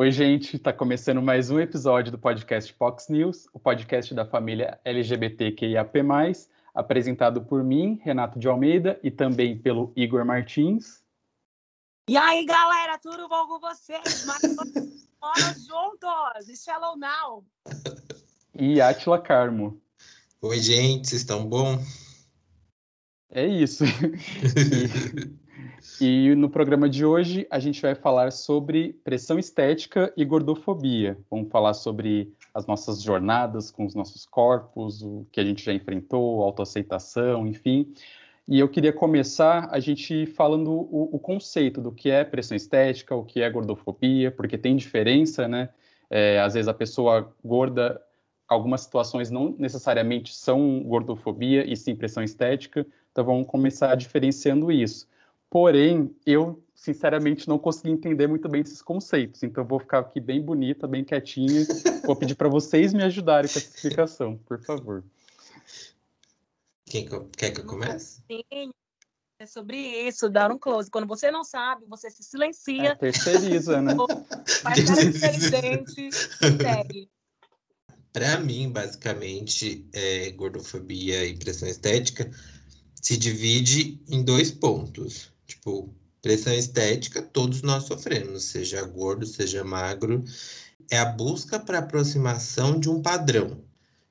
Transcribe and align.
Oi, 0.00 0.12
gente, 0.12 0.54
está 0.54 0.72
começando 0.72 1.20
mais 1.20 1.50
um 1.50 1.58
episódio 1.58 2.12
do 2.12 2.18
podcast 2.18 2.72
Fox 2.74 3.08
News, 3.08 3.48
o 3.52 3.58
podcast 3.58 4.14
da 4.14 4.24
família 4.24 4.78
LGBTQIAP+, 4.84 5.98
apresentado 6.72 7.42
por 7.42 7.64
mim, 7.64 8.00
Renato 8.04 8.38
de 8.38 8.46
Almeida, 8.46 9.00
e 9.02 9.10
também 9.10 9.58
pelo 9.58 9.92
Igor 9.96 10.24
Martins. 10.24 11.02
E 12.08 12.16
aí, 12.16 12.46
galera, 12.46 12.96
tudo 12.98 13.28
bom 13.28 13.48
com 13.48 13.58
vocês? 13.58 14.24
Mais 15.20 15.66
juntos! 15.66 16.62
Shallow 16.62 16.96
Now! 16.96 17.44
E 18.54 18.80
Atila 18.80 19.20
Carmo. 19.20 19.82
Oi, 20.40 20.60
gente, 20.60 21.08
vocês 21.08 21.22
estão 21.22 21.44
bom? 21.44 21.76
É 23.32 23.44
isso. 23.44 23.82
E 23.82 23.88
no 26.00 26.48
programa 26.48 26.88
de 26.88 27.04
hoje 27.04 27.46
a 27.50 27.58
gente 27.58 27.82
vai 27.82 27.94
falar 27.94 28.30
sobre 28.30 28.92
pressão 29.04 29.38
estética 29.38 30.12
e 30.16 30.24
gordofobia. 30.24 31.18
Vamos 31.30 31.50
falar 31.50 31.74
sobre 31.74 32.32
as 32.54 32.66
nossas 32.66 33.02
jornadas 33.02 33.70
com 33.70 33.84
os 33.84 33.94
nossos 33.94 34.24
corpos, 34.24 35.02
o 35.02 35.26
que 35.32 35.40
a 35.40 35.44
gente 35.44 35.64
já 35.64 35.72
enfrentou, 35.72 36.42
autoaceitação, 36.42 37.46
enfim. 37.46 37.92
E 38.46 38.60
eu 38.60 38.68
queria 38.68 38.92
começar 38.92 39.68
a 39.70 39.80
gente 39.80 40.24
falando 40.24 40.70
o, 40.70 41.10
o 41.12 41.18
conceito 41.18 41.80
do 41.80 41.90
que 41.90 42.10
é 42.10 42.24
pressão 42.24 42.56
estética, 42.56 43.14
o 43.14 43.24
que 43.24 43.42
é 43.42 43.50
gordofobia, 43.50 44.30
porque 44.30 44.56
tem 44.56 44.76
diferença, 44.76 45.48
né? 45.48 45.68
É, 46.08 46.40
às 46.40 46.54
vezes 46.54 46.68
a 46.68 46.74
pessoa 46.74 47.34
gorda, 47.44 48.00
algumas 48.48 48.82
situações 48.82 49.30
não 49.30 49.54
necessariamente 49.58 50.34
são 50.34 50.80
gordofobia 50.84 51.70
e 51.70 51.76
sim 51.76 51.94
pressão 51.94 52.22
estética. 52.22 52.86
Então 53.12 53.24
vamos 53.24 53.46
começar 53.48 53.94
diferenciando 53.96 54.70
isso. 54.70 55.08
Porém, 55.50 56.14
eu 56.26 56.62
sinceramente 56.74 57.48
não 57.48 57.58
consegui 57.58 57.90
entender 57.90 58.26
muito 58.26 58.48
bem 58.48 58.60
esses 58.60 58.82
conceitos, 58.82 59.42
então 59.42 59.64
vou 59.64 59.80
ficar 59.80 60.00
aqui 60.00 60.20
bem 60.20 60.40
bonita, 60.40 60.86
bem 60.86 61.04
quietinha. 61.04 61.66
vou 62.04 62.14
pedir 62.14 62.34
para 62.34 62.48
vocês 62.48 62.92
me 62.92 63.02
ajudarem 63.02 63.50
com 63.50 63.58
essa 63.58 63.74
explicação, 63.74 64.36
por 64.36 64.60
favor. 64.60 65.02
Quem 66.86 67.06
quer 67.36 67.50
que 67.50 67.60
eu 67.60 67.66
comece? 67.66 68.22
Sim, 68.30 68.72
é 69.40 69.46
sobre 69.46 69.76
isso, 69.76 70.28
dar 70.28 70.50
um 70.50 70.58
close. 70.58 70.90
Quando 70.90 71.06
você 71.06 71.30
não 71.30 71.44
sabe, 71.44 71.84
você 71.86 72.10
se 72.10 72.22
silencia. 72.22 72.90
É, 72.90 72.94
terceiriza, 72.94 73.80
né? 73.80 73.94
Faz 74.62 74.84
cara 74.84 75.04
inteligente 75.04 76.08
e 76.08 76.12
segue. 76.12 77.10
Para 78.12 78.40
mim, 78.40 78.70
basicamente, 78.70 79.86
é, 79.92 80.30
gordofobia 80.32 81.24
e 81.24 81.36
pressão 81.36 81.68
estética 81.68 82.30
se 83.00 83.16
divide 83.16 84.00
em 84.08 84.24
dois 84.24 84.50
pontos. 84.50 85.32
Tipo, 85.48 85.94
pressão 86.22 86.52
estética, 86.52 87.22
todos 87.22 87.62
nós 87.62 87.84
sofremos, 87.84 88.44
seja 88.44 88.82
gordo, 88.82 89.26
seja 89.26 89.64
magro. 89.64 90.22
É 90.90 90.98
a 90.98 91.06
busca 91.06 91.58
para 91.58 91.78
aproximação 91.78 92.78
de 92.78 92.88
um 92.90 93.02
padrão, 93.02 93.64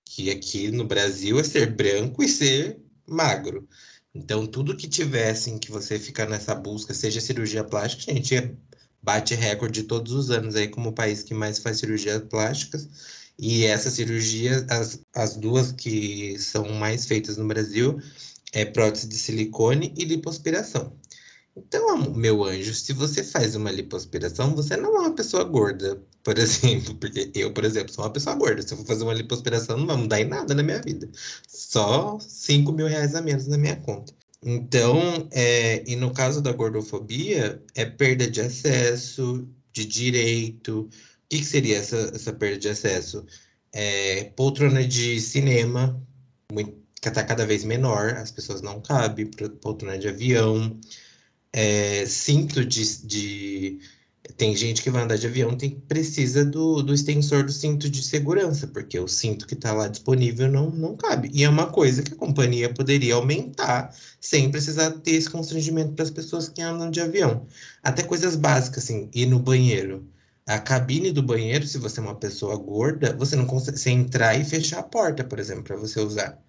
que 0.03 0.31
aqui 0.31 0.71
no 0.71 0.85
Brasil 0.85 1.39
é 1.39 1.43
ser 1.43 1.73
branco 1.75 2.23
e 2.23 2.27
ser 2.27 2.79
magro. 3.07 3.67
Então, 4.13 4.47
tudo 4.47 4.75
que 4.75 4.87
tivesse 4.87 5.51
em 5.51 5.59
que 5.59 5.71
você 5.71 5.99
fica 5.99 6.25
nessa 6.25 6.55
busca, 6.55 6.93
seja 6.93 7.21
cirurgia 7.21 7.63
plástica, 7.63 8.11
a 8.11 8.15
gente 8.15 8.57
bate 9.01 9.35
recorde 9.35 9.83
todos 9.83 10.13
os 10.13 10.31
anos 10.31 10.55
aí 10.55 10.67
como 10.67 10.89
o 10.89 10.93
país 10.93 11.23
que 11.23 11.33
mais 11.33 11.59
faz 11.59 11.79
cirurgias 11.79 12.23
plásticas. 12.23 12.89
E 13.39 13.65
essa 13.65 13.91
cirurgia, 13.91 14.65
as, 14.69 14.99
as 15.15 15.35
duas 15.37 15.71
que 15.71 16.37
são 16.39 16.69
mais 16.73 17.05
feitas 17.05 17.37
no 17.37 17.47
Brasil, 17.47 17.99
é 18.53 18.65
prótese 18.65 19.07
de 19.07 19.15
silicone 19.15 19.93
e 19.95 20.05
lipoaspiração. 20.05 20.97
Então, 21.57 22.13
meu 22.13 22.43
anjo, 22.43 22.73
se 22.73 22.93
você 22.93 23.23
faz 23.23 23.55
uma 23.55 23.71
lipoaspiração, 23.71 24.55
você 24.55 24.77
não 24.77 24.95
é 24.95 24.99
uma 24.99 25.15
pessoa 25.15 25.43
gorda, 25.43 25.99
por 26.23 26.37
exemplo, 26.39 26.95
porque 26.95 27.31
eu, 27.33 27.51
por 27.53 27.65
exemplo, 27.65 27.91
sou 27.91 28.05
uma 28.05 28.13
pessoa 28.13 28.35
gorda. 28.35 28.61
Se 28.61 28.73
eu 28.73 28.77
for 28.77 28.85
fazer 28.85 29.03
uma 29.03 29.13
lipoaspiração, 29.13 29.77
não 29.77 29.87
vai 29.87 29.97
mudar 29.97 30.21
em 30.21 30.25
nada 30.25 30.53
na 30.53 30.61
minha 30.63 30.81
vida. 30.81 31.09
Só 31.47 32.19
5 32.19 32.71
mil 32.71 32.87
reais 32.87 33.15
a 33.15 33.21
menos 33.21 33.47
na 33.47 33.57
minha 33.57 33.75
conta. 33.77 34.13
Então, 34.43 35.27
é, 35.31 35.83
e 35.89 35.95
no 35.95 36.13
caso 36.13 36.41
da 36.41 36.51
gordofobia, 36.51 37.61
é 37.75 37.85
perda 37.85 38.29
de 38.29 38.41
acesso, 38.41 39.47
de 39.73 39.85
direito. 39.85 40.81
O 40.81 40.89
que, 41.29 41.39
que 41.39 41.45
seria 41.45 41.77
essa, 41.77 41.97
essa 42.13 42.33
perda 42.33 42.57
de 42.59 42.69
acesso? 42.69 43.25
É, 43.73 44.25
poltrona 44.35 44.85
de 44.85 45.19
cinema, 45.19 46.01
que 47.01 47.09
está 47.09 47.23
cada 47.23 47.45
vez 47.45 47.63
menor, 47.63 48.15
as 48.15 48.31
pessoas 48.31 48.61
não 48.61 48.81
cabem, 48.81 49.29
poltrona 49.61 49.97
de 49.97 50.07
avião, 50.07 50.79
é, 51.59 52.05
cinto 52.05 52.63
de, 52.63 53.07
de, 53.07 53.79
Tem 54.37 54.55
gente 54.55 54.83
que 54.83 54.91
vai 54.91 55.03
andar 55.03 55.17
de 55.17 55.27
avião 55.27 55.57
tem 55.57 55.71
precisa 55.71 56.45
do, 56.45 56.83
do 56.83 56.93
extensor 56.93 57.43
do 57.43 57.51
cinto 57.51 57.89
de 57.89 58.03
segurança, 58.03 58.67
porque 58.67 58.99
o 58.99 59.07
cinto 59.07 59.47
que 59.47 59.55
está 59.55 59.73
lá 59.73 59.87
disponível 59.87 60.47
não, 60.51 60.69
não 60.69 60.95
cabe. 60.95 61.31
E 61.33 61.43
é 61.43 61.49
uma 61.49 61.67
coisa 61.71 62.03
que 62.03 62.13
a 62.13 62.17
companhia 62.17 62.71
poderia 62.73 63.15
aumentar 63.15 63.95
sem 64.21 64.51
precisar 64.51 64.91
ter 65.01 65.11
esse 65.13 65.29
constrangimento 65.29 65.93
para 65.93 66.03
as 66.03 66.11
pessoas 66.11 66.47
que 66.49 66.61
andam 66.61 66.91
de 66.91 67.01
avião. 67.01 67.47
Até 67.83 68.03
coisas 68.03 68.35
básicas, 68.35 68.83
assim, 68.83 69.09
ir 69.13 69.25
no 69.25 69.39
banheiro. 69.39 70.07
A 70.45 70.59
cabine 70.59 71.11
do 71.11 71.23
banheiro, 71.23 71.65
se 71.67 71.77
você 71.79 71.99
é 71.99 72.03
uma 72.03 72.15
pessoa 72.15 72.55
gorda, 72.57 73.15
você 73.15 73.35
não 73.35 73.45
consegue 73.47 73.79
você 73.79 73.89
entrar 73.89 74.35
e 74.39 74.45
fechar 74.45 74.79
a 74.79 74.83
porta, 74.83 75.23
por 75.23 75.39
exemplo, 75.39 75.63
para 75.63 75.75
você 75.77 75.99
usar. 75.99 76.39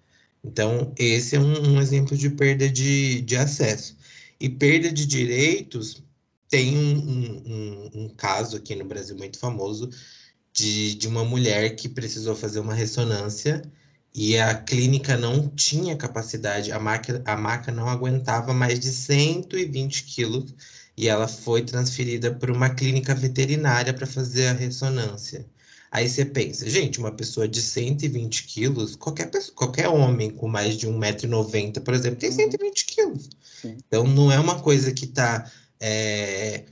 Então, 0.43 0.93
esse 0.97 1.35
é 1.35 1.39
um, 1.39 1.75
um 1.75 1.81
exemplo 1.81 2.15
de 2.17 2.29
perda 2.29 2.69
de, 2.69 3.21
de 3.21 3.35
acesso. 3.35 3.97
E 4.39 4.49
perda 4.49 4.91
de 4.91 5.05
direitos, 5.05 6.03
tem 6.49 6.77
um, 6.77 6.97
um, 7.45 7.89
um, 8.05 8.09
caso 8.09 8.57
aqui 8.57 8.75
no 8.75 8.85
Brasil 8.85 9.15
muito 9.17 9.37
famoso 9.37 9.89
de, 10.53 10.95
de 10.95 11.07
uma 11.07 11.23
mulher 11.25 11.75
que 11.75 11.89
precisou 11.89 12.35
fazer 12.35 12.59
uma 12.59 12.73
ressonância 12.73 13.61
e 14.13 14.37
a 14.37 14.55
clínica 14.55 15.17
não 15.17 15.47
tinha 15.49 15.95
capacidade, 15.95 16.71
a 16.71 16.79
maca, 16.79 17.21
a 17.25 17.37
maca 17.37 17.71
não 17.71 17.87
aguentava 17.87 18.53
mais 18.53 18.79
de 18.79 18.91
120 18.91 20.03
quilos 20.05 20.53
e 20.97 21.07
ela 21.07 21.27
foi 21.27 21.63
transferida 21.63 22.33
para 22.33 22.51
uma 22.51 22.69
clínica 22.69 23.13
veterinária 23.15 23.93
para 23.93 24.07
fazer 24.07 24.47
a 24.47 24.53
ressonância. 24.53 25.45
Aí 25.91 26.07
você 26.07 26.23
pensa, 26.23 26.69
gente, 26.69 26.99
uma 26.99 27.11
pessoa 27.11 27.47
de 27.47 27.61
120 27.61 28.43
quilos, 28.43 28.95
qualquer, 28.95 29.31
pessoa, 29.31 29.55
qualquer 29.55 29.87
homem 29.87 30.29
com 30.29 30.47
mais 30.47 30.77
de 30.77 30.87
1,90m, 30.87 31.83
por 31.83 31.93
exemplo, 31.93 32.19
tem 32.19 32.31
120 32.31 32.85
quilos. 32.85 33.29
Sim. 33.61 33.77
Então 33.87 34.03
não 34.05 34.31
é 34.31 34.39
uma 34.39 34.59
coisa 34.59 34.91
que 34.91 35.05
está 35.05 35.49
é, 35.79 36.65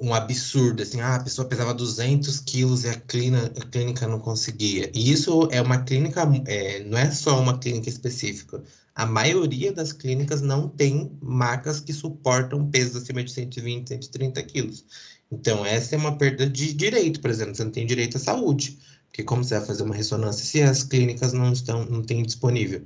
um 0.00 0.14
absurdo, 0.14 0.82
assim, 0.82 1.00
ah, 1.00 1.16
a 1.16 1.22
pessoa 1.22 1.46
pesava 1.46 1.74
200 1.74 2.40
quilos 2.40 2.84
e 2.84 2.88
a 2.88 2.94
clínica, 2.94 3.52
a 3.60 3.66
clínica 3.66 4.08
não 4.08 4.18
conseguia. 4.18 4.90
E 4.94 5.12
isso 5.12 5.46
é 5.52 5.60
uma 5.60 5.82
clínica, 5.84 6.22
é, 6.46 6.82
não 6.84 6.96
é 6.96 7.10
só 7.10 7.38
uma 7.38 7.58
clínica 7.58 7.88
específica. 7.88 8.62
A 8.94 9.04
maioria 9.04 9.72
das 9.72 9.92
clínicas 9.92 10.40
não 10.40 10.68
tem 10.68 11.16
macas 11.20 11.80
que 11.80 11.92
suportam 11.92 12.68
pesos 12.70 13.02
acima 13.02 13.22
de 13.22 13.30
120, 13.30 13.88
130 13.88 14.42
quilos. 14.42 14.84
Então, 15.30 15.64
essa 15.64 15.94
é 15.94 15.98
uma 15.98 16.18
perda 16.18 16.48
de 16.48 16.72
direito, 16.72 17.20
por 17.20 17.30
exemplo, 17.30 17.54
você 17.54 17.64
não 17.64 17.70
tem 17.70 17.86
direito 17.86 18.16
à 18.16 18.20
saúde, 18.20 18.78
porque 19.06 19.22
como 19.22 19.44
você 19.44 19.56
vai 19.56 19.66
fazer 19.66 19.82
uma 19.84 19.94
ressonância 19.94 20.44
se 20.44 20.60
as 20.62 20.82
clínicas 20.82 21.32
não 21.32 21.52
estão, 21.52 21.84
não 21.84 22.02
têm 22.02 22.22
disponível? 22.22 22.82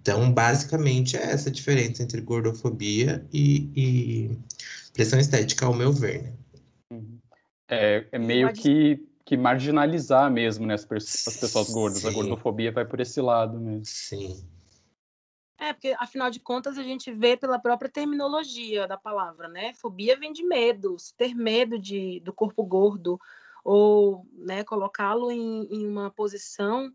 Então, 0.00 0.32
basicamente, 0.32 1.16
é 1.16 1.22
essa 1.22 1.48
a 1.48 1.52
diferença 1.52 2.02
entre 2.02 2.20
gordofobia 2.20 3.24
e, 3.32 3.68
e 3.76 4.38
pressão 4.92 5.18
estética, 5.18 5.66
ao 5.66 5.74
meu 5.74 5.92
ver, 5.92 6.22
né? 6.22 6.32
Uhum. 6.92 7.18
É, 7.68 8.06
é 8.10 8.18
meio 8.18 8.52
que, 8.52 9.06
que 9.24 9.36
marginalizar 9.36 10.30
mesmo 10.30 10.66
né, 10.66 10.74
as, 10.74 10.82
as 10.82 11.36
pessoas 11.36 11.70
gordas. 11.70 12.02
Sim. 12.02 12.08
A 12.08 12.12
gordofobia 12.12 12.72
vai 12.72 12.84
por 12.84 13.00
esse 13.00 13.20
lado 13.20 13.60
mesmo. 13.60 13.84
Sim. 13.84 14.42
É, 15.60 15.74
porque 15.74 15.94
afinal 15.98 16.30
de 16.30 16.40
contas 16.40 16.78
a 16.78 16.82
gente 16.82 17.12
vê 17.12 17.36
pela 17.36 17.58
própria 17.58 17.90
terminologia 17.90 18.88
da 18.88 18.96
palavra, 18.96 19.46
né? 19.46 19.74
Fobia 19.74 20.18
vem 20.18 20.32
de 20.32 20.42
medo, 20.42 20.96
ter 21.18 21.34
medo 21.34 21.78
de, 21.78 22.18
do 22.20 22.32
corpo 22.32 22.64
gordo, 22.64 23.20
ou 23.62 24.26
né, 24.32 24.64
colocá-lo 24.64 25.30
em, 25.30 25.66
em, 25.70 25.86
uma 25.86 26.10
posição 26.10 26.90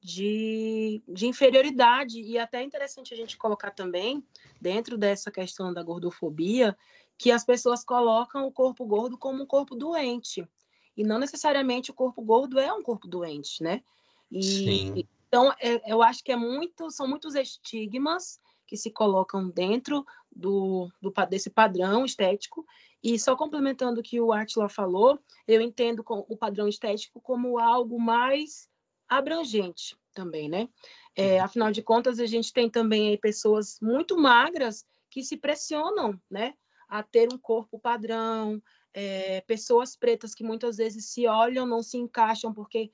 de, 0.00 1.02
de 1.06 1.26
inferioridade. 1.26 2.18
E 2.22 2.38
até 2.38 2.60
é 2.60 2.64
interessante 2.64 3.12
a 3.12 3.16
gente 3.18 3.36
colocar 3.36 3.70
também, 3.70 4.24
dentro 4.58 4.96
dessa 4.96 5.30
questão 5.30 5.70
da 5.70 5.82
gordofobia, 5.82 6.74
que 7.18 7.30
as 7.30 7.44
pessoas 7.44 7.84
colocam 7.84 8.46
o 8.46 8.52
corpo 8.52 8.86
gordo 8.86 9.18
como 9.18 9.42
um 9.42 9.46
corpo 9.46 9.76
doente. 9.76 10.42
E 10.96 11.04
não 11.04 11.18
necessariamente 11.18 11.90
o 11.90 11.94
corpo 11.94 12.22
gordo 12.22 12.58
é 12.58 12.72
um 12.72 12.82
corpo 12.82 13.06
doente, 13.06 13.62
né? 13.62 13.82
E, 14.32 14.42
Sim. 14.42 15.08
Então, 15.28 15.52
é, 15.60 15.92
eu 15.92 16.02
acho 16.02 16.22
que 16.22 16.32
é 16.32 16.36
muito, 16.36 16.90
são 16.90 17.08
muitos 17.08 17.34
estigmas 17.34 18.40
que 18.66 18.76
se 18.76 18.90
colocam 18.90 19.48
dentro 19.48 20.04
do, 20.34 20.90
do, 21.00 21.12
desse 21.28 21.50
padrão 21.50 22.04
estético. 22.04 22.66
E 23.02 23.18
só 23.18 23.36
complementando 23.36 24.00
o 24.00 24.02
que 24.02 24.20
o 24.20 24.32
Atila 24.32 24.68
falou, 24.68 25.18
eu 25.46 25.60
entendo 25.60 26.04
o 26.06 26.36
padrão 26.36 26.66
estético 26.66 27.20
como 27.20 27.58
algo 27.58 28.00
mais 28.00 28.68
abrangente 29.08 29.96
também, 30.12 30.48
né? 30.48 30.68
É, 31.14 31.36
uhum. 31.36 31.44
afinal 31.44 31.70
de 31.70 31.82
contas, 31.82 32.18
a 32.18 32.26
gente 32.26 32.52
tem 32.52 32.68
também 32.68 33.16
pessoas 33.18 33.78
muito 33.80 34.18
magras 34.18 34.84
que 35.10 35.22
se 35.22 35.36
pressionam, 35.36 36.20
né? 36.30 36.54
A 36.88 37.02
ter 37.02 37.32
um 37.32 37.38
corpo 37.38 37.78
padrão, 37.78 38.60
é, 38.92 39.40
pessoas 39.42 39.94
pretas 39.94 40.34
que 40.34 40.42
muitas 40.42 40.78
vezes 40.78 41.10
se 41.10 41.26
olham, 41.26 41.66
não 41.66 41.82
se 41.82 41.98
encaixam 41.98 42.52
porque 42.52 42.90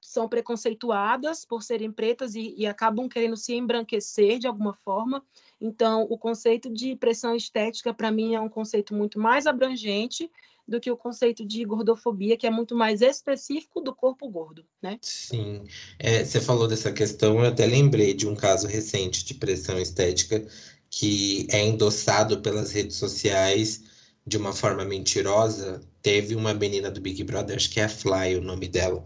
são 0.00 0.28
preconceituadas 0.28 1.44
por 1.44 1.62
serem 1.62 1.92
pretas 1.92 2.34
e, 2.34 2.54
e, 2.56 2.66
acabam 2.66 3.08
querendo 3.08 3.36
se 3.36 3.54
embranquecer 3.54 4.38
de 4.38 4.46
alguma 4.46 4.74
forma. 4.84 5.22
Então, 5.60 6.06
o 6.08 6.16
conceito 6.16 6.72
de 6.72 6.96
pressão 6.96 7.34
estética, 7.36 7.92
para 7.92 8.10
mim, 8.10 8.34
é 8.34 8.40
um 8.40 8.48
conceito 8.48 8.94
muito 8.94 9.18
mais 9.18 9.46
abrangente 9.46 10.30
do 10.66 10.80
que 10.80 10.90
o 10.90 10.96
conceito 10.96 11.44
de 11.44 11.64
gordofobia, 11.64 12.36
que 12.36 12.46
é 12.46 12.50
muito 12.50 12.76
mais 12.76 13.02
específico 13.02 13.80
do 13.80 13.94
corpo 13.94 14.28
gordo, 14.28 14.64
né? 14.80 14.98
Sim. 15.02 15.64
É, 15.98 16.24
você 16.24 16.40
falou 16.40 16.68
dessa 16.68 16.92
questão, 16.92 17.40
eu 17.40 17.46
até 17.46 17.66
lembrei 17.66 18.14
de 18.14 18.26
um 18.26 18.36
caso 18.36 18.68
recente 18.68 19.24
de 19.24 19.34
pressão 19.34 19.78
estética 19.78 20.46
que 20.88 21.46
é 21.50 21.60
endossado 21.64 22.40
pelas 22.40 22.72
redes 22.72 22.96
sociais 22.96 23.82
de 24.26 24.36
uma 24.36 24.52
forma 24.52 24.84
mentirosa. 24.84 25.80
Teve 26.02 26.34
uma 26.34 26.54
menina 26.54 26.90
do 26.90 27.00
Big 27.00 27.22
Brother, 27.24 27.56
acho 27.56 27.70
que 27.70 27.80
é 27.80 27.84
a 27.84 27.88
Fly 27.88 28.36
o 28.36 28.40
nome 28.40 28.68
dela, 28.68 29.04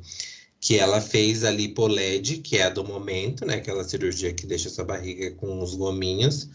que 0.65 0.79
ela 0.79 0.99
fez 0.99 1.45
a 1.45 1.51
lipoled, 1.51 2.39
que 2.39 2.57
é 2.57 2.65
a 2.65 2.71
do 2.71 2.83
momento, 2.83 3.45
né? 3.45 3.57
Aquela 3.57 3.85
cirurgia 3.85 4.33
que 4.33 4.47
deixa 4.47 4.71
sua 4.71 4.85
barriga 4.85 5.31
com 5.33 5.63
os 5.63 5.75
gominhos. 5.75 6.49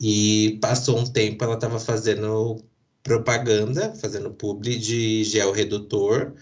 E 0.00 0.58
passou 0.62 0.98
um 0.98 1.04
tempo, 1.06 1.44
ela 1.44 1.56
estava 1.56 1.78
fazendo 1.78 2.64
propaganda, 3.02 3.94
fazendo 3.96 4.30
publi 4.30 4.78
de 4.78 5.24
gel 5.24 5.52
redutor, 5.52 6.32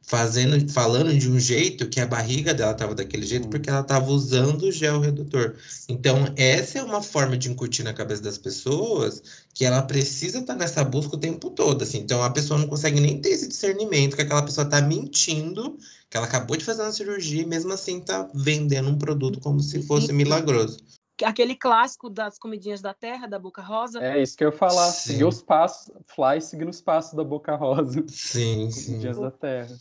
fazendo, 0.00 0.72
falando 0.72 1.14
de 1.18 1.30
um 1.30 1.38
jeito 1.38 1.90
que 1.90 2.00
a 2.00 2.06
barriga 2.06 2.54
dela 2.54 2.72
estava 2.72 2.94
daquele 2.94 3.26
jeito 3.26 3.48
porque 3.48 3.68
ela 3.68 3.80
estava 3.80 4.10
usando 4.10 4.62
o 4.62 4.72
gel 4.72 5.00
redutor. 5.00 5.56
Então, 5.90 6.32
essa 6.36 6.78
é 6.78 6.82
uma 6.82 7.02
forma 7.02 7.36
de 7.36 7.50
incutir 7.50 7.84
na 7.84 7.92
cabeça 7.92 8.22
das 8.22 8.38
pessoas 8.38 9.22
que 9.52 9.66
ela 9.66 9.82
precisa 9.82 10.38
estar 10.38 10.54
tá 10.54 10.58
nessa 10.58 10.82
busca 10.82 11.16
o 11.16 11.20
tempo 11.20 11.50
todo, 11.50 11.82
assim. 11.82 11.98
Então, 11.98 12.22
a 12.22 12.30
pessoa 12.30 12.58
não 12.58 12.66
consegue 12.66 12.98
nem 12.98 13.20
ter 13.20 13.30
esse 13.30 13.46
discernimento 13.46 14.16
que 14.16 14.22
aquela 14.22 14.42
pessoa 14.42 14.64
está 14.64 14.80
mentindo, 14.80 15.76
que 16.16 16.18
ela 16.18 16.26
acabou 16.26 16.56
de 16.56 16.64
fazer 16.64 16.82
uma 16.82 16.92
cirurgia 16.92 17.42
e 17.42 17.46
mesmo 17.46 17.72
assim 17.72 17.98
está 17.98 18.28
vendendo 18.32 18.88
um 18.88 18.96
produto 18.96 19.38
como 19.38 19.60
se 19.60 19.82
fosse 19.82 20.12
milagroso 20.12 20.78
aquele 21.24 21.56
clássico 21.56 22.10
das 22.10 22.38
comidinhas 22.38 22.82
da 22.82 22.92
terra, 22.92 23.26
da 23.26 23.38
Boca 23.38 23.62
Rosa. 23.62 24.04
É 24.04 24.20
isso 24.20 24.36
que 24.36 24.44
eu 24.44 24.50
ia 24.50 24.56
falar. 24.56 24.90
Sim. 24.90 25.12
Seguir 25.12 25.24
os 25.24 25.40
passos, 25.40 25.90
Fly 26.08 26.42
seguindo 26.42 26.68
os 26.68 26.82
passos 26.82 27.14
da 27.14 27.24
Boca 27.24 27.56
Rosa. 27.56 28.04
Sim, 28.06 28.70
sim. 28.70 28.86
Comidinhas 28.88 29.18
da 29.18 29.30
terra. 29.30 29.74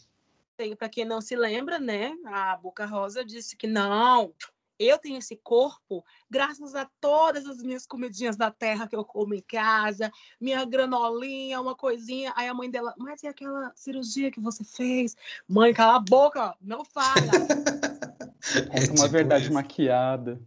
Para 0.79 0.87
quem 0.87 1.03
não 1.03 1.19
se 1.19 1.35
lembra, 1.35 1.77
né? 1.77 2.13
A 2.25 2.55
Boca 2.55 2.85
Rosa 2.85 3.25
disse 3.25 3.57
que 3.57 3.67
não, 3.67 4.33
eu 4.79 4.97
tenho 4.97 5.17
esse 5.17 5.35
corpo 5.35 6.03
graças 6.29 6.75
a 6.75 6.89
todas 6.99 7.45
as 7.45 7.61
minhas 7.61 7.85
comidinhas 7.85 8.35
da 8.35 8.51
terra 8.51 8.87
que 8.87 8.95
eu 8.95 9.03
como 9.03 9.33
em 9.33 9.41
casa, 9.41 10.11
minha 10.39 10.63
granolinha, 10.65 11.61
uma 11.61 11.75
coisinha. 11.75 12.33
Aí 12.35 12.47
a 12.47 12.53
mãe 12.53 12.69
dela, 12.69 12.93
mas 12.97 13.23
e 13.23 13.27
aquela 13.27 13.71
cirurgia 13.75 14.31
que 14.31 14.39
você 14.39 14.63
fez? 14.63 15.15
Mãe, 15.47 15.73
cala 15.73 15.95
a 15.95 15.99
boca, 15.99 16.55
não 16.61 16.83
fala. 16.83 17.15
é, 18.71 18.77
é 18.77 18.87
uma 18.87 18.95
tipo 18.95 19.07
verdade 19.09 19.45
isso. 19.45 19.53
maquiada. 19.53 20.41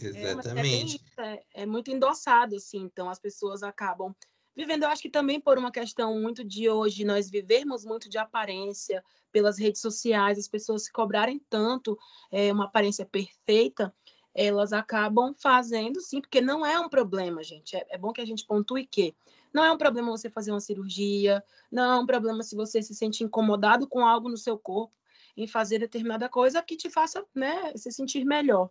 Exatamente. 0.00 1.02
É, 1.16 1.32
é, 1.32 1.42
é, 1.54 1.66
muito 1.66 1.90
endossado, 1.90 2.56
assim, 2.56 2.82
então 2.82 3.08
as 3.08 3.18
pessoas 3.18 3.62
acabam 3.62 4.14
vivendo, 4.56 4.84
eu 4.84 4.88
acho 4.88 5.02
que 5.02 5.10
também 5.10 5.40
por 5.40 5.58
uma 5.58 5.70
questão 5.70 6.18
muito 6.20 6.42
de 6.42 6.68
hoje, 6.68 7.04
nós 7.04 7.28
vivermos 7.30 7.84
muito 7.84 8.08
de 8.08 8.18
aparência, 8.18 9.04
pelas 9.30 9.58
redes 9.58 9.80
sociais, 9.80 10.38
as 10.38 10.48
pessoas 10.48 10.84
se 10.84 10.92
cobrarem 10.92 11.38
tanto 11.50 11.98
é, 12.30 12.50
uma 12.52 12.64
aparência 12.64 13.04
perfeita, 13.04 13.94
elas 14.34 14.72
acabam 14.72 15.34
fazendo 15.34 16.00
sim, 16.00 16.20
porque 16.20 16.40
não 16.40 16.64
é 16.64 16.78
um 16.80 16.88
problema, 16.88 17.42
gente. 17.42 17.76
É, 17.76 17.86
é, 17.90 17.98
bom 17.98 18.12
que 18.12 18.20
a 18.20 18.24
gente 18.24 18.46
pontue 18.46 18.86
que 18.86 19.14
não 19.52 19.62
é 19.64 19.70
um 19.70 19.78
problema 19.78 20.10
você 20.10 20.30
fazer 20.30 20.52
uma 20.52 20.60
cirurgia, 20.60 21.44
não 21.70 21.92
é 21.92 21.98
um 21.98 22.06
problema 22.06 22.42
se 22.42 22.56
você 22.56 22.82
se 22.82 22.94
sente 22.94 23.22
incomodado 23.22 23.86
com 23.86 24.06
algo 24.06 24.28
no 24.28 24.36
seu 24.36 24.58
corpo 24.58 24.94
em 25.36 25.46
fazer 25.46 25.78
determinada 25.78 26.28
coisa 26.30 26.62
que 26.62 26.76
te 26.76 26.88
faça 26.88 27.24
né, 27.34 27.76
se 27.76 27.92
sentir 27.92 28.24
melhor 28.24 28.70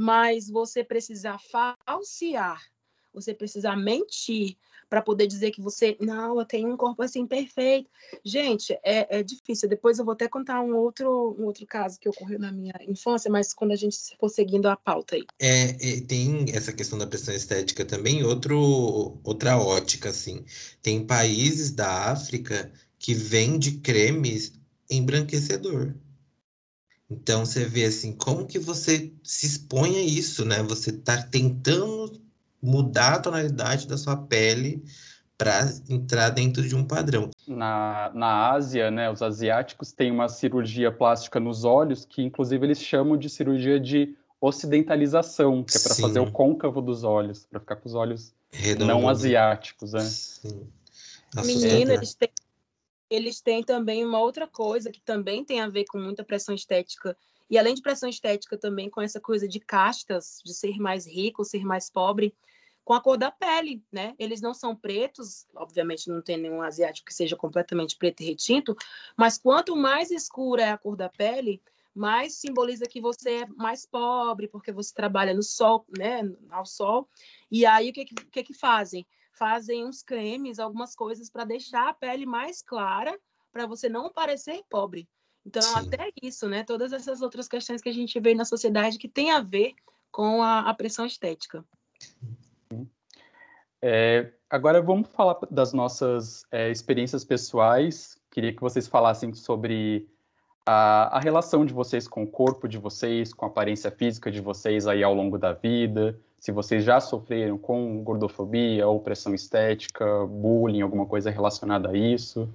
mas 0.00 0.48
você 0.48 0.84
precisar 0.84 1.40
falsear, 1.84 2.62
você 3.20 3.34
precisar 3.34 3.76
mentir 3.76 4.56
para 4.88 5.02
poder 5.02 5.26
dizer 5.26 5.50
que 5.50 5.60
você, 5.60 5.96
não, 6.00 6.38
eu 6.38 6.44
tenho 6.46 6.72
um 6.72 6.76
corpo 6.76 7.02
assim 7.02 7.26
perfeito. 7.26 7.90
Gente, 8.24 8.72
é, 8.82 9.18
é 9.18 9.22
difícil. 9.22 9.68
Depois 9.68 9.98
eu 9.98 10.04
vou 10.04 10.12
até 10.12 10.26
contar 10.28 10.62
um 10.62 10.74
outro, 10.74 11.36
um 11.38 11.44
outro 11.44 11.66
caso 11.66 11.98
que 12.00 12.08
ocorreu 12.08 12.38
na 12.38 12.50
minha 12.50 12.74
infância, 12.86 13.30
mas 13.30 13.52
quando 13.52 13.72
a 13.72 13.76
gente 13.76 13.98
for 14.18 14.28
seguindo 14.28 14.66
a 14.66 14.76
pauta 14.76 15.16
aí. 15.16 15.24
É, 15.38 16.00
tem 16.00 16.46
essa 16.54 16.72
questão 16.72 16.98
da 16.98 17.06
pressão 17.06 17.34
estética 17.34 17.84
também, 17.84 18.24
outro, 18.24 19.20
outra 19.22 19.58
ótica, 19.58 20.08
assim. 20.08 20.44
Tem 20.82 21.06
países 21.06 21.70
da 21.70 22.10
África 22.10 22.72
que 22.98 23.14
vendem 23.14 23.78
cremes 23.80 24.52
embranquecedor. 24.90 25.94
Então 27.10 27.46
você 27.46 27.64
vê 27.64 27.84
assim, 27.84 28.12
como 28.12 28.46
que 28.46 28.58
você 28.58 29.12
se 29.22 29.46
expõe 29.46 29.96
a 29.96 30.02
isso, 30.02 30.44
né? 30.44 30.62
Você 30.62 30.90
está 30.90 31.22
tentando 31.22 32.20
mudar 32.62 33.14
a 33.14 33.20
tonalidade 33.20 33.86
da 33.86 33.96
sua 33.96 34.16
pele 34.16 34.82
para 35.36 35.72
entrar 35.88 36.30
dentro 36.30 36.66
de 36.66 36.74
um 36.74 36.84
padrão. 36.84 37.30
Na, 37.46 38.10
na 38.12 38.50
Ásia, 38.50 38.90
né, 38.90 39.08
os 39.10 39.22
asiáticos 39.22 39.92
têm 39.92 40.10
uma 40.10 40.28
cirurgia 40.28 40.90
plástica 40.90 41.38
nos 41.38 41.64
olhos 41.64 42.04
que, 42.04 42.22
inclusive, 42.22 42.66
eles 42.66 42.82
chamam 42.82 43.16
de 43.16 43.30
cirurgia 43.30 43.78
de 43.78 44.16
ocidentalização, 44.40 45.62
que 45.62 45.76
é 45.76 45.80
para 45.80 45.94
fazer 45.94 46.20
o 46.20 46.30
côncavo 46.30 46.80
dos 46.80 47.04
olhos, 47.04 47.46
para 47.46 47.60
ficar 47.60 47.76
com 47.76 47.88
os 47.88 47.94
olhos 47.94 48.34
Redondo. 48.52 48.86
não 48.86 49.08
asiáticos, 49.08 49.92
né? 49.92 50.00
Sim. 50.00 50.66
Menina, 51.44 51.94
eles 51.94 52.14
têm 52.14 52.30
eles 53.10 53.40
têm 53.40 53.62
também 53.62 54.04
uma 54.04 54.20
outra 54.20 54.46
coisa 54.46 54.90
que 54.90 55.00
também 55.00 55.44
tem 55.44 55.60
a 55.60 55.68
ver 55.68 55.84
com 55.86 55.98
muita 55.98 56.22
pressão 56.22 56.54
estética. 56.54 57.16
E 57.50 57.58
além 57.58 57.74
de 57.74 57.82
pressão 57.82 58.08
estética, 58.08 58.56
também 58.56 58.90
com 58.90 59.00
essa 59.00 59.20
coisa 59.20 59.48
de 59.48 59.60
castas, 59.60 60.40
de 60.44 60.54
ser 60.54 60.78
mais 60.78 61.06
rico, 61.06 61.44
ser 61.44 61.64
mais 61.64 61.90
pobre, 61.90 62.34
com 62.84 62.94
a 62.94 63.00
cor 63.02 63.18
da 63.18 63.30
pele, 63.30 63.82
né? 63.92 64.14
Eles 64.18 64.40
não 64.40 64.54
são 64.54 64.74
pretos, 64.74 65.46
obviamente 65.54 66.08
não 66.08 66.22
tem 66.22 66.38
nenhum 66.38 66.62
asiático 66.62 67.06
que 67.06 67.14
seja 67.14 67.36
completamente 67.36 67.96
preto 67.96 68.22
e 68.22 68.26
retinto, 68.26 68.74
mas 69.16 69.36
quanto 69.36 69.76
mais 69.76 70.10
escura 70.10 70.62
é 70.62 70.70
a 70.70 70.78
cor 70.78 70.96
da 70.96 71.08
pele, 71.08 71.62
mais 71.94 72.34
simboliza 72.36 72.86
que 72.86 73.00
você 73.00 73.42
é 73.42 73.46
mais 73.46 73.84
pobre, 73.84 74.48
porque 74.48 74.72
você 74.72 74.94
trabalha 74.94 75.34
no 75.34 75.42
sol, 75.42 75.84
né, 75.98 76.22
ao 76.50 76.64
sol. 76.64 77.08
E 77.50 77.66
aí 77.66 77.90
o 77.90 77.92
que 77.92 78.04
que, 78.04 78.42
que 78.42 78.54
fazem? 78.54 79.06
fazem 79.38 79.86
uns 79.86 80.02
cremes, 80.02 80.58
algumas 80.58 80.96
coisas 80.96 81.30
para 81.30 81.44
deixar 81.44 81.88
a 81.88 81.94
pele 81.94 82.26
mais 82.26 82.60
clara, 82.60 83.18
para 83.52 83.66
você 83.66 83.88
não 83.88 84.12
parecer 84.12 84.62
pobre. 84.68 85.08
Então, 85.48 85.62
Sim. 85.62 85.78
até 85.78 86.10
isso, 86.22 86.46
né? 86.46 86.62
Todas 86.62 86.92
essas 86.92 87.22
outras 87.22 87.48
questões 87.48 87.80
que 87.80 87.88
a 87.88 87.92
gente 87.92 88.20
vê 88.20 88.34
na 88.34 88.44
sociedade 88.44 88.98
que 88.98 89.08
tem 89.08 89.30
a 89.30 89.40
ver 89.40 89.72
com 90.12 90.42
a, 90.42 90.68
a 90.68 90.74
pressão 90.74 91.06
estética. 91.06 91.64
É, 93.80 94.30
agora 94.50 94.82
vamos 94.82 95.08
falar 95.08 95.38
das 95.50 95.72
nossas 95.72 96.44
é, 96.52 96.70
experiências 96.70 97.24
pessoais. 97.24 98.20
Queria 98.30 98.52
que 98.52 98.60
vocês 98.60 98.86
falassem 98.86 99.32
sobre 99.32 100.06
a, 100.66 101.16
a, 101.16 101.20
relação 101.20 101.64
de 101.64 101.72
vocês 101.72 102.06
com 102.06 102.24
o 102.24 102.26
corpo 102.26 102.68
de 102.68 102.76
vocês, 102.76 103.32
com 103.32 103.46
a 103.46 103.48
aparência 103.48 103.90
física 103.90 104.30
de 104.30 104.42
vocês 104.42 104.86
aí 104.86 105.02
ao 105.02 105.14
longo 105.14 105.38
da 105.38 105.54
vida, 105.54 106.20
se 106.38 106.52
vocês 106.52 106.84
já 106.84 107.00
sofreram 107.00 107.56
com 107.56 108.02
gordofobia 108.04 108.86
ou 108.86 109.00
pressão 109.00 109.34
estética, 109.34 110.26
bullying, 110.26 110.82
alguma 110.82 111.06
coisa 111.06 111.30
relacionada 111.30 111.88
a 111.88 111.96
isso, 111.96 112.46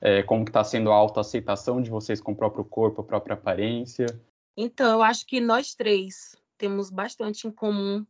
é, 0.00 0.22
como 0.22 0.44
está 0.44 0.62
sendo 0.62 0.90
a 0.90 0.94
autoaceitação 0.94 1.80
de 1.80 1.90
vocês 1.90 2.20
com 2.20 2.32
o 2.32 2.36
próprio 2.36 2.64
corpo, 2.64 3.00
a 3.00 3.04
própria 3.04 3.34
aparência. 3.34 4.06
Então, 4.56 4.92
eu 4.92 5.02
acho 5.02 5.26
que 5.26 5.40
nós 5.40 5.74
três 5.74 6.36
temos 6.58 6.90
bastante 6.90 7.46
em 7.46 7.50
comum 7.50 8.06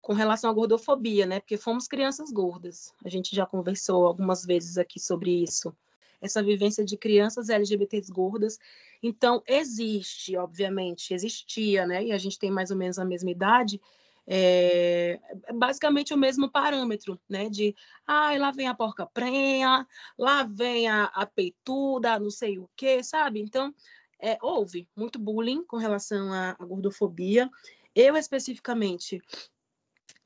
com 0.00 0.12
relação 0.12 0.50
à 0.50 0.52
gordofobia, 0.52 1.26
né? 1.26 1.40
Porque 1.40 1.56
fomos 1.56 1.88
crianças 1.88 2.30
gordas. 2.30 2.92
A 3.04 3.08
gente 3.08 3.34
já 3.34 3.46
conversou 3.46 4.06
algumas 4.06 4.44
vezes 4.44 4.76
aqui 4.76 5.00
sobre 5.00 5.42
isso. 5.42 5.74
Essa 6.20 6.42
vivência 6.42 6.84
de 6.84 6.96
crianças 6.96 7.48
LGBTs 7.48 8.10
gordas. 8.10 8.58
Então, 9.02 9.42
existe, 9.46 10.36
obviamente, 10.36 11.12
existia, 11.12 11.86
né? 11.86 12.04
E 12.04 12.12
a 12.12 12.18
gente 12.18 12.38
tem 12.38 12.50
mais 12.50 12.70
ou 12.70 12.76
menos 12.76 12.98
a 12.98 13.04
mesma 13.04 13.30
idade 13.30 13.80
é, 14.26 15.20
é 15.44 15.52
basicamente 15.52 16.14
o 16.14 16.16
mesmo 16.16 16.50
parâmetro, 16.50 17.20
né? 17.28 17.48
De, 17.48 17.74
ai, 18.06 18.36
ah, 18.36 18.40
lá 18.40 18.50
vem 18.50 18.68
a 18.68 18.74
porca 18.74 19.06
prenha, 19.06 19.86
lá 20.18 20.42
vem 20.44 20.88
a, 20.88 21.04
a 21.04 21.26
peituda, 21.26 22.18
não 22.18 22.30
sei 22.30 22.58
o 22.58 22.68
quê, 22.76 23.02
sabe? 23.02 23.40
Então, 23.40 23.74
é, 24.18 24.38
houve 24.40 24.88
muito 24.96 25.18
bullying 25.18 25.64
com 25.64 25.76
relação 25.76 26.32
à, 26.32 26.56
à 26.58 26.64
gordofobia. 26.64 27.50
Eu, 27.94 28.16
especificamente, 28.16 29.20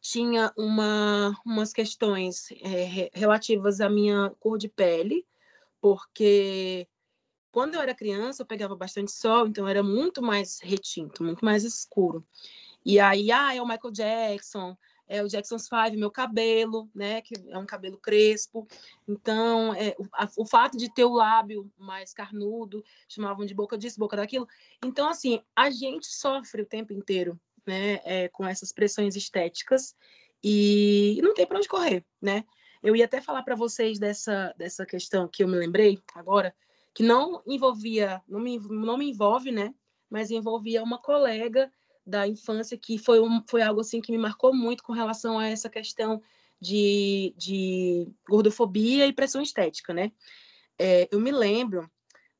tinha 0.01 0.53
uma, 0.57 1.39
umas 1.45 1.73
questões 1.73 2.51
é, 2.63 3.11
relativas 3.13 3.81
à 3.81 3.89
minha 3.89 4.31
cor 4.39 4.57
de 4.57 4.69
pele, 4.69 5.27
porque 5.81 6.89
quando 7.51 7.75
eu 7.75 7.81
era 7.81 7.95
criança 7.95 8.43
eu 8.43 8.47
pegava 8.47 8.77
bastante 8.77 9.11
sol, 9.11 9.49
então 9.49 9.67
era 9.67 9.83
muito 9.83 10.23
mais 10.23 10.61
retinto, 10.61 11.25
muito 11.25 11.45
mais 11.45 11.65
escuro. 11.65 12.25
E 12.85 12.99
aí, 12.99 13.31
ah, 13.31 13.55
é 13.55 13.61
o 13.61 13.67
Michael 13.67 13.93
Jackson, 13.93 14.77
é, 15.09 15.23
o 15.23 15.29
Jackson's 15.29 15.69
Five, 15.69 15.97
meu 15.97 16.11
cabelo, 16.11 16.89
né, 16.95 17.23
que 17.23 17.35
é 17.49 17.59
um 17.59 17.67
cabelo 17.67 17.99
crespo. 17.99 18.69
Então, 19.07 19.75
é, 19.75 19.97
o, 19.99 20.07
a, 20.13 20.29
o, 20.37 20.47
fato 20.47 20.77
de 20.77 20.93
ter 20.93 21.05
o 21.05 21.15
lábio 21.15 21.71
mais 21.79 22.13
carnudo, 22.13 22.85
chamavam 23.09 23.47
de 23.47 23.55
boca 23.55 23.77
disso, 23.79 23.99
boca 23.99 24.17
daquilo. 24.17 24.47
Então, 24.85 25.09
assim, 25.09 25.41
a 25.57 25.71
gente 25.71 26.07
sofre 26.07 26.63
o 26.63 26.67
tempo 26.67 26.93
inteiro, 26.93 27.41
né, 27.67 28.01
é, 28.05 28.29
com 28.29 28.47
essas 28.47 28.73
pressões 28.73 29.17
estéticas 29.17 29.95
e, 30.43 31.19
não 31.23 31.35
tem 31.35 31.47
para 31.47 31.59
onde 31.59 31.69
correr, 31.69 32.05
né? 32.21 32.45
Eu 32.83 32.95
ia 32.95 33.07
até 33.07 33.21
falar 33.21 33.43
para 33.43 33.57
vocês 33.57 33.99
dessa, 33.99 34.55
dessa 34.57 34.87
questão 34.87 35.27
que 35.27 35.43
eu 35.43 35.49
me 35.49 35.57
lembrei 35.57 35.99
agora, 36.15 36.55
que 36.95 37.03
não 37.03 37.43
envolvia, 37.47 38.23
não 38.29 38.39
me, 38.39 38.59
não 38.59 38.97
me 38.97 39.11
envolve, 39.11 39.51
né? 39.51 39.75
Mas 40.09 40.31
envolvia 40.31 40.83
uma 40.83 40.99
colega 40.99 41.71
da 42.09 42.27
infância 42.27 42.79
que 42.79 42.97
foi, 42.97 43.21
um, 43.21 43.43
foi 43.47 43.61
algo 43.61 43.83
assim 43.83 44.01
que 44.01 44.11
me 44.11 44.17
marcou 44.17 44.55
muito 44.55 44.83
com 44.83 44.95
relação 44.95 45.39
a 45.39 45.47
essa 45.47 45.69
questão 45.69 46.23
de, 46.59 47.35
de 47.37 48.09
gordofobia 48.27 49.07
e 49.07 49.13
pressão 49.13 49.43
estética, 49.43 49.93
né? 49.93 50.11
É, 50.79 51.07
eu 51.13 51.21
me 51.21 51.31
lembro 51.31 51.89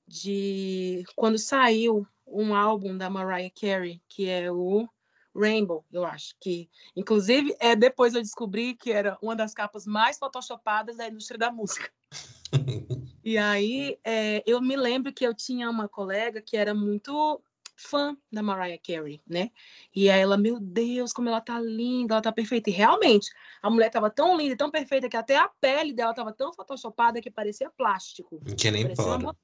de 0.07 1.05
quando 1.15 1.39
saiu 1.39 2.07
um 2.27 2.55
álbum 2.55 2.97
da 2.97 3.11
Mariah 3.11 3.53
Carey, 3.55 4.01
que 4.09 4.27
é 4.27 4.51
o 4.51 4.89
Rainbow, 5.37 5.85
eu 5.93 6.05
acho 6.05 6.35
que, 6.41 6.71
inclusive, 6.97 7.55
é 7.61 7.77
depois 7.77 8.15
eu 8.15 8.23
descobri 8.23 8.75
que 8.75 8.91
era 8.91 9.19
uma 9.21 9.37
das 9.37 9.53
capas 9.53 9.87
mais 9.87 10.19
photoshopadas 10.19 10.97
da 10.97 11.09
indústria 11.09 11.39
da 11.39 11.53
música. 11.53 11.91
e 13.23 13.37
aí 13.37 13.99
é, 14.03 14.43
eu 14.47 14.63
me 14.63 14.77
lembro 14.77 15.13
que 15.13 15.27
eu 15.27 15.35
tinha 15.35 15.69
uma 15.69 15.89
colega 15.89 16.41
que 16.41 16.57
era 16.57 16.75
muito 16.75 17.43
fã 17.79 18.17
da 18.31 18.43
Mariah 18.43 18.81
Carey, 18.85 19.23
né? 19.27 19.51
E 19.95 20.11
aí 20.11 20.21
ela, 20.21 20.37
meu 20.37 20.59
Deus, 20.59 21.13
como 21.13 21.29
ela 21.29 21.41
tá 21.41 21.61
linda, 21.61 22.15
ela 22.15 22.23
tá 22.23 22.33
perfeita. 22.33 22.69
E 22.69 22.73
realmente, 22.73 23.31
a 23.63 23.71
mulher 23.71 23.89
tava 23.91 24.11
tão 24.11 24.37
linda 24.37 24.55
e 24.55 24.57
tão 24.57 24.71
perfeita 24.71 25.09
que 25.09 25.17
até 25.17 25.37
a 25.37 25.49
pele 25.49 25.93
dela 25.93 26.13
tava 26.13 26.33
tão 26.33 26.53
photoshopada 26.53 27.21
que 27.21 27.31
parecia 27.31 27.71
plástico. 27.71 28.41
Não 28.45 28.57
tinha 28.57 28.73
nem 28.73 28.95
pó. 28.95 29.35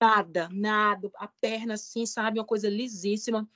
Nada, 0.00 0.48
nada. 0.50 1.10
A 1.16 1.28
perna, 1.28 1.74
assim, 1.74 2.06
sabe? 2.06 2.38
Uma 2.38 2.46
coisa 2.46 2.68
lisíssima. 2.70 3.46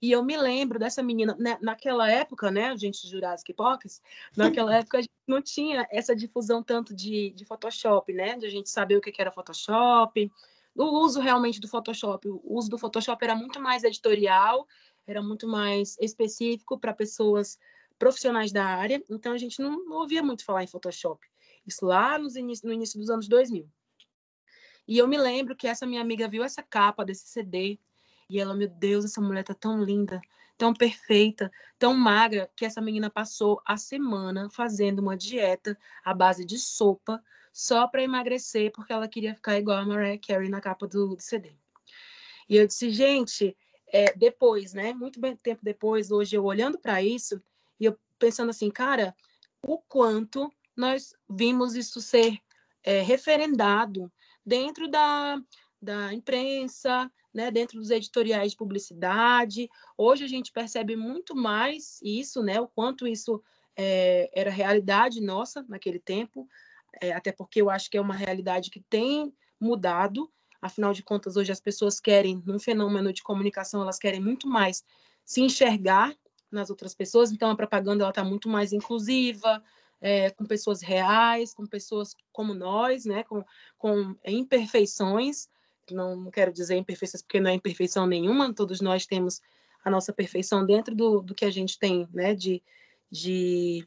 E 0.00 0.12
eu 0.12 0.22
me 0.22 0.36
lembro 0.36 0.78
dessa 0.78 1.02
menina, 1.02 1.34
né, 1.40 1.58
naquela 1.60 2.08
época, 2.08 2.52
né, 2.52 2.68
a 2.68 2.76
gente 2.76 3.08
Jurassic 3.08 3.52
Parks, 3.52 4.00
naquela 4.36 4.76
época 4.76 4.98
a 4.98 5.00
gente 5.00 5.10
não 5.26 5.42
tinha 5.42 5.88
essa 5.90 6.14
difusão 6.14 6.62
tanto 6.62 6.94
de, 6.94 7.30
de 7.30 7.44
Photoshop, 7.44 8.12
né, 8.12 8.36
de 8.36 8.46
a 8.46 8.48
gente 8.48 8.70
saber 8.70 8.96
o 8.96 9.00
que 9.00 9.12
era 9.20 9.32
Photoshop, 9.32 10.30
o 10.84 11.04
uso 11.04 11.20
realmente 11.20 11.60
do 11.60 11.68
Photoshop. 11.68 12.28
O 12.28 12.56
uso 12.56 12.70
do 12.70 12.78
Photoshop 12.78 13.22
era 13.24 13.34
muito 13.34 13.60
mais 13.60 13.82
editorial, 13.84 14.66
era 15.06 15.20
muito 15.22 15.48
mais 15.48 15.96
específico 16.00 16.78
para 16.78 16.92
pessoas 16.92 17.58
profissionais 17.98 18.52
da 18.52 18.64
área, 18.64 19.02
então 19.10 19.32
a 19.32 19.38
gente 19.38 19.60
não, 19.60 19.84
não, 19.84 19.96
ouvia 19.96 20.22
muito 20.22 20.44
falar 20.44 20.62
em 20.62 20.68
Photoshop. 20.68 21.26
Isso 21.66 21.84
lá 21.84 22.16
nos 22.16 22.36
inicio, 22.36 22.68
no 22.68 22.72
início 22.72 22.98
dos 22.98 23.10
anos 23.10 23.26
2000. 23.26 23.68
E 24.86 24.96
eu 24.96 25.08
me 25.08 25.18
lembro 25.18 25.56
que 25.56 25.66
essa 25.66 25.84
minha 25.84 26.00
amiga 26.00 26.28
viu 26.28 26.44
essa 26.44 26.62
capa 26.62 27.04
desse 27.04 27.26
CD 27.26 27.78
e 28.30 28.38
ela, 28.38 28.54
meu 28.54 28.68
Deus, 28.68 29.04
essa 29.04 29.20
mulher 29.20 29.42
tá 29.42 29.54
tão 29.54 29.82
linda, 29.82 30.20
tão 30.56 30.72
perfeita, 30.72 31.50
tão 31.78 31.94
magra, 31.94 32.50
que 32.54 32.64
essa 32.64 32.80
menina 32.80 33.10
passou 33.10 33.60
a 33.66 33.76
semana 33.76 34.48
fazendo 34.50 35.00
uma 35.00 35.16
dieta 35.16 35.76
à 36.04 36.14
base 36.14 36.44
de 36.44 36.58
sopa 36.58 37.22
só 37.58 37.88
para 37.88 38.04
emagrecer, 38.04 38.70
porque 38.70 38.92
ela 38.92 39.08
queria 39.08 39.34
ficar 39.34 39.58
igual 39.58 39.78
a 39.78 39.84
Mariah 39.84 40.20
Carey 40.24 40.48
na 40.48 40.60
capa 40.60 40.86
do, 40.86 41.16
do 41.16 41.20
CD. 41.20 41.50
E 42.48 42.56
eu 42.56 42.64
disse, 42.64 42.88
gente, 42.92 43.56
é, 43.92 44.14
depois, 44.14 44.72
né? 44.72 44.94
Muito 44.94 45.18
bem 45.18 45.34
tempo 45.34 45.64
depois, 45.64 46.12
hoje 46.12 46.36
eu 46.36 46.44
olhando 46.44 46.78
para 46.78 47.02
isso 47.02 47.42
e 47.80 47.86
eu 47.86 47.98
pensando 48.16 48.50
assim, 48.50 48.70
cara, 48.70 49.12
o 49.60 49.76
quanto 49.76 50.52
nós 50.76 51.16
vimos 51.28 51.74
isso 51.74 52.00
ser 52.00 52.38
é, 52.84 53.00
referendado 53.00 54.08
dentro 54.46 54.86
da, 54.86 55.42
da 55.82 56.14
imprensa, 56.14 57.10
né, 57.34 57.50
dentro 57.50 57.80
dos 57.80 57.90
editoriais 57.90 58.52
de 58.52 58.56
publicidade. 58.56 59.68
Hoje 59.96 60.22
a 60.22 60.28
gente 60.28 60.52
percebe 60.52 60.94
muito 60.94 61.34
mais 61.34 61.98
isso, 62.04 62.40
né, 62.40 62.60
o 62.60 62.68
quanto 62.68 63.04
isso 63.04 63.42
é, 63.76 64.30
era 64.32 64.48
realidade 64.48 65.20
nossa 65.20 65.66
naquele 65.68 65.98
tempo 65.98 66.48
é, 67.00 67.12
até 67.12 67.32
porque 67.32 67.60
eu 67.60 67.70
acho 67.70 67.90
que 67.90 67.96
é 67.96 68.00
uma 68.00 68.14
realidade 68.14 68.70
que 68.70 68.80
tem 68.80 69.32
mudado. 69.60 70.30
Afinal 70.60 70.92
de 70.92 71.02
contas, 71.02 71.36
hoje 71.36 71.52
as 71.52 71.60
pessoas 71.60 72.00
querem, 72.00 72.42
num 72.44 72.58
fenômeno 72.58 73.12
de 73.12 73.22
comunicação, 73.22 73.82
elas 73.82 73.98
querem 73.98 74.20
muito 74.20 74.48
mais 74.48 74.84
se 75.24 75.40
enxergar 75.40 76.14
nas 76.50 76.70
outras 76.70 76.94
pessoas. 76.94 77.30
Então, 77.30 77.50
a 77.50 77.56
propaganda 77.56 78.02
ela 78.02 78.10
está 78.10 78.24
muito 78.24 78.48
mais 78.48 78.72
inclusiva, 78.72 79.62
é, 80.00 80.30
com 80.30 80.44
pessoas 80.44 80.82
reais, 80.82 81.52
com 81.54 81.66
pessoas 81.66 82.14
como 82.32 82.54
nós, 82.54 83.04
né, 83.04 83.22
com, 83.24 83.44
com 83.76 84.16
imperfeições. 84.24 85.48
Não, 85.90 86.16
não 86.16 86.30
quero 86.30 86.52
dizer 86.52 86.76
imperfeições 86.76 87.22
porque 87.22 87.40
não 87.40 87.50
é 87.50 87.54
imperfeição 87.54 88.06
nenhuma. 88.06 88.52
Todos 88.52 88.80
nós 88.80 89.06
temos 89.06 89.40
a 89.84 89.90
nossa 89.90 90.12
perfeição 90.12 90.64
dentro 90.64 90.94
do, 90.94 91.22
do 91.22 91.34
que 91.34 91.44
a 91.44 91.50
gente 91.50 91.78
tem, 91.78 92.08
né, 92.12 92.34
de, 92.34 92.62
de 93.10 93.86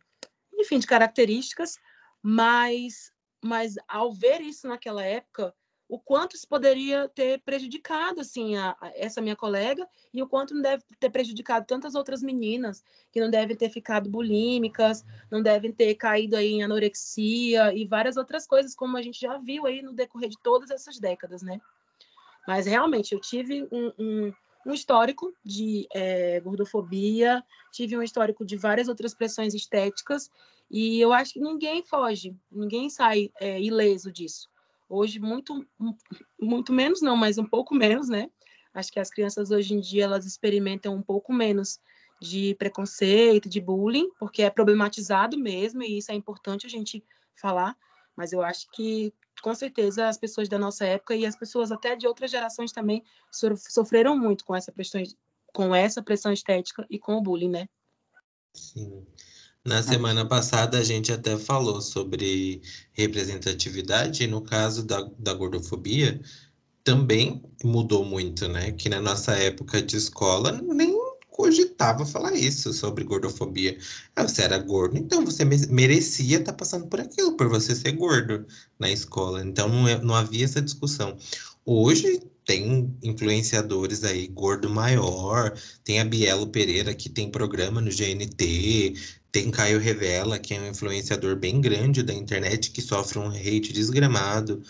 enfim, 0.53 0.79
de 0.79 0.87
características 0.87 1.77
mas, 2.21 3.11
mas 3.43 3.75
ao 3.87 4.11
ver 4.11 4.41
isso 4.41 4.67
naquela 4.67 5.03
época, 5.03 5.53
o 5.91 5.99
quanto 5.99 6.37
isso 6.37 6.47
poderia 6.47 7.09
ter 7.09 7.41
prejudicado 7.41 8.21
assim 8.21 8.55
a, 8.55 8.77
a, 8.79 8.91
essa 8.95 9.19
minha 9.19 9.35
colega 9.35 9.85
e 10.13 10.23
o 10.23 10.27
quanto 10.27 10.53
não 10.53 10.61
deve 10.61 10.83
ter 10.97 11.09
prejudicado 11.09 11.65
tantas 11.65 11.95
outras 11.95 12.23
meninas 12.23 12.81
que 13.11 13.19
não 13.19 13.29
devem 13.29 13.57
ter 13.57 13.69
ficado 13.69 14.09
bulímicas, 14.09 15.03
não 15.29 15.41
devem 15.41 15.69
ter 15.69 15.95
caído 15.95 16.37
aí 16.37 16.53
em 16.53 16.63
anorexia 16.63 17.73
e 17.73 17.85
várias 17.85 18.15
outras 18.15 18.47
coisas 18.47 18.73
como 18.73 18.95
a 18.95 19.01
gente 19.01 19.19
já 19.19 19.37
viu 19.37 19.65
aí 19.65 19.81
no 19.81 19.91
decorrer 19.91 20.29
de 20.29 20.37
todas 20.41 20.71
essas 20.71 20.97
décadas, 20.97 21.41
né? 21.41 21.59
Mas 22.47 22.65
realmente 22.65 23.13
eu 23.13 23.19
tive 23.19 23.67
um, 23.69 23.91
um, 23.99 24.33
um 24.65 24.73
histórico 24.73 25.33
de 25.43 25.87
é, 25.93 26.39
gordofobia, 26.39 27.43
tive 27.71 27.97
um 27.97 28.03
histórico 28.03 28.45
de 28.45 28.57
várias 28.57 28.87
outras 28.87 29.13
pressões 29.13 29.53
estéticas 29.53 30.29
e 30.69 30.99
eu 30.99 31.11
acho 31.11 31.33
que 31.33 31.39
ninguém 31.39 31.83
foge, 31.83 32.35
ninguém 32.51 32.89
sai 32.89 33.29
é, 33.39 33.59
ileso 33.61 34.11
disso. 34.11 34.49
Hoje, 34.87 35.19
muito, 35.19 35.65
muito 36.39 36.73
menos, 36.73 37.01
não, 37.01 37.15
mas 37.15 37.37
um 37.37 37.45
pouco 37.45 37.73
menos, 37.73 38.09
né? 38.09 38.29
Acho 38.73 38.91
que 38.91 38.99
as 38.99 39.09
crianças 39.09 39.51
hoje 39.51 39.73
em 39.73 39.79
dia 39.79 40.03
elas 40.05 40.25
experimentam 40.25 40.95
um 40.95 41.01
pouco 41.01 41.33
menos 41.33 41.79
de 42.21 42.55
preconceito, 42.55 43.49
de 43.49 43.59
bullying, 43.59 44.09
porque 44.19 44.43
é 44.43 44.49
problematizado 44.49 45.37
mesmo, 45.37 45.81
e 45.81 45.97
isso 45.97 46.11
é 46.11 46.15
importante 46.15 46.65
a 46.67 46.69
gente 46.69 47.03
falar. 47.35 47.75
Mas 48.15 48.31
eu 48.31 48.41
acho 48.41 48.69
que, 48.71 49.13
com 49.41 49.53
certeza, 49.55 50.07
as 50.07 50.17
pessoas 50.17 50.47
da 50.47 50.59
nossa 50.59 50.85
época 50.85 51.15
e 51.15 51.25
as 51.25 51.35
pessoas 51.35 51.71
até 51.71 51.95
de 51.95 52.07
outras 52.07 52.31
gerações 52.31 52.71
também 52.71 53.03
sofreram 53.69 54.17
muito 54.17 54.45
com 54.45 54.55
essa 54.55 54.71
pressão, 54.71 55.01
com 55.53 55.73
essa 55.73 56.01
pressão 56.01 56.31
estética 56.31 56.85
e 56.89 56.99
com 56.99 57.15
o 57.15 57.21
bullying, 57.21 57.49
né? 57.49 57.67
Sim. 58.53 59.05
Na 59.63 59.83
semana 59.83 60.25
passada 60.25 60.79
a 60.79 60.83
gente 60.83 61.11
até 61.11 61.37
falou 61.37 61.81
sobre 61.81 62.61
representatividade, 62.93 64.23
e 64.23 64.27
no 64.27 64.41
caso 64.41 64.83
da, 64.83 65.07
da 65.19 65.33
gordofobia, 65.33 66.19
também 66.83 67.43
mudou 67.63 68.03
muito, 68.03 68.47
né? 68.47 68.71
Que 68.71 68.89
na 68.89 68.99
nossa 68.99 69.33
época 69.33 69.81
de 69.81 69.97
escola 69.97 70.51
nem 70.61 70.90
cogitava 71.31 72.05
falar 72.05 72.33
isso 72.33 72.71
sobre 72.73 73.03
gordofobia. 73.03 73.77
Ah, 74.15 74.27
você 74.27 74.43
era 74.43 74.57
gordo, 74.59 74.97
então 74.97 75.25
você 75.25 75.43
merecia 75.43 76.37
estar 76.37 76.51
tá 76.51 76.57
passando 76.57 76.87
por 76.87 76.99
aquilo, 76.99 77.35
por 77.35 77.49
você 77.49 77.75
ser 77.75 77.93
gordo 77.93 78.45
na 78.77 78.91
escola. 78.91 79.41
Então 79.43 79.67
não, 79.67 79.87
é, 79.87 79.99
não 79.99 80.13
havia 80.13 80.45
essa 80.45 80.61
discussão. 80.61 81.17
Hoje 81.65 82.21
tem 82.45 82.93
influenciadores 83.01 84.03
aí, 84.03 84.27
Gordo 84.27 84.69
Maior, 84.69 85.53
tem 85.83 85.99
a 85.99 86.05
Bielo 86.05 86.47
Pereira, 86.47 86.93
que 86.93 87.07
tem 87.09 87.29
programa 87.29 87.79
no 87.79 87.91
GNT, 87.91 88.95
tem 89.31 89.49
Caio 89.51 89.79
Revela, 89.79 90.37
que 90.39 90.53
é 90.53 90.59
um 90.59 90.67
influenciador 90.67 91.35
bem 91.35 91.61
grande 91.61 92.03
da 92.03 92.13
internet, 92.13 92.71
que 92.71 92.81
sofre 92.81 93.19
um 93.19 93.29
hate 93.29 93.71
desgramado. 93.71 94.61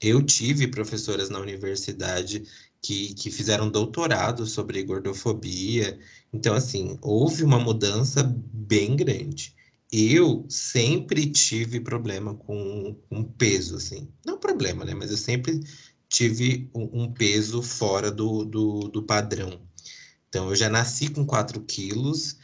Eu 0.00 0.22
tive 0.22 0.68
professoras 0.68 1.28
na 1.28 1.38
universidade 1.38 2.44
que, 2.86 3.14
que 3.14 3.30
fizeram 3.32 3.68
doutorado 3.68 4.46
sobre 4.46 4.84
gordofobia. 4.84 5.98
Então, 6.32 6.54
assim, 6.54 6.96
houve 7.02 7.42
uma 7.42 7.58
mudança 7.58 8.22
bem 8.22 8.94
grande. 8.94 9.54
Eu 9.90 10.46
sempre 10.48 11.26
tive 11.26 11.80
problema 11.80 12.34
com, 12.34 12.96
com 13.08 13.24
peso, 13.24 13.76
assim. 13.76 14.08
Não 14.24 14.38
problema, 14.38 14.84
né? 14.84 14.94
Mas 14.94 15.10
eu 15.10 15.16
sempre 15.16 15.60
tive 16.08 16.70
um, 16.72 17.02
um 17.02 17.12
peso 17.12 17.60
fora 17.60 18.08
do, 18.08 18.44
do, 18.44 18.88
do 18.88 19.02
padrão. 19.02 19.60
Então, 20.28 20.50
eu 20.50 20.54
já 20.54 20.70
nasci 20.70 21.08
com 21.08 21.26
4 21.26 21.60
quilos 21.62 22.38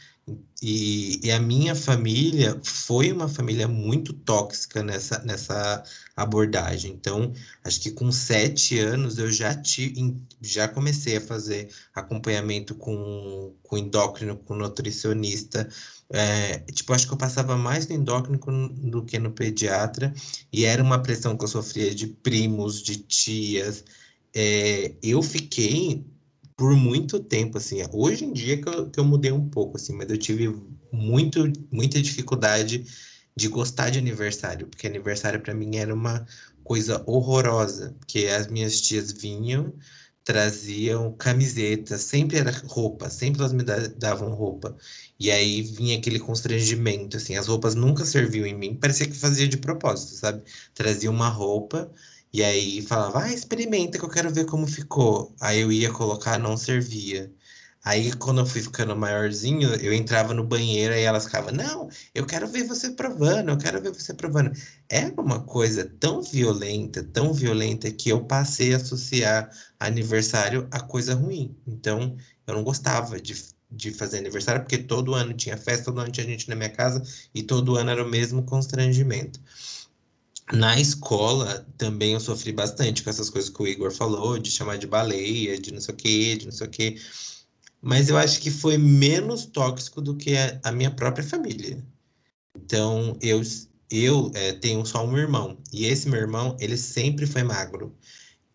E, 0.61 1.19
e, 1.21 1.31
a 1.31 1.39
minha 1.39 1.75
família 1.75 2.57
foi 2.63 3.11
uma 3.11 3.27
família 3.27 3.67
muito 3.67 4.13
tóxica 4.13 4.81
nessa, 4.81 5.19
nessa 5.19 5.83
abordagem. 6.15 6.93
Então, 6.93 7.33
acho 7.65 7.81
que 7.81 7.91
com 7.91 8.09
sete 8.09 8.79
anos 8.79 9.17
eu 9.17 9.29
já, 9.29 9.53
ti, 9.53 9.93
já 10.41 10.69
comecei 10.69 11.17
a 11.17 11.21
fazer 11.21 11.69
acompanhamento 11.93 12.73
com, 12.75 13.53
com 13.61 13.77
endócrino, 13.77 14.37
com 14.37 14.55
nutricionista. 14.55 15.67
É, 16.09 16.59
tipo, 16.71 16.93
acho 16.93 17.07
que 17.07 17.13
eu 17.13 17.17
passava 17.17 17.57
mais 17.57 17.87
no 17.87 17.95
endócrino 17.95 18.39
do 18.69 19.03
que 19.03 19.19
no 19.19 19.31
pediatra, 19.31 20.13
e 20.51 20.63
era 20.63 20.81
uma 20.81 21.01
pressão 21.01 21.35
que 21.35 21.43
eu 21.43 21.49
sofria 21.49 21.93
de 21.93 22.07
primos, 22.07 22.81
de 22.81 22.97
tias. 22.97 23.83
É, 24.33 24.95
eu 25.01 25.21
fiquei 25.21 26.05
por 26.55 26.75
muito 26.75 27.19
tempo, 27.19 27.57
assim. 27.57 27.79
Hoje 27.91 28.25
em 28.25 28.33
dia 28.33 28.61
que 28.61 28.67
eu, 28.69 28.89
que 28.89 28.99
eu 28.99 29.03
mudei 29.05 29.31
um 29.31 29.49
pouco, 29.49 29.77
assim, 29.77 29.93
mas 29.93 30.09
eu 30.09 30.17
tive 30.17 30.47
muito, 30.91 31.51
muita 31.71 32.01
dificuldade 32.01 32.85
de 33.35 33.47
gostar 33.47 33.89
de 33.89 33.99
aniversário, 33.99 34.67
porque 34.67 34.87
aniversário 34.87 35.41
para 35.41 35.53
mim 35.53 35.75
era 35.77 35.93
uma 35.93 36.25
coisa 36.63 37.03
horrorosa, 37.07 37.95
porque 37.99 38.27
as 38.27 38.47
minhas 38.47 38.79
tias 38.81 39.11
vinham, 39.11 39.73
traziam 40.23 41.13
camisetas, 41.17 42.01
sempre 42.03 42.37
era 42.37 42.51
roupa, 42.67 43.09
sempre 43.09 43.41
elas 43.41 43.53
me 43.53 43.63
davam 43.63 44.33
roupa. 44.33 44.77
E 45.19 45.31
aí 45.31 45.61
vinha 45.61 45.97
aquele 45.97 46.19
constrangimento, 46.19 47.17
assim, 47.17 47.35
as 47.35 47.47
roupas 47.47 47.75
nunca 47.75 48.05
serviam 48.05 48.45
em 48.45 48.55
mim, 48.55 48.75
parecia 48.77 49.07
que 49.07 49.13
fazia 49.17 49.47
de 49.47 49.57
propósito, 49.57 50.13
sabe? 50.15 50.43
Trazia 50.73 51.09
uma 51.09 51.29
roupa 51.29 51.91
e 52.33 52.43
aí 52.43 52.81
falava, 52.81 53.23
ah, 53.23 53.33
experimenta 53.33 53.97
que 53.99 54.03
eu 54.05 54.09
quero 54.09 54.33
ver 54.33 54.45
como 54.45 54.67
ficou. 54.67 55.35
Aí 55.39 55.59
eu 55.61 55.71
ia 55.71 55.91
colocar, 55.93 56.39
não 56.39 56.57
servia. 56.57 57.31
Aí 57.83 58.13
quando 58.13 58.39
eu 58.39 58.45
fui 58.45 58.61
ficando 58.61 58.95
maiorzinho, 58.95 59.73
eu 59.75 59.93
entrava 59.93 60.33
no 60.33 60.43
banheiro 60.43 60.93
e 60.95 61.01
elas 61.01 61.25
ficavam, 61.25 61.51
não, 61.53 61.89
eu 62.15 62.25
quero 62.25 62.47
ver 62.47 62.63
você 62.63 62.91
provando, 62.91 63.49
eu 63.49 63.57
quero 63.57 63.81
ver 63.81 63.93
você 63.93 64.13
provando. 64.13 64.51
Era 64.89 65.13
uma 65.21 65.41
coisa 65.43 65.85
tão 65.99 66.21
violenta, 66.21 67.03
tão 67.03 67.33
violenta, 67.33 67.91
que 67.91 68.09
eu 68.09 68.25
passei 68.25 68.73
a 68.73 68.77
associar 68.77 69.49
aniversário 69.79 70.67
a 70.71 70.79
coisa 70.79 71.13
ruim. 71.13 71.55
Então, 71.67 72.15
eu 72.47 72.53
não 72.55 72.63
gostava 72.63 73.19
de, 73.19 73.35
de 73.69 73.91
fazer 73.91 74.19
aniversário, 74.19 74.61
porque 74.61 74.77
todo 74.77 75.13
ano 75.13 75.33
tinha 75.33 75.57
festa, 75.57 75.85
todo 75.85 75.99
ano 75.99 76.11
tinha 76.11 76.25
gente 76.25 76.47
na 76.49 76.55
minha 76.55 76.69
casa, 76.69 77.03
e 77.35 77.43
todo 77.43 77.75
ano 77.75 77.91
era 77.91 78.03
o 78.03 78.09
mesmo 78.09 78.43
constrangimento. 78.43 79.39
Na 80.51 80.79
escola 80.79 81.65
também 81.77 82.13
eu 82.13 82.19
sofri 82.19 82.51
bastante 82.51 83.01
com 83.01 83.09
essas 83.09 83.29
coisas 83.29 83.49
que 83.49 83.61
o 83.61 83.67
Igor 83.67 83.91
falou, 83.91 84.37
de 84.37 84.51
chamar 84.51 84.77
de 84.77 84.87
baleia, 84.87 85.57
de 85.57 85.71
não 85.71 85.79
sei 85.79 85.93
o 85.93 85.97
quê, 85.97 86.35
de 86.35 86.45
não 86.45 86.51
sei 86.51 86.67
o 86.67 86.69
quê. 86.69 86.97
Mas 87.81 88.09
eu 88.09 88.17
acho 88.17 88.41
que 88.41 88.51
foi 88.51 88.77
menos 88.77 89.45
tóxico 89.45 90.01
do 90.01 90.15
que 90.15 90.35
a, 90.35 90.59
a 90.63 90.71
minha 90.71 90.91
própria 90.91 91.23
família. 91.23 91.83
Então, 92.55 93.17
eu, 93.21 93.41
eu 93.89 94.31
é, 94.33 94.53
tenho 94.53 94.85
só 94.85 95.05
um 95.05 95.17
irmão. 95.17 95.57
E 95.71 95.85
esse 95.85 96.09
meu 96.09 96.19
irmão, 96.19 96.55
ele 96.59 96.77
sempre 96.77 97.25
foi 97.25 97.43
magro. 97.43 97.95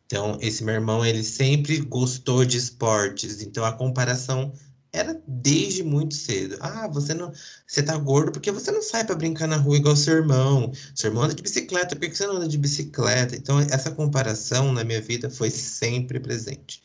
Então, 0.07 0.38
esse 0.40 0.64
meu 0.64 0.75
irmão, 0.75 1.04
ele 1.04 1.23
sempre 1.23 1.80
gostou 1.80 2.45
de 2.45 2.57
esportes. 2.57 3.42
Então, 3.42 3.64
a 3.64 3.73
comparação 3.73 4.52
era 4.92 5.21
desde 5.26 5.83
muito 5.83 6.14
cedo. 6.14 6.57
Ah, 6.61 6.88
você 6.88 7.14
não, 7.14 7.33
você 7.66 7.83
tá 7.83 7.97
gordo 7.97 8.33
porque 8.33 8.50
você 8.50 8.71
não 8.71 8.83
sai 8.83 9.04
para 9.04 9.14
brincar 9.14 9.47
na 9.47 9.57
rua 9.57 9.76
igual 9.76 9.97
seu 9.97 10.16
irmão. 10.16 10.73
Seu 10.95 11.11
irmão 11.11 11.25
anda 11.25 11.35
de 11.35 11.42
bicicleta, 11.42 11.95
por 11.97 12.09
que 12.09 12.14
você 12.14 12.26
não 12.26 12.37
anda 12.37 12.49
de 12.49 12.59
bicicleta? 12.59 13.37
Então, 13.37 13.61
essa 13.61 13.90
comparação 13.90 14.73
na 14.73 14.85
minha 14.85 15.00
vida 15.00 15.28
foi 15.30 15.50
sempre 15.50 16.18
presente. 16.21 16.83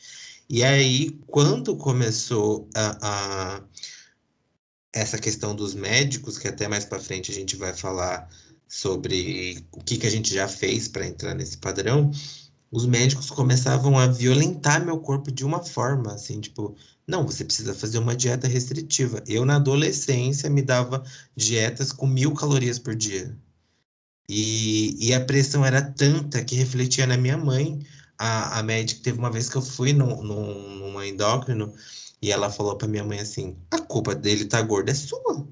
E 0.50 0.64
aí, 0.64 1.12
quando 1.28 1.76
começou 1.78 2.68
a, 2.76 2.98
a 3.02 3.64
essa 4.92 5.18
questão 5.18 5.56
dos 5.56 5.74
médicos, 5.74 6.38
que 6.38 6.48
até 6.48 6.68
mais 6.68 6.86
para 6.86 7.00
frente 7.00 7.32
a 7.32 7.34
gente 7.34 7.56
vai 7.56 7.74
falar 7.74 8.30
sobre 8.68 9.66
o 9.72 9.84
que, 9.84 9.98
que 9.98 10.08
a 10.08 10.10
gente 10.10 10.34
já 10.34 10.48
fez 10.48 10.88
para 10.88 11.08
entrar 11.08 11.34
nesse 11.34 11.58
padrão, 11.58 12.12
os 12.74 12.88
médicos 12.88 13.30
começavam 13.30 14.00
a 14.00 14.08
violentar 14.08 14.84
meu 14.84 15.00
corpo 15.00 15.32
de 15.32 15.46
uma 15.46 15.64
forma, 15.64 16.12
assim, 16.12 16.42
tipo, 16.42 16.76
não, 17.08 17.24
você 17.24 17.46
precisa 17.46 17.76
fazer 17.76 18.00
uma 18.00 18.16
dieta 18.16 18.48
restritiva. 18.48 19.24
Eu, 19.28 19.46
na 19.46 19.58
adolescência, 19.58 20.50
me 20.50 20.64
dava 20.64 21.04
dietas 21.36 21.92
com 21.92 22.08
mil 22.08 22.34
calorias 22.34 22.80
por 22.80 22.96
dia. 22.96 23.38
E, 24.28 25.08
e 25.08 25.14
a 25.14 25.24
pressão 25.24 25.64
era 25.64 25.84
tanta 25.84 26.44
que 26.44 26.56
refletia 26.56 27.06
na 27.06 27.16
minha 27.16 27.38
mãe. 27.38 27.80
A, 28.18 28.58
a 28.58 28.64
médica 28.64 29.04
teve 29.04 29.20
uma 29.20 29.30
vez 29.30 29.50
que 29.50 29.56
eu 29.56 29.62
fui 29.62 29.94
numa 29.94 31.06
endócrino 31.08 31.74
e 32.22 32.32
ela 32.32 32.50
falou 32.50 32.76
para 32.76 32.88
minha 32.88 33.04
mãe 33.04 33.20
assim: 33.20 33.56
a 33.70 33.80
culpa 33.80 34.16
dele 34.16 34.46
tá 34.46 34.60
gordo 34.64 34.90
é 34.90 34.96
sua. 34.96 35.48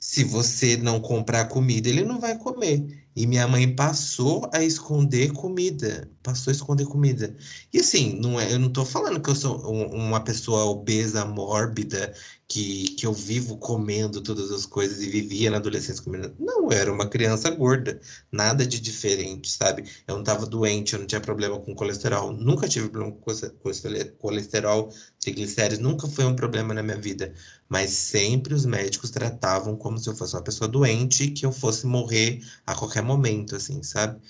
Se 0.00 0.24
você 0.24 0.78
não 0.78 1.00
comprar 1.00 1.46
comida, 1.48 1.88
ele 1.90 2.04
não 2.04 2.18
vai 2.20 2.38
comer. 2.38 3.06
E 3.18 3.26
minha 3.26 3.48
mãe 3.48 3.74
passou 3.74 4.48
a 4.52 4.62
esconder 4.62 5.32
comida. 5.32 6.08
Passou 6.22 6.52
a 6.52 6.54
esconder 6.54 6.86
comida. 6.86 7.36
E 7.72 7.80
assim, 7.80 8.16
não 8.20 8.38
é, 8.38 8.52
eu 8.52 8.60
não 8.60 8.72
tô 8.72 8.84
falando 8.84 9.20
que 9.20 9.28
eu 9.28 9.34
sou 9.34 9.58
uma 9.92 10.22
pessoa 10.22 10.66
obesa, 10.66 11.24
mórbida, 11.24 12.14
que, 12.48 12.94
que 12.96 13.06
eu 13.06 13.12
vivo 13.12 13.58
comendo 13.58 14.22
todas 14.22 14.50
as 14.50 14.64
coisas 14.64 15.02
e 15.02 15.10
vivia 15.10 15.50
na 15.50 15.58
adolescência 15.58 16.02
comendo. 16.02 16.34
Não, 16.38 16.70
eu 16.70 16.72
era 16.72 16.92
uma 16.92 17.06
criança 17.06 17.50
gorda, 17.50 18.00
nada 18.32 18.66
de 18.66 18.80
diferente, 18.80 19.50
sabe? 19.50 19.84
Eu 20.06 20.14
não 20.14 20.22
estava 20.22 20.46
doente, 20.46 20.94
eu 20.94 21.00
não 21.00 21.06
tinha 21.06 21.20
problema 21.20 21.60
com 21.60 21.74
colesterol, 21.74 22.32
nunca 22.32 22.66
tive 22.66 22.88
problema 22.88 23.14
com 23.16 23.34
colesterol, 24.18 24.90
triglicéridos, 25.20 25.78
nunca 25.78 26.08
foi 26.08 26.24
um 26.24 26.34
problema 26.34 26.72
na 26.72 26.82
minha 26.82 26.96
vida. 26.98 27.34
Mas 27.68 27.90
sempre 27.90 28.54
os 28.54 28.64
médicos 28.64 29.10
tratavam 29.10 29.76
como 29.76 29.98
se 29.98 30.08
eu 30.08 30.16
fosse 30.16 30.34
uma 30.34 30.42
pessoa 30.42 30.66
doente 30.68 31.24
e 31.24 31.30
que 31.30 31.44
eu 31.44 31.52
fosse 31.52 31.86
morrer 31.86 32.40
a 32.66 32.74
qualquer 32.74 33.02
momento, 33.02 33.56
assim, 33.56 33.82
sabe? 33.82 34.20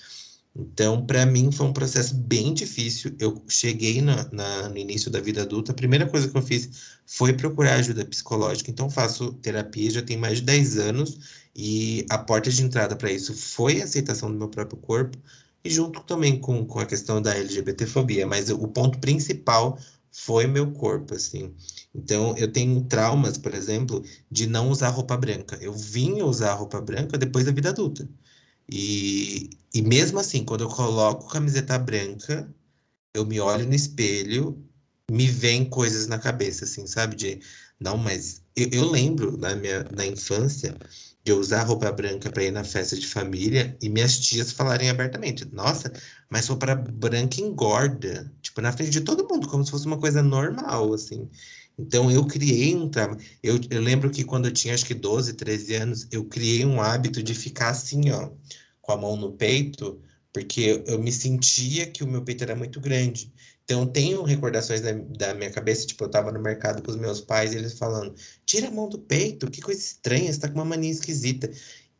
Então, 0.55 1.05
para 1.05 1.25
mim, 1.25 1.51
foi 1.51 1.67
um 1.67 1.73
processo 1.73 2.15
bem 2.15 2.53
difícil. 2.53 3.15
Eu 3.19 3.41
cheguei 3.47 4.01
na, 4.01 4.29
na, 4.31 4.69
no 4.69 4.77
início 4.77 5.09
da 5.09 5.19
vida 5.21 5.43
adulta, 5.43 5.71
a 5.71 5.75
primeira 5.75 6.07
coisa 6.07 6.27
que 6.27 6.35
eu 6.37 6.41
fiz 6.41 6.99
foi 7.05 7.33
procurar 7.33 7.75
ajuda 7.75 8.05
psicológica. 8.05 8.69
Então, 8.69 8.89
faço 8.89 9.33
terapia 9.35 9.89
já 9.91 10.01
tem 10.01 10.17
mais 10.17 10.39
de 10.39 10.43
10 10.45 10.77
anos, 10.77 11.19
e 11.55 12.05
a 12.09 12.17
porta 12.17 12.49
de 12.49 12.63
entrada 12.63 12.95
para 12.95 13.11
isso 13.11 13.33
foi 13.33 13.81
a 13.81 13.85
aceitação 13.85 14.31
do 14.31 14.37
meu 14.37 14.49
próprio 14.49 14.77
corpo, 14.79 15.17
e 15.63 15.69
junto 15.69 16.01
também 16.03 16.39
com, 16.39 16.65
com 16.65 16.79
a 16.79 16.85
questão 16.85 17.21
da 17.21 17.35
LGBTfobia. 17.35 18.25
Mas 18.27 18.49
o 18.49 18.67
ponto 18.67 18.99
principal 18.99 19.77
foi 20.11 20.47
meu 20.47 20.71
corpo, 20.71 21.13
assim. 21.13 21.53
Então, 21.93 22.35
eu 22.37 22.51
tenho 22.51 22.81
traumas, 22.85 23.37
por 23.37 23.53
exemplo, 23.53 24.03
de 24.31 24.47
não 24.47 24.69
usar 24.69 24.89
roupa 24.89 25.15
branca. 25.17 25.57
Eu 25.61 25.73
vim 25.73 26.21
usar 26.21 26.53
roupa 26.53 26.81
branca 26.81 27.17
depois 27.17 27.45
da 27.45 27.51
vida 27.51 27.69
adulta. 27.69 28.07
E, 28.71 29.49
e 29.73 29.81
mesmo 29.81 30.19
assim, 30.19 30.43
quando 30.45 30.63
eu 30.63 30.69
coloco 30.69 31.29
camiseta 31.29 31.77
branca, 31.77 32.53
eu 33.13 33.25
me 33.25 33.39
olho 33.39 33.65
no 33.65 33.73
espelho, 33.73 34.63
me 35.11 35.27
vem 35.27 35.65
coisas 35.65 36.07
na 36.07 36.19
cabeça, 36.19 36.65
assim, 36.65 36.85
sabe? 36.87 37.15
De, 37.15 37.39
não, 37.79 37.97
mas 37.97 38.43
eu, 38.55 38.69
eu 38.71 38.91
lembro 38.91 39.37
na 39.37 39.55
minha 39.55 39.83
na 39.95 40.05
infância 40.05 40.75
de 41.23 41.31
eu 41.31 41.39
usar 41.39 41.63
roupa 41.63 41.91
branca 41.91 42.31
para 42.31 42.43
ir 42.43 42.51
na 42.51 42.63
festa 42.63 42.95
de 42.95 43.07
família 43.07 43.77
e 43.81 43.89
minhas 43.89 44.19
tias 44.19 44.51
falarem 44.51 44.89
abertamente: 44.89 45.45
Nossa, 45.53 45.91
mas 46.29 46.47
roupa 46.47 46.75
branca 46.75 47.41
engorda. 47.41 48.31
Tipo, 48.41 48.61
na 48.61 48.71
frente 48.71 48.91
de 48.91 49.01
todo 49.01 49.27
mundo, 49.27 49.47
como 49.47 49.65
se 49.65 49.71
fosse 49.71 49.85
uma 49.85 49.97
coisa 49.99 50.21
normal, 50.21 50.93
assim. 50.93 51.29
Então, 51.77 52.11
eu 52.11 52.25
criei 52.25 52.75
um 52.75 52.89
trauma. 52.89 53.17
Eu, 53.41 53.59
eu 53.69 53.81
lembro 53.81 54.09
que 54.11 54.23
quando 54.25 54.47
eu 54.47 54.51
tinha 54.53 54.73
acho 54.73 54.85
que 54.85 54.93
12, 54.93 55.33
13 55.33 55.75
anos, 55.75 56.07
eu 56.11 56.25
criei 56.25 56.65
um 56.65 56.81
hábito 56.81 57.23
de 57.23 57.33
ficar 57.33 57.69
assim, 57.69 58.11
ó, 58.11 58.31
com 58.89 58.93
a 58.93 58.97
mão 58.97 59.15
no 59.15 59.31
peito, 59.33 60.01
porque 60.33 60.83
eu 60.87 60.97
me 60.99 61.11
sentia 61.11 61.85
que 61.85 62.03
o 62.03 62.07
meu 62.07 62.23
peito 62.23 62.43
era 62.43 62.55
muito 62.55 62.79
grande. 62.81 63.31
Então, 63.63 63.85
tenho 63.85 64.23
recordações 64.23 64.81
da, 64.81 64.93
da, 64.93 65.35
minha 65.35 65.51
cabeça, 65.51 65.85
tipo, 65.85 66.03
eu 66.03 66.09
tava 66.09 66.31
no 66.31 66.41
mercado 66.41 66.81
com 66.81 66.89
os 66.89 66.97
meus 66.97 67.21
pais, 67.21 67.53
eles 67.53 67.77
falando, 67.77 68.15
tira 68.47 68.67
a 68.67 68.71
mão 68.71 68.89
do 68.89 68.97
peito, 68.97 69.49
que 69.51 69.61
coisa 69.61 69.79
estranha, 69.79 70.33
você 70.33 70.39
tá 70.39 70.47
com 70.47 70.55
uma 70.55 70.65
mania 70.65 70.89
esquisita. 70.89 71.51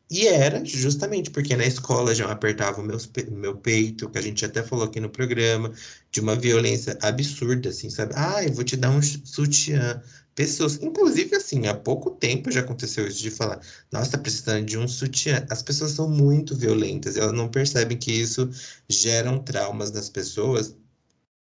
E 0.10 0.28
era 0.28 0.66
justamente 0.66 1.30
porque 1.30 1.56
na 1.56 1.66
escola 1.66 2.16
já 2.16 2.26
apertava 2.32 2.82
o 2.82 2.84
meu, 2.84 2.98
meu 3.32 3.56
peito, 3.58 4.10
que 4.10 4.18
a 4.18 4.22
gente 4.22 4.44
até 4.44 4.64
falou 4.64 4.86
aqui 4.86 5.00
no 5.00 5.10
programa, 5.12 5.72
de 6.12 6.20
uma 6.20 6.36
violência 6.36 6.98
absurda, 7.04 7.70
assim, 7.70 7.92
sabe? 7.92 8.14
Ah, 8.16 8.44
eu 8.44 8.52
vou 8.52 8.64
te 8.64 8.76
dar 8.76 8.90
um 8.90 9.02
sutiã. 9.02 10.02
Pessoas, 10.40 10.82
inclusive, 10.82 11.36
assim, 11.36 11.68
há 11.68 11.76
pouco 11.76 12.12
tempo 12.12 12.50
já 12.50 12.62
aconteceu 12.62 13.06
isso 13.06 13.22
de 13.22 13.30
falar, 13.30 13.60
nossa, 13.92 14.12
tá 14.12 14.18
precisando 14.18 14.66
de 14.66 14.78
um 14.78 14.88
sutiã. 14.88 15.46
As 15.50 15.62
pessoas 15.62 15.92
são 15.92 16.10
muito 16.10 16.56
violentas, 16.56 17.18
elas 17.18 17.34
não 17.34 17.50
percebem 17.50 17.98
que 17.98 18.10
isso 18.10 18.50
gera 18.88 19.38
traumas 19.40 19.92
nas 19.92 20.10
pessoas 20.10 20.78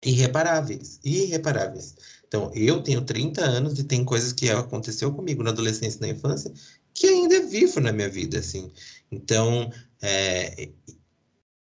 irreparáveis, 0.02 1.02
irreparáveis. 1.04 1.98
Então, 2.26 2.50
eu 2.56 2.82
tenho 2.82 3.02
30 3.02 3.44
anos 3.44 3.78
e 3.80 3.84
tem 3.84 4.06
coisas 4.06 4.32
que 4.32 4.50
aconteceu 4.50 5.14
comigo 5.14 5.44
na 5.44 5.50
adolescência 5.50 5.98
e 5.98 6.02
na 6.02 6.08
infância 6.08 6.54
que 6.94 7.08
ainda 7.08 7.36
é 7.36 7.42
vivo 7.42 7.82
na 7.82 7.92
minha 7.92 8.08
vida, 8.10 8.40
assim. 8.40 8.72
Então, 9.12 9.70
é, 10.02 10.70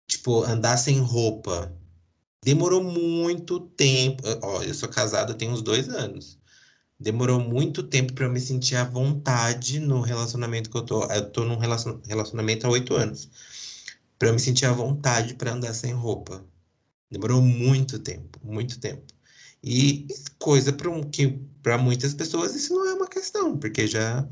tipo, 0.07 0.43
andar 0.43 0.77
sem 0.77 0.99
roupa 0.99 1.75
demorou 2.43 2.83
muito 2.83 3.59
tempo. 3.59 4.21
Ó, 4.43 4.61
eu 4.61 4.75
sou 4.75 4.89
casado 4.89 5.33
tem 5.33 5.49
uns 5.49 5.63
dois 5.63 5.89
anos. 5.89 6.37
Demorou 6.99 7.39
muito 7.39 7.83
tempo 7.83 8.13
para 8.13 8.25
eu 8.25 8.31
me 8.31 8.39
sentir 8.39 8.75
à 8.75 8.83
vontade 8.83 9.79
no 9.79 10.01
relacionamento 10.01 10.69
que 10.69 10.77
eu 10.77 10.83
tô. 10.83 11.03
Eu 11.05 11.29
tô 11.31 11.45
num 11.45 11.57
relacionamento 11.57 12.65
há 12.67 12.69
oito 12.69 12.95
anos. 12.95 13.29
Para 14.17 14.29
eu 14.29 14.33
me 14.33 14.39
sentir 14.39 14.65
à 14.65 14.71
vontade 14.71 15.35
para 15.35 15.53
andar 15.53 15.73
sem 15.73 15.93
roupa. 15.93 16.43
Demorou 17.11 17.41
muito 17.41 17.99
tempo, 17.99 18.39
muito 18.43 18.79
tempo. 18.79 19.03
E 19.63 20.07
coisa 20.39 20.71
para 20.73 20.89
um, 20.89 21.01
que 21.03 21.39
para 21.63 21.77
muitas 21.77 22.13
pessoas 22.13 22.55
isso 22.55 22.73
não 22.73 22.87
é 22.87 22.93
uma 22.93 23.07
questão, 23.07 23.57
porque 23.57 23.87
já 23.87 24.27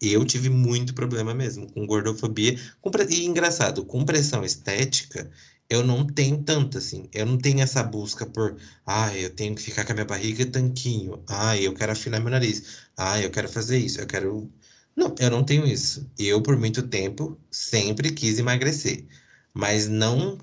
eu 0.00 0.24
tive 0.24 0.48
muito 0.50 0.94
problema 0.94 1.34
mesmo 1.34 1.70
com 1.72 1.86
gordofobia. 1.86 2.58
Com, 2.80 2.90
e 3.08 3.24
engraçado, 3.24 3.84
com 3.84 4.04
pressão 4.04 4.44
estética, 4.44 5.30
eu 5.72 5.82
não 5.82 6.06
tenho 6.06 6.42
tanto 6.42 6.76
assim. 6.76 7.08
Eu 7.14 7.24
não 7.24 7.38
tenho 7.38 7.60
essa 7.60 7.82
busca 7.82 8.26
por, 8.26 8.56
ah, 8.86 9.16
eu 9.16 9.34
tenho 9.34 9.54
que 9.54 9.62
ficar 9.62 9.86
com 9.86 9.92
a 9.92 9.94
minha 9.94 10.04
barriga 10.04 10.44
tanquinho. 10.44 11.22
Ah, 11.26 11.56
eu 11.56 11.72
quero 11.72 11.92
afinar 11.92 12.20
meu 12.20 12.30
nariz. 12.30 12.90
Ah, 12.94 13.18
eu 13.18 13.30
quero 13.30 13.48
fazer 13.48 13.78
isso. 13.78 13.98
Eu 13.98 14.06
quero. 14.06 14.52
Não, 14.94 15.14
eu 15.18 15.30
não 15.30 15.42
tenho 15.42 15.66
isso. 15.66 16.06
Eu, 16.18 16.42
por 16.42 16.58
muito 16.58 16.86
tempo, 16.86 17.38
sempre 17.50 18.12
quis 18.12 18.38
emagrecer. 18.38 19.06
Mas 19.54 19.88
não 19.88 20.36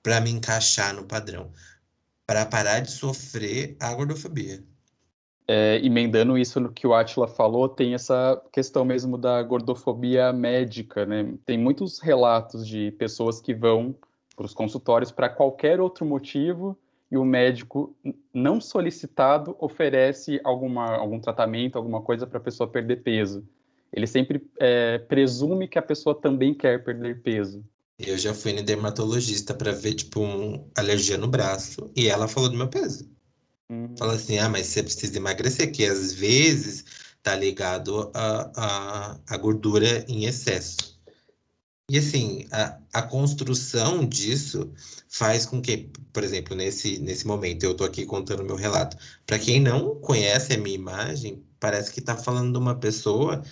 para 0.00 0.20
me 0.20 0.30
encaixar 0.30 0.94
no 0.94 1.04
padrão. 1.04 1.50
Para 2.24 2.46
parar 2.46 2.78
de 2.78 2.92
sofrer 2.92 3.76
a 3.80 3.92
gordofobia. 3.92 4.62
É, 5.48 5.84
emendando 5.84 6.38
isso 6.38 6.60
no 6.60 6.72
que 6.72 6.86
o 6.86 6.94
Atila 6.94 7.26
falou, 7.26 7.68
tem 7.68 7.92
essa 7.94 8.40
questão 8.52 8.84
mesmo 8.84 9.18
da 9.18 9.42
gordofobia 9.42 10.32
médica, 10.32 11.04
né? 11.04 11.34
Tem 11.44 11.58
muitos 11.58 11.98
relatos 11.98 12.66
de 12.66 12.92
pessoas 12.92 13.40
que 13.40 13.52
vão 13.52 13.94
para 14.36 14.46
os 14.46 14.54
consultórios 14.54 15.12
para 15.12 15.28
qualquer 15.28 15.80
outro 15.80 16.04
motivo 16.04 16.76
e 17.10 17.16
o 17.16 17.24
médico 17.24 17.94
não 18.32 18.60
solicitado 18.60 19.56
oferece 19.60 20.40
alguma, 20.42 20.96
algum 20.96 21.20
tratamento, 21.20 21.76
alguma 21.76 22.00
coisa 22.00 22.26
para 22.26 22.38
a 22.38 22.40
pessoa 22.40 22.68
perder 22.68 23.02
peso. 23.02 23.46
Ele 23.92 24.06
sempre 24.06 24.44
é, 24.58 24.98
presume 24.98 25.68
que 25.68 25.78
a 25.78 25.82
pessoa 25.82 26.14
também 26.14 26.52
quer 26.52 26.82
perder 26.82 27.22
peso. 27.22 27.64
Eu 27.98 28.18
já 28.18 28.34
fui 28.34 28.52
no 28.52 28.62
dermatologista 28.62 29.54
para 29.54 29.70
ver, 29.70 29.94
tipo, 29.94 30.20
um 30.20 30.68
alergia 30.76 31.16
no 31.16 31.28
braço 31.28 31.88
e 31.94 32.08
ela 32.08 32.26
falou 32.26 32.48
do 32.48 32.56
meu 32.56 32.66
peso. 32.66 33.08
Uhum. 33.70 33.94
Fala 33.96 34.14
assim, 34.14 34.38
ah, 34.38 34.48
mas 34.48 34.66
você 34.66 34.82
precisa 34.82 35.16
emagrecer, 35.16 35.70
que 35.70 35.84
às 35.84 36.12
vezes 36.12 36.84
tá 37.22 37.36
ligado 37.36 38.10
a, 38.12 38.50
a, 38.56 39.20
a 39.28 39.36
gordura 39.36 40.04
em 40.08 40.24
excesso. 40.24 40.93
E 41.90 41.98
assim, 41.98 42.46
a, 42.50 42.78
a 42.94 43.02
construção 43.02 44.06
disso 44.06 44.72
faz 45.08 45.44
com 45.44 45.60
que, 45.60 45.90
por 46.12 46.24
exemplo, 46.24 46.56
nesse, 46.56 46.98
nesse 46.98 47.26
momento, 47.26 47.62
eu 47.64 47.72
estou 47.72 47.86
aqui 47.86 48.06
contando 48.06 48.44
meu 48.44 48.56
relato. 48.56 48.96
Para 49.26 49.38
quem 49.38 49.60
não 49.60 49.94
conhece 50.00 50.54
a 50.54 50.58
minha 50.58 50.74
imagem, 50.74 51.44
parece 51.60 51.92
que 51.92 52.00
está 52.00 52.16
falando 52.16 52.52
de 52.52 52.58
uma 52.58 52.74
pessoa 52.74 53.42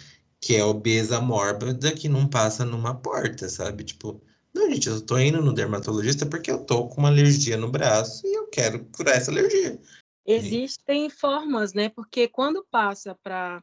que 0.40 0.56
é 0.56 0.64
obesa 0.64 1.20
mórbida 1.20 1.92
que 1.92 2.08
não 2.08 2.26
passa 2.26 2.64
numa 2.64 2.94
porta, 2.94 3.48
sabe? 3.48 3.84
Tipo, 3.84 4.20
não, 4.52 4.68
gente, 4.70 4.88
eu 4.88 4.96
estou 4.96 5.20
indo 5.20 5.40
no 5.40 5.52
dermatologista 5.52 6.26
porque 6.26 6.50
eu 6.50 6.64
tô 6.64 6.88
com 6.88 7.00
uma 7.00 7.08
alergia 7.08 7.56
no 7.56 7.70
braço 7.70 8.26
e 8.26 8.34
eu 8.34 8.48
quero 8.48 8.84
curar 8.86 9.16
essa 9.16 9.30
alergia. 9.30 9.78
Existem 10.26 11.10
formas, 11.10 11.74
né? 11.74 11.88
Porque 11.90 12.28
quando 12.28 12.66
passa 12.70 13.14
para 13.22 13.62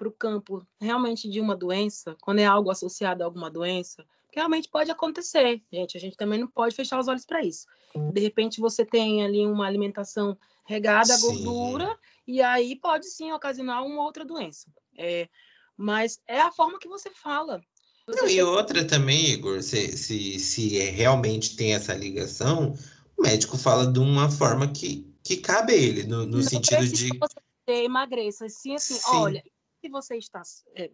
para 0.00 0.08
o 0.08 0.12
campo 0.12 0.66
realmente 0.80 1.28
de 1.28 1.42
uma 1.42 1.54
doença, 1.54 2.16
quando 2.22 2.38
é 2.38 2.46
algo 2.46 2.70
associado 2.70 3.22
a 3.22 3.26
alguma 3.26 3.50
doença, 3.50 4.02
realmente 4.34 4.66
pode 4.66 4.90
acontecer, 4.90 5.60
gente. 5.70 5.94
A 5.98 6.00
gente 6.00 6.16
também 6.16 6.40
não 6.40 6.46
pode 6.46 6.74
fechar 6.74 6.98
os 6.98 7.06
olhos 7.06 7.26
para 7.26 7.44
isso. 7.44 7.66
De 8.10 8.18
repente 8.18 8.62
você 8.62 8.82
tem 8.82 9.22
ali 9.22 9.46
uma 9.46 9.66
alimentação 9.66 10.38
regada 10.64 11.14
a 11.14 11.20
gordura 11.20 11.98
e 12.26 12.40
aí 12.40 12.76
pode 12.76 13.10
sim 13.10 13.30
ocasionar 13.30 13.84
uma 13.84 14.02
outra 14.02 14.24
doença. 14.24 14.68
É, 14.96 15.28
mas 15.76 16.18
é 16.26 16.40
a 16.40 16.50
forma 16.50 16.78
que 16.78 16.88
você 16.88 17.10
fala. 17.10 17.60
Você 18.06 18.22
não, 18.22 18.28
e 18.28 18.42
outra 18.42 18.86
também, 18.86 19.26
Igor, 19.26 19.62
se, 19.62 19.98
se, 19.98 20.40
se 20.40 20.80
é, 20.80 20.88
realmente 20.88 21.56
tem 21.56 21.74
essa 21.74 21.92
ligação, 21.92 22.74
o 23.18 23.22
médico 23.22 23.58
fala 23.58 23.86
de 23.86 23.98
uma 23.98 24.30
forma 24.30 24.66
que, 24.72 25.06
que 25.22 25.36
cabe 25.36 25.74
a 25.74 25.76
ele, 25.76 26.04
no, 26.04 26.24
no 26.24 26.42
sentido 26.42 26.88
de. 26.88 27.10
Você 27.18 27.84
emagreça, 27.84 28.48
sim, 28.48 28.74
assim, 28.74 28.94
sim. 28.94 29.16
olha, 29.16 29.42
que 29.80 29.88
você 29.88 30.16
está 30.16 30.42
é, 30.76 30.90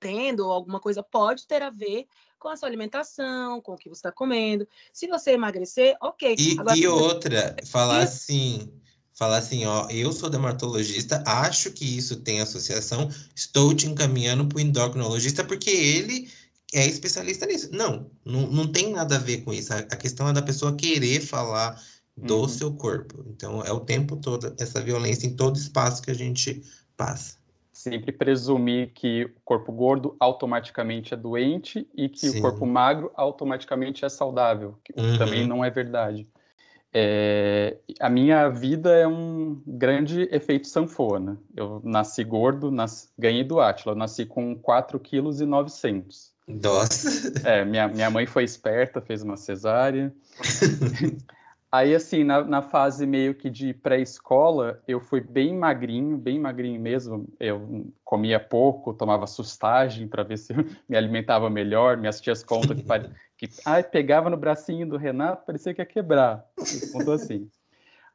tendo 0.00 0.46
ou 0.46 0.50
alguma 0.50 0.80
coisa 0.80 1.02
pode 1.02 1.46
ter 1.46 1.62
a 1.62 1.70
ver 1.70 2.06
com 2.38 2.48
a 2.48 2.56
sua 2.56 2.68
alimentação, 2.68 3.60
com 3.60 3.74
o 3.74 3.76
que 3.76 3.88
você 3.88 3.98
está 3.98 4.10
comendo. 4.10 4.66
Se 4.92 5.06
você 5.06 5.32
emagrecer, 5.32 5.96
ok. 6.00 6.34
E, 6.38 6.58
Agora, 6.58 6.76
e 6.76 6.86
outra, 6.88 7.54
você... 7.60 7.70
falar 7.70 8.02
assim, 8.02 8.72
falar 9.12 9.36
assim, 9.36 9.66
ó, 9.66 9.86
eu 9.90 10.10
sou 10.10 10.30
dermatologista, 10.30 11.22
acho 11.26 11.70
que 11.70 11.84
isso 11.84 12.16
tem 12.16 12.40
associação, 12.40 13.10
estou 13.36 13.74
te 13.74 13.86
encaminhando 13.86 14.46
para 14.46 14.56
o 14.56 14.60
endocrinologista 14.60 15.44
porque 15.44 15.70
ele 15.70 16.30
é 16.72 16.86
especialista 16.86 17.44
nisso. 17.44 17.68
Não, 17.70 18.10
não, 18.24 18.46
não 18.50 18.72
tem 18.72 18.92
nada 18.92 19.16
a 19.16 19.18
ver 19.18 19.42
com 19.42 19.52
isso. 19.52 19.72
A, 19.74 19.78
a 19.78 19.96
questão 19.96 20.26
é 20.28 20.32
da 20.32 20.40
pessoa 20.40 20.74
querer 20.74 21.20
falar 21.20 21.80
do 22.16 22.40
uhum. 22.40 22.48
seu 22.48 22.72
corpo. 22.72 23.22
Então, 23.28 23.62
é 23.62 23.72
o 23.72 23.80
tempo 23.80 24.16
todo 24.16 24.54
essa 24.58 24.80
violência 24.80 25.26
em 25.26 25.36
todo 25.36 25.58
espaço 25.58 26.02
que 26.02 26.10
a 26.10 26.14
gente 26.14 26.62
passa 26.96 27.39
sempre 27.80 28.12
presumir 28.12 28.92
que 28.94 29.24
o 29.24 29.40
corpo 29.44 29.72
gordo 29.72 30.14
automaticamente 30.20 31.14
é 31.14 31.16
doente 31.16 31.88
e 31.96 32.08
que 32.08 32.28
Sim. 32.28 32.38
o 32.38 32.42
corpo 32.42 32.66
magro 32.66 33.10
automaticamente 33.14 34.04
é 34.04 34.08
saudável, 34.08 34.78
que 34.84 34.92
uhum. 34.98 35.16
também 35.16 35.46
não 35.46 35.64
é 35.64 35.70
verdade. 35.70 36.28
É, 36.92 37.78
a 37.98 38.10
minha 38.10 38.48
vida 38.48 38.90
é 38.90 39.06
um 39.06 39.62
grande 39.66 40.28
efeito 40.32 40.66
sanfona. 40.66 41.38
Eu 41.56 41.80
nasci 41.84 42.22
gordo, 42.24 42.70
ganhei 43.18 43.44
do 43.44 43.60
Átila, 43.60 43.92
eu 43.92 43.96
nasci 43.96 44.26
com 44.26 44.54
4,9 44.56 45.00
kg. 45.00 46.04
Nossa! 46.46 47.32
É, 47.48 47.64
minha, 47.64 47.88
minha 47.88 48.10
mãe 48.10 48.26
foi 48.26 48.44
esperta, 48.44 49.00
fez 49.00 49.22
uma 49.22 49.36
cesárea. 49.36 50.12
Aí, 51.72 51.94
assim, 51.94 52.24
na, 52.24 52.42
na 52.42 52.62
fase 52.62 53.06
meio 53.06 53.32
que 53.32 53.48
de 53.48 53.72
pré-escola, 53.72 54.82
eu 54.88 55.00
fui 55.00 55.20
bem 55.20 55.56
magrinho, 55.56 56.18
bem 56.18 56.36
magrinho 56.36 56.80
mesmo. 56.80 57.28
Eu 57.38 57.86
comia 58.04 58.40
pouco, 58.40 58.92
tomava 58.92 59.24
sustagem 59.28 60.08
para 60.08 60.24
ver 60.24 60.36
se 60.36 60.52
me 60.88 60.96
alimentava 60.96 61.48
melhor. 61.48 61.96
Minhas 61.96 62.20
tias 62.20 62.42
contam 62.42 62.74
que, 62.74 62.82
que 63.38 63.48
ai, 63.64 63.84
pegava 63.84 64.28
no 64.28 64.36
bracinho 64.36 64.84
do 64.88 64.96
Renato, 64.96 65.46
parecia 65.46 65.72
que 65.72 65.80
ia 65.80 65.86
quebrar. 65.86 66.44
Contou 66.92 67.14
assim. 67.14 67.48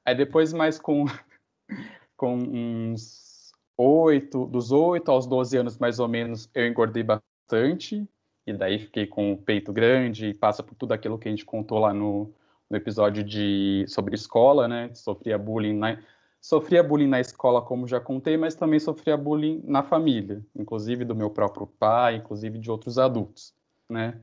Aí 0.04 0.14
depois, 0.14 0.52
mais 0.52 0.78
com, 0.78 1.06
com 2.18 2.36
uns 2.36 3.54
oito, 3.78 4.46
dos 4.48 4.74
oito 4.74 5.10
aos 5.10 5.26
12 5.26 5.58
anos, 5.58 5.78
mais 5.78 5.98
ou 6.00 6.10
menos, 6.10 6.50
eu 6.54 6.68
engordei 6.68 7.04
bastante. 7.04 8.06
E 8.46 8.52
daí 8.52 8.80
fiquei 8.80 9.08
com 9.08 9.32
o 9.32 9.38
peito 9.38 9.72
grande 9.72 10.28
e 10.28 10.34
passa 10.34 10.62
por 10.62 10.76
tudo 10.76 10.92
aquilo 10.92 11.18
que 11.18 11.30
a 11.30 11.32
gente 11.32 11.46
contou 11.46 11.80
lá 11.80 11.94
no 11.94 12.34
no 12.70 12.78
episódio 12.78 13.24
de 13.24 13.86
sobre 13.88 14.16
escola, 14.16 14.68
né? 14.68 14.94
Sofria 14.94 15.38
bullying 15.38 15.78
na 15.78 15.98
sofria 16.42 16.84
bullying 16.84 17.08
na 17.08 17.20
escola, 17.20 17.62
como 17.62 17.88
já 17.88 18.00
contei, 18.00 18.38
mas 18.38 18.54
também 18.56 18.80
sofria 18.80 19.18
bullying 19.18 19.64
na 19.66 19.82
família, 19.82 20.46
inclusive 20.56 21.04
do 21.04 21.16
meu 21.16 21.32
próprio 21.32 21.66
pai, 21.66 22.18
inclusive 22.18 22.60
de 22.60 22.70
outros 22.70 23.00
adultos, 23.00 23.54
né? 23.90 24.22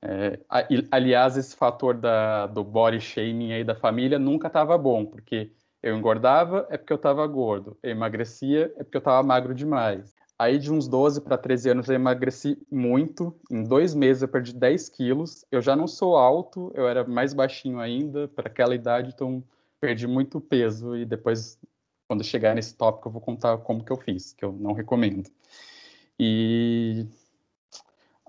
É, 0.00 0.38
aliás, 0.90 1.36
esse 1.36 1.56
fator 1.56 1.94
da, 1.94 2.46
do 2.46 2.62
body 2.62 3.00
shaming 3.00 3.52
aí 3.52 3.64
da 3.64 3.74
família 3.74 4.18
nunca 4.18 4.46
estava 4.46 4.78
bom, 4.78 5.04
porque 5.04 5.52
eu 5.82 5.96
engordava 5.96 6.66
é 6.70 6.78
porque 6.78 6.92
eu 6.92 6.96
estava 6.96 7.26
gordo, 7.26 7.76
eu 7.82 7.90
emagrecia 7.90 8.72
é 8.76 8.84
porque 8.84 8.96
eu 8.96 9.00
estava 9.00 9.22
magro 9.22 9.54
demais. 9.54 10.14
Aí, 10.38 10.56
de 10.56 10.72
uns 10.72 10.86
12 10.86 11.20
para 11.20 11.36
13 11.36 11.70
anos, 11.70 11.88
eu 11.88 11.96
emagreci 11.96 12.56
muito. 12.70 13.34
Em 13.50 13.64
dois 13.64 13.92
meses, 13.92 14.22
eu 14.22 14.28
perdi 14.28 14.54
10 14.54 14.88
quilos. 14.88 15.44
Eu 15.50 15.60
já 15.60 15.74
não 15.74 15.88
sou 15.88 16.16
alto, 16.16 16.70
eu 16.74 16.86
era 16.86 17.04
mais 17.04 17.34
baixinho 17.34 17.80
ainda 17.80 18.28
para 18.28 18.48
aquela 18.48 18.72
idade, 18.72 19.10
então 19.12 19.42
perdi 19.80 20.06
muito 20.06 20.40
peso. 20.40 20.96
E 20.96 21.04
depois, 21.04 21.58
quando 22.06 22.22
chegar 22.22 22.54
nesse 22.54 22.76
tópico, 22.76 23.08
eu 23.08 23.12
vou 23.12 23.20
contar 23.20 23.58
como 23.58 23.84
que 23.84 23.90
eu 23.90 23.96
fiz, 23.96 24.32
que 24.32 24.44
eu 24.44 24.52
não 24.52 24.74
recomendo. 24.74 25.28
E 26.16 27.04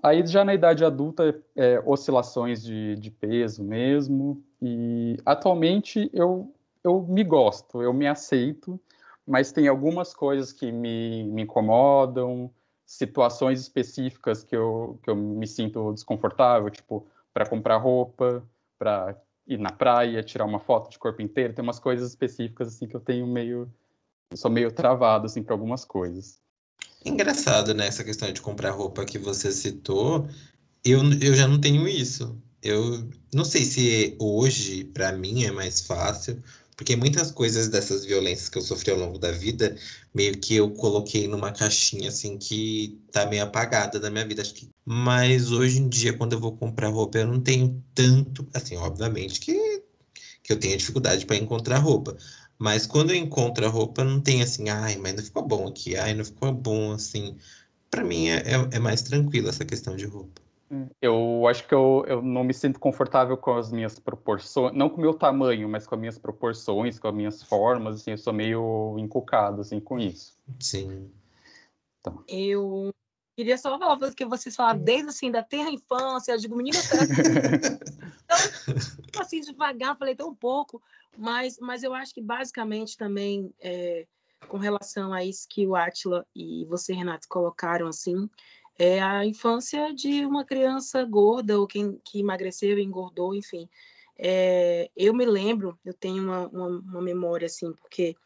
aí, 0.02 0.26
já 0.26 0.44
na 0.44 0.52
idade 0.52 0.84
adulta, 0.84 1.40
é, 1.54 1.80
oscilações 1.86 2.60
de, 2.60 2.96
de 2.96 3.10
peso 3.12 3.62
mesmo. 3.62 4.42
E 4.60 5.16
atualmente, 5.24 6.10
eu, 6.12 6.52
eu 6.82 7.02
me 7.02 7.22
gosto, 7.22 7.80
eu 7.80 7.92
me 7.94 8.08
aceito 8.08 8.80
mas 9.30 9.52
tem 9.52 9.68
algumas 9.68 10.12
coisas 10.12 10.52
que 10.52 10.72
me, 10.72 11.22
me 11.22 11.42
incomodam, 11.42 12.50
situações 12.84 13.60
específicas 13.60 14.42
que 14.42 14.56
eu, 14.56 14.98
que 15.04 15.08
eu 15.08 15.14
me 15.14 15.46
sinto 15.46 15.92
desconfortável, 15.92 16.68
tipo, 16.68 17.06
para 17.32 17.46
comprar 17.46 17.76
roupa, 17.76 18.42
para 18.76 19.16
ir 19.46 19.56
na 19.56 19.70
praia, 19.70 20.20
tirar 20.24 20.44
uma 20.44 20.58
foto 20.58 20.90
de 20.90 20.98
corpo 20.98 21.22
inteiro, 21.22 21.54
tem 21.54 21.62
umas 21.62 21.78
coisas 21.78 22.08
específicas 22.10 22.66
assim 22.66 22.88
que 22.88 22.96
eu 22.96 23.00
tenho 23.00 23.24
meio 23.24 23.72
eu 24.32 24.36
sou 24.36 24.50
meio 24.50 24.72
travado 24.72 25.26
assim 25.26 25.44
para 25.44 25.54
algumas 25.54 25.84
coisas. 25.84 26.38
Engraçado, 27.04 27.72
né, 27.72 27.86
essa 27.86 28.02
questão 28.02 28.32
de 28.32 28.40
comprar 28.40 28.70
roupa 28.70 29.04
que 29.04 29.18
você 29.18 29.52
citou. 29.52 30.28
Eu, 30.84 31.02
eu 31.20 31.34
já 31.34 31.46
não 31.46 31.60
tenho 31.60 31.86
isso. 31.86 32.36
Eu 32.60 33.08
não 33.32 33.44
sei 33.44 33.62
se 33.62 34.16
hoje 34.18 34.84
para 34.84 35.12
mim 35.12 35.44
é 35.44 35.52
mais 35.52 35.80
fácil, 35.80 36.42
Porque 36.80 36.96
muitas 36.96 37.30
coisas 37.30 37.68
dessas 37.68 38.06
violências 38.06 38.48
que 38.48 38.56
eu 38.56 38.62
sofri 38.62 38.90
ao 38.90 38.96
longo 38.96 39.18
da 39.18 39.30
vida, 39.30 39.76
meio 40.14 40.38
que 40.38 40.56
eu 40.56 40.70
coloquei 40.70 41.28
numa 41.28 41.52
caixinha 41.52 42.08
assim 42.08 42.38
que 42.38 42.98
tá 43.12 43.26
meio 43.26 43.42
apagada 43.42 44.00
da 44.00 44.08
minha 44.08 44.26
vida. 44.26 44.40
Acho 44.40 44.54
que... 44.54 44.70
Mas 44.86 45.52
hoje 45.52 45.78
em 45.78 45.90
dia, 45.90 46.16
quando 46.16 46.32
eu 46.32 46.40
vou 46.40 46.56
comprar 46.56 46.88
roupa, 46.88 47.18
eu 47.18 47.26
não 47.26 47.38
tenho 47.38 47.84
tanto. 47.94 48.48
Assim, 48.54 48.76
obviamente 48.76 49.40
que, 49.40 49.52
que 50.42 50.50
eu 50.54 50.58
tenho 50.58 50.78
dificuldade 50.78 51.26
para 51.26 51.36
encontrar 51.36 51.76
roupa. 51.80 52.16
Mas 52.58 52.86
quando 52.86 53.10
eu 53.10 53.16
encontro 53.16 53.66
a 53.66 53.68
roupa, 53.68 54.02
não 54.02 54.18
tem 54.18 54.40
assim, 54.40 54.70
ai, 54.70 54.96
mas 54.96 55.14
não 55.14 55.22
ficou 55.22 55.46
bom 55.46 55.68
aqui, 55.68 55.96
ai, 55.96 56.14
não 56.14 56.24
ficou 56.24 56.50
bom 56.50 56.92
assim. 56.92 57.36
Para 57.90 58.02
mim 58.02 58.28
é, 58.28 58.36
é, 58.36 58.76
é 58.76 58.78
mais 58.78 59.02
tranquilo 59.02 59.50
essa 59.50 59.66
questão 59.66 59.94
de 59.96 60.06
roupa. 60.06 60.40
Eu 61.02 61.48
acho 61.48 61.66
que 61.66 61.74
eu, 61.74 62.04
eu 62.06 62.22
não 62.22 62.44
me 62.44 62.54
sinto 62.54 62.78
confortável 62.78 63.36
com 63.36 63.56
as 63.56 63.72
minhas 63.72 63.98
proporções, 63.98 64.72
não 64.72 64.88
com 64.88 64.98
o 64.98 65.00
meu 65.00 65.12
tamanho, 65.12 65.68
mas 65.68 65.84
com 65.84 65.96
as 65.96 66.00
minhas 66.00 66.18
proporções, 66.18 66.96
com 66.96 67.08
as 67.08 67.14
minhas 67.14 67.42
formas, 67.42 67.96
assim, 67.96 68.12
eu 68.12 68.18
sou 68.18 68.32
meio 68.32 68.96
encucado, 68.96 69.62
assim, 69.62 69.80
com 69.80 69.98
isso. 69.98 70.38
Sim. 70.60 71.10
Então. 72.00 72.22
Eu 72.28 72.94
queria 73.36 73.58
só 73.58 73.76
falar 73.80 74.14
que 74.14 74.24
vocês 74.24 74.54
falaram 74.54 74.78
desde, 74.78 75.08
assim, 75.08 75.30
da 75.30 75.42
terra 75.42 75.70
infância, 75.70 76.32
eu 76.32 76.38
digo, 76.38 76.56
menina, 76.56 76.78
então, 79.08 79.22
assim, 79.22 79.40
devagar, 79.40 79.98
falei 79.98 80.14
tão 80.14 80.32
pouco, 80.32 80.80
mas, 81.18 81.58
mas 81.58 81.82
eu 81.82 81.92
acho 81.92 82.14
que, 82.14 82.22
basicamente, 82.22 82.96
também, 82.96 83.52
é, 83.60 84.06
com 84.46 84.56
relação 84.56 85.12
a 85.12 85.24
isso 85.24 85.48
que 85.48 85.66
o 85.66 85.74
Atila 85.74 86.24
e 86.34 86.64
você, 86.66 86.92
Renato, 86.92 87.26
colocaram, 87.28 87.88
assim, 87.88 88.30
é 88.80 88.98
a 88.98 89.26
infância 89.26 89.92
de 89.92 90.24
uma 90.24 90.42
criança 90.42 91.04
gorda 91.04 91.60
ou 91.60 91.66
quem 91.66 92.00
que 92.02 92.18
emagreceu 92.18 92.78
engordou, 92.78 93.34
enfim. 93.34 93.68
É, 94.16 94.90
eu 94.96 95.12
me 95.12 95.26
lembro, 95.26 95.78
eu 95.84 95.92
tenho 95.92 96.22
uma, 96.22 96.48
uma, 96.48 96.66
uma, 96.66 97.02
memória 97.02 97.44
assim, 97.44 97.74
porque 97.74 98.16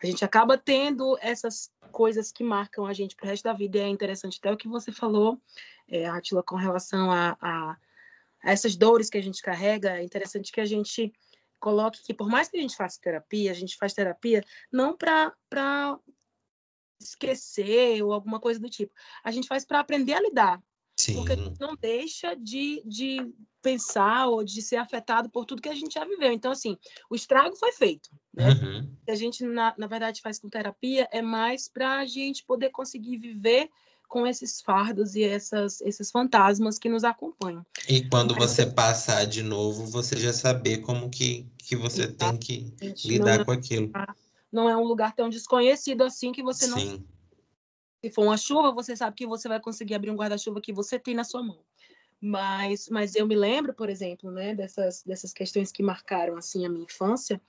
a 0.00 0.06
gente 0.06 0.24
acaba 0.24 0.56
tendo 0.56 1.18
essas 1.20 1.68
coisas 1.90 2.30
que 2.30 2.44
marcam 2.44 2.86
a 2.86 2.92
gente 2.92 3.16
para 3.16 3.26
o 3.26 3.28
resto 3.28 3.42
da 3.42 3.52
vida. 3.52 3.78
E 3.78 3.80
é 3.80 3.88
interessante 3.88 4.38
até 4.38 4.52
o 4.52 4.56
que 4.56 4.68
você 4.68 4.92
falou, 4.92 5.36
é, 5.88 6.06
Atila, 6.06 6.44
com 6.44 6.54
relação 6.54 7.10
a, 7.10 7.36
a, 7.40 7.76
a 8.40 8.52
essas 8.52 8.76
dores 8.76 9.10
que 9.10 9.18
a 9.18 9.22
gente 9.22 9.42
carrega. 9.42 9.98
É 9.98 10.04
interessante 10.04 10.52
que 10.52 10.60
a 10.60 10.64
gente 10.64 11.12
coloque 11.58 12.04
que, 12.04 12.14
por 12.14 12.28
mais 12.28 12.48
que 12.48 12.56
a 12.56 12.60
gente 12.60 12.76
faça 12.76 13.00
terapia, 13.00 13.50
a 13.50 13.54
gente 13.54 13.76
faz 13.76 13.92
terapia 13.92 14.44
não 14.70 14.96
para 14.96 15.32
esquecer 17.06 18.02
ou 18.02 18.12
alguma 18.12 18.40
coisa 18.40 18.60
do 18.60 18.68
tipo. 18.68 18.92
A 19.22 19.30
gente 19.30 19.48
faz 19.48 19.64
para 19.64 19.80
aprender 19.80 20.14
a 20.14 20.20
lidar. 20.20 20.62
Sim. 20.96 21.14
Porque 21.14 21.32
a 21.32 21.36
gente 21.36 21.60
não 21.60 21.76
deixa 21.76 22.34
de, 22.36 22.82
de 22.86 23.32
pensar 23.60 24.28
ou 24.28 24.44
de 24.44 24.62
ser 24.62 24.76
afetado 24.76 25.28
por 25.28 25.44
tudo 25.44 25.62
que 25.62 25.68
a 25.68 25.74
gente 25.74 25.94
já 25.94 26.04
viveu. 26.04 26.32
Então, 26.32 26.52
assim, 26.52 26.76
o 27.10 27.14
estrago 27.14 27.56
foi 27.56 27.72
feito. 27.72 28.08
Né? 28.32 28.50
Uhum. 28.50 28.96
A 29.08 29.14
gente, 29.14 29.44
na, 29.44 29.74
na 29.76 29.86
verdade, 29.86 30.20
faz 30.20 30.38
com 30.38 30.48
terapia 30.48 31.08
é 31.10 31.20
mais 31.20 31.68
para 31.68 31.98
a 31.98 32.06
gente 32.06 32.44
poder 32.44 32.70
conseguir 32.70 33.16
viver 33.18 33.68
com 34.06 34.26
esses 34.26 34.60
fardos 34.60 35.16
e 35.16 35.24
essas, 35.24 35.80
esses 35.80 36.10
fantasmas 36.10 36.78
que 36.78 36.88
nos 36.88 37.02
acompanham. 37.02 37.66
E 37.88 38.08
quando 38.08 38.34
Mas, 38.36 38.50
você 38.50 38.66
passar 38.66 39.24
de 39.24 39.42
novo, 39.42 39.86
você 39.86 40.16
já 40.16 40.32
saber 40.32 40.78
como 40.78 41.10
que, 41.10 41.48
que 41.58 41.74
você 41.74 42.06
tem 42.06 42.36
que 42.36 42.72
lidar 43.04 43.44
com 43.44 43.50
aquilo 43.50 43.90
não 44.54 44.70
é 44.70 44.76
um 44.76 44.84
lugar 44.84 45.12
tão 45.14 45.28
desconhecido 45.28 46.02
assim 46.02 46.30
que 46.30 46.42
você 46.42 46.68
não. 46.68 46.78
Sim. 46.78 47.04
Se 48.02 48.10
for 48.10 48.22
uma 48.22 48.36
chuva, 48.36 48.70
você 48.70 48.94
sabe 48.94 49.16
que 49.16 49.26
você 49.26 49.48
vai 49.48 49.58
conseguir 49.58 49.94
abrir 49.94 50.10
um 50.10 50.16
guarda-chuva 50.16 50.60
que 50.60 50.72
você 50.72 50.98
tem 50.98 51.14
na 51.14 51.24
sua 51.24 51.42
mão. 51.42 51.58
Mas, 52.20 52.88
mas 52.88 53.16
eu 53.16 53.26
me 53.26 53.34
lembro, 53.34 53.74
por 53.74 53.90
exemplo, 53.90 54.30
né, 54.30 54.54
dessas, 54.54 55.02
dessas 55.02 55.32
questões 55.32 55.72
que 55.72 55.82
marcaram 55.82 56.36
assim 56.36 56.64
a 56.64 56.68
minha 56.68 56.84
infância. 56.84 57.40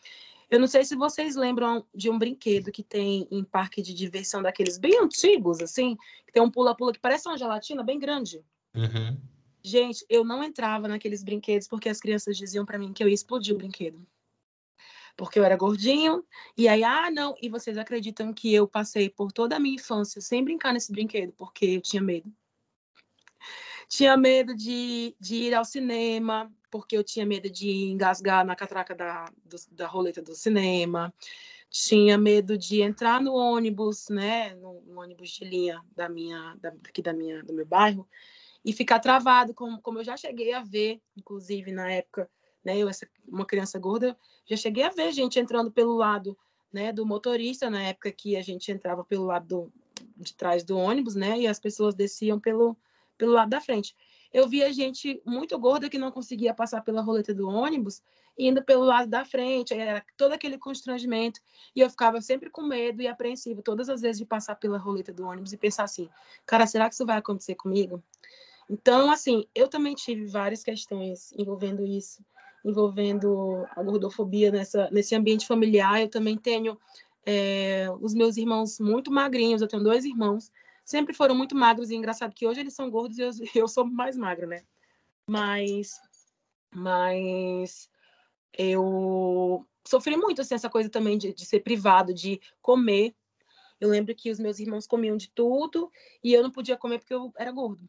Eu 0.49 0.59
não 0.59 0.67
sei 0.67 0.83
se 0.83 0.95
vocês 0.95 1.35
lembram 1.35 1.85
de 1.93 2.09
um 2.09 2.17
brinquedo 2.17 2.71
que 2.71 2.83
tem 2.83 3.27
em 3.29 3.43
parque 3.43 3.81
de 3.81 3.93
diversão 3.93 4.41
daqueles 4.41 4.77
bem 4.77 4.99
antigos, 4.99 5.59
assim, 5.61 5.95
que 6.25 6.33
tem 6.33 6.41
um 6.41 6.51
pula-pula 6.51 6.91
que 6.91 6.99
parece 6.99 7.27
uma 7.27 7.37
gelatina 7.37 7.83
bem 7.83 7.99
grande. 7.99 8.43
Uhum. 8.75 9.17
Gente, 9.63 10.05
eu 10.09 10.23
não 10.23 10.43
entrava 10.43 10.87
naqueles 10.87 11.23
brinquedos 11.23 11.67
porque 11.67 11.89
as 11.89 11.99
crianças 11.99 12.37
diziam 12.37 12.65
para 12.65 12.77
mim 12.77 12.93
que 12.93 13.03
eu 13.03 13.07
ia 13.07 13.13
explodir 13.13 13.53
o 13.53 13.57
brinquedo 13.57 14.05
porque 15.15 15.39
eu 15.39 15.43
era 15.43 15.55
gordinho. 15.55 16.23
E 16.57 16.67
aí, 16.67 16.83
ah, 16.83 17.09
não. 17.09 17.35
E 17.41 17.49
vocês 17.49 17.77
acreditam 17.77 18.33
que 18.33 18.53
eu 18.53 18.67
passei 18.67 19.09
por 19.09 19.31
toda 19.31 19.55
a 19.55 19.59
minha 19.59 19.75
infância 19.75 20.21
sem 20.21 20.43
brincar 20.43 20.73
nesse 20.73 20.91
brinquedo, 20.91 21.33
porque 21.33 21.65
eu 21.65 21.81
tinha 21.81 22.01
medo. 22.01 22.31
Tinha 23.87 24.17
medo 24.17 24.55
de, 24.55 25.15
de 25.19 25.35
ir 25.35 25.53
ao 25.53 25.63
cinema, 25.63 26.51
porque 26.71 26.97
eu 26.97 27.03
tinha 27.03 27.25
medo 27.25 27.49
de 27.49 27.69
engasgar 27.69 28.45
na 28.45 28.55
catraca 28.55 28.95
da, 28.95 29.25
do, 29.43 29.57
da 29.71 29.87
roleta 29.87 30.21
do 30.21 30.35
cinema. 30.35 31.13
Tinha 31.69 32.17
medo 32.17 32.57
de 32.57 32.81
entrar 32.81 33.21
no 33.21 33.33
ônibus, 33.33 34.07
né, 34.09 34.55
no, 34.55 34.81
no 34.81 35.01
ônibus 35.01 35.29
de 35.29 35.45
linha 35.45 35.81
da 35.95 36.07
minha, 36.09 36.55
da, 36.59 36.69
aqui 36.69 37.01
da 37.01 37.13
minha, 37.13 37.43
do 37.43 37.53
meu 37.53 37.65
bairro, 37.65 38.07
e 38.63 38.71
ficar 38.71 38.99
travado, 38.99 39.53
como, 39.53 39.81
como 39.81 39.99
eu 39.99 40.03
já 40.03 40.15
cheguei 40.15 40.53
a 40.53 40.63
ver, 40.63 41.01
inclusive 41.15 41.71
na 41.71 41.91
época, 41.91 42.29
né, 42.65 42.75
eu, 42.77 42.89
essa, 42.89 43.07
uma 43.27 43.45
criança 43.45 43.77
gorda, 43.77 44.17
já 44.45 44.57
cheguei 44.57 44.83
a 44.83 44.89
ver 44.89 45.11
gente 45.11 45.39
entrando 45.39 45.71
pelo 45.71 45.95
lado 45.95 46.35
né, 46.73 46.91
do 46.91 47.05
motorista, 47.05 47.69
na 47.69 47.83
época 47.83 48.11
que 48.11 48.35
a 48.35 48.41
gente 48.41 48.71
entrava 48.71 49.03
pelo 49.03 49.25
lado 49.25 49.47
do, 49.47 49.73
de 50.17 50.33
trás 50.33 50.63
do 50.63 50.75
ônibus, 50.75 51.15
né, 51.15 51.39
e 51.39 51.47
as 51.47 51.59
pessoas 51.59 51.93
desciam 51.93 52.39
pelo, 52.39 52.75
pelo 53.17 53.33
lado 53.33 53.49
da 53.49 53.61
frente. 53.61 53.95
Eu 54.33 54.49
via 54.49 54.73
gente 54.73 55.21
muito 55.25 55.57
gorda 55.57 55.89
que 55.89 55.97
não 55.97 56.11
conseguia 56.11 56.53
passar 56.53 56.81
pela 56.81 57.01
roleta 57.01 57.33
do 57.33 57.47
ônibus, 57.47 58.01
indo 58.37 58.61
pelo 58.61 58.83
lado 58.83 59.07
da 59.07 59.23
frente, 59.23 59.73
era 59.73 60.03
todo 60.17 60.33
aquele 60.33 60.57
constrangimento, 60.57 61.39
e 61.73 61.79
eu 61.79 61.89
ficava 61.89 62.19
sempre 62.19 62.49
com 62.49 62.63
medo 62.63 63.01
e 63.01 63.07
apreensivo 63.07 63.61
todas 63.61 63.87
as 63.87 64.01
vezes 64.01 64.17
de 64.17 64.25
passar 64.25 64.55
pela 64.55 64.77
roleta 64.77 65.13
do 65.13 65.25
ônibus 65.25 65.53
e 65.53 65.57
pensar 65.57 65.83
assim, 65.83 66.09
cara, 66.45 66.67
será 66.67 66.89
que 66.89 66.95
isso 66.95 67.05
vai 67.05 67.17
acontecer 67.17 67.55
comigo? 67.55 68.03
Então, 68.69 69.09
assim, 69.11 69.45
eu 69.53 69.69
também 69.69 69.93
tive 69.93 70.25
várias 70.25 70.63
questões 70.63 71.31
envolvendo 71.37 71.85
isso 71.85 72.25
envolvendo 72.65 73.63
a 73.75 73.83
gordofobia 73.83 74.51
nessa, 74.51 74.89
nesse 74.91 75.15
ambiente 75.15 75.45
familiar. 75.45 76.01
Eu 76.01 76.09
também 76.09 76.35
tenho 76.35 76.77
é, 77.23 77.87
os 78.01 78.15
meus 78.15 78.37
irmãos 78.37 78.79
muito 78.79 79.11
magrinhos, 79.11 79.61
eu 79.61 79.67
tenho 79.67 79.83
dois 79.83 80.03
irmãos, 80.03 80.51
sempre 80.83 81.13
foram 81.13 81.35
muito 81.35 81.55
magros, 81.55 81.91
e 81.91 81.95
engraçado 81.95 82.33
que 82.33 82.47
hoje 82.47 82.61
eles 82.61 82.73
são 82.73 82.89
gordos 82.89 83.17
e 83.17 83.21
eu, 83.21 83.31
eu 83.63 83.67
sou 83.67 83.85
mais 83.85 84.17
magra, 84.17 84.47
né? 84.47 84.63
Mas, 85.29 85.99
mas 86.73 87.87
eu 88.57 89.65
sofri 89.87 90.17
muito 90.17 90.41
assim, 90.41 90.55
essa 90.55 90.69
coisa 90.69 90.89
também 90.89 91.17
de, 91.17 91.33
de 91.33 91.45
ser 91.45 91.59
privado, 91.59 92.13
de 92.13 92.41
comer. 92.61 93.15
Eu 93.79 93.89
lembro 93.89 94.15
que 94.15 94.31
os 94.31 94.39
meus 94.39 94.59
irmãos 94.59 94.87
comiam 94.87 95.17
de 95.17 95.29
tudo 95.29 95.91
e 96.23 96.33
eu 96.33 96.41
não 96.41 96.49
podia 96.49 96.77
comer 96.77 96.97
porque 96.97 97.13
eu 97.13 97.31
era 97.37 97.51
gordo. 97.51 97.87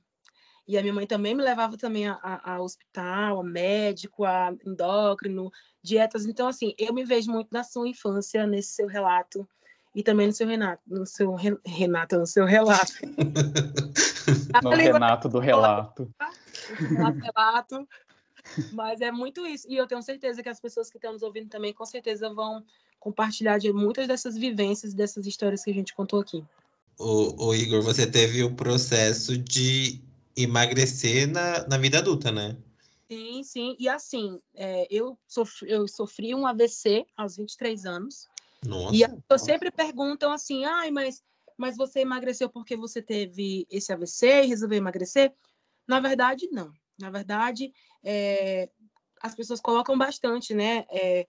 E 0.69 0.77
a 0.77 0.83
minha 0.83 0.93
mãe 0.93 1.07
também 1.07 1.35
me 1.35 1.43
levava 1.43 1.77
também 1.77 2.09
a, 2.09 2.19
a, 2.23 2.55
a, 2.55 2.61
hospital, 2.61 3.41
a 3.41 3.45
médico, 3.45 4.25
a 4.25 4.53
endócrino, 4.67 5.51
dietas. 5.81 6.27
Então, 6.27 6.49
assim, 6.49 6.75
eu 6.77 6.93
me 6.93 7.05
vejo 7.05 7.31
muito 7.31 7.49
na 7.53 7.63
sua 7.63 7.89
infância, 7.89 8.47
nesse 8.47 8.71
seu 8.71 8.89
relato, 8.89 9.49
e 9.95 10.03
também 10.03 10.27
no 10.27 10.33
seu 10.33 10.47
Renato, 10.47 10.83
no 10.87 11.07
seu 11.07 11.35
Renato, 11.65 12.19
no 12.19 12.27
seu 12.27 12.45
relato. 12.45 12.93
no 14.63 14.71
Renato 14.71 15.29
do 15.29 15.39
relato. 15.39 16.11
Renato, 16.79 17.19
relato. 17.19 17.89
Mas 18.73 19.01
é 19.01 19.13
muito 19.13 19.47
isso. 19.47 19.67
E 19.71 19.77
eu 19.77 19.87
tenho 19.87 20.03
certeza 20.03 20.43
que 20.43 20.49
as 20.49 20.61
pessoas 20.61 20.91
que 20.91 20.99
estão 20.99 21.13
nos 21.13 21.23
ouvindo 21.23 21.49
também, 21.49 21.73
com 21.73 21.87
certeza, 21.87 22.33
vão 22.33 22.65
compartilhar 22.99 23.59
de 23.59 23.73
muitas 23.73 24.09
dessas 24.09 24.37
vivências, 24.37 24.93
dessas 24.93 25.27
histórias 25.27 25.63
que 25.63 25.71
a 25.71 25.75
gente 25.75 25.95
contou 25.95 26.21
aqui. 26.21 26.45
O, 26.99 27.47
o 27.47 27.55
Igor, 27.55 27.83
você 27.83 28.07
teve 28.07 28.43
o 28.43 28.55
processo 28.55 29.37
de 29.37 30.01
emagrecer 30.37 31.27
na, 31.27 31.67
na 31.67 31.79
vida 31.79 31.99
adulta, 31.99 32.31
né? 32.31 32.57
Sim, 33.11 33.43
sim. 33.43 33.77
E 33.79 33.89
assim, 33.89 34.41
é, 34.55 34.87
eu, 34.91 35.19
sofri, 35.27 35.71
eu 35.71 35.89
sofri 35.89 36.35
um 36.35 36.47
AVC 36.47 37.07
aos 37.17 37.37
23 37.37 37.87
anos. 37.87 38.27
Nossa. 38.65 38.95
E 38.95 39.05
as 39.05 39.13
pessoas 39.13 39.43
sempre 39.43 39.71
perguntam 39.71 40.33
assim, 40.33 40.65
ai, 40.65 40.91
mas, 40.91 41.23
mas 41.57 41.77
você 41.77 42.01
emagreceu 42.01 42.51
porque 42.51 42.77
você 42.77 43.01
teve 43.01 43.67
esse 43.71 43.93
AVC 43.93 44.43
e 44.43 44.47
resolveu 44.47 44.79
emagrecer? 44.79 45.33
Na 45.87 46.01
verdade, 46.01 46.49
não. 46.51 46.73
Na 46.99 47.11
verdade, 47.11 47.73
é, 48.03 48.69
as 49.21 49.35
pessoas 49.35 49.61
colocam 49.61 49.97
bastante, 49.97 50.53
né? 50.55 50.85
É, 50.91 51.27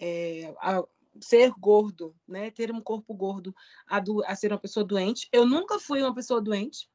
é, 0.00 0.54
a, 0.60 0.84
ser 1.20 1.50
gordo, 1.58 2.14
né? 2.28 2.50
Ter 2.50 2.70
um 2.70 2.80
corpo 2.80 3.12
gordo 3.14 3.54
a, 3.86 3.98
do, 3.98 4.24
a 4.24 4.36
ser 4.36 4.52
uma 4.52 4.60
pessoa 4.60 4.84
doente. 4.84 5.28
Eu 5.32 5.44
nunca 5.44 5.78
fui 5.78 6.02
uma 6.02 6.14
pessoa 6.14 6.40
doente 6.40 6.88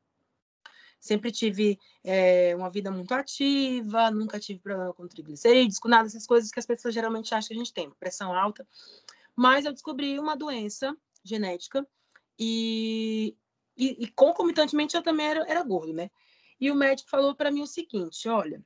sempre 1.02 1.32
tive 1.32 1.80
é, 2.04 2.56
uma 2.56 2.70
vida 2.70 2.92
muito 2.92 3.12
ativa, 3.12 4.12
nunca 4.12 4.40
tive 4.40 4.60
problema 4.60 4.94
com 4.94 5.08
triglicerídeos, 5.08 5.80
com 5.80 5.90
nada 5.90 6.04
dessas 6.04 6.28
coisas 6.28 6.52
que 6.52 6.60
as 6.60 6.66
pessoas 6.66 6.94
geralmente 6.94 7.34
acham 7.34 7.48
que 7.50 7.56
a 7.56 7.58
gente 7.58 7.74
tem, 7.74 7.90
pressão 8.00 8.34
alta. 8.34 8.66
Mas 9.36 9.66
eu 9.66 9.74
descobri 9.74 10.20
uma 10.20 10.38
doença 10.38 10.96
genética 11.24 11.86
e, 12.38 13.36
e, 13.76 14.04
e 14.04 14.08
concomitantemente 14.12 14.96
eu 14.96 15.02
também 15.02 15.26
era, 15.26 15.44
era 15.50 15.64
gordo, 15.64 15.92
né? 15.92 16.12
E 16.60 16.70
o 16.70 16.76
médico 16.76 17.10
falou 17.10 17.34
para 17.34 17.50
mim 17.50 17.64
o 17.64 17.68
seguinte: 17.68 18.30
olha, 18.30 18.64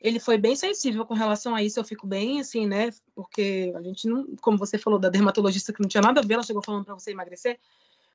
ele 0.00 0.18
foi 0.18 0.38
bem 0.38 0.56
sensível 0.56 1.04
com 1.04 1.12
relação 1.12 1.54
a 1.54 1.62
isso. 1.62 1.78
Eu 1.78 1.84
fico 1.84 2.06
bem 2.06 2.40
assim, 2.40 2.66
né? 2.66 2.90
Porque 3.14 3.72
a 3.76 3.82
gente 3.82 4.08
não, 4.08 4.34
como 4.36 4.56
você 4.56 4.78
falou 4.78 4.98
da 4.98 5.10
dermatologista 5.10 5.72
que 5.72 5.82
não 5.82 5.88
tinha 5.88 6.00
nada 6.00 6.20
a 6.20 6.24
ver, 6.24 6.34
ela 6.34 6.42
chegou 6.42 6.62
falando 6.62 6.86
para 6.86 6.94
você 6.94 7.10
emagrecer. 7.10 7.60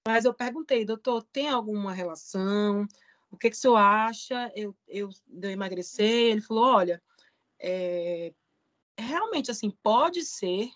Mas 0.05 0.25
eu 0.25 0.33
perguntei, 0.33 0.83
doutor, 0.83 1.23
tem 1.23 1.47
alguma 1.47 1.93
relação? 1.93 2.85
O 3.31 3.37
que, 3.37 3.49
que 3.49 3.55
o 3.55 3.59
senhor 3.59 3.77
acha? 3.77 4.51
Eu, 4.53 4.75
eu, 4.87 5.09
eu 5.41 5.49
emagrecer? 5.49 6.31
Ele 6.31 6.41
falou, 6.41 6.65
olha, 6.65 7.01
é, 7.59 8.33
realmente 8.97 9.49
assim, 9.49 9.71
pode 9.81 10.23
ser 10.23 10.69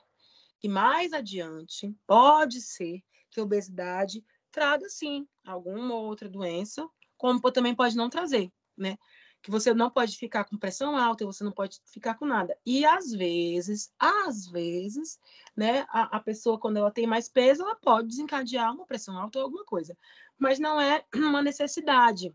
que 0.59 0.69
mais 0.69 1.13
adiante, 1.13 1.93
pode 2.07 2.61
ser 2.61 3.03
que 3.29 3.39
a 3.39 3.43
obesidade 3.43 4.23
traga 4.49 4.89
sim 4.89 5.27
alguma 5.45 5.95
outra 5.95 6.29
doença, 6.29 6.87
como 7.17 7.39
também 7.51 7.75
pode 7.75 7.95
não 7.95 8.09
trazer, 8.09 8.51
né? 8.75 8.97
Que 9.41 9.51
você 9.51 9.73
não 9.73 9.89
pode 9.89 10.17
ficar 10.17 10.43
com 10.43 10.57
pressão 10.57 10.97
alta, 10.97 11.25
você 11.25 11.43
não 11.43 11.51
pode 11.51 11.79
ficar 11.85 12.15
com 12.15 12.25
nada. 12.25 12.57
E 12.65 12.85
às 12.85 13.11
vezes, 13.11 13.93
às 13.97 14.47
vezes, 14.47 15.19
né, 15.55 15.85
a, 15.89 16.17
a 16.17 16.19
pessoa, 16.19 16.59
quando 16.59 16.77
ela 16.77 16.91
tem 16.91 17.07
mais 17.07 17.29
peso, 17.29 17.63
ela 17.63 17.75
pode 17.75 18.09
desencadear 18.09 18.73
uma 18.73 18.85
pressão 18.85 19.17
alta 19.17 19.39
ou 19.39 19.45
alguma 19.45 19.63
coisa. 19.65 19.97
Mas 20.37 20.59
não 20.59 20.79
é 20.79 21.03
uma 21.15 21.41
necessidade. 21.41 22.33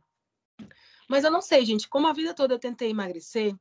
Mas 1.09 1.25
eu 1.25 1.31
não 1.31 1.43
sei, 1.43 1.65
gente, 1.65 1.89
como 1.89 2.07
a 2.07 2.13
vida 2.13 2.33
toda 2.35 2.55
eu 2.55 2.59
tentei 2.59 2.91
emagrecer, 2.91 3.55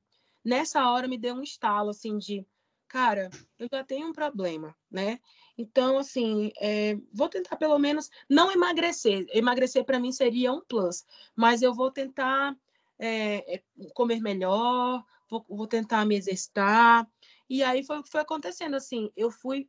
nessa 0.43 0.89
hora 0.89 1.07
me 1.07 1.17
deu 1.17 1.35
um 1.35 1.43
estalo, 1.43 1.89
assim, 1.89 2.17
de, 2.17 2.45
cara, 2.87 3.29
eu 3.59 3.67
já 3.71 3.83
tenho 3.83 4.07
um 4.07 4.13
problema, 4.13 4.75
né? 4.89 5.19
Então, 5.57 5.97
assim, 5.97 6.51
é, 6.59 6.97
vou 7.13 7.27
tentar 7.27 7.55
pelo 7.57 7.77
menos 7.77 8.09
não 8.29 8.51
emagrecer. 8.51 9.25
Emagrecer 9.33 9.83
para 9.83 9.99
mim 9.99 10.11
seria 10.11 10.53
um 10.53 10.61
plus, 10.61 11.05
mas 11.35 11.61
eu 11.61 11.73
vou 11.73 11.91
tentar 11.91 12.55
é, 13.01 13.55
é, 13.55 13.63
comer 13.95 14.21
melhor, 14.21 15.03
vou, 15.27 15.43
vou, 15.49 15.65
tentar 15.65 16.05
me 16.05 16.15
exercitar. 16.15 17.09
E 17.49 17.63
aí 17.63 17.83
foi 17.83 17.97
o 17.97 18.03
que 18.03 18.11
foi 18.11 18.21
acontecendo, 18.21 18.75
assim, 18.75 19.11
eu 19.17 19.31
fui 19.31 19.67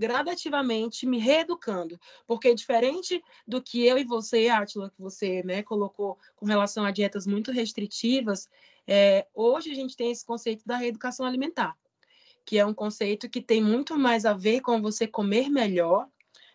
gradativamente 0.00 1.04
me 1.06 1.18
reeducando, 1.18 1.98
porque 2.26 2.54
diferente 2.54 3.22
do 3.46 3.60
que 3.60 3.84
eu 3.84 3.98
e 3.98 4.04
você, 4.04 4.48
Átila, 4.48 4.90
que 4.90 5.00
você 5.00 5.42
né, 5.42 5.62
colocou 5.62 6.18
com 6.36 6.46
relação 6.46 6.84
a 6.84 6.90
dietas 6.90 7.26
muito 7.26 7.50
restritivas, 7.50 8.48
é, 8.86 9.26
hoje 9.34 9.70
a 9.70 9.74
gente 9.74 9.96
tem 9.96 10.10
esse 10.10 10.24
conceito 10.24 10.64
da 10.66 10.76
reeducação 10.76 11.26
alimentar, 11.26 11.76
que 12.44 12.58
é 12.58 12.64
um 12.66 12.74
conceito 12.74 13.28
que 13.28 13.40
tem 13.40 13.62
muito 13.62 13.98
mais 13.98 14.24
a 14.24 14.32
ver 14.32 14.60
com 14.60 14.80
você 14.80 15.06
comer 15.06 15.48
melhor 15.48 16.08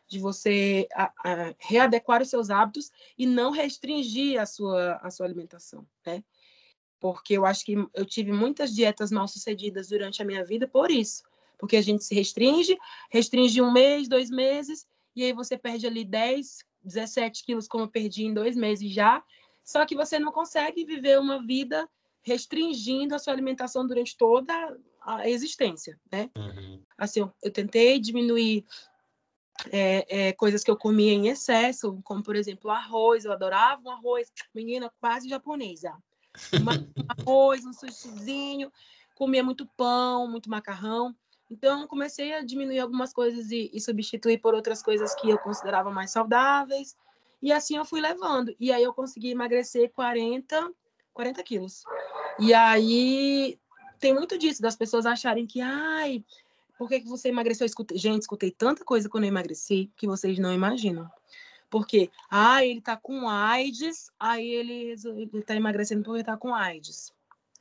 de 0.10 0.18
você 0.18 0.88
a, 0.94 1.14
a 1.24 1.56
readequar 1.60 2.22
os 2.22 2.30
seus 2.30 2.50
hábitos 2.50 2.92
e 3.18 3.26
não 3.26 3.52
restringir 3.52 4.42
a 4.42 4.46
sua, 4.46 4.96
a 4.96 5.12
sua 5.12 5.28
alimentação, 5.28 5.88
né? 6.06 6.24
Porque 7.00 7.34
eu 7.34 7.46
acho 7.46 7.64
que 7.64 7.76
eu 7.94 8.06
tive 8.06 8.32
muitas 8.32 8.76
dietas 8.76 9.12
mal 9.12 9.28
sucedidas 9.28 9.88
durante 9.88 10.22
a 10.22 10.26
minha 10.26 10.44
vida 10.44 10.68
por 10.68 10.92
isso. 10.92 11.24
Porque 11.58 11.78
a 11.78 11.82
gente 11.82 12.04
se 12.04 12.16
restringe, 12.16 12.78
restringe 13.10 13.62
um 13.62 13.72
mês, 13.72 14.10
dois 14.10 14.30
meses, 14.30 14.86
e 15.16 15.24
aí 15.24 15.32
você 15.32 15.58
perde 15.58 15.86
ali 15.86 16.04
10, 16.04 16.66
17 16.84 17.46
quilos, 17.46 17.68
como 17.68 17.86
eu 17.86 17.90
perdi 17.90 18.26
em 18.26 18.34
dois 18.34 18.58
meses 18.58 18.92
já. 18.92 19.24
Só 19.64 19.86
que 19.86 19.96
você 19.96 20.18
não 20.18 20.32
consegue 20.32 20.84
viver 20.84 21.20
uma 21.20 21.46
vida 21.46 21.88
restringindo 22.22 23.16
a 23.16 23.20
sua 23.20 23.34
alimentação 23.34 23.86
durante 23.86 24.18
toda 24.18 24.54
a 25.02 25.30
existência, 25.30 26.00
né? 26.12 26.30
Uhum. 26.36 26.82
Assim, 26.98 27.22
eu, 27.22 27.32
eu 27.42 27.52
tentei 27.52 28.00
diminuir 28.00 28.66
é, 29.72 30.28
é, 30.28 30.34
coisas 30.34 30.64
que 30.64 30.72
eu 30.72 30.78
comia 30.78 31.12
em 31.12 31.28
excesso, 31.28 32.00
como 32.04 32.24
por 32.24 32.36
exemplo 32.36 32.70
arroz, 32.70 33.26
eu 33.26 33.32
adorava 33.32 33.82
um 33.84 33.92
arroz, 33.92 34.32
menina 34.54 34.92
quase 35.00 35.28
japonesa. 35.28 35.94
Um 36.54 36.66
arroz, 37.28 37.66
um 37.66 37.74
sushizinho, 37.74 38.72
comia 39.16 39.44
muito 39.44 39.66
pão, 39.78 40.28
muito 40.30 40.50
macarrão. 40.50 41.16
Então 41.52 41.88
comecei 41.88 42.34
a 42.34 42.44
diminuir 42.44 42.80
algumas 42.80 43.12
coisas 43.12 43.50
e, 43.52 43.72
e, 43.74 43.82
substituir 43.82 44.38
por 44.38 44.54
outras 44.54 44.84
coisas 44.84 45.16
que 45.16 45.30
eu 45.30 45.38
considerava 45.40 45.90
mais 45.90 46.12
saudáveis. 46.12 46.96
E 47.42 47.52
assim 47.52 47.78
eu 47.78 47.86
fui 47.86 48.00
levando. 48.00 48.56
E 48.60 48.72
aí 48.72 48.84
eu 48.84 48.94
consegui 48.94 49.32
emagrecer 49.32 49.92
40, 49.92 50.72
40 51.14 51.44
quilos. 51.44 51.84
E 52.38 52.54
aí 52.54 53.60
tem 54.00 54.14
muito 54.14 54.38
disso, 54.38 54.62
das 54.62 54.76
pessoas 54.76 55.06
acharem 55.06 55.46
que, 55.46 55.60
ai, 55.60 56.24
por 56.80 56.88
que, 56.88 57.02
que 57.02 57.10
você 57.10 57.28
emagreceu? 57.28 57.66
Escutei, 57.66 57.98
gente, 57.98 58.22
escutei 58.22 58.52
tanta 58.52 58.86
coisa 58.86 59.10
quando 59.10 59.26
eu 59.26 59.28
emagreci 59.28 59.92
que 59.98 60.08
vocês 60.08 60.40
não 60.40 60.54
imaginam. 60.54 61.12
Porque, 61.70 62.10
ah, 62.32 62.64
ele 62.66 62.80
tá 62.80 62.96
com 62.96 63.28
AIDS, 63.28 64.10
aí 64.18 64.48
ele, 64.48 64.96
ele 65.04 65.44
tá 65.44 65.54
emagrecendo 65.58 66.06
porque 66.06 66.24
tá 66.24 66.38
com 66.38 66.56
AIDS. 66.56 67.14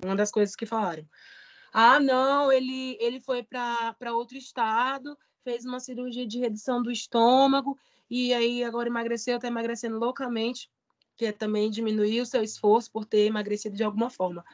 Uma 0.02 0.14
das 0.14 0.30
coisas 0.30 0.54
que 0.54 0.64
falaram. 0.64 1.04
Ah, 1.72 1.98
não, 1.98 2.52
ele, 2.52 2.96
ele 3.00 3.20
foi 3.20 3.42
para 3.42 4.14
outro 4.14 4.38
estado, 4.38 5.18
fez 5.42 5.64
uma 5.64 5.80
cirurgia 5.80 6.24
de 6.24 6.38
redução 6.38 6.80
do 6.80 6.92
estômago, 6.92 7.76
e 8.08 8.32
aí 8.32 8.62
agora 8.62 8.88
emagreceu, 8.88 9.40
tá 9.40 9.48
emagrecendo 9.48 9.98
loucamente, 9.98 10.70
que 11.16 11.32
também 11.32 11.68
diminuiu 11.68 12.22
o 12.22 12.26
seu 12.26 12.44
esforço 12.44 12.88
por 12.92 13.04
ter 13.04 13.26
emagrecido 13.26 13.74
de 13.74 13.82
alguma 13.82 14.10
forma. 14.10 14.44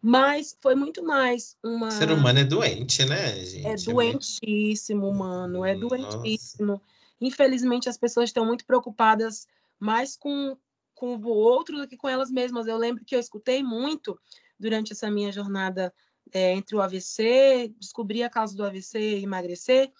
Mas 0.00 0.56
foi 0.60 0.74
muito 0.74 1.04
mais 1.04 1.56
uma. 1.62 1.88
O 1.88 1.90
ser 1.90 2.10
humano 2.10 2.38
é 2.38 2.44
doente, 2.44 3.04
né, 3.04 3.34
gente? 3.44 3.66
É 3.66 3.74
doentíssimo, 3.74 5.12
mano. 5.12 5.64
É 5.64 5.74
doentíssimo. 5.74 6.80
Infelizmente, 7.20 7.88
as 7.88 7.98
pessoas 7.98 8.28
estão 8.28 8.46
muito 8.46 8.64
preocupadas 8.64 9.46
mais 9.78 10.16
com, 10.16 10.56
com 10.94 11.16
o 11.16 11.28
outro 11.28 11.78
do 11.78 11.88
que 11.88 11.96
com 11.96 12.08
elas 12.08 12.30
mesmas. 12.30 12.68
Eu 12.68 12.76
lembro 12.76 13.04
que 13.04 13.14
eu 13.14 13.20
escutei 13.20 13.62
muito 13.62 14.18
durante 14.58 14.92
essa 14.92 15.10
minha 15.10 15.32
jornada 15.32 15.92
é, 16.32 16.52
entre 16.52 16.76
o 16.76 16.80
AVC, 16.80 17.74
descobrir 17.78 18.22
a 18.22 18.30
causa 18.30 18.56
do 18.56 18.64
AVC 18.64 18.98
e 18.98 19.24
emagrecer, 19.24 19.90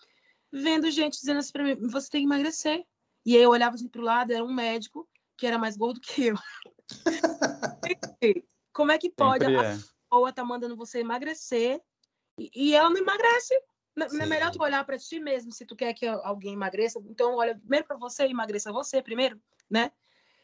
vendo 0.52 0.90
gente 0.90 1.18
dizendo 1.18 1.38
assim 1.38 1.52
para 1.52 1.64
mim: 1.64 1.88
você 1.88 2.08
tem 2.08 2.20
que 2.20 2.26
emagrecer. 2.26 2.84
E 3.26 3.36
aí 3.36 3.42
eu 3.42 3.50
olhava 3.50 3.74
assim 3.74 3.88
para 3.88 4.00
o 4.00 4.04
lado, 4.04 4.32
era 4.32 4.44
um 4.44 4.54
médico 4.54 5.08
que 5.36 5.46
era 5.46 5.58
mais 5.58 5.76
gordo 5.76 6.00
que 6.00 6.26
eu. 6.26 6.36
Como 8.78 8.92
é 8.92 8.96
que 8.96 9.10
pode 9.10 9.44
Sempre 9.44 9.56
a 9.60 9.64
é. 9.64 9.74
pessoa 9.74 10.32
tá 10.32 10.44
mandando 10.44 10.76
você 10.76 11.00
emagrecer 11.00 11.82
e, 12.38 12.48
e 12.54 12.74
ela 12.76 12.88
não 12.88 12.96
emagrece? 12.96 13.52
Não 13.96 14.20
é 14.20 14.26
melhor 14.26 14.52
tu 14.52 14.62
olhar 14.62 14.84
para 14.86 14.96
ti 14.96 15.18
mesmo 15.18 15.50
se 15.50 15.66
tu 15.66 15.74
quer 15.74 15.92
que 15.92 16.06
alguém 16.06 16.52
emagreça. 16.54 17.00
Então, 17.10 17.34
olha 17.34 17.58
primeiro 17.58 17.84
para 17.88 17.96
você, 17.96 18.26
emagreça 18.26 18.70
você 18.70 19.02
primeiro, 19.02 19.36
né? 19.68 19.90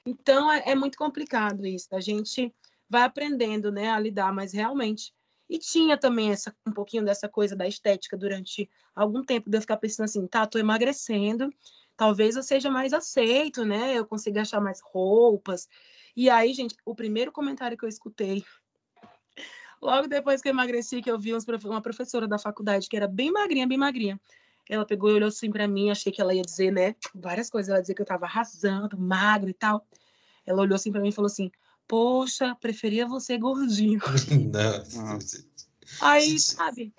Então, 0.04 0.50
é, 0.50 0.64
é, 0.66 0.74
muito 0.74 0.98
complicado 0.98 1.64
isso. 1.64 1.94
A 1.94 2.00
gente 2.00 2.52
vai 2.90 3.02
aprendendo, 3.02 3.70
né, 3.70 3.90
a 3.90 4.00
lidar, 4.00 4.32
mas 4.32 4.52
realmente. 4.52 5.14
E 5.48 5.56
tinha 5.56 5.96
também 5.96 6.32
essa, 6.32 6.52
um 6.66 6.72
pouquinho 6.72 7.04
dessa 7.04 7.28
coisa 7.28 7.54
da 7.54 7.68
estética 7.68 8.16
durante 8.16 8.68
algum 8.96 9.22
tempo, 9.22 9.48
de 9.48 9.56
eu 9.56 9.60
ficar 9.60 9.76
pensando 9.76 10.06
assim, 10.06 10.26
tá, 10.26 10.44
tô 10.44 10.58
emagrecendo, 10.58 11.48
talvez 11.96 12.36
eu 12.36 12.42
seja 12.42 12.70
mais 12.70 12.92
aceito, 12.92 13.64
né? 13.64 13.96
Eu 13.96 14.06
consiga 14.06 14.42
achar 14.42 14.60
mais 14.60 14.80
roupas. 14.82 15.68
E 16.16 16.30
aí, 16.30 16.52
gente, 16.52 16.76
o 16.84 16.94
primeiro 16.94 17.32
comentário 17.32 17.76
que 17.76 17.84
eu 17.84 17.88
escutei, 17.88 18.44
logo 19.80 20.06
depois 20.08 20.40
que 20.40 20.48
eu 20.48 20.52
emagreci, 20.52 21.02
que 21.02 21.10
eu 21.10 21.18
vi 21.18 21.32
uma 21.64 21.80
professora 21.80 22.28
da 22.28 22.38
faculdade 22.38 22.88
que 22.88 22.96
era 22.96 23.08
bem 23.08 23.32
magrinha, 23.32 23.66
bem 23.66 23.78
magrinha. 23.78 24.20
Ela 24.68 24.86
pegou 24.86 25.10
e 25.10 25.14
olhou 25.14 25.28
assim 25.28 25.50
para 25.50 25.68
mim, 25.68 25.90
achei 25.90 26.10
que 26.10 26.20
ela 26.20 26.34
ia 26.34 26.42
dizer, 26.42 26.70
né, 26.70 26.94
várias 27.14 27.50
coisas. 27.50 27.68
Ela 27.68 27.78
ia 27.78 27.82
dizer 27.82 27.94
que 27.94 28.00
eu 28.00 28.06
tava 28.06 28.24
arrasando, 28.24 28.96
magro 28.96 29.50
e 29.50 29.54
tal. 29.54 29.86
Ela 30.46 30.62
olhou 30.62 30.74
assim 30.74 30.90
para 30.90 31.00
mim 31.00 31.08
e 31.08 31.12
falou 31.12 31.26
assim: 31.26 31.50
Poxa, 31.86 32.54
preferia 32.54 33.06
você 33.06 33.36
gordinho. 33.36 34.00
Não. 34.52 35.18
Aí, 36.00 36.38
sabe? 36.38 36.94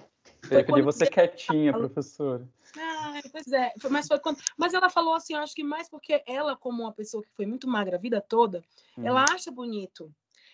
Eu 0.50 0.64
queria 0.64 0.84
você 0.84 1.08
quietinha, 1.08 1.74
professora. 1.74 2.48
Ah, 2.78 3.22
pois 3.32 3.48
é, 3.52 3.72
mas 3.90 4.08
foi 4.08 4.20
quando. 4.20 4.40
Mas 4.58 4.74
ela 4.74 4.90
falou 4.90 5.14
assim, 5.14 5.34
eu 5.34 5.40
acho 5.40 5.56
que 5.56 5.64
mais 5.64 5.90
porque 5.90 6.24
ela, 6.28 6.56
como 6.56 6.84
uma 6.84 6.92
pessoa 6.92 7.24
que 7.24 7.30
foi 7.36 7.46
muito 7.46 7.68
magra 7.68 7.98
a 7.98 8.00
vida 8.00 8.22
toda, 8.22 8.64
uhum. 8.98 9.08
ela 9.08 9.26
acha 9.30 9.52
bonito. 9.52 10.12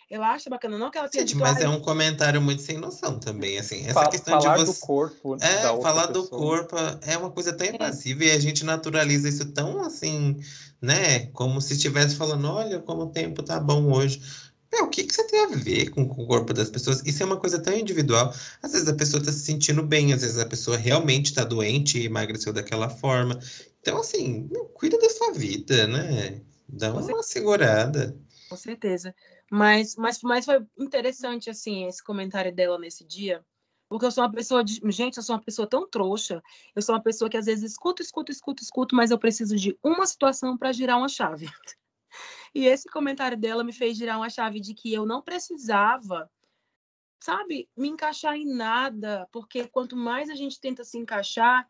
Ela 0.09 0.33
acha 0.33 0.49
bacana, 0.49 0.77
não 0.77 0.91
que 0.91 0.97
ela 0.97 1.07
tenha. 1.07 1.25
Gente, 1.25 1.37
mas 1.37 1.61
é 1.61 1.69
um 1.69 1.79
comentário 1.79 2.41
muito 2.41 2.61
sem 2.61 2.77
noção 2.77 3.17
também, 3.17 3.57
assim. 3.57 3.85
Essa 3.85 3.93
Fa 3.93 4.09
questão 4.09 4.41
falar 4.41 4.57
de 4.57 4.65
você. 4.65 4.73
do 4.73 4.85
corpo. 4.85 5.37
É, 5.39 5.61
falar 5.81 6.07
do 6.07 6.27
corpo 6.27 6.75
é 7.01 7.17
uma 7.17 7.31
coisa 7.31 7.53
tão 7.53 7.65
é. 7.65 7.73
invasiva 7.73 8.25
é. 8.25 8.27
e 8.27 8.31
a 8.31 8.39
gente 8.39 8.65
naturaliza 8.65 9.29
isso 9.29 9.53
tão 9.53 9.79
assim, 9.81 10.37
né? 10.81 11.27
Como 11.27 11.61
se 11.61 11.73
estivesse 11.73 12.17
falando, 12.17 12.45
olha 12.51 12.81
como 12.81 13.03
o 13.03 13.09
tempo 13.09 13.41
tá 13.41 13.57
bom 13.57 13.89
hoje. 13.89 14.21
É, 14.73 14.81
o 14.81 14.89
que, 14.89 15.03
que 15.03 15.13
você 15.13 15.25
tem 15.27 15.43
a 15.43 15.47
ver 15.47 15.89
com, 15.89 16.07
com, 16.07 16.23
o 16.23 16.27
corpo 16.27 16.53
das 16.53 16.69
pessoas? 16.69 17.01
Isso 17.05 17.21
é 17.21 17.25
uma 17.25 17.37
coisa 17.37 17.61
tão 17.61 17.73
individual. 17.73 18.33
Às 18.61 18.71
vezes 18.71 18.87
a 18.87 18.95
pessoa 18.95 19.19
está 19.19 19.31
se 19.31 19.39
sentindo 19.41 19.83
bem, 19.83 20.13
às 20.13 20.21
vezes 20.21 20.37
a 20.37 20.45
pessoa 20.45 20.77
realmente 20.77 21.27
está 21.27 21.43
doente 21.43 21.99
e 21.99 22.05
emagreceu 22.05 22.53
daquela 22.53 22.89
forma. 22.89 23.37
Então, 23.81 23.99
assim, 23.99 24.49
cuida 24.73 24.97
da 24.97 25.09
sua 25.09 25.33
vida, 25.33 25.87
né? 25.87 26.41
Dá 26.69 26.93
uma 26.93 27.23
segurada. 27.23 28.17
Com 28.49 28.55
certeza. 28.55 29.13
Mas, 29.51 29.95
mas, 29.97 30.21
mas 30.21 30.45
foi 30.45 30.65
interessante, 30.79 31.49
assim, 31.49 31.85
esse 31.87 32.01
comentário 32.01 32.53
dela 32.53 32.79
nesse 32.79 33.03
dia, 33.03 33.43
porque 33.89 34.05
eu 34.05 34.11
sou 34.11 34.23
uma 34.23 34.31
pessoa 34.31 34.63
de. 34.63 34.79
Gente, 34.85 35.17
eu 35.17 35.23
sou 35.23 35.35
uma 35.35 35.41
pessoa 35.41 35.67
tão 35.67 35.85
trouxa. 35.85 36.41
Eu 36.73 36.81
sou 36.81 36.95
uma 36.95 37.03
pessoa 37.03 37.29
que 37.29 37.35
às 37.35 37.45
vezes 37.45 37.71
escuto, 37.71 38.01
escuto, 38.01 38.31
escuto, 38.31 38.63
escuto, 38.63 38.95
mas 38.95 39.11
eu 39.11 39.19
preciso 39.19 39.53
de 39.57 39.77
uma 39.83 40.07
situação 40.07 40.57
para 40.57 40.71
girar 40.71 40.97
uma 40.97 41.09
chave. 41.09 41.49
E 42.53 42.65
esse 42.65 42.89
comentário 42.89 43.37
dela 43.37 43.63
me 43.63 43.73
fez 43.73 43.97
girar 43.97 44.17
uma 44.17 44.29
chave 44.29 44.59
de 44.59 44.73
que 44.73 44.93
eu 44.93 45.05
não 45.05 45.21
precisava 45.21 46.29
sabe, 47.21 47.69
me 47.77 47.87
encaixar 47.87 48.35
em 48.35 48.45
nada, 48.45 49.27
porque 49.31 49.67
quanto 49.67 49.95
mais 49.95 50.29
a 50.29 50.35
gente 50.35 50.59
tenta 50.59 50.83
se 50.83 50.97
encaixar, 50.97 51.69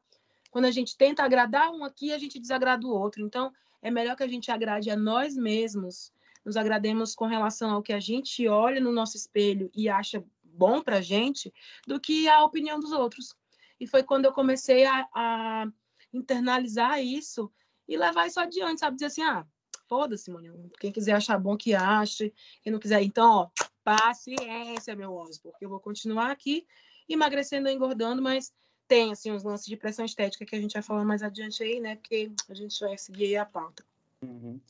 quando 0.50 0.66
a 0.66 0.72
gente 0.72 0.98
tenta 0.98 1.24
agradar 1.24 1.70
um 1.72 1.84
aqui, 1.84 2.14
a 2.14 2.18
gente 2.18 2.40
desagrada 2.40 2.88
o 2.88 2.90
outro. 2.90 3.22
Então, 3.22 3.52
é 3.82 3.92
melhor 3.92 4.16
que 4.16 4.24
a 4.24 4.28
gente 4.28 4.50
agrade 4.50 4.90
a 4.90 4.96
nós 4.96 5.36
mesmos, 5.36 6.12
nos 6.46 6.56
agrademos 6.56 7.14
com 7.14 7.26
relação 7.26 7.72
ao 7.72 7.84
que 7.84 7.94
a 7.94 8.00
gente 8.00 8.48
olha 8.48 8.80
no 8.80 8.92
nosso 8.92 9.18
espelho 9.18 9.70
e 9.76 9.90
acha 9.90 10.24
bom 10.44 10.82
para 10.82 11.02
gente, 11.02 11.54
do 11.86 12.00
que 12.00 12.28
a 12.30 12.44
opinião 12.44 12.80
dos 12.80 12.92
outros. 12.92 13.36
E 13.80 13.86
foi 13.86 14.04
quando 14.04 14.26
eu 14.26 14.34
comecei 14.34 14.86
a, 14.86 15.08
a 15.14 15.68
internalizar 16.14 17.02
isso 17.02 17.52
e 17.88 17.98
levar 17.98 18.28
isso 18.28 18.40
adiante, 18.40 18.80
sabe? 18.80 18.96
Dizer 18.96 19.08
assim, 19.08 19.24
ah, 19.24 19.46
foda-se, 19.92 20.32
mano. 20.32 20.72
Quem 20.80 20.90
quiser 20.90 21.12
achar 21.12 21.38
bom 21.38 21.58
que 21.58 21.76
ache, 21.76 22.34
quem 22.64 22.72
não 22.72 22.80
quiser, 22.80 23.02
então, 23.04 23.30
ó, 23.30 23.50
paciência, 23.84 24.96
meu 24.96 25.14
osso, 25.14 25.42
porque 25.44 25.66
eu 25.66 25.70
vou 25.70 25.82
continuar 25.82 26.32
aqui 26.32 26.66
emagrecendo 27.10 27.68
e 27.68 27.74
engordando, 27.74 28.22
mas 28.22 28.54
tem, 28.88 29.12
assim, 29.12 29.34
uns 29.34 29.44
lances 29.44 29.66
de 29.66 29.76
pressão 29.76 30.06
estética 30.06 30.46
que 30.46 30.56
a 30.56 30.62
gente 30.62 30.72
vai 30.72 30.82
falar 30.82 31.04
mais 31.04 31.22
adiante 31.22 31.62
aí, 31.62 31.82
né? 31.82 31.98
Porque 31.98 32.32
a 32.50 32.54
gente 32.54 32.80
vai 32.80 32.98
seguir 32.98 33.26
aí 33.26 33.36
a 33.36 33.46
pauta. 33.46 33.84
Uhum. 34.22 34.62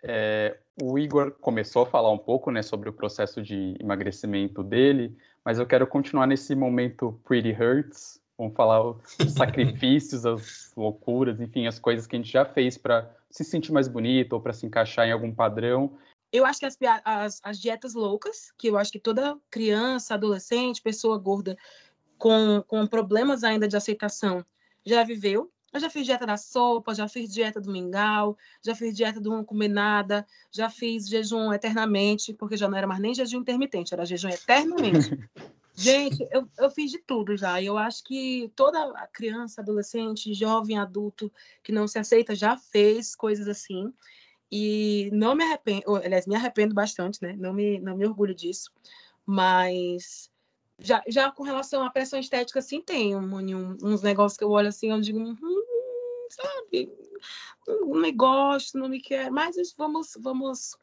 É, 0.00 0.56
o 0.80 0.96
Igor 0.96 1.32
começou 1.40 1.82
a 1.82 1.86
falar 1.86 2.12
um 2.12 2.18
pouco, 2.18 2.52
né, 2.52 2.62
sobre 2.62 2.88
o 2.88 2.92
processo 2.92 3.42
de 3.42 3.74
emagrecimento 3.80 4.62
dele, 4.62 5.16
mas 5.44 5.58
eu 5.58 5.66
quero 5.66 5.88
continuar 5.88 6.28
nesse 6.28 6.54
momento 6.54 7.20
Pretty 7.24 7.50
Hurts, 7.50 8.20
Vamos 8.38 8.54
falar 8.54 8.80
os 8.80 9.32
sacrifícios, 9.36 10.24
as 10.24 10.72
loucuras, 10.76 11.40
enfim, 11.40 11.66
as 11.66 11.80
coisas 11.80 12.06
que 12.06 12.14
a 12.14 12.18
gente 12.20 12.30
já 12.30 12.44
fez 12.44 12.78
para 12.78 13.10
se 13.28 13.42
sentir 13.42 13.72
mais 13.72 13.88
bonito 13.88 14.34
ou 14.34 14.40
para 14.40 14.52
se 14.52 14.64
encaixar 14.64 15.08
em 15.08 15.12
algum 15.12 15.34
padrão. 15.34 15.98
Eu 16.32 16.46
acho 16.46 16.60
que 16.60 16.66
as, 16.66 16.78
as, 17.04 17.40
as, 17.42 17.58
dietas 17.58 17.94
loucas, 17.94 18.52
que 18.56 18.68
eu 18.68 18.78
acho 18.78 18.92
que 18.92 19.00
toda 19.00 19.36
criança, 19.50 20.14
adolescente, 20.14 20.80
pessoa 20.80 21.18
gorda 21.18 21.56
com, 22.16 22.62
com 22.66 22.86
problemas 22.86 23.42
ainda 23.42 23.66
de 23.66 23.76
aceitação 23.76 24.44
já 24.86 25.02
viveu. 25.02 25.50
Eu 25.72 25.80
já 25.80 25.90
fiz 25.90 26.06
dieta 26.06 26.24
da 26.24 26.36
sopa, 26.36 26.94
já 26.94 27.08
fiz 27.08 27.32
dieta 27.32 27.60
do 27.60 27.70
mingau, 27.70 28.38
já 28.62 28.74
fiz 28.74 28.96
dieta 28.96 29.20
do 29.20 29.30
não 29.30 29.44
comer 29.44 29.68
nada, 29.68 30.26
já 30.50 30.70
fiz 30.70 31.08
jejum 31.08 31.52
eternamente, 31.52 32.32
porque 32.32 32.56
já 32.56 32.68
não 32.68 32.78
era 32.78 32.86
mais 32.86 33.00
nem 33.00 33.14
jejum 33.14 33.40
intermitente, 33.40 33.92
era 33.92 34.06
jejum 34.06 34.28
eternamente. 34.28 35.10
Gente, 35.80 36.26
eu, 36.32 36.48
eu 36.58 36.68
fiz 36.72 36.90
de 36.90 36.98
tudo 36.98 37.36
já. 37.36 37.62
Eu 37.62 37.78
acho 37.78 38.02
que 38.02 38.50
toda 38.56 39.06
criança, 39.12 39.60
adolescente, 39.60 40.34
jovem, 40.34 40.76
adulto 40.76 41.32
que 41.62 41.70
não 41.70 41.86
se 41.86 42.00
aceita 42.00 42.34
já 42.34 42.56
fez 42.56 43.14
coisas 43.14 43.46
assim. 43.46 43.94
E 44.50 45.08
não 45.12 45.36
me 45.36 45.44
arrependo, 45.44 45.94
aliás, 45.94 46.26
me 46.26 46.34
arrependo 46.34 46.74
bastante, 46.74 47.22
né? 47.22 47.36
Não 47.38 47.52
me, 47.52 47.78
não 47.78 47.96
me 47.96 48.04
orgulho 48.04 48.34
disso. 48.34 48.72
Mas 49.24 50.28
já, 50.80 51.00
já 51.06 51.30
com 51.30 51.44
relação 51.44 51.84
à 51.84 51.90
pressão 51.90 52.18
estética, 52.18 52.60
sim, 52.60 52.80
tem 52.80 53.14
um, 53.14 53.76
uns 53.80 54.02
negócios 54.02 54.36
que 54.36 54.42
eu 54.42 54.50
olho 54.50 54.68
assim, 54.68 54.90
eu 54.90 55.00
digo, 55.00 55.20
hum, 55.20 55.36
sabe, 56.28 56.92
não 57.68 58.00
me 58.00 58.10
gosto, 58.10 58.76
não 58.76 58.88
me 58.88 59.00
quer, 59.00 59.30
mas 59.30 59.54
vamos, 59.76 60.16
vamos 60.18 60.76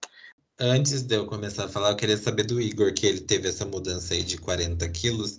Antes 0.59 1.01
de 1.03 1.15
eu 1.15 1.25
começar 1.25 1.65
a 1.65 1.67
falar, 1.69 1.91
eu 1.91 1.95
queria 1.97 2.17
saber 2.17 2.43
do 2.43 2.61
Igor, 2.61 2.93
que 2.93 3.05
ele 3.05 3.19
teve 3.21 3.47
essa 3.49 3.65
mudança 3.65 4.13
aí 4.13 4.23
de 4.23 4.37
40 4.37 4.87
quilos. 4.89 5.37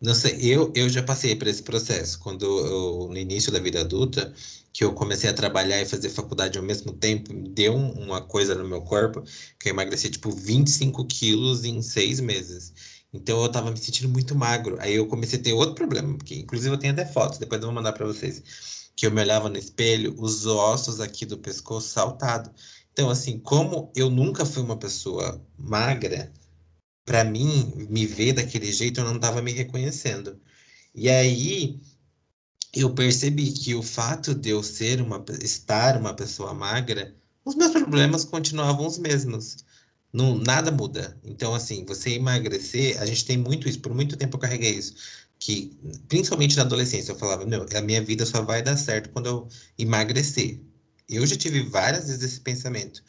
Não 0.00 0.14
sei, 0.14 0.38
eu, 0.42 0.72
eu 0.76 0.88
já 0.88 1.02
passei 1.02 1.34
por 1.36 1.48
esse 1.48 1.62
processo. 1.62 2.18
Quando 2.20 2.44
eu, 2.44 3.08
no 3.08 3.16
início 3.18 3.50
da 3.50 3.58
vida 3.58 3.80
adulta, 3.80 4.32
que 4.72 4.84
eu 4.84 4.92
comecei 4.94 5.30
a 5.30 5.34
trabalhar 5.34 5.80
e 5.80 5.86
fazer 5.86 6.10
faculdade 6.10 6.58
ao 6.58 6.64
mesmo 6.64 6.92
tempo, 6.92 7.32
deu 7.50 7.74
uma 7.74 8.20
coisa 8.22 8.54
no 8.54 8.68
meu 8.68 8.82
corpo, 8.82 9.22
que 9.58 9.68
eu 9.68 9.72
emagreci, 9.72 10.10
tipo, 10.10 10.30
25 10.30 11.06
quilos 11.06 11.64
em 11.64 11.80
seis 11.82 12.20
meses. 12.20 12.72
Então, 13.12 13.42
eu 13.42 13.50
tava 13.50 13.70
me 13.70 13.78
sentindo 13.78 14.08
muito 14.10 14.34
magro. 14.34 14.76
Aí 14.80 14.94
eu 14.94 15.06
comecei 15.06 15.38
a 15.38 15.42
ter 15.42 15.52
outro 15.54 15.74
problema, 15.74 16.16
porque 16.18 16.34
inclusive 16.36 16.74
eu 16.74 16.78
tenho 16.78 16.92
até 16.92 17.06
fotos, 17.06 17.38
depois 17.38 17.60
eu 17.62 17.68
vou 17.68 17.74
mandar 17.74 17.92
para 17.92 18.06
vocês. 18.06 18.42
Que 18.94 19.06
eu 19.06 19.10
me 19.10 19.20
olhava 19.22 19.48
no 19.48 19.56
espelho, 19.58 20.14
os 20.18 20.44
ossos 20.46 21.00
aqui 21.00 21.24
do 21.24 21.38
pescoço 21.38 21.88
saltado. 21.88 22.50
Então, 22.98 23.10
assim, 23.10 23.38
como 23.38 23.92
eu 23.94 24.10
nunca 24.10 24.44
fui 24.44 24.60
uma 24.60 24.76
pessoa 24.76 25.40
magra, 25.56 26.32
para 27.04 27.22
mim, 27.22 27.72
me 27.88 28.06
ver 28.06 28.32
daquele 28.32 28.72
jeito, 28.72 28.98
eu 28.98 29.04
não 29.04 29.14
estava 29.14 29.40
me 29.40 29.52
reconhecendo. 29.52 30.40
E 30.92 31.08
aí, 31.08 31.80
eu 32.74 32.92
percebi 32.94 33.52
que 33.52 33.74
o 33.76 33.84
fato 33.84 34.34
de 34.34 34.50
eu 34.50 34.64
ser 34.64 35.00
uma, 35.00 35.24
estar 35.40 35.96
uma 35.96 36.12
pessoa 36.12 36.52
magra, 36.52 37.14
os 37.44 37.54
meus 37.54 37.70
problemas 37.72 38.24
continuavam 38.24 38.84
os 38.86 38.98
mesmos. 38.98 39.58
Não, 40.12 40.36
nada 40.36 40.72
muda. 40.72 41.16
Então, 41.24 41.54
assim, 41.54 41.84
você 41.84 42.10
emagrecer, 42.14 43.00
a 43.00 43.06
gente 43.06 43.24
tem 43.24 43.36
muito 43.38 43.68
isso, 43.68 43.80
por 43.80 43.94
muito 43.94 44.16
tempo 44.16 44.36
eu 44.36 44.40
carreguei 44.40 44.72
isso. 44.72 44.94
Que, 45.38 45.78
principalmente 46.08 46.56
na 46.56 46.62
adolescência, 46.62 47.12
eu 47.12 47.18
falava, 47.18 47.46
meu, 47.46 47.64
a 47.76 47.80
minha 47.80 48.02
vida 48.02 48.26
só 48.26 48.42
vai 48.42 48.60
dar 48.60 48.76
certo 48.76 49.10
quando 49.10 49.26
eu 49.26 49.48
emagrecer. 49.78 50.60
Eu 51.08 51.26
já 51.26 51.36
tive 51.36 51.62
várias 51.62 52.06
vezes 52.08 52.22
esse 52.22 52.40
pensamento. 52.40 53.02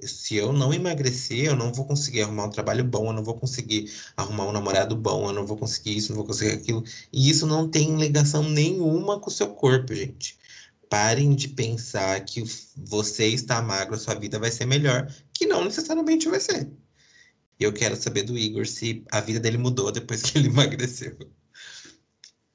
Se 0.00 0.34
eu 0.36 0.52
não 0.52 0.74
emagrecer, 0.74 1.44
eu 1.46 1.56
não 1.56 1.72
vou 1.72 1.86
conseguir 1.86 2.22
arrumar 2.22 2.46
um 2.46 2.50
trabalho 2.50 2.84
bom, 2.84 3.06
eu 3.06 3.12
não 3.12 3.24
vou 3.24 3.38
conseguir 3.38 3.92
arrumar 4.16 4.46
um 4.46 4.52
namorado 4.52 4.96
bom, 4.96 5.28
eu 5.28 5.32
não 5.32 5.46
vou 5.46 5.56
conseguir 5.56 5.96
isso, 5.96 6.10
não 6.10 6.16
vou 6.16 6.26
conseguir 6.26 6.52
aquilo. 6.52 6.84
E 7.12 7.30
isso 7.30 7.46
não 7.46 7.68
tem 7.70 7.96
ligação 7.96 8.42
nenhuma 8.42 9.20
com 9.20 9.30
o 9.30 9.32
seu 9.32 9.48
corpo, 9.54 9.94
gente. 9.94 10.38
Parem 10.90 11.34
de 11.34 11.48
pensar 11.48 12.20
que 12.24 12.44
você 12.76 13.26
está 13.28 13.62
magro, 13.62 13.98
sua 13.98 14.14
vida 14.14 14.38
vai 14.38 14.50
ser 14.50 14.66
melhor, 14.66 15.12
que 15.32 15.46
não 15.46 15.64
necessariamente 15.64 16.28
vai 16.28 16.40
ser. 16.40 16.70
Eu 17.58 17.72
quero 17.72 17.96
saber 17.96 18.24
do 18.24 18.36
Igor 18.36 18.66
se 18.66 19.04
a 19.10 19.20
vida 19.20 19.40
dele 19.40 19.58
mudou 19.58 19.90
depois 19.92 20.22
que 20.22 20.38
ele 20.38 20.48
emagreceu. 20.50 21.16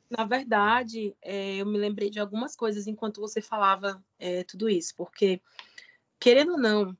Na 0.10 0.26
verdade, 0.26 1.16
é, 1.22 1.58
eu 1.58 1.66
me 1.66 1.78
lembrei 1.78 2.10
de 2.10 2.20
algumas 2.20 2.56
coisas 2.56 2.88
enquanto 2.88 3.22
você 3.22 3.42
falava 3.42 4.04
é, 4.18 4.44
tudo 4.44 4.68
isso, 4.68 4.96
porque, 4.96 5.40
querendo 6.20 6.54
ou 6.54 6.58
não, 6.58 6.98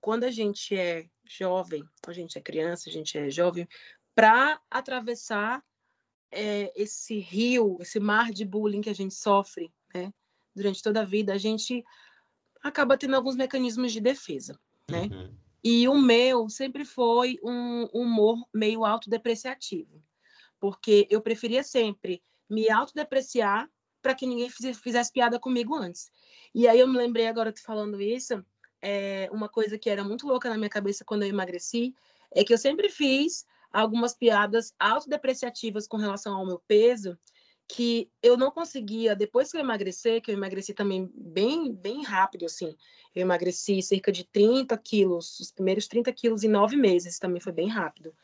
quando 0.00 0.24
a 0.24 0.30
gente 0.30 0.76
é 0.76 1.08
jovem, 1.24 1.84
a 2.06 2.12
gente 2.12 2.38
é 2.38 2.40
criança, 2.40 2.88
a 2.88 2.92
gente 2.92 3.18
é 3.18 3.28
jovem, 3.28 3.68
para 4.14 4.60
atravessar 4.70 5.64
é, 6.30 6.72
esse 6.80 7.18
rio, 7.18 7.76
esse 7.80 7.98
mar 7.98 8.30
de 8.30 8.44
bullying 8.44 8.82
que 8.82 8.90
a 8.90 8.94
gente 8.94 9.14
sofre 9.14 9.72
né, 9.92 10.12
durante 10.54 10.82
toda 10.82 11.00
a 11.00 11.04
vida, 11.04 11.32
a 11.32 11.38
gente 11.38 11.84
acaba 12.62 12.96
tendo 12.96 13.16
alguns 13.16 13.34
mecanismos 13.34 13.92
de 13.92 14.00
defesa, 14.00 14.58
né? 14.88 15.08
Uhum. 15.10 15.34
E 15.64 15.88
o 15.88 15.94
meu 15.96 16.48
sempre 16.48 16.84
foi 16.84 17.38
um 17.42 17.84
humor 17.92 18.36
meio 18.52 18.84
autodepreciativo 18.84 20.02
porque 20.62 21.08
eu 21.10 21.20
preferia 21.20 21.64
sempre 21.64 22.22
me 22.48 22.70
autodepreciar 22.70 23.68
para 24.00 24.14
que 24.14 24.24
ninguém 24.24 24.48
fizesse 24.48 25.12
piada 25.12 25.36
comigo 25.36 25.74
antes. 25.74 26.08
E 26.54 26.68
aí 26.68 26.78
eu 26.78 26.86
me 26.86 26.96
lembrei 26.96 27.26
agora, 27.26 27.52
tu 27.52 27.60
falando 27.60 28.00
isso, 28.00 28.44
é, 28.80 29.28
uma 29.32 29.48
coisa 29.48 29.76
que 29.76 29.90
era 29.90 30.04
muito 30.04 30.24
louca 30.24 30.48
na 30.48 30.56
minha 30.56 30.70
cabeça 30.70 31.04
quando 31.04 31.24
eu 31.24 31.28
emagreci, 31.28 31.92
é 32.30 32.44
que 32.44 32.54
eu 32.54 32.58
sempre 32.58 32.88
fiz 32.88 33.44
algumas 33.72 34.14
piadas 34.14 34.72
autodepreciativas 34.78 35.88
com 35.88 35.96
relação 35.96 36.36
ao 36.36 36.46
meu 36.46 36.62
peso, 36.68 37.18
que 37.66 38.08
eu 38.22 38.36
não 38.36 38.52
conseguia, 38.52 39.16
depois 39.16 39.50
que 39.50 39.56
eu 39.56 39.62
emagreci, 39.62 40.20
que 40.20 40.30
eu 40.30 40.36
emagreci 40.36 40.72
também 40.72 41.10
bem, 41.12 41.72
bem 41.72 42.04
rápido, 42.04 42.44
assim, 42.44 42.76
eu 43.16 43.22
emagreci 43.22 43.82
cerca 43.82 44.12
de 44.12 44.22
30 44.22 44.78
quilos, 44.78 45.40
os 45.40 45.50
primeiros 45.50 45.88
30 45.88 46.12
quilos 46.12 46.44
em 46.44 46.48
nove 46.48 46.76
meses, 46.76 47.18
também 47.18 47.40
foi 47.40 47.52
bem 47.52 47.66
rápido. 47.66 48.14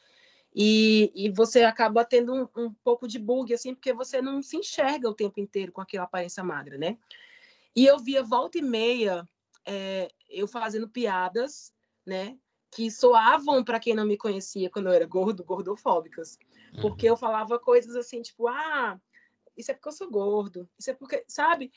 E, 0.60 1.12
e 1.14 1.30
você 1.30 1.62
acaba 1.62 2.04
tendo 2.04 2.34
um, 2.34 2.48
um, 2.56 2.74
pouco 2.82 3.06
de 3.06 3.16
bug, 3.16 3.54
assim, 3.54 3.76
porque 3.76 3.92
você 3.92 4.20
não 4.20 4.42
se 4.42 4.56
enxerga 4.56 5.08
o 5.08 5.14
tempo 5.14 5.38
inteiro 5.38 5.70
com 5.70 5.80
aquela 5.80 6.02
aparência 6.02 6.42
magra, 6.42 6.76
né? 6.76 6.98
E 7.76 7.86
eu 7.86 7.96
via 7.96 8.24
volta 8.24 8.58
e 8.58 8.62
meia 8.62 9.24
é, 9.64 10.10
eu 10.28 10.48
fazendo 10.48 10.88
piadas, 10.88 11.72
né? 12.04 12.36
Que 12.72 12.90
soavam 12.90 13.62
para 13.62 13.78
quem 13.78 13.94
não 13.94 14.04
me 14.04 14.16
conhecia 14.16 14.68
quando 14.68 14.86
eu 14.86 14.92
era 14.92 15.06
gordo, 15.06 15.44
gordofóbicas. 15.44 16.36
Porque 16.80 17.06
uhum. 17.06 17.12
eu 17.12 17.16
falava 17.16 17.56
coisas 17.60 17.94
assim, 17.94 18.20
tipo, 18.20 18.48
ah, 18.48 19.00
isso 19.56 19.70
é 19.70 19.74
porque 19.74 19.88
eu 19.90 19.92
sou 19.92 20.10
gordo, 20.10 20.68
isso 20.76 20.90
é 20.90 20.94
porque, 20.94 21.24
sabe? 21.28 21.70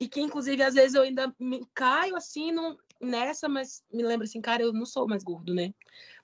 E 0.00 0.08
que, 0.08 0.22
inclusive, 0.22 0.62
às 0.62 0.72
vezes 0.72 0.94
eu 0.94 1.02
ainda 1.02 1.34
me 1.38 1.66
caio 1.74 2.16
assim 2.16 2.50
num, 2.50 2.74
nessa, 3.04 3.48
mas 3.48 3.82
me 3.92 4.02
lembra 4.02 4.24
assim, 4.24 4.40
cara, 4.40 4.62
eu 4.62 4.72
não 4.72 4.86
sou 4.86 5.06
mais 5.06 5.22
gordo, 5.22 5.54
né? 5.54 5.72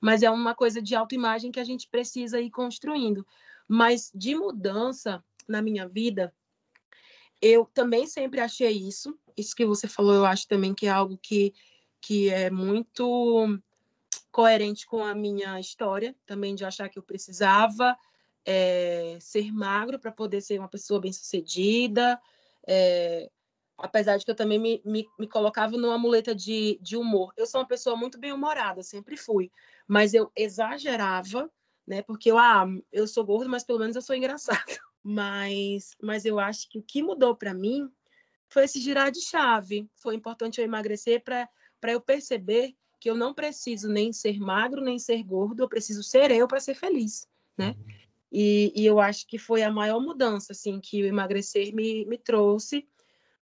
Mas 0.00 0.22
é 0.22 0.30
uma 0.30 0.54
coisa 0.54 0.80
de 0.80 0.94
autoimagem 0.94 1.52
que 1.52 1.60
a 1.60 1.64
gente 1.64 1.88
precisa 1.88 2.40
ir 2.40 2.50
construindo. 2.50 3.26
Mas 3.68 4.10
de 4.14 4.34
mudança 4.34 5.22
na 5.46 5.62
minha 5.62 5.88
vida, 5.88 6.34
eu 7.40 7.64
também 7.64 8.06
sempre 8.06 8.40
achei 8.40 8.72
isso. 8.72 9.16
Isso 9.36 9.54
que 9.54 9.64
você 9.64 9.88
falou, 9.88 10.14
eu 10.14 10.26
acho 10.26 10.46
também 10.48 10.74
que 10.74 10.86
é 10.86 10.90
algo 10.90 11.18
que, 11.18 11.54
que 12.00 12.28
é 12.28 12.50
muito 12.50 13.60
coerente 14.30 14.86
com 14.86 15.02
a 15.02 15.14
minha 15.14 15.58
história, 15.58 16.14
também 16.26 16.54
de 16.54 16.64
achar 16.64 16.88
que 16.88 16.98
eu 16.98 17.02
precisava 17.02 17.96
é, 18.44 19.18
ser 19.20 19.52
magro 19.52 19.98
para 19.98 20.12
poder 20.12 20.40
ser 20.40 20.58
uma 20.58 20.68
pessoa 20.68 21.00
bem-sucedida, 21.00 22.20
é, 22.66 23.30
apesar 23.80 24.16
de 24.16 24.24
que 24.24 24.30
eu 24.30 24.36
também 24.36 24.58
me, 24.58 24.82
me, 24.84 25.06
me 25.18 25.26
colocava 25.26 25.76
numa 25.76 25.98
muleta 25.98 26.34
de, 26.34 26.78
de 26.80 26.96
humor. 26.96 27.32
Eu 27.36 27.46
sou 27.46 27.60
uma 27.60 27.66
pessoa 27.66 27.96
muito 27.96 28.18
bem-humorada, 28.18 28.82
sempre 28.82 29.16
fui, 29.16 29.50
mas 29.88 30.14
eu 30.14 30.30
exagerava 30.36 31.50
né? 31.90 32.02
Porque 32.02 32.30
eu, 32.30 32.38
ah, 32.38 32.66
eu 32.92 33.04
sou 33.04 33.24
gordo, 33.24 33.50
mas 33.50 33.64
pelo 33.64 33.80
menos 33.80 33.96
eu 33.96 34.02
sou 34.02 34.14
engraçado. 34.14 34.56
Mas, 35.02 35.96
mas 35.98 36.26
eu 36.26 36.38
acho 36.38 36.68
que 36.68 36.78
o 36.78 36.82
que 36.82 37.02
mudou 37.02 37.34
para 37.34 37.54
mim 37.54 37.90
foi 38.50 38.64
esse 38.64 38.78
girar 38.78 39.10
de 39.10 39.22
chave. 39.22 39.88
Foi 39.94 40.14
importante 40.14 40.60
eu 40.60 40.64
emagrecer 40.66 41.24
para 41.24 41.48
eu 41.84 42.02
perceber 42.02 42.76
que 43.00 43.08
eu 43.08 43.14
não 43.14 43.32
preciso 43.32 43.88
nem 43.88 44.12
ser 44.12 44.38
magro, 44.38 44.82
nem 44.82 44.98
ser 44.98 45.22
gordo, 45.22 45.62
eu 45.62 45.68
preciso 45.70 46.02
ser 46.02 46.30
eu 46.30 46.46
para 46.46 46.60
ser 46.60 46.74
feliz, 46.74 47.26
né? 47.56 47.74
Uhum. 47.78 47.94
E, 48.30 48.72
e, 48.76 48.84
eu 48.84 49.00
acho 49.00 49.26
que 49.26 49.38
foi 49.38 49.62
a 49.62 49.72
maior 49.72 50.00
mudança, 50.02 50.52
assim, 50.52 50.78
que 50.78 51.02
o 51.02 51.06
emagrecer 51.06 51.74
me, 51.74 52.04
me 52.04 52.18
trouxe. 52.18 52.86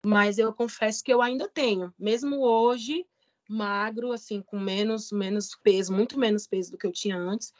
Mas 0.04 0.38
eu 0.38 0.52
confesso 0.52 1.02
que 1.02 1.12
eu 1.12 1.20
ainda 1.20 1.48
tenho, 1.48 1.92
mesmo 1.98 2.40
hoje, 2.40 3.06
magro, 3.48 4.12
assim, 4.12 4.40
com 4.42 4.58
menos, 4.58 5.10
menos 5.10 5.56
peso, 5.62 5.92
muito 5.92 6.18
menos 6.18 6.46
peso 6.46 6.70
do 6.70 6.78
que 6.78 6.86
eu 6.86 6.92
tinha 6.92 7.16
antes, 7.16 7.52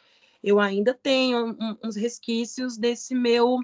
eu 0.42 0.60
ainda 0.60 0.94
tenho 0.94 1.56
uns 1.82 1.96
resquícios 1.96 2.76
desse 2.76 3.14
meu, 3.14 3.58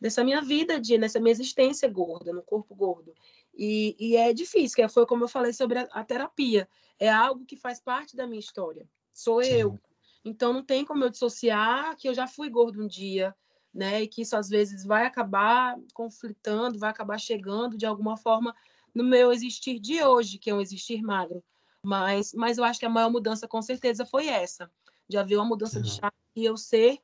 dessa 0.00 0.24
minha 0.24 0.40
vida, 0.40 0.80
de, 0.80 0.96
nessa 0.96 1.20
minha 1.20 1.32
existência 1.32 1.88
gorda, 1.88 2.32
no 2.32 2.42
corpo 2.42 2.74
gordo. 2.74 3.12
E, 3.54 3.96
e 3.98 4.16
é 4.16 4.32
difícil, 4.32 4.76
que 4.76 4.88
foi 4.88 5.04
como 5.04 5.24
eu 5.24 5.28
falei 5.28 5.52
sobre 5.52 5.80
a, 5.80 5.88
a, 5.90 6.04
terapia. 6.04 6.68
É 6.98 7.10
algo 7.10 7.44
que 7.44 7.56
faz 7.56 7.80
parte 7.80 8.16
da 8.16 8.26
minha 8.26 8.40
história. 8.40 8.88
Sou 9.12 9.42
Sim. 9.42 9.50
eu. 9.50 9.80
Então 10.24 10.52
não 10.52 10.64
tem 10.64 10.84
como 10.84 11.04
eu 11.04 11.10
dissociar 11.10 11.96
que 11.96 12.08
eu 12.08 12.14
já 12.14 12.26
fui 12.26 12.48
gordo 12.48 12.82
um 12.82 12.86
dia, 12.86 13.34
né? 13.72 14.02
E 14.02 14.08
que 14.08 14.22
isso 14.22 14.36
às 14.36 14.48
vezes 14.48 14.84
vai 14.84 15.06
acabar 15.06 15.76
conflitando, 15.92 16.78
vai 16.78 16.90
acabar 16.90 17.18
chegando 17.18 17.76
de 17.76 17.86
alguma 17.86 18.16
forma 18.16 18.54
no 18.94 19.04
meu 19.04 19.32
existir 19.32 19.78
de 19.78 20.02
hoje, 20.02 20.38
que 20.38 20.50
é 20.50 20.54
um 20.54 20.60
existir 20.60 21.02
magro. 21.02 21.42
Mas, 21.82 22.32
mas 22.34 22.58
eu 22.58 22.64
acho 22.64 22.80
que 22.80 22.86
a 22.86 22.90
maior 22.90 23.10
mudança, 23.10 23.46
com 23.46 23.62
certeza, 23.62 24.04
foi 24.04 24.26
essa, 24.26 24.70
de 25.08 25.16
haver 25.16 25.36
uma 25.36 25.44
mudança 25.44 25.80
de 25.80 25.90
chave 25.90 26.14
e 26.34 26.44
eu 26.44 26.56
ser, 26.56 26.98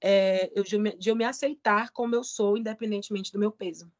é, 0.00 0.50
eu, 0.54 0.64
de 0.64 1.08
eu 1.08 1.16
me 1.16 1.24
aceitar 1.24 1.90
como 1.90 2.14
eu 2.14 2.24
sou, 2.24 2.56
independentemente 2.56 3.32
do 3.32 3.38
meu 3.38 3.50
peso. 3.50 3.90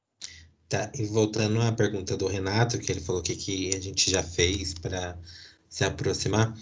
Tá, 0.69 0.91
e 0.95 1.05
voltando 1.05 1.63
à 1.63 1.71
pergunta 1.71 2.17
do 2.17 2.27
Renato, 2.27 2.79
que 2.81 2.91
ele 2.91 3.01
falou 3.01 3.23
que, 3.23 3.37
que 3.37 3.75
a 3.75 3.81
gente 3.81 4.11
já 4.11 4.23
fez 4.23 4.75
para 4.75 5.17
se 5.69 5.85
aproximar. 5.85 6.53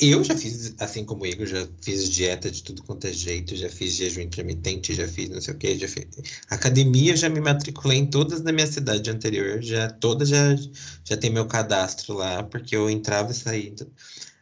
Eu 0.00 0.24
já 0.24 0.34
fiz, 0.34 0.74
assim 0.78 1.04
como 1.04 1.24
o 1.24 1.26
Igor, 1.26 1.46
já 1.46 1.68
fiz 1.82 2.08
dieta 2.08 2.50
de 2.50 2.62
tudo 2.62 2.82
quanto 2.84 3.06
é 3.06 3.12
jeito, 3.12 3.54
já 3.54 3.68
fiz 3.68 3.94
jejum 3.94 4.22
intermitente, 4.22 4.94
já 4.94 5.06
fiz 5.06 5.28
não 5.28 5.40
sei 5.42 5.52
o 5.52 5.58
que, 5.58 5.78
já 5.78 5.86
fiz. 5.86 6.06
Academia, 6.48 7.14
já 7.14 7.28
me 7.28 7.38
matriculei 7.38 7.98
em 7.98 8.06
todas 8.06 8.40
da 8.40 8.50
minha 8.50 8.66
cidade 8.66 9.10
anterior, 9.10 9.60
já 9.62 9.90
todas 9.90 10.30
já, 10.30 10.56
já 11.04 11.16
tem 11.18 11.30
meu 11.30 11.46
cadastro 11.46 12.14
lá, 12.14 12.42
porque 12.42 12.74
eu 12.74 12.88
entrava 12.88 13.30
e 13.30 13.34
saía. 13.34 13.74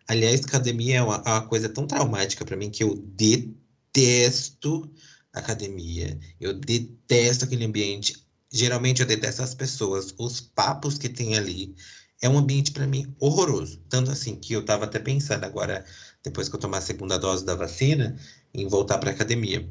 Aliás, 0.06 0.40
academia 0.44 0.98
é 0.98 1.02
uma, 1.02 1.22
é 1.26 1.30
uma 1.30 1.46
coisa 1.48 1.68
tão 1.68 1.86
traumática 1.88 2.44
para 2.44 2.56
mim 2.56 2.70
que 2.70 2.84
eu 2.84 2.94
detesto 2.96 4.88
academia, 5.32 6.18
eu 6.40 6.54
detesto 6.54 7.44
aquele 7.44 7.64
ambiente. 7.64 8.16
Geralmente 8.50 9.00
eu 9.02 9.06
detesto 9.06 9.42
as 9.42 9.54
pessoas, 9.54 10.14
os 10.18 10.40
papos 10.40 10.98
que 10.98 11.08
tem 11.08 11.36
ali 11.36 11.74
é 12.20 12.28
um 12.28 12.38
ambiente 12.38 12.72
para 12.72 12.86
mim 12.86 13.14
horroroso. 13.18 13.80
Tanto 13.88 14.10
assim 14.10 14.36
que 14.36 14.52
eu 14.52 14.60
estava 14.60 14.84
até 14.84 14.98
pensando 14.98 15.44
agora, 15.44 15.84
depois 16.22 16.48
que 16.48 16.56
eu 16.56 16.60
tomar 16.60 16.78
a 16.78 16.82
segunda 16.82 17.18
dose 17.18 17.44
da 17.44 17.54
vacina, 17.54 18.16
em 18.52 18.66
voltar 18.66 18.98
para 18.98 19.10
academia. 19.10 19.68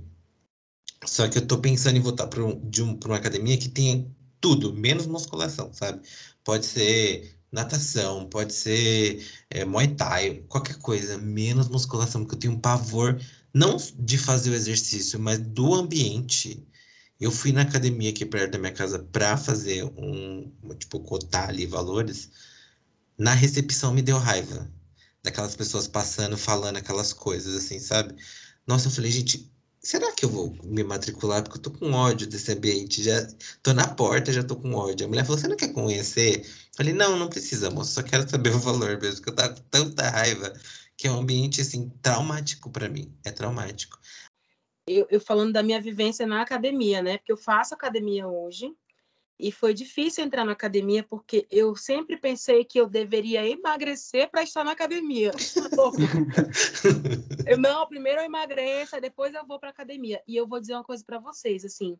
Só 1.06 1.28
que 1.28 1.38
eu 1.38 1.44
estou 1.44 1.60
pensando 1.60 1.98
em 1.98 2.02
voltar 2.02 2.28
para 2.28 2.44
um, 2.44 2.70
um, 2.80 3.00
uma 3.06 3.16
academia 3.16 3.58
que 3.58 3.70
tenha 3.70 4.06
tudo, 4.42 4.74
menos 4.74 5.08
musculação, 5.08 5.72
sabe? 5.74 6.02
Pode 6.44 6.66
ser 6.66 7.38
natação, 7.52 8.28
pode 8.28 8.54
ser 8.54 9.26
é, 9.50 9.66
muay 9.66 9.88
thai, 9.96 10.44
qualquer 10.48 10.78
coisa, 10.78 11.18
menos 11.18 11.68
musculação, 11.68 12.22
porque 12.22 12.36
eu 12.36 12.40
tenho 12.40 12.54
um 12.54 12.60
pavor, 12.60 13.20
não 13.54 13.78
de 13.98 14.18
fazer 14.18 14.50
o 14.52 14.56
exercício, 14.56 15.20
mas 15.20 15.40
do 15.40 15.74
ambiente. 15.74 16.66
Eu 17.20 17.32
fui 17.32 17.52
na 17.52 17.64
academia 17.64 18.12
aqui 18.12 18.26
perto 18.26 18.52
da 18.54 18.60
minha 18.60 18.72
casa 18.74 19.00
para 19.00 19.36
fazer 19.38 19.84
um, 19.84 20.52
tipo, 20.78 21.00
cotar 21.00 21.50
ali 21.50 21.66
valores. 21.66 22.30
Na 23.18 23.34
recepção 23.34 23.94
me 23.94 24.02
deu 24.04 24.18
raiva 24.18 24.72
daquelas 25.24 25.56
pessoas 25.56 25.88
passando, 25.88 26.38
falando 26.38 26.78
aquelas 26.78 27.14
coisas 27.14 27.56
assim, 27.56 27.80
sabe? 27.80 28.16
Nossa, 28.68 28.88
eu 28.88 28.92
falei, 28.92 29.12
gente, 29.12 29.52
será 29.82 30.12
que 30.14 30.26
eu 30.26 30.30
vou 30.30 30.56
me 30.64 30.84
matricular? 30.84 31.42
Porque 31.44 31.58
eu 31.58 31.62
tô 31.64 31.72
com 31.72 31.92
ódio 31.92 32.28
desse 32.28 32.52
ambiente, 32.52 33.04
já 33.04 33.28
tô 33.64 33.74
na 33.74 33.88
porta, 33.88 34.32
já 34.32 34.44
tô 34.44 34.56
com 34.56 34.74
ódio. 34.74 35.06
A 35.06 35.10
mulher 35.10 35.26
falou, 35.26 35.40
você 35.40 35.48
não 35.48 35.58
quer 35.58 35.74
conhecer? 35.74 36.42
Eu 36.42 36.46
falei, 36.78 36.94
não, 36.94 37.18
não 37.18 37.30
precisa, 37.30 37.72
moço, 37.72 37.94
só 37.94 38.04
quero 38.04 38.30
saber 38.30 38.54
o 38.54 38.60
valor 38.60 39.00
mesmo, 39.02 39.16
porque 39.18 39.30
eu 39.32 39.36
tava 39.36 39.56
com 39.56 39.62
tanta 39.72 40.10
raiva, 40.10 40.54
que 40.96 41.08
é 41.08 41.12
um 41.12 41.20
ambiente, 41.22 41.62
assim, 41.62 41.90
traumático 42.02 42.70
para 42.70 42.90
mim, 42.90 43.12
é 43.24 43.32
traumático 43.32 44.00
eu, 44.88 45.06
eu, 45.10 45.20
falando 45.20 45.52
da 45.52 45.62
minha 45.62 45.82
vivência 45.82 46.26
na 46.26 46.42
academia, 46.42 47.02
né? 47.02 47.18
Porque 47.18 47.32
eu 47.32 47.38
faço 47.38 47.74
academia 47.74 48.28
hoje 48.28 48.74
e 49.38 49.52
foi 49.52 49.74
difícil 49.74 50.24
entrar 50.24 50.46
na 50.46 50.54
academia 50.54 51.04
porque 51.04 51.46
eu 51.52 51.76
sempre 51.76 52.18
pensei 52.18 52.64
que 52.64 52.80
eu 52.80 52.88
deveria 52.88 53.48
emagrecer 53.48 54.32
para 54.32 54.42
estar 54.42 54.64
na 54.64 54.72
academia. 54.72 55.32
eu, 57.46 57.58
não, 57.58 57.86
primeiro 57.86 58.22
eu 58.22 58.26
emagreço, 58.26 59.00
depois 59.02 59.34
eu 59.34 59.46
vou 59.46 59.60
para 59.60 59.70
academia. 59.70 60.24
E 60.26 60.36
eu 60.36 60.48
vou 60.48 60.60
dizer 60.60 60.74
uma 60.74 60.84
coisa 60.84 61.04
para 61.06 61.20
vocês, 61.20 61.66
assim, 61.66 62.00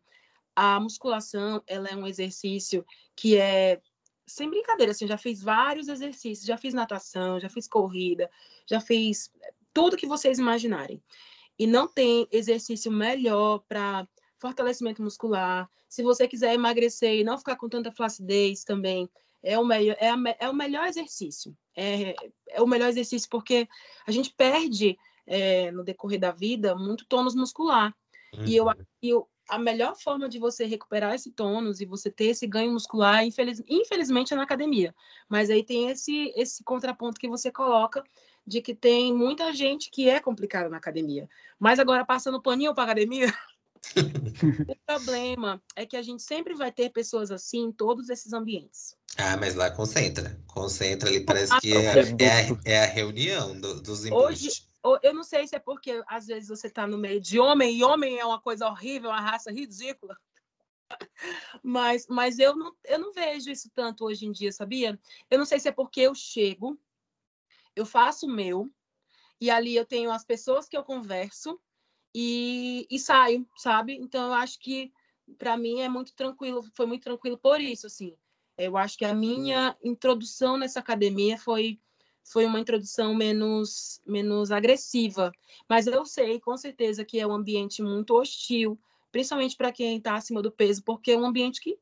a 0.56 0.80
musculação, 0.80 1.62
ela 1.66 1.88
é 1.88 1.94
um 1.94 2.06
exercício 2.06 2.84
que 3.14 3.36
é 3.36 3.80
sem 4.26 4.50
brincadeira, 4.50 4.92
assim, 4.92 5.06
já 5.06 5.16
fiz 5.16 5.42
vários 5.42 5.88
exercícios, 5.88 6.46
já 6.46 6.58
fiz 6.58 6.74
natação, 6.74 7.40
já 7.40 7.48
fiz 7.48 7.66
corrida, 7.66 8.30
já 8.66 8.78
fiz 8.78 9.32
tudo 9.72 9.96
que 9.96 10.06
vocês 10.06 10.38
imaginarem 10.38 11.02
e 11.58 11.66
não 11.66 11.88
tem 11.88 12.26
exercício 12.30 12.90
melhor 12.90 13.62
para 13.68 14.06
fortalecimento 14.38 15.02
muscular. 15.02 15.68
Se 15.88 16.02
você 16.02 16.28
quiser 16.28 16.54
emagrecer 16.54 17.14
e 17.14 17.24
não 17.24 17.38
ficar 17.38 17.56
com 17.56 17.68
tanta 17.68 17.90
flacidez 17.90 18.62
também, 18.62 19.08
é 19.42 19.58
o 19.58 19.64
melhor, 19.64 19.96
é, 19.98 20.10
a, 20.10 20.16
é 20.38 20.48
o 20.48 20.54
melhor 20.54 20.86
exercício. 20.86 21.56
É, 21.76 22.14
é 22.48 22.62
o 22.62 22.66
melhor 22.66 22.88
exercício 22.88 23.28
porque 23.30 23.68
a 24.06 24.10
gente 24.10 24.32
perde 24.34 24.96
é, 25.26 25.70
no 25.70 25.84
decorrer 25.84 26.18
da 26.18 26.30
vida 26.30 26.74
muito 26.74 27.06
tônus 27.06 27.34
muscular. 27.34 27.94
Uhum. 28.34 28.44
E 28.44 28.56
eu, 28.56 28.66
eu 29.02 29.28
a 29.48 29.58
melhor 29.58 29.96
forma 29.96 30.28
de 30.28 30.38
você 30.38 30.66
recuperar 30.66 31.14
esse 31.14 31.30
tônus 31.32 31.80
e 31.80 31.86
você 31.86 32.10
ter 32.10 32.26
esse 32.26 32.46
ganho 32.46 32.72
muscular, 32.72 33.24
infeliz, 33.24 33.62
infelizmente, 33.66 34.34
é 34.34 34.36
na 34.36 34.42
academia. 34.42 34.94
Mas 35.28 35.48
aí 35.48 35.64
tem 35.64 35.88
esse, 35.88 36.32
esse 36.36 36.62
contraponto 36.62 37.18
que 37.18 37.28
você 37.28 37.50
coloca 37.50 38.04
de 38.48 38.62
que 38.62 38.74
tem 38.74 39.14
muita 39.14 39.52
gente 39.52 39.90
que 39.90 40.08
é 40.08 40.18
complicada 40.18 40.68
na 40.68 40.78
academia. 40.78 41.28
Mas 41.58 41.78
agora, 41.78 42.04
passando 42.04 42.40
paninho 42.40 42.74
para 42.74 42.84
academia, 42.84 43.32
o 44.66 44.76
problema 44.86 45.62
é 45.76 45.84
que 45.84 45.96
a 45.96 46.02
gente 46.02 46.22
sempre 46.22 46.54
vai 46.54 46.72
ter 46.72 46.90
pessoas 46.90 47.30
assim 47.30 47.64
em 47.64 47.72
todos 47.72 48.08
esses 48.08 48.32
ambientes. 48.32 48.96
Ah, 49.16 49.36
mas 49.36 49.54
lá 49.54 49.70
concentra. 49.70 50.40
Concentra 50.46 51.08
ali, 51.08 51.20
parece 51.20 51.58
que 51.60 51.76
é, 51.76 51.84
é, 52.18 52.30
a, 52.30 52.60
é 52.64 52.84
a 52.84 52.86
reunião 52.86 53.58
do, 53.60 53.82
dos 53.82 54.06
embustes. 54.06 54.66
Hoje, 54.82 55.00
eu 55.02 55.12
não 55.12 55.22
sei 55.22 55.46
se 55.46 55.54
é 55.54 55.58
porque 55.58 56.02
às 56.08 56.26
vezes 56.26 56.48
você 56.48 56.68
está 56.68 56.86
no 56.86 56.96
meio 56.96 57.20
de 57.20 57.38
homem 57.38 57.76
e 57.76 57.84
homem 57.84 58.18
é 58.18 58.24
uma 58.24 58.40
coisa 58.40 58.66
horrível, 58.66 59.10
uma 59.10 59.20
raça 59.20 59.52
ridícula. 59.52 60.16
Mas, 61.62 62.06
mas 62.08 62.38
eu, 62.38 62.56
não, 62.56 62.72
eu 62.82 62.98
não 62.98 63.12
vejo 63.12 63.50
isso 63.50 63.68
tanto 63.74 64.06
hoje 64.06 64.24
em 64.24 64.32
dia, 64.32 64.50
sabia? 64.50 64.98
Eu 65.30 65.38
não 65.38 65.44
sei 65.44 65.60
se 65.60 65.68
é 65.68 65.72
porque 65.72 66.00
eu 66.00 66.14
chego 66.14 66.80
eu 67.78 67.86
faço 67.86 68.26
o 68.26 68.30
meu, 68.30 68.70
e 69.40 69.50
ali 69.50 69.76
eu 69.76 69.86
tenho 69.86 70.10
as 70.10 70.24
pessoas 70.24 70.68
que 70.68 70.76
eu 70.76 70.82
converso 70.82 71.60
e, 72.14 72.86
e 72.90 72.98
saio, 72.98 73.46
sabe? 73.56 73.94
Então 73.94 74.26
eu 74.26 74.34
acho 74.34 74.58
que 74.58 74.92
para 75.38 75.56
mim 75.56 75.80
é 75.80 75.88
muito 75.88 76.14
tranquilo, 76.14 76.64
foi 76.74 76.86
muito 76.86 77.04
tranquilo 77.04 77.38
por 77.38 77.60
isso, 77.60 77.86
assim. 77.86 78.16
Eu 78.56 78.76
acho 78.76 78.98
que 78.98 79.04
a 79.04 79.14
minha 79.14 79.76
introdução 79.82 80.56
nessa 80.56 80.80
academia 80.80 81.38
foi 81.38 81.80
foi 82.24 82.44
uma 82.44 82.60
introdução 82.60 83.14
menos 83.14 84.02
menos 84.04 84.50
agressiva, 84.50 85.32
mas 85.68 85.86
eu 85.86 86.04
sei 86.04 86.40
com 86.40 86.56
certeza 86.56 87.04
que 87.04 87.18
é 87.20 87.26
um 87.26 87.32
ambiente 87.32 87.82
muito 87.82 88.14
hostil, 88.14 88.78
principalmente 89.12 89.56
para 89.56 89.72
quem 89.72 89.98
está 89.98 90.16
acima 90.16 90.42
do 90.42 90.50
peso, 90.50 90.82
porque 90.82 91.12
é 91.12 91.16
um 91.16 91.24
ambiente 91.24 91.60
que 91.60 91.78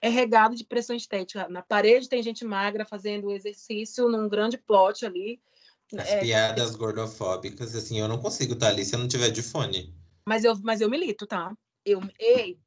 é 0.00 0.08
regado 0.08 0.54
de 0.54 0.64
pressão 0.64 0.94
estética. 0.94 1.48
Na 1.48 1.62
parede 1.62 2.08
tem 2.08 2.22
gente 2.22 2.44
magra 2.44 2.84
fazendo 2.84 3.32
exercício 3.32 4.08
num 4.08 4.28
grande 4.28 4.58
plot 4.58 5.04
ali. 5.04 5.40
As 5.96 6.08
é, 6.08 6.20
piadas 6.20 6.74
gordofóbicas, 6.74 7.74
assim, 7.74 7.98
eu 7.98 8.08
não 8.08 8.18
consigo 8.18 8.54
estar 8.54 8.68
ali 8.68 8.84
se 8.84 8.94
eu 8.94 8.98
não 8.98 9.08
tiver 9.08 9.30
de 9.30 9.42
fone. 9.42 9.94
Mas 10.26 10.44
eu, 10.44 10.56
mas 10.62 10.80
eu 10.80 10.90
milito, 10.90 11.26
tá? 11.26 11.52
Eu, 11.84 12.00
ei. 12.18 12.58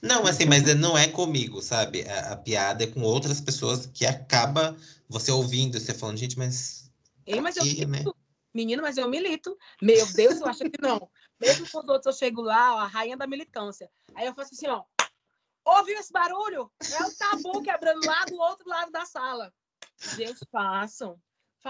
Não, 0.00 0.24
assim, 0.26 0.44
mas 0.46 0.66
é, 0.68 0.74
não 0.74 0.96
é 0.96 1.08
comigo, 1.08 1.60
sabe? 1.60 2.02
A, 2.08 2.32
a 2.32 2.36
piada 2.36 2.84
é 2.84 2.86
com 2.86 3.02
outras 3.02 3.40
pessoas 3.40 3.86
que 3.86 4.06
acaba 4.06 4.76
você 5.08 5.32
ouvindo, 5.32 5.78
você 5.78 5.92
falando, 5.92 6.18
gente, 6.18 6.38
mas. 6.38 6.90
Ei, 7.26 7.40
mas 7.40 7.58
aqui, 7.58 7.82
eu 7.82 7.88
milito. 7.88 8.10
Né? 8.10 8.14
Menino, 8.54 8.82
mas 8.82 8.96
eu 8.96 9.08
milito. 9.08 9.56
Meu 9.82 10.06
Deus, 10.12 10.40
eu 10.40 10.46
acho 10.46 10.64
que 10.70 10.80
não. 10.80 11.10
Mesmo 11.40 11.68
com 11.68 11.78
os 11.78 11.88
outros, 11.88 12.06
eu 12.06 12.18
chego 12.18 12.42
lá, 12.42 12.76
ó, 12.76 12.78
a 12.78 12.86
rainha 12.86 13.16
da 13.16 13.26
militância. 13.26 13.90
Aí 14.14 14.26
eu 14.26 14.34
faço 14.34 14.54
assim, 14.54 14.66
ó. 14.68 14.82
Ouviu 15.68 15.98
esse 15.98 16.10
barulho? 16.10 16.70
É 16.80 17.04
o 17.04 17.14
tabu 17.14 17.62
quebrando 17.62 18.06
lá 18.06 18.24
do 18.24 18.38
outro 18.40 18.66
lado 18.66 18.90
da 18.90 19.04
sala. 19.04 19.52
Gente, 20.16 20.40
façam. 20.50 21.20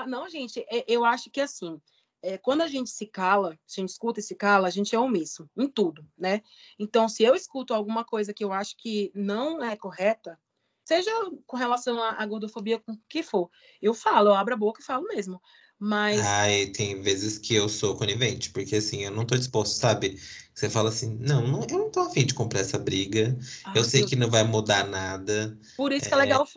Não, 0.07 0.29
gente, 0.29 0.65
é, 0.69 0.85
eu 0.87 1.05
acho 1.05 1.29
que 1.31 1.41
assim, 1.41 1.81
é, 2.23 2.39
quando 2.39 2.61
a 2.61 2.69
gente 2.69 2.91
se 2.91 3.07
cala, 3.07 3.59
se 3.67 3.81
a 3.81 3.83
gente 3.83 3.91
escuta 3.91 4.21
e 4.21 4.23
se 4.23 4.37
cala, 4.37 4.69
a 4.69 4.71
gente 4.71 4.95
é 4.95 4.99
omisso 4.99 5.51
em 5.57 5.69
tudo, 5.69 6.07
né? 6.17 6.43
Então, 6.79 7.09
se 7.09 7.25
eu 7.25 7.35
escuto 7.35 7.75
alguma 7.75 8.05
coisa 8.05 8.33
que 8.33 8.45
eu 8.45 8.53
acho 8.53 8.77
que 8.77 9.11
não 9.17 9.65
é 9.65 9.77
correta, 9.77 10.39
seja 10.85 11.11
com 11.45 11.57
relação 11.57 12.01
à 12.01 12.25
gordofobia, 12.25 12.79
com 12.79 12.93
o 12.93 13.01
que 13.09 13.23
for, 13.23 13.51
eu 13.83 13.93
falo, 13.93 14.29
eu 14.29 14.35
abro 14.35 14.55
a 14.55 14.57
boca 14.59 14.81
e 14.81 14.85
falo 14.85 15.09
mesmo. 15.09 15.43
Mas. 15.79 16.20
Ai, 16.20 16.66
tem 16.66 17.01
vezes 17.01 17.39
que 17.39 17.55
eu 17.55 17.68
sou 17.68 17.95
conivente, 17.97 18.51
porque 18.51 18.76
assim, 18.76 19.05
eu 19.05 19.11
não 19.11 19.24
tô 19.24 19.37
disposto, 19.37 19.74
sabe? 19.74 20.18
Você 20.55 20.68
fala 20.68 20.89
assim, 20.89 21.16
não, 21.20 21.47
não 21.47 21.64
eu 21.70 21.79
não 21.79 21.91
tô 21.91 22.01
afim 22.01 22.26
de 22.26 22.35
comprar 22.35 22.61
essa 22.61 22.79
briga. 22.79 23.39
Ah, 23.64 23.74
eu 23.76 23.85
sei 23.85 24.05
que 24.05 24.16
não 24.16 24.29
vai 24.29 24.43
mudar 24.43 24.85
nada. 24.89 25.57
Por 25.76 25.93
isso 25.93 26.07
é... 26.07 26.09
que 26.09 26.14
é 26.14 26.18
legal. 26.18 26.49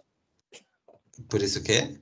Por 1.30 1.42
isso 1.42 1.60
o 1.60 1.64
quê? 1.64 2.00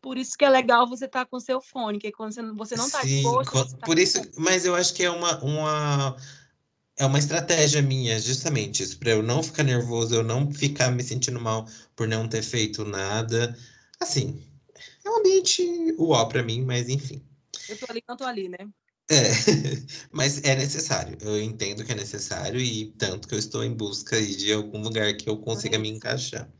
Por 0.00 0.16
isso 0.16 0.36
que 0.36 0.44
é 0.44 0.50
legal 0.50 0.88
você 0.88 1.04
estar 1.04 1.24
tá 1.24 1.30
com 1.30 1.38
seu 1.38 1.60
fone, 1.60 1.98
que 1.98 2.10
quando 2.10 2.32
você 2.56 2.74
não 2.74 2.86
está 2.86 3.02
disposto. 3.02 3.76
Tá 3.76 3.86
por 3.86 3.98
isso, 3.98 4.20
mas 4.36 4.64
eu 4.64 4.74
acho 4.74 4.94
que 4.94 5.04
é 5.04 5.10
uma, 5.10 5.38
uma, 5.44 6.16
é 6.98 7.06
uma 7.06 7.18
estratégia 7.18 7.82
minha, 7.82 8.18
justamente 8.18 8.82
isso, 8.82 8.98
para 8.98 9.10
eu 9.10 9.22
não 9.22 9.42
ficar 9.42 9.62
nervoso, 9.62 10.14
eu 10.14 10.24
não 10.24 10.50
ficar 10.50 10.90
me 10.90 11.04
sentindo 11.04 11.40
mal 11.40 11.68
por 11.94 12.08
não 12.08 12.26
ter 12.26 12.42
feito 12.42 12.84
nada. 12.84 13.56
Assim, 14.00 14.42
é 15.22 15.28
um 15.28 15.30
ambiente 15.30 15.94
uó 15.98 16.24
para 16.26 16.42
mim, 16.42 16.62
mas 16.64 16.88
enfim. 16.88 17.22
Eu 17.68 17.78
tô 17.78 17.86
ali, 17.88 18.02
não 18.08 18.16
tô 18.16 18.24
ali, 18.24 18.48
né? 18.48 18.68
É, 19.10 19.30
mas 20.10 20.42
é 20.42 20.56
necessário. 20.56 21.16
Eu 21.20 21.40
entendo 21.40 21.84
que 21.84 21.92
é 21.92 21.94
necessário 21.94 22.60
e 22.60 22.92
tanto 22.92 23.28
que 23.28 23.34
eu 23.34 23.38
estou 23.38 23.64
em 23.64 23.74
busca 23.74 24.20
de 24.20 24.52
algum 24.52 24.82
lugar 24.82 25.16
que 25.16 25.28
eu 25.28 25.36
consiga 25.38 25.78
me 25.78 25.88
encaixar. 25.88 26.50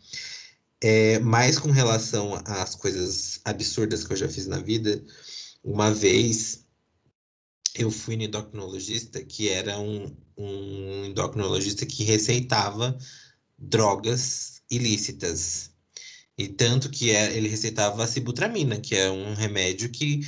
É, 0.80 1.18
mais 1.20 1.58
com 1.58 1.70
relação 1.70 2.34
às 2.44 2.74
coisas 2.74 3.40
absurdas 3.44 4.04
que 4.04 4.12
eu 4.12 4.16
já 4.16 4.28
fiz 4.28 4.46
na 4.46 4.58
vida, 4.58 5.02
uma 5.62 5.92
vez 5.92 6.66
eu 7.74 7.90
fui 7.90 8.16
no 8.16 8.24
endocrinologista 8.24 9.24
que 9.24 9.48
era 9.48 9.78
um, 9.78 10.14
um 10.36 11.04
endocrinologista 11.04 11.86
que 11.86 12.04
receitava 12.04 12.98
drogas 13.56 14.60
ilícitas. 14.70 15.71
E 16.36 16.48
tanto 16.48 16.90
que 16.90 17.10
é, 17.10 17.36
ele 17.36 17.48
receitava 17.48 18.02
a 18.02 18.06
sibutramina, 18.06 18.80
que 18.80 18.94
é 18.94 19.10
um 19.10 19.34
remédio 19.34 19.90
que 19.90 20.22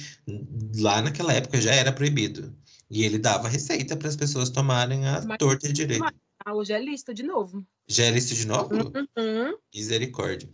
lá 0.76 1.00
naquela 1.00 1.32
época 1.32 1.60
já 1.60 1.74
era 1.74 1.92
proibido. 1.92 2.54
E 2.90 3.04
ele 3.04 3.18
dava 3.18 3.48
receita 3.48 3.96
para 3.96 4.08
as 4.08 4.16
pessoas 4.16 4.50
tomarem 4.50 5.06
a 5.06 5.22
Mas, 5.22 5.38
torta 5.38 5.72
direito. 5.72 6.04
Ah, 6.44 6.54
hoje 6.54 6.72
é 6.72 6.80
lista 6.80 7.14
de 7.14 7.22
novo. 7.22 7.66
Já 7.88 8.04
é 8.04 8.10
lista 8.10 8.34
de 8.34 8.46
novo? 8.46 8.74
Uhum. 9.16 9.56
Misericórdia. 9.74 10.48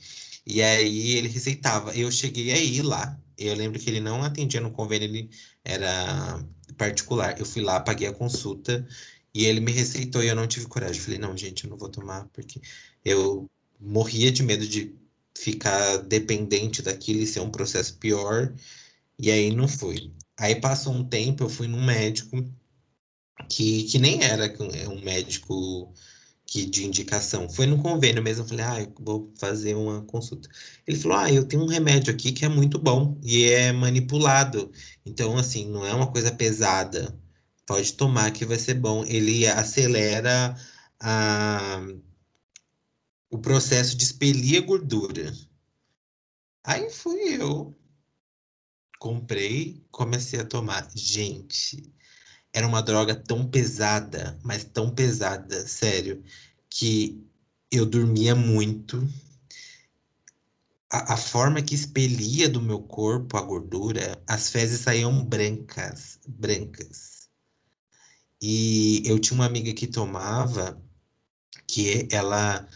E 0.47 0.63
aí 0.63 1.13
ele 1.17 1.29
receitava. 1.29 1.95
Eu 1.97 2.11
cheguei 2.11 2.53
aí 2.53 2.81
lá. 2.81 3.19
Eu 3.37 3.55
lembro 3.55 3.79
que 3.79 3.91
ele 3.91 4.01
não 4.01 4.23
atendia 4.23 4.61
no 4.61 4.71
convênio, 4.71 5.09
ele 5.09 5.31
era 5.65 6.45
particular. 6.77 7.39
Eu 7.39 7.45
fui 7.45 7.63
lá, 7.63 7.81
paguei 7.81 8.07
a 8.07 8.13
consulta 8.13 8.87
e 9.35 9.45
ele 9.45 9.61
me 9.61 9.73
receitou 9.73 10.23
e 10.23 10.29
eu 10.29 10.37
não 10.37 10.47
tive 10.47 10.67
coragem. 10.67 11.01
Falei, 11.01 11.19
não, 11.19 11.37
gente, 11.37 11.65
eu 11.65 11.71
não 11.71 11.77
vou 11.77 11.89
tomar, 11.89 12.27
porque 12.33 12.61
eu 13.05 13.51
morria 13.81 14.31
de 14.31 14.43
medo 14.43 14.67
de 14.67 14.95
ficar 15.39 15.99
dependente 15.99 16.83
daquilo 16.83 17.21
e 17.21 17.27
ser 17.27 17.41
um 17.41 17.51
processo 17.51 17.97
pior. 17.99 18.55
E 19.19 19.31
aí 19.31 19.53
não 19.55 19.69
fui. 19.69 20.13
Aí 20.39 20.61
passou 20.61 20.93
um 20.95 21.05
tempo, 21.05 21.45
eu 21.45 21.49
fui 21.49 21.69
num 21.69 21.85
médico 21.85 22.43
que, 23.49 23.85
que 23.85 23.99
nem 23.99 24.23
era 24.23 24.47
é 24.47 24.89
um 24.89 25.01
médico 25.03 25.93
que 26.47 26.67
de 26.67 26.85
indicação. 26.85 27.49
Foi 27.49 27.67
no 27.67 27.81
convênio 27.81 28.23
mesmo, 28.23 28.43
eu 28.45 28.49
falei, 28.49 28.65
ah, 28.65 28.81
eu 28.83 28.93
vou 28.99 29.33
fazer 29.39 29.75
uma 29.75 30.03
consulta. 30.03 30.49
Ele 30.87 30.99
falou, 30.99 31.19
ah, 31.19 31.33
eu 31.33 31.45
tenho 31.47 31.63
um 31.63 31.69
remédio 31.69 32.13
aqui 32.13 32.33
que 32.33 32.45
é 32.45 32.49
muito 32.49 32.79
bom 32.79 33.19
e 33.23 33.45
é 33.45 33.73
manipulado. 33.73 34.73
Então, 35.07 35.37
assim, 35.39 35.67
não 35.71 35.87
é 35.87 35.95
uma 35.95 36.11
coisa 36.11 36.33
pesada. 36.33 37.17
Pode 37.67 37.93
tomar 37.95 38.33
que 38.33 38.45
vai 38.45 38.59
ser 38.59 38.75
bom. 38.75 39.05
Ele 39.07 39.47
acelera 39.47 40.57
a, 40.99 41.81
o 43.31 43.39
processo 43.39 43.97
de 43.97 44.05
expelir 44.05 44.63
a 44.63 44.67
gordura. 44.67 45.33
Aí 46.65 46.91
fui 46.91 47.37
eu, 47.41 47.75
comprei, 48.99 49.87
comecei 49.91 50.41
a 50.41 50.45
tomar. 50.45 50.91
Gente, 50.95 51.95
era 52.53 52.67
uma 52.67 52.83
droga 52.83 53.15
tão 53.15 53.49
pesada, 53.49 54.39
mas 54.43 54.65
tão 54.65 54.93
pesada, 54.93 55.67
sério, 55.67 56.23
que 56.69 57.25
eu 57.71 57.87
dormia 57.87 58.35
muito. 58.35 59.09
A, 60.93 61.15
a, 61.15 61.17
forma 61.17 61.63
que 61.63 61.75
expelia 61.75 62.49
do 62.49 62.61
meu 62.61 62.83
corpo 62.83 63.37
a 63.37 63.43
gordura, 63.43 64.21
as 64.27 64.51
fezes 64.51 64.81
saíam 64.81 65.25
brancas, 65.25 66.19
brancas. 66.27 67.29
E 68.43 69.03
eu 69.07 69.19
tinha 69.21 69.37
uma 69.37 69.47
amiga 69.47 69.73
que 69.73 69.87
tomava, 69.87 70.83
que 71.69 72.09
ela 72.11 72.69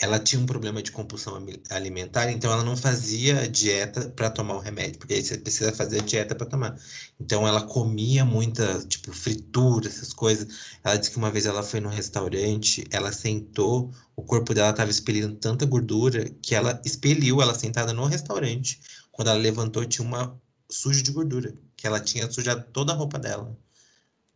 ela 0.00 0.18
tinha 0.20 0.40
um 0.40 0.46
problema 0.46 0.80
de 0.80 0.92
compulsão 0.92 1.44
alimentar, 1.70 2.30
então 2.30 2.52
ela 2.52 2.62
não 2.62 2.76
fazia 2.76 3.48
dieta 3.48 4.08
para 4.10 4.30
tomar 4.30 4.54
o 4.54 4.60
remédio, 4.60 4.98
porque 4.98 5.14
aí 5.14 5.24
você 5.24 5.36
precisa 5.36 5.72
fazer 5.72 6.02
dieta 6.02 6.36
para 6.36 6.46
tomar. 6.46 6.78
Então 7.20 7.46
ela 7.46 7.62
comia 7.62 8.24
muita, 8.24 8.80
tipo, 8.86 9.12
fritura, 9.12 9.88
essas 9.88 10.12
coisas. 10.12 10.78
Ela 10.84 10.96
disse 10.96 11.10
que 11.10 11.16
uma 11.18 11.32
vez 11.32 11.46
ela 11.46 11.64
foi 11.64 11.80
no 11.80 11.88
restaurante, 11.88 12.86
ela 12.92 13.10
sentou, 13.12 13.92
o 14.14 14.22
corpo 14.22 14.54
dela 14.54 14.70
estava 14.70 14.90
expelindo 14.90 15.34
tanta 15.36 15.66
gordura 15.66 16.30
que 16.42 16.54
ela 16.54 16.80
expeliu 16.84 17.42
ela 17.42 17.54
sentada 17.54 17.92
no 17.92 18.04
restaurante. 18.06 18.80
Quando 19.10 19.28
ela 19.28 19.38
levantou, 19.38 19.84
tinha 19.84 20.06
uma 20.06 20.40
suja 20.70 21.02
de 21.02 21.10
gordura, 21.10 21.52
que 21.76 21.86
ela 21.86 21.98
tinha 22.00 22.30
sujado 22.30 22.64
toda 22.72 22.92
a 22.92 22.96
roupa 22.96 23.18
dela 23.18 23.56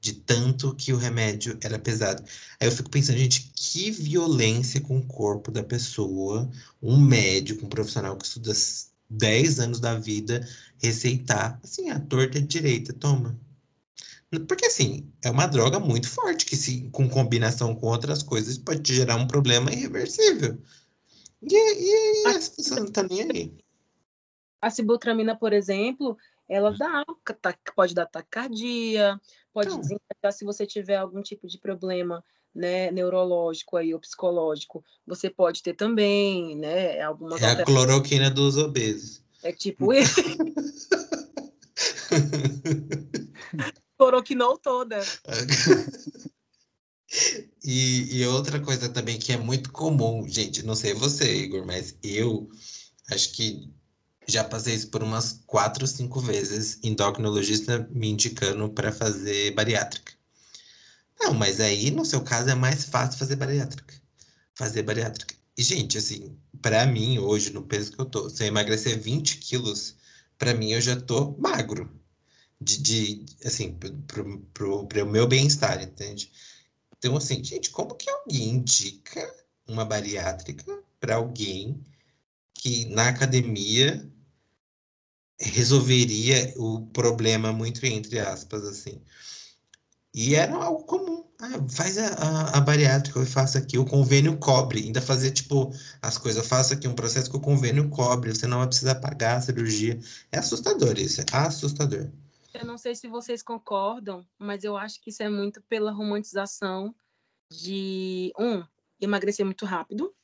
de 0.03 0.15
tanto 0.15 0.75
que 0.75 0.93
o 0.93 0.97
remédio 0.97 1.57
era 1.63 1.79
pesado. 1.79 2.25
Aí 2.59 2.67
eu 2.67 2.73
fico 2.73 2.91
pensando, 2.91 3.19
gente, 3.19 3.53
que 3.55 3.89
violência 3.93 4.81
com 4.81 4.99
o 4.99 5.07
corpo 5.07 5.53
da 5.53 5.63
pessoa, 5.63 6.51
um 6.83 6.99
médico, 7.01 7.65
um 7.65 7.69
profissional 7.69 8.17
que 8.17 8.27
estuda 8.27 8.53
10 9.09 9.61
anos 9.61 9.79
da 9.79 9.95
vida, 9.95 10.45
receitar, 10.83 11.61
assim, 11.63 11.89
a 11.91 12.01
torta 12.01 12.43
direita, 12.43 12.93
toma. 12.93 13.39
Porque, 14.49 14.67
assim, 14.67 15.09
é 15.23 15.31
uma 15.31 15.47
droga 15.47 15.79
muito 15.79 16.09
forte, 16.09 16.47
que 16.47 16.57
se 16.57 16.89
com 16.91 17.09
combinação 17.09 17.73
com 17.73 17.87
outras 17.87 18.25
coisas 18.25 18.59
pode 18.59 18.81
te 18.81 18.95
gerar 18.95 19.15
um 19.15 19.29
problema 19.29 19.73
irreversível. 19.73 20.59
E, 21.43 21.55
e, 21.55 22.25
e 22.25 22.27
as 22.27 22.49
pessoas 22.49 22.81
não 22.81 22.87
estão 22.87 23.05
nem 23.05 23.23
aí. 23.23 23.55
A 24.61 24.69
sibutramina, 24.69 25.37
por 25.37 25.53
exemplo, 25.53 26.17
ela 26.53 26.71
hum. 26.71 26.77
dá, 26.77 27.05
pode 27.75 27.95
dar 27.95 28.07
taquicardia, 28.07 29.19
pode 29.53 29.69
então. 29.69 29.81
desencadear 29.81 30.33
se 30.33 30.45
você 30.45 30.67
tiver 30.67 30.97
algum 30.97 31.23
tipo 31.23 31.47
de 31.47 31.59
problema 31.59 32.25
né, 32.55 32.91
neurológico 32.91 33.79
aí, 33.79 33.95
ou 33.95 34.01
psicológico, 34.01 34.85
você 35.07 35.31
pode 35.31 35.63
ter 35.63 35.73
também, 35.75 36.59
né, 36.59 37.01
algumas 37.01 37.41
É 37.41 37.47
a 37.47 37.65
cloroquina 37.65 38.31
dos 38.31 38.59
obesos. 38.59 39.23
É 39.43 39.53
tipo 39.53 39.95
isso. 39.95 40.21
Cloroquinou 43.97 44.59
toda. 44.59 45.01
E, 47.63 48.21
e, 48.21 48.27
outra 48.27 48.59
coisa 48.59 48.89
também 48.89 49.19
que 49.19 49.33
é 49.33 49.37
muito 49.37 49.71
comum, 49.71 50.27
gente, 50.27 50.65
não 50.65 50.75
sei 50.75 50.95
você, 50.95 51.43
Igor, 51.43 51.67
mas 51.67 51.95
eu 52.03 52.49
acho 53.11 53.33
que 53.33 53.71
já 54.27 54.45
passei 54.45 54.75
isso 54.75 54.89
por 54.89 55.03
umas 55.03 55.41
quatro, 55.47 55.87
cinco 55.87 56.21
vezes, 56.21 56.79
endocrinologista 56.83 57.89
me 57.91 58.09
indicando 58.11 58.69
para 58.71 58.93
fazer 58.93 59.53
bariátrica. 59.53 60.13
Não, 61.21 61.35
mas 61.35 61.61
aí 61.61 61.91
no 61.91 62.05
seu 62.05 62.21
caso 62.23 62.51
é 62.51 62.55
mais 62.55 62.85
fácil 62.85 63.19
fazer 63.19 63.37
bariátrica. 63.37 63.95
Fazer 64.55 64.83
bariátrica. 64.83 65.35
E, 65.57 65.63
gente, 65.63 65.99
assim, 65.99 66.37
para 66.61 66.87
mim, 66.87 67.19
hoje, 67.19 67.53
no 67.53 67.63
peso 67.63 67.93
que 67.93 68.01
eu 68.01 68.07
tô, 68.07 68.31
se 68.31 68.43
eu 68.43 68.49
emagrecer 68.49 68.99
20 68.99 69.39
quilos, 69.39 69.97
para 70.39 70.55
mim 70.55 70.73
eu 70.73 70.81
já 70.81 71.01
tô 71.01 71.37
magro. 71.39 71.91
De, 72.61 72.79
de 72.81 73.27
assim, 73.45 73.73
pro, 73.75 74.39
pro, 74.55 74.87
pro 74.87 75.07
meu 75.07 75.27
bem-estar, 75.27 75.83
entende? 75.83 76.31
Então, 76.97 77.17
assim, 77.17 77.43
gente, 77.43 77.71
como 77.71 77.95
que 77.97 78.09
alguém 78.09 78.51
indica 78.51 79.35
uma 79.67 79.85
bariátrica 79.85 80.79
para 81.01 81.17
alguém 81.17 81.83
que 82.63 82.85
na 82.85 83.09
academia 83.09 84.09
resolveria 85.41 86.55
o 86.57 86.87
problema 86.87 87.53
muito 87.53 87.85
entre 87.85 88.21
aspas 88.21 88.65
assim. 88.65 89.03
E 90.15 90.37
era 90.37 90.55
algo 90.55 90.85
comum. 90.85 91.27
Ah, 91.41 91.69
faz 91.69 91.99
a, 91.99 92.07
a, 92.07 92.59
a, 92.59 92.61
bariátrica, 92.61 93.19
eu 93.19 93.27
faço 93.27 93.59
aqui, 93.59 93.79
o 93.79 93.85
convênio 93.85 94.39
cobre. 94.39 94.85
Ainda 94.85 95.03
fazer, 95.03 95.33
tipo, 95.33 95.73
as 96.01 96.17
coisas, 96.17 96.41
eu 96.41 96.49
faço 96.49 96.73
aqui 96.73 96.87
um 96.87 96.95
processo 96.95 97.29
que 97.29 97.37
o 97.37 97.41
convênio 97.41 97.89
cobre, 97.89 98.33
você 98.33 98.47
não 98.47 98.59
vai 98.59 98.69
precisar 98.69 98.97
pagar 98.97 99.39
a 99.39 99.41
cirurgia. 99.41 99.99
É 100.31 100.39
assustador 100.39 100.97
isso, 101.01 101.21
é 101.21 101.25
assustador. 101.33 102.09
Eu 102.55 102.65
não 102.65 102.79
sei 102.79 102.95
se 102.95 103.09
vocês 103.09 103.43
concordam, 103.43 104.25
mas 104.39 104.63
eu 104.63 104.77
acho 104.77 105.01
que 105.01 105.11
isso 105.11 105.23
é 105.23 105.29
muito 105.29 105.61
pela 105.63 105.91
romantização 105.91 106.95
de, 107.51 108.33
um, 108.39 108.63
emagrecer 109.01 109.45
muito 109.45 109.67
rápido, 109.67 110.15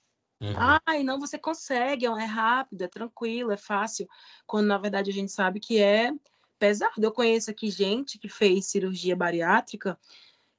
Uhum. 0.40 0.54
Ai, 0.86 1.02
não, 1.02 1.18
você 1.18 1.36
consegue, 1.36 2.06
é 2.06 2.24
rápido, 2.24 2.82
é 2.82 2.88
tranquilo, 2.88 3.50
é 3.50 3.56
fácil. 3.56 4.08
Quando 4.46 4.66
na 4.66 4.78
verdade 4.78 5.10
a 5.10 5.14
gente 5.14 5.32
sabe 5.32 5.58
que 5.58 5.80
é 5.80 6.12
pesado. 6.58 6.92
Eu 6.98 7.12
conheço 7.12 7.50
aqui 7.50 7.70
gente 7.70 8.18
que 8.18 8.28
fez 8.28 8.66
cirurgia 8.66 9.16
bariátrica, 9.16 9.98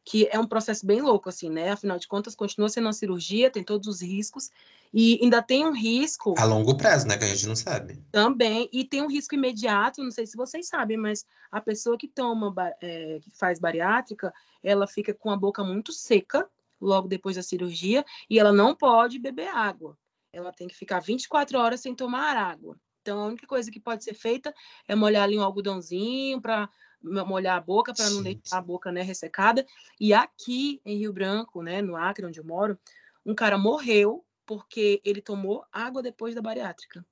que 0.04 0.28
é 0.32 0.40
um 0.40 0.48
processo 0.48 0.86
bem 0.86 1.02
louco, 1.02 1.30
assim, 1.30 1.50
né? 1.50 1.72
Afinal 1.72 2.00
de 2.00 2.08
contas, 2.08 2.36
continua 2.36 2.70
sendo 2.70 2.86
uma 2.86 2.94
cirurgia, 2.94 3.52
tem 3.52 3.64
todos 3.64 3.88
os 3.88 4.02
riscos, 4.02 4.50
e 4.94 5.20
ainda 5.22 5.42
tem 5.42 5.66
um 5.66 5.74
risco. 5.74 6.34
A 6.38 6.46
longo 6.46 6.76
prazo, 6.76 7.08
né? 7.08 7.18
Que 7.18 7.26
a 7.26 7.28
gente 7.28 7.48
não 7.48 7.56
sabe. 7.56 8.02
Também, 8.12 8.68
e 8.74 8.84
tem 8.84 9.04
um 9.04 9.10
risco 9.10 9.36
imediato, 9.36 10.04
não 10.04 10.12
sei 10.12 10.26
se 10.26 10.36
vocês 10.36 10.68
sabem, 10.68 10.98
mas 10.98 11.26
a 11.52 11.62
pessoa 11.62 11.98
que 11.98 12.08
toma, 12.08 12.54
é, 12.82 13.20
que 13.22 13.30
faz 13.32 13.60
bariátrica, 13.60 14.34
ela 14.64 14.88
fica 14.88 15.14
com 15.14 15.30
a 15.30 15.38
boca 15.38 15.64
muito 15.64 15.92
seca 15.94 16.50
logo 16.80 17.08
depois 17.08 17.36
da 17.36 17.44
cirurgia, 17.44 18.06
e 18.30 18.40
ela 18.40 18.52
não 18.52 18.76
pode 18.76 19.20
beber 19.20 19.50
água. 19.50 19.98
Ela 20.32 20.52
tem 20.52 20.68
que 20.68 20.76
ficar 20.76 21.00
24 21.00 21.58
horas 21.58 21.82
sem 21.82 21.96
tomar 21.96 22.38
água. 22.38 22.80
Então, 23.02 23.22
a 23.22 23.26
única 23.28 23.48
coisa 23.48 23.72
que 23.72 23.80
pode 23.80 24.04
ser 24.04 24.14
feita 24.14 24.54
é 24.88 24.96
molhar 24.96 25.24
ali 25.24 25.38
um 25.38 25.42
algodãozinho 25.42 26.42
para 26.42 26.70
molhar 27.02 27.58
a 27.58 27.62
boca, 27.62 27.94
para 27.94 28.10
não 28.10 28.22
deixar 28.22 28.58
a 28.58 28.62
boca 28.62 28.92
né, 28.92 29.02
ressecada. 29.02 29.66
E 30.00 30.14
aqui 30.14 30.82
em 30.86 30.98
Rio 30.98 31.14
Branco, 31.14 31.64
né, 31.64 31.82
no 31.82 31.96
Acre, 31.96 32.26
onde 32.26 32.40
eu 32.40 32.46
moro, 32.46 32.78
um 33.26 33.34
cara 33.34 33.58
morreu 33.58 34.26
porque 34.46 35.02
ele 35.06 35.22
tomou 35.22 35.64
água 35.72 36.02
depois 36.02 36.36
da 36.36 36.42
bariátrica. 36.42 37.06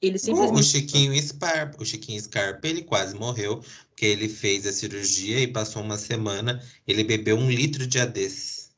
Ele 0.00 0.18
simplesmente... 0.18 0.60
O 0.60 0.62
Chiquinho 0.62 1.22
Scarpa, 1.22 1.82
o 1.82 1.86
Chiquinho 1.86 2.20
Scarpa, 2.20 2.66
ele 2.66 2.82
quase 2.82 3.14
morreu, 3.14 3.60
porque 3.88 4.06
ele 4.06 4.28
fez 4.28 4.66
a 4.66 4.72
cirurgia 4.72 5.40
e 5.40 5.52
passou 5.52 5.82
uma 5.82 5.98
semana, 5.98 6.62
ele 6.86 7.04
bebeu 7.04 7.36
um 7.36 7.50
litro 7.50 7.86
de 7.86 7.98
ADES 7.98 8.69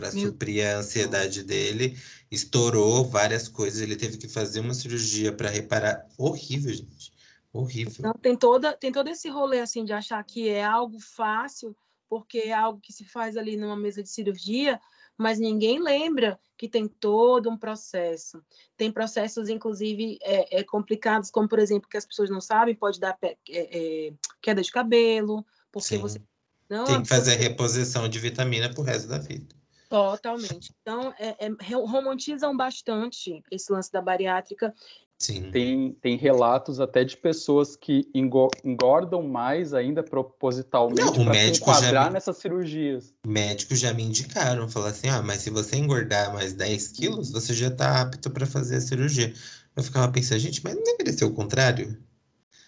para 0.00 0.10
suprir 0.10 0.66
a 0.66 0.78
ansiedade 0.78 1.42
dele 1.42 1.96
estourou 2.30 3.04
várias 3.04 3.48
coisas, 3.48 3.80
ele 3.80 3.96
teve 3.96 4.16
que 4.16 4.28
fazer 4.28 4.60
uma 4.60 4.72
cirurgia 4.72 5.30
para 5.32 5.50
reparar. 5.50 6.06
Horrível, 6.16 6.72
gente. 6.72 7.12
Horrível. 7.52 7.96
Então, 7.98 8.14
tem, 8.14 8.36
toda, 8.36 8.72
tem 8.72 8.90
todo 8.90 9.08
esse 9.08 9.28
rolê 9.28 9.60
assim 9.60 9.84
de 9.84 9.92
achar 9.92 10.22
que 10.24 10.48
é 10.48 10.64
algo 10.64 10.98
fácil, 11.00 11.76
porque 12.08 12.38
é 12.38 12.52
algo 12.52 12.80
que 12.80 12.92
se 12.92 13.04
faz 13.04 13.36
ali 13.36 13.56
numa 13.56 13.76
mesa 13.76 14.02
de 14.02 14.08
cirurgia, 14.08 14.80
mas 15.18 15.38
ninguém 15.38 15.82
lembra 15.82 16.40
que 16.56 16.68
tem 16.68 16.88
todo 16.88 17.50
um 17.50 17.58
processo. 17.58 18.42
Tem 18.76 18.90
processos, 18.90 19.48
inclusive, 19.48 20.18
é, 20.22 20.60
é, 20.60 20.64
complicados, 20.64 21.30
como, 21.30 21.48
por 21.48 21.58
exemplo, 21.58 21.88
que 21.90 21.96
as 21.96 22.06
pessoas 22.06 22.30
não 22.30 22.40
sabem, 22.40 22.74
pode 22.74 22.98
dar 22.98 23.18
é, 23.22 23.36
é, 23.48 24.12
queda 24.40 24.62
de 24.62 24.70
cabelo, 24.70 25.44
porque 25.70 25.96
Sim. 25.96 25.98
você. 25.98 26.22
Não, 26.68 26.84
tem 26.84 27.02
que 27.02 27.08
fazer 27.08 27.34
reposição 27.34 28.08
de 28.08 28.20
vitamina 28.20 28.72
pro 28.72 28.82
resto 28.82 29.08
da 29.08 29.18
vida. 29.18 29.59
Totalmente. 29.90 30.72
Então, 30.80 31.12
é, 31.18 31.46
é, 31.46 31.50
romantizam 31.84 32.56
bastante 32.56 33.42
esse 33.50 33.72
lance 33.72 33.90
da 33.90 34.00
bariátrica. 34.00 34.72
Sim. 35.18 35.50
Tem, 35.50 35.92
tem 36.00 36.16
relatos 36.16 36.80
até 36.80 37.04
de 37.04 37.16
pessoas 37.16 37.76
que 37.76 38.08
engordam 38.14 39.22
mais 39.22 39.74
ainda 39.74 40.02
propositalmente 40.02 41.24
para 41.24 41.34
se 41.34 41.60
enquadrar 41.60 42.06
me... 42.06 42.12
nessas 42.14 42.36
cirurgias. 42.38 43.12
Médicos 43.26 43.80
já 43.80 43.92
me 43.92 44.04
indicaram, 44.04 44.68
falaram 44.68 44.92
assim, 44.92 45.08
ah, 45.08 45.20
mas 45.20 45.40
se 45.40 45.50
você 45.50 45.76
engordar 45.76 46.32
mais 46.32 46.54
10 46.54 46.88
quilos, 46.92 47.32
você 47.32 47.52
já 47.52 47.66
está 47.66 48.00
apto 48.00 48.30
para 48.30 48.46
fazer 48.46 48.76
a 48.76 48.80
cirurgia. 48.80 49.34
Eu 49.74 49.82
ficava 49.82 50.10
pensando, 50.10 50.38
gente, 50.38 50.62
mas 50.62 50.74
não 50.76 50.84
deveria 50.84 51.12
ser 51.12 51.24
o 51.24 51.34
contrário? 51.34 51.98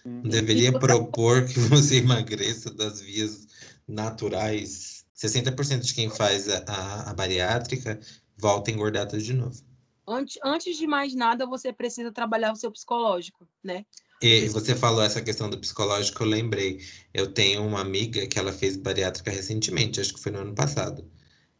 Uhum. 0.05 0.23
Deveria 0.23 0.77
propor 0.77 1.45
que 1.45 1.57
você 1.57 1.97
emagreça 2.03 2.69
das 2.69 2.99
vias 3.01 3.47
naturais 3.87 5.02
60% 5.23 5.79
de 5.79 5.93
quem 5.93 6.09
faz 6.09 6.49
a, 6.49 6.63
a, 6.67 7.11
a, 7.11 7.13
bariátrica 7.13 7.99
volta 8.37 8.71
engordada 8.71 9.17
de 9.17 9.33
novo. 9.33 9.61
Antes, 10.07 10.37
antes 10.43 10.77
de 10.77 10.85
mais 10.85 11.15
nada, 11.15 11.45
você 11.45 11.71
precisa 11.71 12.11
trabalhar 12.11 12.51
o 12.51 12.55
seu 12.55 12.71
psicológico, 12.71 13.47
né? 13.63 13.85
E 14.21 14.47
você 14.49 14.75
falou 14.75 15.01
essa 15.03 15.21
questão 15.21 15.49
do 15.49 15.57
psicológico, 15.57 16.23
eu 16.23 16.27
lembrei. 16.27 16.81
Eu 17.13 17.33
tenho 17.33 17.65
uma 17.65 17.81
amiga 17.81 18.25
que 18.27 18.39
ela 18.39 18.53
fez 18.53 18.77
bariátrica 18.77 19.31
recentemente, 19.31 19.99
acho 19.99 20.13
que 20.13 20.19
foi 20.19 20.31
no 20.31 20.39
ano 20.39 20.53
passado. 20.53 21.09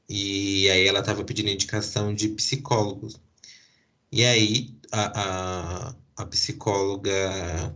E 0.09 0.69
aí 0.69 0.87
ela 0.87 0.99
estava 0.99 1.23
pedindo 1.23 1.49
indicação 1.49 2.13
de 2.13 2.29
psicólogos. 2.29 3.19
E 4.11 4.23
aí 4.23 4.77
a, 4.91 5.89
a, 5.89 5.95
a 6.15 6.25
psicóloga 6.25 7.11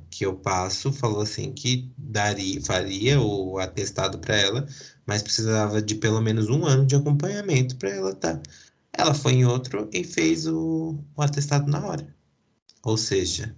que 0.10 0.26
eu 0.26 0.36
passo 0.36 0.92
falou 0.92 1.22
assim 1.22 1.52
que 1.52 1.92
daria, 1.98 2.62
faria 2.62 3.20
o 3.20 3.58
atestado 3.58 4.20
para 4.20 4.36
ela, 4.36 4.68
mas 5.06 5.24
precisava 5.24 5.82
de 5.82 5.96
pelo 5.96 6.22
menos 6.22 6.50
um 6.50 6.66
ano 6.66 6.86
de 6.86 6.96
acompanhamento 6.96 7.76
para 7.78 7.90
ela 7.90 8.12
estar. 8.12 8.38
Tá. 8.38 8.42
Ela 8.94 9.14
foi 9.14 9.34
em 9.34 9.46
outro 9.46 9.90
e 9.94 10.04
fez 10.04 10.48
o, 10.48 10.98
o, 11.16 11.22
atestado 11.22 11.70
na 11.70 11.86
hora. 11.86 12.08
Ou 12.84 12.98
seja, 12.98 13.56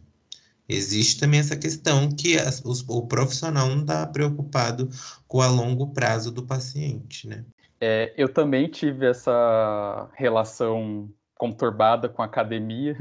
existe 0.68 1.20
também 1.20 1.40
essa 1.40 1.56
questão 1.56 2.10
que 2.10 2.38
as, 2.38 2.62
os, 2.66 2.84
o 2.88 3.08
profissional 3.08 3.68
não 3.70 3.82
está 3.82 4.06
preocupado 4.08 4.90
com 5.28 5.42
a 5.42 5.48
longo 5.48 5.94
prazo 5.94 6.32
do 6.32 6.46
paciente, 6.46 7.28
né? 7.28 7.46
É, 7.82 8.14
eu 8.18 8.28
também 8.28 8.68
tive 8.68 9.06
essa 9.06 10.10
relação 10.14 11.10
conturbada 11.36 12.10
com 12.10 12.22
a 12.22 12.26
academia, 12.26 12.98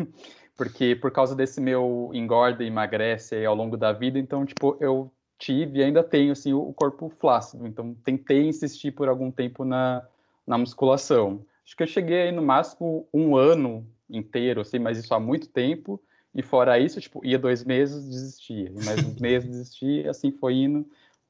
porque 0.59 0.97
por 0.97 1.13
causa 1.13 1.37
desse 1.37 1.61
meu 1.61 2.11
engorda 2.13 2.65
e 2.65 2.67
emagrece 2.67 3.47
ao 3.47 3.55
longo 3.55 3.77
da 3.77 3.93
vida, 3.93 4.19
então, 4.19 4.45
tipo, 4.45 4.77
eu 4.81 5.09
tive 5.39 5.79
e 5.79 5.85
ainda 5.85 6.03
tenho 6.03 6.33
assim 6.33 6.53
o 6.53 6.73
corpo 6.73 7.09
flácido, 7.09 7.65
então 7.65 7.95
tentei 8.05 8.45
insistir 8.45 8.91
por 8.91 9.09
algum 9.09 9.31
tempo 9.31 9.65
na, 9.65 10.05
na 10.45 10.59
musculação. 10.59 11.47
Acho 11.65 11.77
que 11.77 11.83
eu 11.85 11.87
cheguei 11.87 12.23
aí 12.23 12.33
no 12.33 12.43
máximo 12.43 13.07
um 13.15 13.37
ano 13.37 13.87
inteiro, 14.11 14.61
assim, 14.61 14.81
mas 14.81 14.99
isso 14.99 15.15
há 15.15 15.21
muito 15.21 15.49
tempo. 15.49 16.03
E 16.35 16.43
fora 16.43 16.79
isso, 16.79 17.01
tipo, 17.01 17.25
ia 17.25 17.39
dois 17.39 17.65
meses, 17.65 18.09
desistia. 18.09 18.69
E 18.75 18.85
mais 18.85 19.05
uns 19.05 19.21
meses, 19.21 19.49
desistia, 19.49 20.11
assim 20.11 20.33
foi 20.33 20.55
indo. 20.55 20.85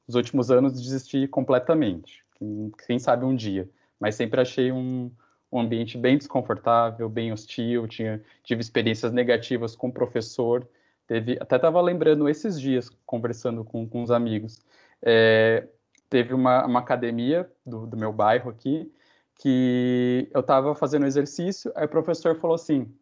Os 0.07 0.15
últimos 0.15 0.49
anos, 0.49 0.73
desisti 0.73 1.27
completamente. 1.27 2.23
Quem, 2.35 2.71
quem 2.87 2.97
sabe 2.97 3.25
um 3.25 3.35
dia. 3.35 3.69
Mas 3.99 4.15
sempre 4.15 4.41
achei 4.41 4.71
um, 4.71 5.11
um 5.51 5.59
ambiente 5.59 5.97
bem 5.97 6.17
desconfortável, 6.17 7.09
bem 7.09 7.31
hostil. 7.31 7.87
Tinha, 7.87 8.21
tive 8.43 8.61
experiências 8.61 9.11
negativas 9.11 9.75
com 9.75 9.87
o 9.87 9.93
professor. 9.93 10.67
Teve, 11.07 11.37
até 11.39 11.55
estava 11.55 11.81
lembrando 11.81 12.29
esses 12.29 12.59
dias, 12.59 12.89
conversando 13.05 13.63
com, 13.63 13.87
com 13.87 14.03
os 14.03 14.11
amigos. 14.11 14.61
É, 15.01 15.67
teve 16.09 16.33
uma, 16.33 16.65
uma 16.65 16.79
academia 16.79 17.49
do, 17.65 17.87
do, 17.87 17.97
meu 17.97 18.13
bairro 18.13 18.49
aqui, 18.49 18.91
que 19.35 20.29
eu 20.33 20.41
estava 20.41 20.75
fazendo 20.75 21.05
exercício, 21.05 21.71
aí 21.75 21.85
o 21.85 21.89
professor 21.89 22.35
falou 22.35 22.55
assim: 22.55 22.93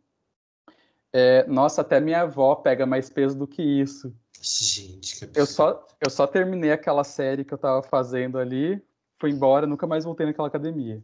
é, 1.12 1.46
Nossa, 1.48 1.82
até 1.82 2.00
minha 2.00 2.22
avó 2.22 2.56
pega 2.56 2.86
mais 2.86 3.10
peso 3.10 3.38
do 3.38 3.48
que 3.48 3.62
isso. 3.62 4.16
Gente, 4.40 5.28
que 5.28 5.40
eu 5.40 5.46
só 5.46 5.86
Eu 6.00 6.12
só 6.12 6.28
terminei 6.28 6.72
aquela 6.72 7.04
série 7.04 7.44
que 7.44 7.54
eu 7.54 7.58
estava 7.58 7.82
fazendo 7.82 8.38
ali, 8.38 8.82
fui 9.20 9.32
embora, 9.32 9.66
nunca 9.66 9.88
mais 9.88 10.06
voltei 10.06 10.26
naquela 10.26 10.48
academia. 10.48 11.04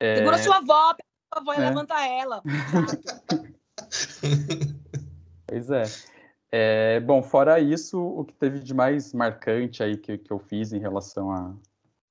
É... 0.00 0.16
Segura 0.16 0.38
sua 0.38 0.56
avó, 0.56 0.94
sua 1.32 1.40
avó 1.40 1.52
e 1.52 1.56
é. 1.56 1.60
levanta 1.60 1.94
ela. 2.06 2.42
Pois 5.46 5.68
é. 5.68 5.82
é. 6.52 7.00
Bom, 7.00 7.22
fora 7.24 7.58
isso, 7.58 8.00
o 8.00 8.24
que 8.24 8.32
teve 8.32 8.60
de 8.60 8.72
mais 8.72 9.12
marcante 9.12 9.82
aí 9.82 9.96
que, 9.96 10.16
que 10.16 10.32
eu 10.32 10.38
fiz 10.38 10.72
em 10.72 10.78
relação 10.78 11.32
a, 11.32 11.52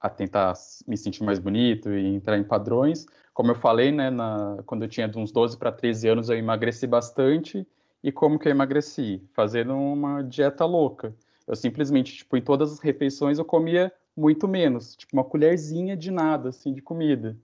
a 0.02 0.10
tentar 0.10 0.54
me 0.86 0.98
sentir 0.98 1.24
mais 1.24 1.40
bonito 1.40 1.90
e 1.90 2.06
entrar 2.06 2.38
em 2.38 2.44
padrões, 2.44 3.06
como 3.34 3.52
eu 3.52 3.56
falei, 3.56 3.94
né, 3.94 4.10
na, 4.10 4.62
quando 4.66 4.84
eu 4.84 4.90
tinha 4.90 5.08
de 5.08 5.18
uns 5.18 5.32
12 5.32 5.58
para 5.58 5.72
13 5.72 6.10
anos, 6.10 6.30
eu 6.30 6.36
emagreci 6.36 6.86
bastante. 6.86 7.66
E 8.04 8.12
como 8.12 8.38
que 8.38 8.50
eu 8.50 8.52
emagreci? 8.52 9.24
Fazendo 9.34 9.74
uma 9.74 10.22
dieta 10.22 10.66
louca. 10.66 11.16
Eu 11.48 11.56
simplesmente, 11.56 12.18
tipo, 12.18 12.36
em 12.36 12.42
todas 12.42 12.74
as 12.74 12.80
refeições 12.80 13.40
eu 13.40 13.46
comia 13.46 13.94
muito 14.16 14.46
menos, 14.46 14.96
tipo 14.98 15.16
uma 15.16 15.24
colherzinha 15.24 15.96
de 15.96 16.12
nada, 16.12 16.50
assim, 16.50 16.74
de 16.74 16.82
comida. 16.82 17.38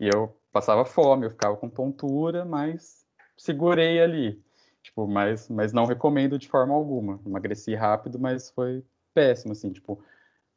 E 0.00 0.08
eu 0.08 0.36
passava 0.52 0.84
fome, 0.84 1.26
eu 1.26 1.30
ficava 1.30 1.56
com 1.56 1.68
tontura, 1.68 2.44
mas 2.44 3.06
segurei 3.36 4.00
ali. 4.00 4.42
Tipo, 4.82 5.06
mas, 5.06 5.48
mas 5.48 5.72
não 5.72 5.84
recomendo 5.84 6.38
de 6.38 6.48
forma 6.48 6.74
alguma. 6.74 7.20
Emagreci 7.26 7.74
rápido, 7.74 8.18
mas 8.18 8.50
foi 8.50 8.84
péssimo, 9.12 9.52
assim, 9.52 9.72
tipo, 9.72 10.02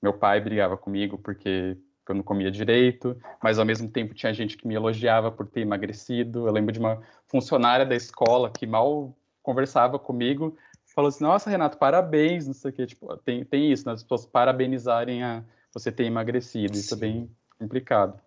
meu 0.02 0.14
pai 0.14 0.40
brigava 0.40 0.78
comigo 0.78 1.18
porque 1.18 1.78
eu 2.08 2.16
não 2.16 2.24
comia 2.24 2.52
direito, 2.52 3.18
mas 3.42 3.58
ao 3.58 3.66
mesmo 3.66 3.90
tempo 3.90 4.14
tinha 4.14 4.34
gente 4.34 4.58
que 4.58 4.68
me 4.68 4.76
elogiava 4.76 5.32
por 5.32 5.48
ter 5.48 5.62
emagrecido. 5.62 6.48
Eu 6.48 6.52
lembro 6.52 6.72
de 6.72 6.80
uma 6.80 7.02
funcionária 7.28 7.86
da 7.86 7.96
escola 7.96 8.52
que 8.52 8.68
mal 8.68 9.16
conversava 9.42 9.98
comigo, 9.98 10.58
falou 10.94 11.10
assim: 11.10 11.24
"Nossa, 11.24 11.50
Renato, 11.50 11.78
parabéns", 11.78 12.46
não 12.46 12.54
sei 12.54 12.72
o 12.72 12.74
quê, 12.74 12.86
tipo, 12.86 13.16
tem 13.18 13.46
tem 13.46 13.72
isso, 13.72 13.88
né? 13.88 13.94
as 13.94 14.04
pessoas 14.04 14.26
parabenizarem 14.26 15.24
a 15.24 15.44
você 15.74 15.92
ter 15.92 16.04
emagrecido, 16.04 16.78
isso 16.78 16.94
é 16.94 16.98
bem 16.98 17.30
complicado. 17.58 18.20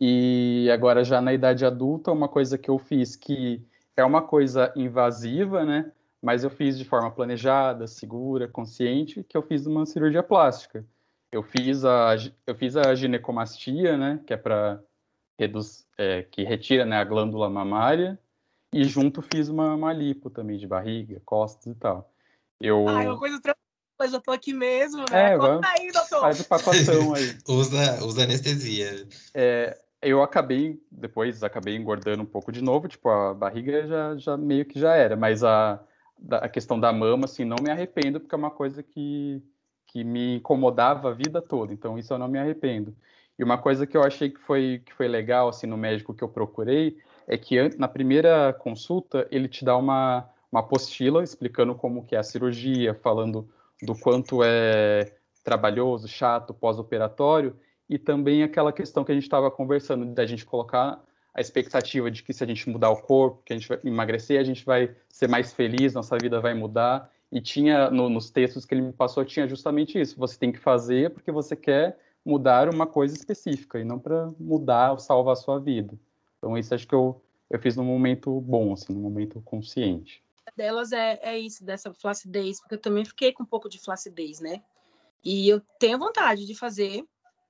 E 0.00 0.68
agora 0.72 1.02
já 1.02 1.20
na 1.20 1.32
idade 1.32 1.64
adulta, 1.64 2.12
uma 2.12 2.28
coisa 2.28 2.58
que 2.58 2.68
eu 2.68 2.78
fiz 2.78 3.16
que 3.16 3.62
é 3.96 4.04
uma 4.04 4.22
coisa 4.22 4.72
invasiva, 4.76 5.64
né? 5.64 5.90
Mas 6.20 6.44
eu 6.44 6.50
fiz 6.50 6.76
de 6.76 6.84
forma 6.84 7.10
planejada, 7.10 7.86
segura, 7.86 8.48
consciente, 8.48 9.24
que 9.24 9.36
eu 9.36 9.42
fiz 9.42 9.66
uma 9.66 9.86
cirurgia 9.86 10.22
plástica. 10.22 10.84
Eu 11.30 11.42
fiz 11.42 11.84
a, 11.84 12.14
eu 12.46 12.54
fiz 12.54 12.76
a 12.76 12.94
ginecomastia, 12.94 13.96
né? 13.96 14.20
Que 14.26 14.34
é 14.34 14.36
para 14.36 14.80
reduz, 15.38 15.86
é, 15.96 16.22
que 16.22 16.42
retira 16.42 16.84
né, 16.84 16.96
a 16.96 17.04
glândula 17.04 17.48
mamária. 17.48 18.18
E 18.72 18.84
junto 18.84 19.22
fiz 19.22 19.48
uma, 19.48 19.74
uma 19.74 19.92
lipo 19.92 20.28
também 20.28 20.58
de 20.58 20.66
barriga, 20.66 21.20
costas 21.24 21.72
e 21.72 21.74
tal. 21.74 22.10
Eu... 22.60 22.88
Ah, 22.88 23.04
é 23.04 23.08
uma 23.08 23.18
coisa 23.18 23.40
tranquila, 23.40 24.10
já 24.10 24.20
tô 24.20 24.32
aqui 24.32 24.52
mesmo, 24.52 25.04
né? 25.10 25.32
É, 25.32 25.38
vamos... 25.38 25.64
aí, 25.66 25.90
doutor. 25.92 26.20
Faz 26.20 26.40
o 26.40 26.48
pacotão 26.48 27.14
aí. 27.14 27.36
usa, 27.48 28.04
usa 28.04 28.24
anestesia. 28.24 29.06
É, 29.34 29.78
eu 30.08 30.22
acabei, 30.22 30.80
depois 30.90 31.42
acabei 31.42 31.76
engordando 31.76 32.22
um 32.22 32.26
pouco 32.26 32.52
de 32.52 32.62
novo, 32.62 32.88
tipo, 32.88 33.08
a 33.08 33.34
barriga 33.34 33.86
já, 33.86 34.16
já 34.16 34.36
meio 34.36 34.64
que 34.64 34.78
já 34.78 34.94
era, 34.94 35.16
mas 35.16 35.42
a, 35.42 35.80
a 36.30 36.48
questão 36.48 36.78
da 36.78 36.92
mama, 36.92 37.24
assim, 37.24 37.44
não 37.44 37.56
me 37.62 37.70
arrependo, 37.70 38.20
porque 38.20 38.34
é 38.34 38.38
uma 38.38 38.50
coisa 38.50 38.82
que, 38.82 39.42
que 39.86 40.04
me 40.04 40.36
incomodava 40.36 41.10
a 41.10 41.14
vida 41.14 41.42
toda, 41.42 41.72
então 41.72 41.98
isso 41.98 42.12
eu 42.12 42.18
não 42.18 42.28
me 42.28 42.38
arrependo. 42.38 42.94
E 43.38 43.44
uma 43.44 43.58
coisa 43.58 43.86
que 43.86 43.96
eu 43.96 44.02
achei 44.02 44.30
que 44.30 44.40
foi, 44.40 44.82
que 44.84 44.92
foi 44.94 45.08
legal, 45.08 45.48
assim, 45.48 45.66
no 45.66 45.76
médico 45.76 46.14
que 46.14 46.24
eu 46.24 46.28
procurei, 46.28 46.96
é 47.26 47.36
que 47.36 47.76
na 47.76 47.88
primeira 47.88 48.52
consulta 48.52 49.26
ele 49.30 49.48
te 49.48 49.64
dá 49.64 49.76
uma, 49.76 50.28
uma 50.50 50.60
apostila 50.60 51.22
explicando 51.22 51.74
como 51.74 52.04
que 52.04 52.14
é 52.14 52.18
a 52.18 52.22
cirurgia, 52.22 52.94
falando 52.94 53.48
do 53.82 53.94
quanto 53.98 54.42
é 54.42 55.12
trabalhoso, 55.44 56.08
chato, 56.08 56.54
pós-operatório, 56.54 57.56
e 57.88 57.98
também 57.98 58.42
aquela 58.42 58.72
questão 58.72 59.04
que 59.04 59.12
a 59.12 59.14
gente 59.14 59.24
estava 59.24 59.50
conversando, 59.50 60.04
da 60.06 60.26
gente 60.26 60.44
colocar 60.44 61.02
a 61.32 61.40
expectativa 61.40 62.10
de 62.10 62.22
que 62.22 62.32
se 62.32 62.42
a 62.42 62.46
gente 62.46 62.68
mudar 62.68 62.90
o 62.90 62.96
corpo, 62.96 63.42
que 63.44 63.52
a 63.52 63.56
gente 63.56 63.68
vai 63.68 63.78
emagrecer, 63.84 64.40
a 64.40 64.44
gente 64.44 64.64
vai 64.64 64.94
ser 65.08 65.28
mais 65.28 65.52
feliz, 65.52 65.92
nossa 65.92 66.16
vida 66.16 66.40
vai 66.40 66.54
mudar. 66.54 67.10
E 67.30 67.40
tinha, 67.40 67.90
no, 67.90 68.08
nos 68.08 68.30
textos 68.30 68.64
que 68.64 68.74
ele 68.74 68.82
me 68.82 68.92
passou, 68.92 69.24
tinha 69.24 69.46
justamente 69.46 70.00
isso. 70.00 70.18
Você 70.18 70.38
tem 70.38 70.50
que 70.50 70.58
fazer 70.58 71.10
porque 71.10 71.30
você 71.30 71.54
quer 71.54 71.98
mudar 72.24 72.68
uma 72.72 72.86
coisa 72.86 73.14
específica, 73.14 73.78
e 73.78 73.84
não 73.84 73.98
para 73.98 74.32
mudar 74.40 74.92
ou 74.92 74.98
salvar 74.98 75.34
a 75.34 75.36
sua 75.36 75.60
vida. 75.60 75.94
Então, 76.38 76.56
isso 76.56 76.74
acho 76.74 76.88
que 76.88 76.94
eu, 76.94 77.20
eu 77.50 77.58
fiz 77.60 77.76
num 77.76 77.84
momento 77.84 78.40
bom, 78.40 78.72
assim, 78.72 78.92
num 78.92 79.00
momento 79.00 79.40
consciente. 79.42 80.22
Delas 80.56 80.90
é, 80.90 81.20
é 81.22 81.38
isso, 81.38 81.62
dessa 81.64 81.92
flacidez, 81.92 82.60
porque 82.60 82.76
eu 82.76 82.80
também 82.80 83.04
fiquei 83.04 83.32
com 83.32 83.42
um 83.42 83.46
pouco 83.46 83.68
de 83.68 83.78
flacidez, 83.78 84.40
né? 84.40 84.62
E 85.22 85.48
eu 85.48 85.60
tenho 85.78 85.98
vontade 85.98 86.46
de 86.46 86.54
fazer 86.54 87.04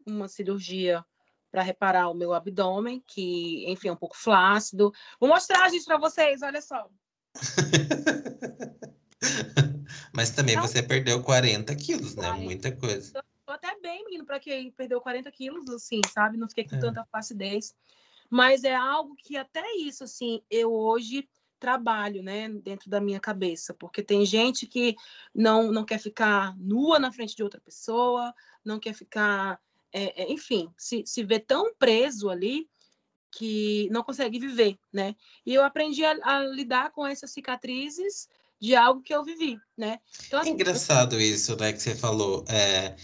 uma 0.07 0.29
cirurgia 0.29 1.05
para 1.51 1.63
reparar 1.63 2.09
o 2.09 2.15
meu 2.15 2.35
abdômen, 2.35 3.03
que, 3.07 3.65
enfim, 3.71 3.89
é 3.89 3.93
um 3.93 3.97
pouco 3.97 4.17
flácido. 4.17 4.93
Vou 5.19 5.29
mostrar, 5.29 5.69
gente, 5.71 5.85
para 5.85 5.99
vocês, 5.99 6.43
olha 6.43 6.61
só. 6.61 6.89
Mas 10.13 10.31
também 10.31 10.59
você 10.59 10.83
perdeu 10.83 11.23
40 11.23 11.75
quilos, 11.75 12.17
né? 12.17 12.31
Muita 12.33 12.73
coisa. 12.73 13.23
Tô 13.45 13.53
até 13.53 13.79
bem, 13.81 14.05
menino, 14.05 14.25
para 14.25 14.41
quem 14.41 14.71
perdeu 14.73 15.01
40 15.01 15.31
quilos, 15.31 15.69
assim, 15.71 16.01
sabe? 16.13 16.37
Não 16.37 16.49
fiquei 16.49 16.65
com 16.65 16.77
é. 16.77 16.81
tanta 16.81 17.05
flacidez. 17.05 17.75
Mas 18.29 18.65
é 18.65 18.75
algo 18.75 19.15
que 19.17 19.37
até 19.37 19.77
isso, 19.77 20.05
assim, 20.05 20.43
eu 20.51 20.73
hoje 20.73 21.29
trabalho, 21.59 22.23
né, 22.23 22.49
dentro 22.49 22.91
da 22.91 23.01
minha 23.01 23.19
cabeça, 23.19 23.73
porque 23.73 24.03
tem 24.03 24.27
gente 24.27 24.67
que 24.67 24.95
não, 25.35 25.73
não 25.73 25.85
quer 25.85 25.99
ficar 25.99 26.57
nua 26.59 26.99
na 26.99 27.11
frente 27.11 27.35
de 27.35 27.43
outra 27.43 27.61
pessoa, 27.61 28.35
não 28.65 28.79
quer 28.79 28.93
ficar 28.93 29.59
é, 29.97 30.25
é, 30.25 30.33
enfim, 30.33 30.69
se, 30.77 31.03
se 31.07 31.25
vê 31.25 31.41
tão 31.41 31.75
preso 31.75 32.29
ali 32.29 32.69
que 33.33 33.89
não 33.91 34.03
consegue 34.03 34.39
viver, 34.39 34.77
né? 34.93 35.17
E 35.45 35.55
eu 35.55 35.65
aprendi 35.65 36.05
a, 36.05 36.17
a 36.23 36.41
lidar 36.45 36.93
com 36.93 37.07
essas 37.07 37.31
cicatrizes 37.31 38.29
de 38.61 38.77
algo 38.77 39.03
que 39.03 39.15
eu 39.15 39.25
vivi, 39.25 39.59
né? 39.77 39.99
Então, 40.27 40.39
assim, 40.39 40.51
é 40.51 40.53
engraçado 40.53 41.19
isso, 41.19 41.57
né, 41.57 41.73
que 41.73 41.81
você 41.81 41.95
falou. 41.95 42.45
É, 42.47 42.95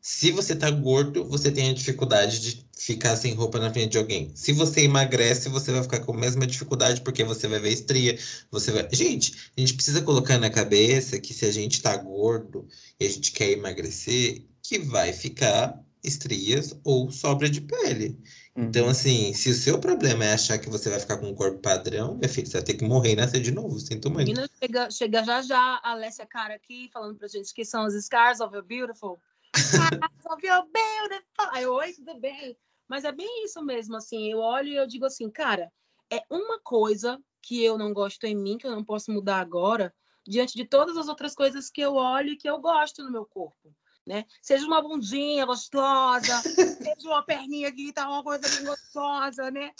se 0.00 0.32
você 0.32 0.56
tá 0.56 0.68
gordo, 0.68 1.24
você 1.24 1.50
tem 1.50 1.70
a 1.70 1.74
dificuldade 1.74 2.40
de 2.40 2.66
ficar 2.76 3.16
sem 3.16 3.34
roupa 3.34 3.60
na 3.60 3.72
frente 3.72 3.92
de 3.92 3.98
alguém. 3.98 4.32
Se 4.34 4.52
você 4.52 4.82
emagrece, 4.82 5.48
você 5.48 5.70
vai 5.70 5.82
ficar 5.84 6.00
com 6.00 6.12
a 6.12 6.18
mesma 6.18 6.44
dificuldade, 6.44 7.02
porque 7.02 7.22
você 7.22 7.46
vai 7.46 7.60
ver 7.60 7.70
estria, 7.70 8.18
você 8.50 8.72
vai... 8.72 8.88
Gente, 8.92 9.50
a 9.56 9.60
gente 9.60 9.74
precisa 9.74 10.02
colocar 10.02 10.38
na 10.38 10.50
cabeça 10.50 11.20
que 11.20 11.32
se 11.32 11.44
a 11.44 11.52
gente 11.52 11.80
tá 11.80 11.96
gordo 11.96 12.66
e 12.98 13.06
a 13.06 13.08
gente 13.08 13.30
quer 13.30 13.50
emagrecer, 13.50 14.44
que 14.60 14.80
vai 14.80 15.12
ficar 15.12 15.80
estrias 16.02 16.78
ou 16.84 17.10
sobra 17.10 17.48
de 17.48 17.60
pele. 17.60 18.18
Então, 18.50 18.62
uhum. 18.62 18.68
Então, 18.68 18.88
assim, 18.88 19.32
se 19.32 19.50
o 19.50 19.54
seu 19.54 19.78
problema 19.78 20.24
é 20.24 20.32
achar 20.32 20.58
que 20.58 20.68
você 20.68 20.90
vai 20.90 20.98
ficar 20.98 21.18
com 21.18 21.28
um 21.28 21.34
corpo 21.34 21.58
padrão, 21.58 22.16
minha 22.16 22.28
filha, 22.28 22.46
você 22.46 22.54
vai 22.54 22.62
ter 22.62 22.74
que 22.74 22.84
morrer 22.84 23.12
e 23.12 23.16
nascer 23.16 23.40
de 23.40 23.52
novo, 23.52 23.78
sinto 23.78 24.10
muito. 24.10 24.26
Menina, 24.26 24.48
chega, 24.58 24.90
chega 24.90 25.24
já 25.24 25.42
já 25.42 25.80
a 25.82 25.92
Alessia 25.92 26.26
Cara 26.26 26.54
aqui, 26.54 26.90
falando 26.92 27.16
pra 27.16 27.28
gente 27.28 27.54
que 27.54 27.64
são 27.64 27.86
os 27.86 27.94
scars 28.04 28.40
of 28.40 28.54
your 28.54 28.64
beautiful. 28.64 29.20
Scars 29.56 30.24
of 30.26 30.46
your 30.46 30.64
beautiful. 30.72 31.50
Aí, 31.52 31.66
oi, 31.66 31.92
tudo 31.92 32.18
bem? 32.18 32.56
Mas 32.88 33.04
é 33.04 33.12
bem 33.12 33.44
isso 33.44 33.62
mesmo, 33.62 33.96
assim, 33.96 34.30
eu 34.30 34.38
olho 34.38 34.68
e 34.68 34.76
eu 34.76 34.86
digo 34.86 35.06
assim, 35.06 35.30
cara, 35.30 35.70
é 36.10 36.22
uma 36.28 36.60
coisa 36.60 37.18
que 37.40 37.62
eu 37.62 37.78
não 37.78 37.92
gosto 37.92 38.24
em 38.24 38.34
mim, 38.34 38.58
que 38.58 38.66
eu 38.66 38.70
não 38.70 38.84
posso 38.84 39.10
mudar 39.10 39.38
agora, 39.38 39.94
diante 40.26 40.54
de 40.54 40.64
todas 40.64 40.96
as 40.96 41.08
outras 41.08 41.34
coisas 41.34 41.70
que 41.70 41.80
eu 41.80 41.94
olho 41.94 42.30
e 42.30 42.36
que 42.36 42.48
eu 42.48 42.60
gosto 42.60 43.02
no 43.02 43.10
meu 43.10 43.24
corpo 43.24 43.74
né? 44.06 44.24
Seja 44.40 44.66
uma 44.66 44.82
bundinha 44.82 45.46
gostosa, 45.46 46.38
seja 46.40 47.08
uma 47.08 47.22
perninha 47.22 47.68
aqui, 47.68 47.92
tá 47.92 48.08
uma 48.08 48.22
coisa 48.22 48.48
bem 48.48 48.66
gostosa, 48.66 49.50
né? 49.50 49.72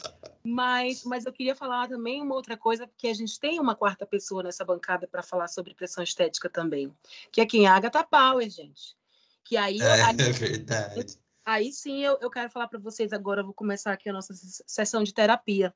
Mas, 0.45 1.05
mas 1.05 1.27
eu 1.27 1.33
queria 1.33 1.55
falar 1.55 1.89
também 1.89 2.23
uma 2.23 2.35
outra 2.35 2.57
coisa, 2.57 2.87
porque 2.87 3.09
a 3.09 3.15
gente 3.15 3.39
tem 3.39 3.59
uma 3.59 3.75
quarta 3.75 4.07
pessoa 4.07 4.43
nessa 4.43 4.65
bancada 4.65 5.07
para 5.07 5.23
falar 5.23 5.49
sobre 5.49 5.75
pressão 5.75 6.05
estética 6.05 6.49
também, 6.49 6.95
que 7.31 7.41
é 7.41 7.47
quem? 7.47 7.67
A 7.67 7.75
Agatha 7.75 8.05
Power, 8.05 8.49
gente. 8.49 8.97
Que 9.45 9.57
aí, 9.57 9.81
é, 9.81 10.03
aí, 10.03 10.17
é 10.21 10.33
verdade. 10.33 11.19
Aí 11.45 11.73
sim 11.73 12.05
eu, 12.05 12.19
eu 12.21 12.31
quero 12.31 12.49
falar 12.49 12.69
para 12.69 12.79
vocês 12.79 13.13
agora, 13.13 13.41
eu 13.41 13.45
vou 13.45 13.55
começar 13.55 13.93
aqui 13.93 14.09
a 14.09 14.13
nossa 14.13 14.33
sessão 14.35 15.03
de 15.03 15.13
terapia. 15.13 15.75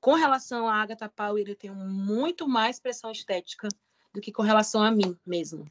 Com 0.00 0.14
relação 0.14 0.66
à 0.66 0.82
Agatha 0.82 1.08
Power, 1.08 1.44
eu 1.46 1.54
tenho 1.54 1.74
muito 1.74 2.48
mais 2.48 2.80
pressão 2.80 3.12
estética 3.12 3.68
do 4.12 4.20
que 4.20 4.32
com 4.32 4.42
relação 4.42 4.82
a 4.82 4.90
mim 4.90 5.16
mesmo. 5.24 5.66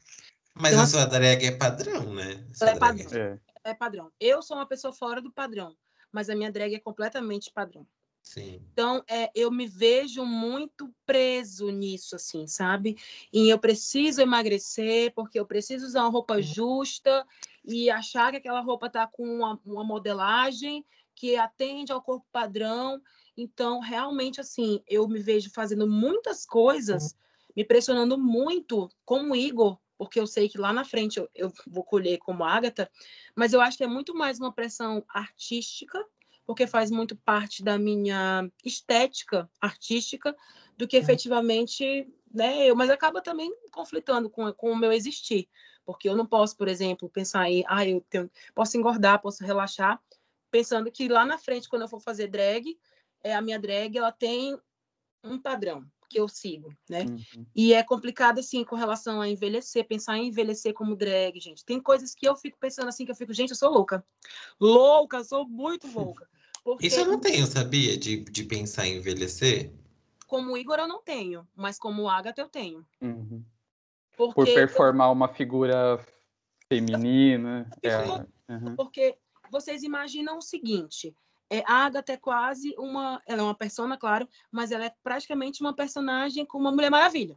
Mas 0.54 0.72
então, 0.72 0.84
a 0.84 0.86
sua 0.86 1.04
drag 1.06 1.44
é 1.44 1.52
padrão, 1.52 2.14
né? 2.14 2.44
Ela 2.60 2.70
é 2.70 2.78
padrão. 2.78 3.20
É. 3.64 3.70
é 3.70 3.74
padrão. 3.74 4.12
Eu 4.20 4.42
sou 4.42 4.56
uma 4.56 4.66
pessoa 4.66 4.92
fora 4.92 5.20
do 5.20 5.32
padrão, 5.32 5.74
mas 6.10 6.28
a 6.28 6.34
minha 6.34 6.52
drag 6.52 6.74
é 6.74 6.80
completamente 6.80 7.50
padrão. 7.50 7.86
Sim. 8.22 8.62
Então, 8.72 9.02
é, 9.08 9.30
eu 9.34 9.50
me 9.50 9.66
vejo 9.66 10.24
muito 10.24 10.94
preso 11.04 11.70
nisso, 11.70 12.14
assim, 12.14 12.46
sabe? 12.46 12.96
E 13.32 13.48
eu 13.48 13.58
preciso 13.58 14.20
emagrecer, 14.20 15.12
porque 15.12 15.38
eu 15.38 15.44
preciso 15.44 15.84
usar 15.86 16.02
uma 16.02 16.10
roupa 16.10 16.40
justa 16.40 17.26
e 17.64 17.90
achar 17.90 18.30
que 18.30 18.36
aquela 18.36 18.60
roupa 18.60 18.88
tá 18.88 19.06
com 19.06 19.24
uma, 19.24 19.60
uma 19.66 19.82
modelagem 19.82 20.84
que 21.14 21.36
atende 21.36 21.92
ao 21.92 22.00
corpo 22.00 22.26
padrão. 22.30 23.02
Então, 23.36 23.80
realmente, 23.80 24.40
assim, 24.40 24.82
eu 24.86 25.08
me 25.08 25.18
vejo 25.18 25.50
fazendo 25.50 25.86
muitas 25.88 26.46
coisas, 26.46 27.16
me 27.56 27.64
pressionando 27.64 28.16
muito, 28.16 28.88
como 29.04 29.32
o 29.32 29.36
Igor, 29.36 29.78
porque 29.96 30.18
eu 30.18 30.26
sei 30.26 30.48
que 30.48 30.58
lá 30.58 30.72
na 30.72 30.84
frente 30.84 31.18
eu, 31.18 31.28
eu 31.34 31.52
vou 31.66 31.84
colher 31.84 32.18
como 32.18 32.44
Ágata, 32.44 32.90
mas 33.34 33.52
eu 33.52 33.60
acho 33.60 33.76
que 33.76 33.84
é 33.84 33.88
muito 33.88 34.14
mais 34.14 34.38
uma 34.38 34.52
pressão 34.52 35.04
artística, 35.08 36.04
porque 36.44 36.66
faz 36.66 36.90
muito 36.90 37.16
parte 37.16 37.62
da 37.62 37.78
minha 37.78 38.50
estética 38.64 39.48
artística, 39.60 40.36
do 40.76 40.88
que 40.88 40.96
efetivamente, 40.96 42.08
né, 42.32 42.68
eu, 42.68 42.74
mas 42.74 42.90
acaba 42.90 43.20
também 43.20 43.54
conflitando 43.70 44.28
com, 44.28 44.52
com 44.52 44.72
o 44.72 44.76
meu 44.76 44.92
existir, 44.92 45.48
porque 45.84 46.08
eu 46.08 46.16
não 46.16 46.26
posso, 46.26 46.56
por 46.56 46.68
exemplo, 46.68 47.08
pensar 47.08 47.48
em, 47.50 47.64
ah, 47.68 47.86
eu 47.86 48.00
tenho, 48.08 48.30
posso 48.54 48.76
engordar, 48.76 49.20
posso 49.20 49.44
relaxar, 49.44 50.00
pensando 50.50 50.90
que 50.90 51.08
lá 51.08 51.24
na 51.24 51.38
frente, 51.38 51.68
quando 51.68 51.82
eu 51.82 51.88
for 51.88 52.00
fazer 52.00 52.28
drag, 52.28 52.78
é, 53.22 53.34
a 53.34 53.40
minha 53.40 53.58
drag, 53.58 53.96
ela 53.96 54.12
tem 54.12 54.58
um 55.24 55.38
padrão, 55.38 55.86
que 56.12 56.20
eu 56.20 56.28
sigo, 56.28 56.74
né? 56.88 57.04
Uhum. 57.04 57.46
E 57.56 57.72
é 57.72 57.82
complicado, 57.82 58.38
assim, 58.38 58.62
com 58.64 58.76
relação 58.76 59.20
a 59.20 59.28
envelhecer, 59.28 59.86
pensar 59.86 60.18
em 60.18 60.28
envelhecer 60.28 60.74
como 60.74 60.94
drag, 60.94 61.40
gente. 61.40 61.64
Tem 61.64 61.80
coisas 61.80 62.14
que 62.14 62.28
eu 62.28 62.36
fico 62.36 62.58
pensando 62.60 62.88
assim, 62.88 63.06
que 63.06 63.10
eu 63.10 63.16
fico, 63.16 63.32
gente, 63.32 63.50
eu 63.50 63.56
sou 63.56 63.70
louca. 63.70 64.04
Louca, 64.60 65.24
sou 65.24 65.48
muito 65.48 65.90
louca. 65.90 66.28
Porque... 66.62 66.86
Isso 66.86 67.00
eu 67.00 67.06
não 67.06 67.18
tenho, 67.18 67.46
sabia? 67.46 67.96
De, 67.96 68.18
de 68.18 68.44
pensar 68.44 68.86
em 68.86 68.98
envelhecer. 68.98 69.72
Como 70.26 70.56
Igor 70.56 70.78
eu 70.78 70.86
não 70.86 71.02
tenho, 71.02 71.48
mas 71.56 71.78
como 71.78 72.08
Agatha 72.08 72.42
eu 72.42 72.48
tenho. 72.48 72.86
Uhum. 73.00 73.42
Porque 74.16 74.34
Por 74.34 74.44
performar 74.44 75.10
uma 75.10 75.28
figura 75.28 75.98
feminina. 76.68 77.68
É... 77.82 77.96
Uhum. 78.52 78.76
Porque 78.76 79.16
vocês 79.50 79.82
imaginam 79.82 80.38
o 80.38 80.42
seguinte: 80.42 81.14
é, 81.52 81.62
a 81.66 81.84
Agatha 81.84 82.14
é 82.14 82.16
quase 82.16 82.74
uma, 82.78 83.22
ela 83.26 83.42
é 83.42 83.44
uma 83.44 83.54
persona, 83.54 83.98
claro, 83.98 84.26
mas 84.50 84.72
ela 84.72 84.86
é 84.86 84.94
praticamente 85.02 85.60
uma 85.60 85.74
personagem 85.74 86.46
como 86.46 86.64
uma 86.64 86.72
Mulher 86.72 86.90
Maravilha, 86.90 87.36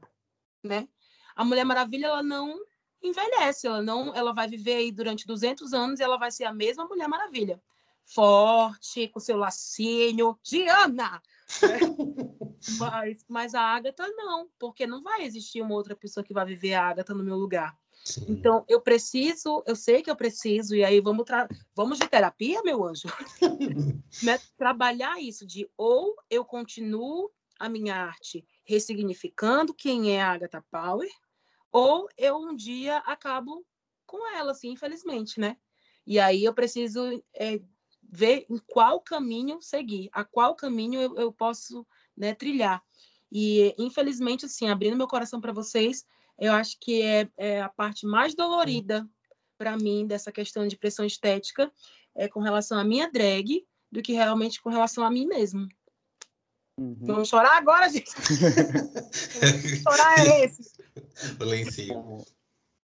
né? 0.63 0.87
A 1.35 1.43
Mulher 1.43 1.65
Maravilha 1.65 2.07
ela 2.07 2.23
não 2.23 2.57
envelhece, 3.03 3.67
ela 3.67 3.81
não, 3.81 4.15
ela 4.15 4.33
vai 4.33 4.47
viver 4.47 4.75
aí 4.75 4.89
durante 4.89 5.27
200 5.27 5.73
anos 5.73 5.99
e 5.99 6.03
ela 6.03 6.17
vai 6.17 6.31
ser 6.31 6.45
a 6.45 6.53
mesma 6.53 6.85
Mulher 6.85 7.09
Maravilha, 7.09 7.61
forte, 8.05 9.09
com 9.09 9.19
seu 9.19 9.35
lacinho, 9.35 10.39
Diana. 10.41 11.21
Mas, 12.79 13.23
mas 13.27 13.53
a 13.53 13.61
Agatha 13.61 14.07
não, 14.15 14.49
porque 14.57 14.87
não 14.87 15.03
vai 15.03 15.23
existir 15.23 15.61
uma 15.61 15.75
outra 15.75 15.95
pessoa 15.95 16.23
que 16.23 16.33
vai 16.33 16.43
viver 16.43 16.73
a 16.73 16.87
Agatha 16.87 17.13
no 17.13 17.23
meu 17.23 17.35
lugar. 17.35 17.77
Sim. 18.05 18.25
Então, 18.29 18.63
eu 18.69 18.79
preciso, 18.79 19.63
eu 19.65 19.75
sei 19.75 20.03
que 20.03 20.11
eu 20.11 20.15
preciso, 20.15 20.75
e 20.75 20.83
aí 20.83 21.01
vamos, 21.01 21.25
vamos 21.75 21.97
de 21.97 22.07
terapia, 22.07 22.61
meu 22.61 22.85
anjo? 22.85 23.07
né? 24.21 24.39
Trabalhar 24.55 25.19
isso 25.19 25.45
de 25.45 25.67
ou 25.75 26.15
eu 26.29 26.45
continuo 26.45 27.31
a 27.59 27.67
minha 27.67 27.95
arte 27.95 28.45
ressignificando 28.63 29.73
quem 29.73 30.15
é 30.15 30.21
a 30.21 30.33
Agatha 30.33 30.63
Power, 30.69 31.09
ou 31.71 32.07
eu 32.15 32.37
um 32.37 32.55
dia 32.55 32.97
acabo 32.99 33.65
com 34.05 34.31
ela, 34.35 34.51
assim, 34.51 34.69
infelizmente, 34.69 35.39
né? 35.39 35.57
E 36.05 36.19
aí 36.19 36.43
eu 36.43 36.53
preciso 36.53 37.01
é, 37.33 37.59
ver 38.03 38.45
em 38.49 38.59
qual 38.67 39.01
caminho 39.01 39.59
seguir, 39.63 40.09
a 40.11 40.23
qual 40.23 40.55
caminho 40.55 41.01
eu, 41.01 41.15
eu 41.17 41.33
posso 41.33 41.85
né, 42.15 42.35
trilhar. 42.35 42.83
E, 43.31 43.73
infelizmente, 43.79 44.45
assim, 44.45 44.69
abrindo 44.69 44.95
meu 44.95 45.07
coração 45.07 45.41
para 45.41 45.51
vocês, 45.51 46.05
eu 46.37 46.53
acho 46.53 46.77
que 46.79 47.01
é, 47.01 47.29
é 47.37 47.61
a 47.61 47.69
parte 47.69 48.05
mais 48.05 48.35
dolorida 48.35 49.07
para 49.57 49.77
mim 49.77 50.05
dessa 50.05 50.31
questão 50.31 50.67
de 50.67 50.77
pressão 50.77 51.05
estética 51.05 51.71
é 52.15 52.27
com 52.27 52.39
relação 52.39 52.77
à 52.77 52.83
minha 52.83 53.11
drag 53.11 53.65
do 53.91 54.01
que 54.01 54.13
realmente 54.13 54.61
com 54.61 54.69
relação 54.69 55.03
a 55.03 55.11
mim 55.11 55.25
mesmo. 55.25 55.67
Uhum. 56.77 56.97
Vamos 57.01 57.29
chorar 57.29 57.57
agora, 57.57 57.89
gente? 57.89 58.09
chorar 59.81 60.19
é 60.19 60.45
esse. 60.45 60.71
O 61.39 61.43
lencinho. 61.43 62.17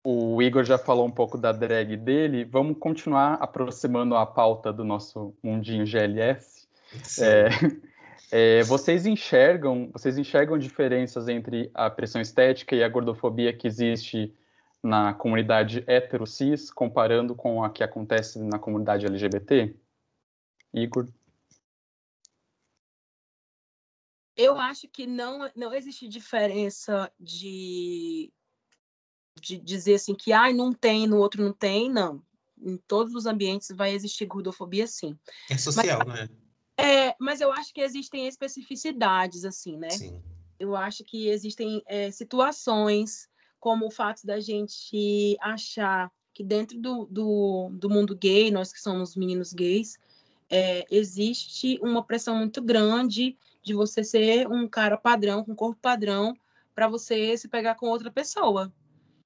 O 0.04 0.40
Igor 0.42 0.64
já 0.64 0.78
falou 0.78 1.06
um 1.06 1.10
pouco 1.10 1.36
da 1.38 1.52
drag 1.52 1.96
dele. 1.96 2.44
Vamos 2.44 2.78
continuar 2.78 3.34
aproximando 3.34 4.16
a 4.16 4.24
pauta 4.24 4.72
do 4.72 4.84
nosso 4.84 5.34
mundinho 5.42 5.86
GLS. 5.86 6.66
É, 7.20 7.48
é, 8.30 8.62
vocês 8.64 9.06
enxergam, 9.06 9.90
vocês 9.92 10.18
enxergam 10.18 10.58
diferenças 10.58 11.28
entre 11.28 11.70
a 11.72 11.88
pressão 11.88 12.20
estética 12.20 12.74
e 12.74 12.82
a 12.82 12.88
gordofobia 12.88 13.52
que 13.52 13.66
existe 13.66 14.34
na 14.82 15.14
comunidade 15.14 15.84
hetero-cis, 15.86 16.70
comparando 16.70 17.34
com 17.34 17.62
a 17.62 17.70
que 17.70 17.82
acontece 17.82 18.38
na 18.40 18.58
comunidade 18.58 19.06
LGBT? 19.06 19.74
Igor? 20.72 21.08
Eu 24.36 24.58
acho 24.58 24.86
que 24.88 25.06
não, 25.06 25.50
não 25.56 25.72
existe 25.72 26.08
diferença 26.08 27.10
de 27.18 28.32
de 29.40 29.58
dizer 29.58 29.96
assim 29.96 30.14
que 30.14 30.32
ah, 30.32 30.50
não 30.50 30.72
tem, 30.72 31.06
no 31.06 31.18
outro 31.18 31.42
não 31.42 31.52
tem, 31.52 31.90
não. 31.90 32.22
Em 32.58 32.78
todos 32.78 33.14
os 33.14 33.26
ambientes 33.26 33.68
vai 33.70 33.92
existir 33.92 34.24
gordofobia, 34.24 34.86
sim. 34.86 35.18
É 35.50 35.58
social, 35.58 36.00
mas, 36.06 36.20
né? 36.20 36.36
É, 36.78 37.14
mas 37.18 37.40
eu 37.40 37.52
acho 37.52 37.72
que 37.72 37.80
existem 37.80 38.26
especificidades, 38.26 39.44
assim, 39.44 39.76
né? 39.76 39.90
Sim. 39.90 40.22
Eu 40.58 40.76
acho 40.76 41.04
que 41.04 41.28
existem 41.28 41.82
é, 41.86 42.10
situações, 42.10 43.28
como 43.58 43.86
o 43.86 43.90
fato 43.90 44.26
da 44.26 44.40
gente 44.40 45.36
achar 45.40 46.10
que 46.32 46.44
dentro 46.44 46.78
do, 46.78 47.06
do, 47.06 47.70
do 47.72 47.88
mundo 47.88 48.14
gay, 48.14 48.50
nós 48.50 48.72
que 48.72 48.80
somos 48.80 49.16
meninos 49.16 49.52
gays, 49.52 49.98
é, 50.50 50.84
existe 50.90 51.78
uma 51.82 52.04
pressão 52.04 52.36
muito 52.36 52.62
grande 52.62 53.36
de 53.62 53.74
você 53.74 54.04
ser 54.04 54.46
um 54.48 54.68
cara 54.68 54.96
padrão, 54.96 55.44
com 55.44 55.54
corpo 55.54 55.80
padrão, 55.80 56.36
para 56.74 56.88
você 56.88 57.36
se 57.36 57.48
pegar 57.48 57.74
com 57.74 57.88
outra 57.88 58.10
pessoa. 58.10 58.72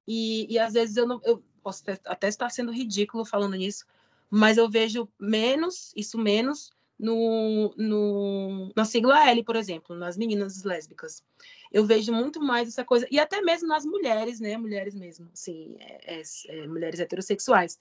E, 0.07 0.47
e 0.51 0.57
às 0.57 0.73
vezes 0.73 0.97
eu, 0.97 1.05
não, 1.05 1.21
eu 1.23 1.43
posso 1.61 1.83
até 2.05 2.27
estar 2.27 2.49
sendo 2.49 2.71
ridículo 2.71 3.23
falando 3.23 3.55
nisso, 3.55 3.85
mas 4.29 4.57
eu 4.57 4.69
vejo 4.69 5.07
menos, 5.19 5.93
isso 5.95 6.17
menos, 6.17 6.71
no, 7.01 7.73
no, 7.75 8.71
na 8.75 8.85
sigla 8.85 9.27
L, 9.27 9.43
por 9.43 9.55
exemplo, 9.55 9.95
nas 9.95 10.15
meninas 10.15 10.63
lésbicas. 10.63 11.23
Eu 11.71 11.83
vejo 11.83 12.13
muito 12.13 12.39
mais 12.39 12.67
essa 12.67 12.85
coisa, 12.85 13.07
e 13.09 13.19
até 13.19 13.41
mesmo 13.41 13.67
nas 13.67 13.83
mulheres, 13.83 14.39
né? 14.39 14.55
Mulheres 14.55 14.93
mesmo, 14.93 15.27
assim, 15.33 15.75
é, 15.79 16.19
é, 16.19 16.21
é, 16.49 16.67
mulheres 16.67 16.99
heterossexuais. 16.99 17.79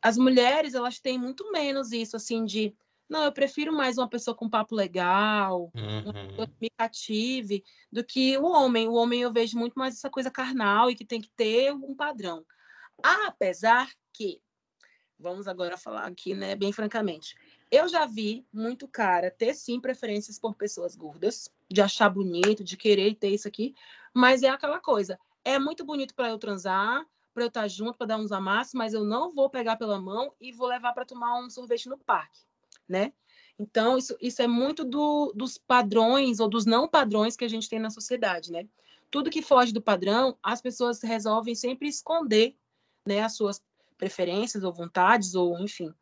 As 0.00 0.16
mulheres, 0.16 0.72
elas 0.72 0.98
têm 0.98 1.18
muito 1.18 1.52
menos 1.52 1.92
isso, 1.92 2.16
assim, 2.16 2.46
de 2.46 2.74
não, 3.06 3.24
eu 3.24 3.32
prefiro 3.32 3.72
mais 3.74 3.98
uma 3.98 4.08
pessoa 4.08 4.34
com 4.34 4.48
papo 4.48 4.74
legal, 4.74 5.70
uhum. 5.74 6.46
que 6.46 6.52
me 6.60 6.70
cative, 6.78 7.64
do 7.92 8.04
que 8.04 8.38
o 8.38 8.44
homem. 8.44 8.88
O 8.88 8.94
homem 8.94 9.20
eu 9.20 9.32
vejo 9.32 9.58
muito 9.58 9.74
mais 9.74 9.96
essa 9.96 10.08
coisa 10.08 10.30
carnal 10.30 10.88
e 10.88 10.94
que 10.94 11.04
tem 11.04 11.20
que 11.20 11.30
ter 11.36 11.72
um 11.72 11.94
padrão. 11.94 12.46
Apesar 13.02 13.90
que, 14.12 14.40
vamos 15.18 15.48
agora 15.48 15.76
falar 15.76 16.06
aqui, 16.06 16.34
né, 16.34 16.54
bem 16.54 16.72
francamente, 16.72 17.34
eu 17.70 17.88
já 17.88 18.06
vi 18.06 18.46
muito 18.52 18.88
cara 18.88 19.30
ter 19.30 19.54
sim 19.54 19.80
preferências 19.80 20.38
por 20.38 20.54
pessoas 20.54 20.96
gordas, 20.96 21.48
de 21.70 21.80
achar 21.80 22.08
bonito, 22.08 22.64
de 22.64 22.76
querer 22.76 23.14
ter 23.14 23.28
isso 23.28 23.48
aqui, 23.48 23.74
mas 24.12 24.42
é 24.42 24.48
aquela 24.48 24.80
coisa. 24.80 25.18
É 25.44 25.58
muito 25.58 25.84
bonito 25.84 26.14
para 26.14 26.28
eu 26.28 26.38
transar, 26.38 27.06
para 27.32 27.44
eu 27.44 27.48
estar 27.48 27.68
junto, 27.68 27.96
para 27.96 28.08
dar 28.08 28.18
uns 28.18 28.32
amassos, 28.32 28.74
mas 28.74 28.92
eu 28.92 29.04
não 29.04 29.32
vou 29.32 29.48
pegar 29.48 29.76
pela 29.76 30.00
mão 30.00 30.32
e 30.40 30.52
vou 30.52 30.66
levar 30.66 30.92
para 30.92 31.04
tomar 31.04 31.38
um 31.40 31.48
sorvete 31.48 31.88
no 31.88 31.96
parque 31.96 32.40
né? 32.90 33.12
Então, 33.58 33.96
isso, 33.96 34.16
isso 34.20 34.42
é 34.42 34.48
muito 34.48 34.84
do, 34.84 35.32
dos 35.34 35.56
padrões 35.56 36.40
ou 36.40 36.48
dos 36.48 36.66
não 36.66 36.88
padrões 36.88 37.36
que 37.36 37.44
a 37.44 37.48
gente 37.48 37.68
tem 37.68 37.78
na 37.78 37.90
sociedade, 37.90 38.50
né? 38.50 38.66
Tudo 39.10 39.30
que 39.30 39.42
foge 39.42 39.72
do 39.72 39.80
padrão, 39.80 40.36
as 40.42 40.60
pessoas 40.60 41.00
resolvem 41.02 41.54
sempre 41.54 41.88
esconder, 41.88 42.56
né, 43.06 43.22
as 43.22 43.34
suas 43.34 43.62
preferências 43.96 44.64
ou 44.64 44.72
vontades, 44.72 45.34
ou 45.34 45.58
enfim. 45.58 45.92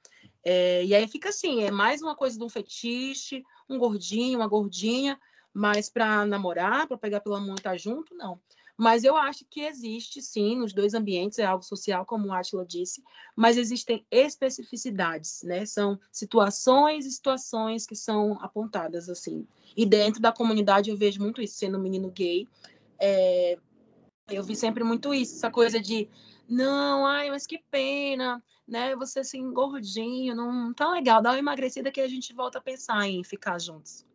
É, 0.50 0.82
e 0.82 0.94
aí 0.94 1.06
fica 1.06 1.28
assim, 1.28 1.62
é 1.64 1.70
mais 1.70 2.00
uma 2.00 2.16
coisa 2.16 2.38
de 2.38 2.42
um 2.42 2.48
fetiche, 2.48 3.44
um 3.68 3.76
gordinho, 3.76 4.38
uma 4.38 4.48
gordinha, 4.48 5.20
mas 5.52 5.90
para 5.90 6.24
namorar, 6.24 6.86
para 6.86 6.96
pegar 6.96 7.20
pela 7.20 7.38
mão 7.38 7.50
e 7.50 7.56
estar 7.56 7.72
tá 7.72 7.76
junto, 7.76 8.14
não. 8.14 8.40
Mas 8.74 9.04
eu 9.04 9.14
acho 9.14 9.44
que 9.44 9.60
existe, 9.60 10.22
sim, 10.22 10.56
nos 10.56 10.72
dois 10.72 10.94
ambientes, 10.94 11.38
é 11.38 11.44
algo 11.44 11.62
social, 11.62 12.06
como 12.06 12.28
o 12.28 12.32
Atila 12.32 12.64
disse, 12.64 13.04
mas 13.36 13.58
existem 13.58 14.06
especificidades, 14.10 15.42
né? 15.42 15.66
São 15.66 16.00
situações 16.10 17.04
e 17.04 17.10
situações 17.10 17.84
que 17.84 17.94
são 17.94 18.38
apontadas, 18.40 19.10
assim. 19.10 19.46
E 19.76 19.84
dentro 19.84 20.18
da 20.18 20.32
comunidade 20.32 20.88
eu 20.88 20.96
vejo 20.96 21.20
muito 21.20 21.42
isso, 21.42 21.58
sendo 21.58 21.76
um 21.76 21.82
menino 21.82 22.10
gay, 22.10 22.48
é... 22.98 23.58
eu 24.30 24.42
vi 24.42 24.56
sempre 24.56 24.82
muito 24.82 25.12
isso, 25.12 25.34
essa 25.34 25.50
coisa 25.50 25.78
de 25.78 26.08
não, 26.48 27.06
ai, 27.06 27.30
mas 27.30 27.46
que 27.46 27.58
pena, 27.70 28.42
né? 28.66 28.96
Você 28.96 29.20
assim, 29.20 29.52
gordinho, 29.52 30.34
não 30.34 30.72
tá 30.72 30.90
legal, 30.90 31.22
dá 31.22 31.30
uma 31.30 31.38
emagrecida 31.38 31.90
que 31.90 32.00
a 32.00 32.08
gente 32.08 32.32
volta 32.32 32.58
a 32.58 32.62
pensar 32.62 33.06
em 33.06 33.22
ficar 33.22 33.60
juntos 33.60 34.06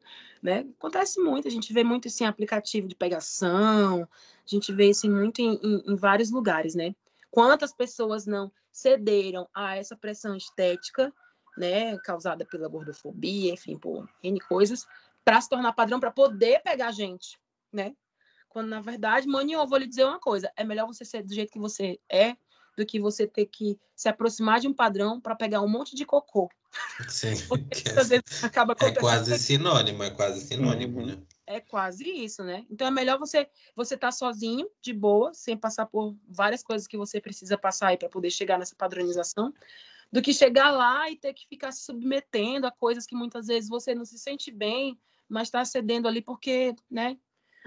né? 0.43 0.65
Acontece 0.77 1.21
muito, 1.21 1.47
a 1.47 1.51
gente 1.51 1.71
vê 1.71 1.85
muito 1.85 2.09
isso 2.09 2.21
em 2.21 2.27
aplicativo 2.27 2.85
de 2.85 2.95
pegação, 2.95 4.03
a 4.03 4.07
gente 4.45 4.73
vê 4.73 4.89
isso 4.89 5.09
muito 5.09 5.39
em, 5.39 5.57
em, 5.63 5.93
em 5.93 5.95
vários 5.95 6.29
lugares, 6.29 6.75
né? 6.75 6.93
Quantas 7.31 7.73
pessoas 7.73 8.25
não 8.27 8.51
cederam 8.69 9.47
a 9.55 9.77
essa 9.77 9.95
pressão 9.95 10.35
estética, 10.35 11.13
né, 11.57 11.97
causada 11.99 12.45
pela 12.45 12.67
gordofobia, 12.67 13.53
enfim, 13.53 13.77
por 13.77 14.09
N 14.21 14.39
coisas, 14.41 14.85
para 15.23 15.39
se 15.39 15.47
tornar 15.47 15.71
padrão, 15.71 15.99
para 15.99 16.11
poder 16.11 16.61
pegar 16.61 16.91
gente, 16.91 17.39
né? 17.71 17.95
Quando, 18.53 18.67
na 18.67 18.79
verdade, 18.79 19.27
mãe, 19.27 19.51
eu 19.51 19.65
vou 19.65 19.79
lhe 19.79 19.87
dizer 19.87 20.05
uma 20.05 20.19
coisa: 20.19 20.51
é 20.55 20.63
melhor 20.63 20.85
você 20.85 21.03
ser 21.03 21.23
do 21.23 21.33
jeito 21.33 21.51
que 21.51 21.57
você 21.57 21.99
é 22.07 22.37
do 22.77 22.85
que 22.85 22.99
você 22.99 23.27
ter 23.27 23.47
que 23.47 23.77
se 23.95 24.07
aproximar 24.07 24.59
de 24.59 24.67
um 24.67 24.73
padrão 24.73 25.19
para 25.19 25.35
pegar 25.35 25.61
um 25.61 25.67
monte 25.67 25.95
de 25.95 26.05
cocô. 26.05 26.49
Sim. 27.07 27.33
é, 28.43 28.45
acaba 28.45 28.75
é 28.79 28.91
quase 28.91 29.37
sinônimo, 29.37 30.03
é 30.03 30.09
quase 30.11 30.41
sinônimo, 30.41 30.99
uhum. 30.99 31.05
né? 31.05 31.17
É 31.45 31.59
quase 31.59 32.07
isso, 32.07 32.43
né? 32.43 32.65
Então 32.69 32.87
é 32.87 32.91
melhor 32.91 33.19
você 33.19 33.47
você 33.75 33.95
estar 33.95 34.07
tá 34.07 34.11
sozinho, 34.11 34.67
de 34.81 34.93
boa, 34.93 35.33
sem 35.33 35.57
passar 35.57 35.87
por 35.87 36.15
várias 36.27 36.63
coisas 36.63 36.87
que 36.87 36.97
você 36.97 37.19
precisa 37.19 37.57
passar 37.57 37.89
aí 37.89 37.97
para 37.97 38.09
poder 38.09 38.29
chegar 38.29 38.57
nessa 38.57 38.75
padronização, 38.75 39.53
do 40.11 40.21
que 40.21 40.33
chegar 40.33 40.71
lá 40.71 41.09
e 41.09 41.15
ter 41.15 41.33
que 41.33 41.47
ficar 41.47 41.71
se 41.71 41.83
submetendo 41.83 42.65
a 42.65 42.71
coisas 42.71 43.05
que 43.05 43.15
muitas 43.15 43.47
vezes 43.47 43.69
você 43.69 43.93
não 43.93 44.05
se 44.05 44.17
sente 44.17 44.51
bem, 44.51 44.97
mas 45.27 45.47
está 45.47 45.63
cedendo 45.65 46.07
ali 46.07 46.21
porque, 46.21 46.75
né? 46.89 47.17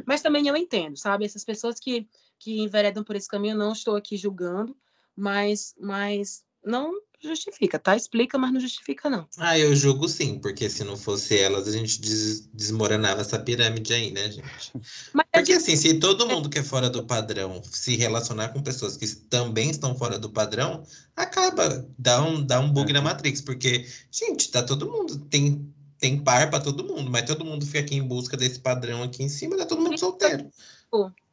Mas 0.05 0.21
também 0.21 0.47
eu 0.47 0.57
entendo, 0.57 0.97
sabe? 0.97 1.25
Essas 1.25 1.45
pessoas 1.45 1.79
que 1.81 2.09
que 2.39 2.61
enveredam 2.61 3.03
por 3.03 3.17
esse 3.17 3.29
caminho, 3.29 3.57
não 3.57 3.73
estou 3.73 3.97
aqui 3.97 4.17
julgando, 4.17 4.77
mas, 5.15 5.75
mas 5.81 6.45
não 6.65 6.93
justifica, 7.23 7.79
tá? 7.79 7.97
Explica, 7.97 8.37
mas 8.37 8.53
não 8.53 8.61
justifica, 8.61 9.09
não. 9.09 9.27
Ah, 9.39 9.59
eu 9.59 9.75
julgo 9.75 10.09
sim, 10.09 10.39
porque 10.39 10.69
se 10.69 10.85
não 10.85 10.97
fosse 10.97 11.39
elas, 11.39 11.67
a 11.67 11.73
gente 11.73 12.01
des 12.01 12.47
desmoronava 12.53 13.23
essa 13.23 13.39
pirâmide 13.39 13.95
aí, 13.95 14.11
né, 14.11 14.31
gente? 14.31 14.73
Mas 15.15 15.27
porque 15.33 15.53
assim, 15.53 15.77
se 15.77 15.95
todo 15.95 16.27
mundo 16.27 16.51
que 16.51 16.59
é 16.59 16.63
fora 16.63 16.91
do 16.91 17.05
padrão 17.05 17.61
se 17.65 17.97
relacionar 17.97 18.51
com 18.51 18.63
pessoas 18.63 18.97
que 18.97 19.07
também 19.07 19.71
estão 19.71 19.97
fora 19.97 20.19
do 20.19 20.31
padrão, 20.31 20.85
acaba, 21.15 21.89
dá 21.99 22.23
um, 22.23 22.45
dá 22.45 22.61
um 22.61 22.71
bug 22.71 22.93
na 22.93 23.01
Matrix, 23.01 23.41
porque, 23.41 23.87
gente, 24.11 24.51
tá 24.51 24.63
todo 24.63 24.91
mundo, 24.91 25.19
tem, 25.31 25.75
tem 25.99 26.23
par 26.23 26.51
para 26.51 26.63
todo 26.63 26.85
mundo, 26.85 27.11
mas 27.11 27.25
todo 27.25 27.45
mundo 27.45 27.65
fica 27.67 27.81
aqui 27.81 27.95
em 27.95 28.03
busca 28.03 28.37
desse 28.37 28.61
padrão 28.61 29.03
aqui 29.03 29.23
em 29.23 29.29
cima, 29.29 29.57
tá 29.57 29.67
todo 29.67 29.83
mundo 29.83 29.99
solteiro. 29.99 30.51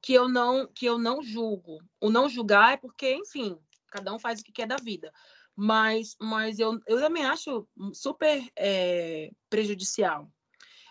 Que 0.01 0.13
eu 0.13 0.27
não, 0.27 0.67
que 0.67 0.85
eu 0.85 0.97
não 0.97 1.21
julgo. 1.21 1.81
O 1.99 2.09
não 2.09 2.27
julgar 2.27 2.73
é 2.73 2.77
porque, 2.77 3.13
enfim, 3.13 3.57
cada 3.87 4.13
um 4.13 4.19
faz 4.19 4.39
o 4.39 4.43
que 4.43 4.51
quer 4.51 4.67
da 4.67 4.77
vida. 4.77 5.13
Mas, 5.55 6.15
mas 6.19 6.59
eu, 6.59 6.79
eu 6.87 6.99
também 6.99 7.25
acho 7.25 7.67
super 7.93 8.43
é, 8.55 9.31
prejudicial. 9.49 10.29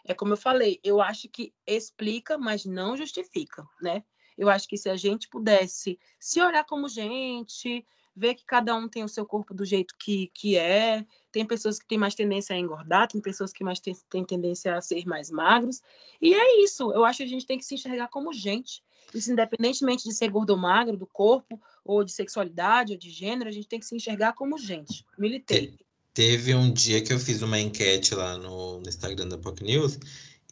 É 0.05 0.15
como 0.15 0.33
eu 0.33 0.37
falei, 0.37 0.81
eu 0.83 1.01
acho 1.01 1.29
que 1.29 1.53
explica, 1.67 2.39
mas 2.39 2.65
não 2.65 2.97
justifica, 2.97 3.65
né? 3.81 4.03
Eu 4.37 4.49
acho 4.49 4.67
que 4.67 4.77
se 4.77 4.89
a 4.89 4.97
gente 4.97 5.29
pudesse 5.29 5.99
se 6.19 6.41
olhar 6.41 6.65
como 6.65 6.89
gente, 6.89 7.87
ver 8.15 8.35
que 8.35 8.45
cada 8.45 8.75
um 8.75 8.89
tem 8.89 9.03
o 9.03 9.09
seu 9.09 9.25
corpo 9.25 9.55
do 9.55 9.65
jeito 9.65 9.95
que, 9.99 10.31
que 10.35 10.57
é. 10.57 11.05
Tem 11.31 11.47
pessoas 11.47 11.79
que 11.79 11.87
têm 11.87 11.99
mais 11.99 12.15
tendência 12.15 12.55
a 12.55 12.59
engordar, 12.59 13.09
tem 13.09 13.21
pessoas 13.21 13.53
que 13.53 13.65
mais 13.65 13.81
têm, 13.81 13.97
têm 14.11 14.25
tendência 14.25 14.77
a 14.77 14.81
ser 14.81 15.05
mais 15.07 15.31
magros. 15.31 15.81
E 16.21 16.35
é 16.35 16.63
isso. 16.63 16.93
Eu 16.93 17.05
acho 17.05 17.19
que 17.19 17.25
a 17.25 17.29
gente 17.29 17.47
tem 17.47 17.59
que 17.59 17.65
se 17.65 17.75
enxergar 17.75 18.09
como 18.09 18.33
gente. 18.33 18.83
Isso, 19.15 19.33
independentemente 19.33 20.05
de 20.05 20.15
ser 20.15 20.31
gordo 20.31 20.51
ou 20.51 20.57
magro, 20.57 20.97
do 20.97 21.07
corpo, 21.07 21.61
ou 21.85 22.05
de 22.05 22.13
sexualidade, 22.13 22.93
ou 22.93 22.99
de 22.99 23.11
gênero, 23.11 23.49
a 23.49 23.53
gente 23.53 23.69
tem 23.69 23.81
que 23.81 23.87
se 23.87 23.95
enxergar 23.95 24.33
como 24.35 24.59
gente. 24.59 25.05
Militei. 25.19 25.75
Teve 26.15 26.55
um 26.55 26.71
dia 26.73 27.03
que 27.03 27.13
eu 27.13 27.19
fiz 27.19 27.41
uma 27.41 27.59
enquete 27.59 28.15
lá 28.15 28.37
no, 28.37 28.81
no 28.81 28.89
Instagram 28.89 29.29
da 29.29 29.39
POC 29.39 29.65
News 29.65 29.99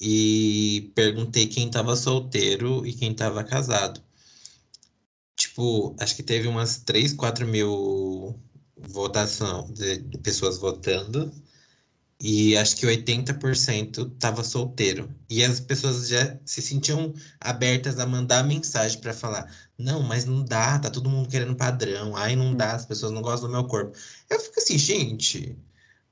e 0.00 0.90
perguntei 0.94 1.46
quem 1.46 1.66
estava 1.66 1.94
solteiro 1.94 2.86
e 2.86 2.92
quem 2.94 3.12
estava 3.12 3.44
casado. 3.44 4.02
Tipo, 5.40 5.96
acho 5.98 6.14
que 6.16 6.22
teve 6.22 6.46
umas 6.48 6.78
3, 6.80 7.14
4 7.14 7.46
mil 7.46 8.38
votação 8.76 9.72
de, 9.72 9.96
de 9.98 10.18
pessoas 10.18 10.58
votando 10.58 11.32
e 12.20 12.54
acho 12.58 12.76
que 12.76 12.86
80% 12.86 14.12
estava 14.12 14.44
solteiro. 14.44 15.08
E 15.30 15.42
as 15.42 15.58
pessoas 15.58 16.08
já 16.08 16.38
se 16.44 16.60
sentiam 16.60 17.14
abertas 17.40 17.98
a 17.98 18.06
mandar 18.06 18.44
mensagem 18.44 19.00
para 19.00 19.14
falar: 19.14 19.50
não, 19.78 20.02
mas 20.02 20.26
não 20.26 20.44
dá, 20.44 20.78
tá 20.78 20.90
todo 20.90 21.08
mundo 21.08 21.30
querendo 21.30 21.56
padrão, 21.56 22.14
ai, 22.16 22.36
não 22.36 22.54
dá, 22.54 22.72
as 22.74 22.84
pessoas 22.84 23.10
não 23.12 23.22
gostam 23.22 23.48
do 23.48 23.52
meu 23.56 23.64
corpo. 23.66 23.96
Eu 24.28 24.38
fico 24.40 24.60
assim, 24.60 24.76
gente, 24.76 25.56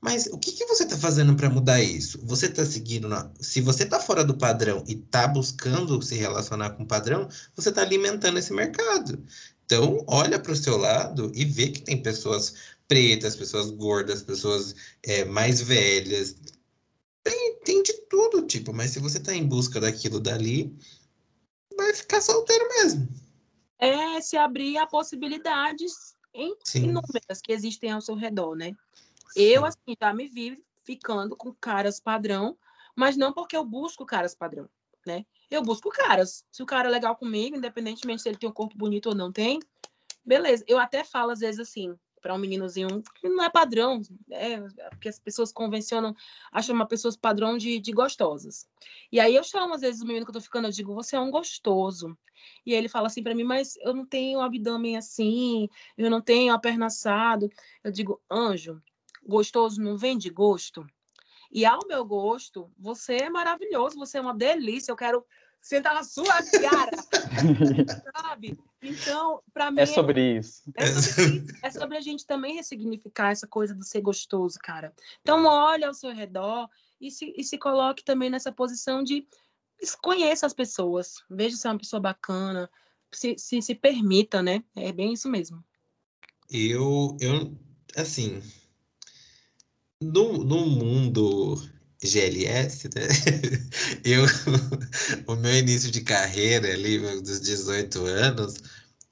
mas 0.01 0.27
o 0.27 0.37
que, 0.37 0.53
que 0.53 0.65
você 0.65 0.83
está 0.83 0.97
fazendo 0.97 1.35
para 1.35 1.49
mudar 1.49 1.81
isso? 1.81 2.19
Você 2.23 2.45
está 2.45 2.65
seguindo. 2.65 3.09
Na... 3.09 3.29
Se 3.39 3.59
você 3.59 3.83
está 3.83 3.99
fora 3.99 4.23
do 4.23 4.37
padrão 4.37 4.83
e 4.87 4.93
está 4.93 5.27
buscando 5.27 6.01
se 6.01 6.15
relacionar 6.15 6.71
com 6.71 6.83
o 6.83 6.87
padrão, 6.87 7.27
você 7.55 7.69
está 7.69 7.81
alimentando 7.81 8.39
esse 8.39 8.53
mercado. 8.53 9.21
Então, 9.65 10.03
olha 10.07 10.39
para 10.39 10.53
o 10.53 10.55
seu 10.55 10.77
lado 10.77 11.31
e 11.35 11.43
vê 11.43 11.69
que 11.69 11.81
tem 11.81 12.01
pessoas 12.01 12.55
pretas, 12.87 13.35
pessoas 13.35 13.69
gordas, 13.71 14.23
pessoas 14.23 14.73
é, 15.03 15.25
mais 15.25 15.61
velhas. 15.61 16.35
Tem, 17.21 17.59
tem 17.63 17.83
de 17.83 17.93
tudo, 18.09 18.47
tipo, 18.47 18.73
mas 18.73 18.91
se 18.91 18.99
você 18.99 19.17
está 19.17 19.33
em 19.35 19.45
busca 19.45 19.81
daquilo 19.81 20.19
dali, 20.19 20.73
vai 21.75 21.93
ficar 21.93 22.21
solteiro 22.21 22.67
mesmo. 22.69 23.07
É 23.77 24.19
se 24.21 24.37
abrir 24.37 24.77
a 24.77 24.87
possibilidades 24.87 26.15
em 26.33 26.55
inúmeras 26.75 27.41
que 27.43 27.51
existem 27.51 27.91
ao 27.91 28.01
seu 28.01 28.15
redor, 28.15 28.55
né? 28.55 28.73
Eu, 29.35 29.65
assim, 29.65 29.95
já 29.99 30.13
me 30.13 30.27
vi 30.27 30.63
ficando 30.83 31.35
com 31.35 31.53
caras 31.53 31.99
padrão, 31.99 32.57
mas 32.95 33.15
não 33.15 33.31
porque 33.31 33.55
eu 33.55 33.63
busco 33.63 34.05
caras 34.05 34.33
padrão, 34.35 34.69
né? 35.05 35.25
Eu 35.49 35.61
busco 35.61 35.89
caras. 35.89 36.45
Se 36.51 36.61
o 36.61 36.65
cara 36.65 36.89
é 36.89 36.91
legal 36.91 37.15
comigo, 37.15 37.55
independentemente 37.55 38.21
se 38.21 38.29
ele 38.29 38.37
tem 38.37 38.49
um 38.49 38.53
corpo 38.53 38.77
bonito 38.77 39.09
ou 39.09 39.15
não 39.15 39.31
tem, 39.31 39.59
beleza. 40.23 40.63
Eu 40.67 40.79
até 40.79 41.03
falo, 41.03 41.31
às 41.31 41.39
vezes, 41.39 41.59
assim, 41.59 41.95
para 42.21 42.33
um 42.33 42.37
meninozinho 42.37 43.01
que 43.15 43.27
não 43.29 43.43
é 43.43 43.49
padrão, 43.49 44.01
é, 44.31 44.59
porque 44.89 45.09
as 45.09 45.19
pessoas 45.19 45.51
convencionam 45.51 46.15
a 46.51 46.61
chamar 46.61 46.85
pessoas 46.85 47.15
padrão 47.15 47.57
de, 47.57 47.79
de 47.79 47.91
gostosas. 47.91 48.67
E 49.11 49.19
aí 49.19 49.35
eu 49.35 49.43
chamo, 49.43 49.73
às 49.73 49.81
vezes, 49.81 50.01
o 50.01 50.05
menino 50.05 50.25
que 50.25 50.29
eu 50.29 50.33
tô 50.33 50.41
ficando, 50.41 50.67
eu 50.67 50.71
digo, 50.71 50.93
você 50.93 51.15
é 51.15 51.19
um 51.19 51.31
gostoso. 51.31 52.17
E 52.65 52.73
ele 52.73 52.87
fala 52.87 53.07
assim 53.07 53.23
para 53.23 53.35
mim, 53.35 53.43
mas 53.43 53.75
eu 53.77 53.93
não 53.93 54.05
tenho 54.05 54.39
abdômen 54.39 54.97
assim, 54.97 55.69
eu 55.97 56.09
não 56.09 56.21
tenho 56.21 56.53
a 56.53 56.59
perna 56.59 56.87
assado. 56.87 57.49
Eu 57.83 57.91
digo, 57.91 58.21
anjo, 58.29 58.81
gostoso 59.25 59.81
não 59.81 59.97
vem 59.97 60.17
de 60.17 60.29
gosto. 60.29 60.85
E 61.51 61.65
ao 61.65 61.79
meu 61.87 62.05
gosto, 62.05 62.71
você 62.77 63.15
é 63.17 63.29
maravilhoso, 63.29 63.97
você 63.97 64.17
é 64.17 64.21
uma 64.21 64.35
delícia. 64.35 64.91
Eu 64.91 64.95
quero 64.95 65.25
sentar 65.61 65.93
na 65.93 66.03
sua 66.03 66.25
cara, 66.25 66.91
sabe? 68.15 68.57
Então, 68.81 69.41
para 69.53 69.71
mim 69.71 69.81
é 69.81 69.85
sobre 69.85 70.37
isso. 70.37 70.63
É 70.75 70.85
sobre 70.85 71.37
isso. 71.37 71.57
É 71.63 71.71
sobre 71.71 71.97
a 71.97 72.01
gente 72.01 72.25
também 72.25 72.55
ressignificar 72.55 73.31
essa 73.31 73.47
coisa 73.47 73.75
do 73.75 73.83
ser 73.83 74.01
gostoso, 74.01 74.57
cara. 74.61 74.93
Então, 75.21 75.45
olhe 75.45 75.83
ao 75.83 75.93
seu 75.93 76.13
redor 76.13 76.69
e 77.01 77.11
se, 77.11 77.33
e 77.35 77.43
se 77.43 77.57
coloque 77.57 78.03
também 78.03 78.29
nessa 78.29 78.51
posição 78.51 79.03
de 79.03 79.27
conheça 80.01 80.45
as 80.45 80.53
pessoas, 80.53 81.23
veja 81.29 81.55
se 81.55 81.65
é 81.65 81.71
uma 81.71 81.77
pessoa 81.79 82.01
bacana, 82.01 82.69
se, 83.11 83.35
se, 83.37 83.61
se 83.61 83.75
permita, 83.75 84.41
né? 84.41 84.63
É 84.75 84.91
bem 84.91 85.13
isso 85.13 85.29
mesmo. 85.29 85.63
Eu, 86.49 87.15
eu, 87.21 87.57
assim, 87.95 88.41
no, 90.01 90.43
no 90.43 90.65
mundo 90.65 91.55
GLS, 92.01 92.89
né? 92.95 93.07
Eu, 94.03 94.23
o 95.27 95.35
meu 95.35 95.55
início 95.57 95.91
de 95.91 96.01
carreira 96.01 96.71
ali, 96.73 96.97
dos 97.21 97.39
18 97.41 98.05
anos, 98.05 98.55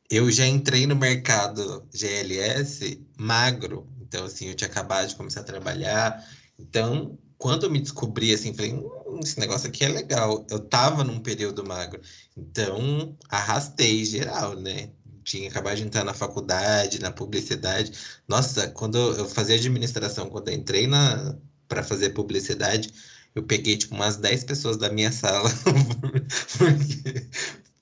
eu 0.09 0.31
já 0.31 0.45
entrei 0.47 0.88
no 0.88 0.95
mercado 0.95 1.88
GLS 1.93 3.05
magro. 3.17 3.88
Então, 4.01 4.25
assim, 4.25 4.47
eu 4.47 4.55
tinha 4.55 4.69
acabado 4.69 5.07
de 5.09 5.15
começar 5.15 5.41
a 5.41 5.43
trabalhar. 5.43 6.25
Então, 6.59 7.17
quando 7.38 7.65
eu 7.65 7.69
me 7.71 7.79
descobri, 7.81 8.33
assim, 8.33 8.53
falei, 8.53 8.73
hum, 8.73 9.19
esse 9.21 9.39
negócio 9.39 9.67
aqui 9.69 9.83
é 9.83 9.89
legal. 9.89 10.45
Eu 10.49 10.59
tava 10.59 11.03
num 11.03 11.19
período 11.19 11.65
magro. 11.65 12.01
Então, 12.38 13.17
arrastei 13.29 14.05
geral, 14.05 14.55
né? 14.55 14.91
Tinha 15.28 15.49
acabado 15.49 15.78
de 15.78 15.84
entrar 15.84 16.03
na 16.05 16.13
faculdade, 16.13 16.99
na 16.99 17.11
publicidade. 17.11 17.91
Nossa, 18.28 18.69
quando 18.69 18.97
eu 18.97 19.28
fazia 19.28 19.55
administração, 19.55 20.30
quando 20.30 20.47
eu 20.49 20.55
entrei 20.55 20.88
na 20.88 21.38
para 21.67 21.84
fazer 21.84 22.11
publicidade, 22.11 22.89
eu 23.36 23.43
peguei 23.43 23.78
tipo 23.78 23.93
umas 23.93 24.17
10 24.17 24.45
pessoas 24.45 24.78
da 24.78 24.89
minha 24.89 25.11
sala 25.11 25.49
porque 26.57 27.28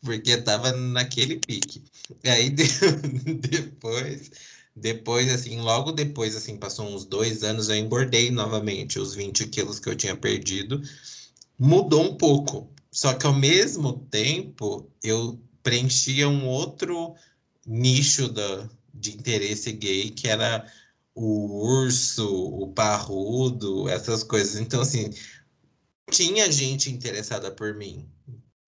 porque 0.02 0.38
tava 0.38 0.72
naquele 0.74 1.38
pique. 1.38 1.84
E 2.24 2.30
aí 2.30 2.50
depois 3.40 4.32
depois, 4.76 5.32
assim, 5.32 5.62
logo 5.62 5.92
depois, 5.92 6.36
assim, 6.36 6.58
passou 6.58 6.88
uns 6.88 7.06
dois 7.06 7.44
anos, 7.44 7.70
eu 7.70 7.78
engordei 7.78 8.30
novamente 8.30 9.00
os 9.00 9.16
20 9.16 9.48
quilos 9.48 9.80
que 9.80 9.88
eu 9.90 9.96
tinha 9.96 10.16
perdido. 10.18 10.82
Mudou 11.58 12.04
um 12.04 12.18
pouco. 12.18 12.70
Só 12.92 13.14
que 13.14 13.26
ao 13.26 13.34
mesmo 13.34 13.94
tempo, 14.12 14.92
eu 15.04 15.40
preenchia 15.64 16.30
um 16.30 16.48
outro 16.48 17.16
nicho 17.66 18.30
da, 18.30 18.70
de 18.94 19.16
interesse 19.16 19.72
gay, 19.72 20.10
que 20.12 20.28
era 20.28 20.66
o 21.14 21.66
urso, 21.82 22.28
o 22.28 22.74
parrudo, 22.74 23.88
essas 23.90 24.24
coisas. 24.24 24.58
Então, 24.60 24.82
assim, 24.82 25.12
tinha 26.12 26.52
gente 26.52 26.92
interessada 26.92 27.52
por 27.52 27.76
mim. 27.76 28.10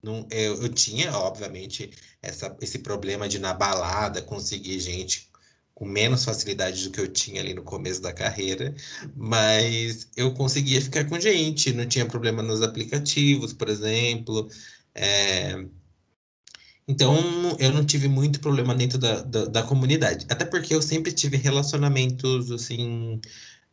Não, 0.02 0.28
eu, 0.32 0.62
eu 0.64 0.70
tinha, 0.70 1.12
obviamente, 1.18 1.92
essa, 2.22 2.56
esse 2.62 2.80
problema 2.80 3.28
de 3.28 3.40
na 3.40 3.54
balada 3.54 4.22
conseguir 4.22 4.80
gente 4.80 5.30
com 5.74 5.86
menos 5.86 6.26
facilidade 6.26 6.84
do 6.84 6.92
que 6.92 7.00
eu 7.00 7.08
tinha 7.08 7.40
ali 7.40 7.54
no 7.54 7.62
começo 7.64 8.02
da 8.02 8.12
carreira, 8.12 8.74
mas 9.16 10.10
eu 10.16 10.34
conseguia 10.34 10.82
ficar 10.82 11.06
com 11.06 11.20
gente, 11.20 11.72
não 11.72 11.86
tinha 11.86 12.06
problema 12.06 12.42
nos 12.42 12.64
aplicativos, 12.64 13.54
por 13.54 13.70
exemplo. 13.70 14.50
É, 14.96 15.64
então, 16.88 17.18
eu 17.60 17.72
não 17.74 17.86
tive 17.86 18.08
muito 18.08 18.40
problema 18.40 18.74
dentro 18.74 18.98
da, 18.98 19.22
da, 19.22 19.46
da 19.46 19.64
comunidade. 19.64 20.26
Até 20.30 20.46
porque 20.46 20.74
eu 20.74 20.82
sempre 20.82 21.12
tive 21.12 21.36
relacionamentos, 21.36 22.50
assim, 22.52 23.20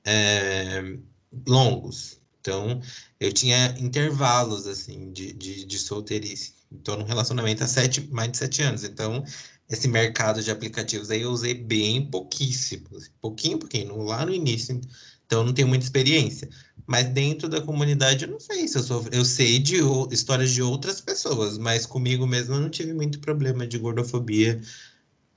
é, 0.04 0.98
longos. 1.46 2.20
Então, 2.40 2.80
eu 3.20 3.32
tinha 3.32 3.74
intervalos, 3.78 4.66
assim, 4.66 5.12
de, 5.12 5.32
de, 5.32 5.64
de 5.64 5.78
solteirice. 5.78 6.54
Então, 6.72 6.96
no 6.96 7.04
relacionamento 7.04 7.62
há 7.62 7.68
sete, 7.68 8.00
mais 8.12 8.32
de 8.32 8.38
sete 8.38 8.62
anos. 8.62 8.82
Então, 8.84 9.24
esse 9.70 9.88
mercado 9.88 10.42
de 10.42 10.50
aplicativos 10.50 11.10
aí 11.10 11.22
eu 11.22 11.30
usei 11.30 11.54
bem 11.54 12.10
pouquíssimo. 12.10 12.88
Pouquinho, 13.20 13.58
pouquinho, 13.58 13.96
lá 14.02 14.26
no 14.26 14.34
início. 14.34 14.80
Então, 15.24 15.40
eu 15.40 15.46
não 15.46 15.54
tenho 15.54 15.68
muita 15.68 15.84
experiência. 15.84 16.48
Mas 16.86 17.08
dentro 17.08 17.48
da 17.48 17.60
comunidade 17.60 18.24
eu 18.24 18.30
não 18.30 18.40
sei 18.40 18.68
se 18.68 18.76
eu 18.76 18.82
sou. 18.82 19.04
Eu 19.10 19.24
sei 19.24 19.58
de 19.58 19.76
histórias 20.10 20.50
de 20.50 20.62
outras 20.62 21.00
pessoas, 21.00 21.56
mas 21.56 21.86
comigo 21.86 22.26
mesmo 22.26 22.54
eu 22.54 22.60
não 22.60 22.68
tive 22.68 22.92
muito 22.92 23.20
problema 23.20 23.66
de 23.66 23.78
gordofobia 23.78 24.60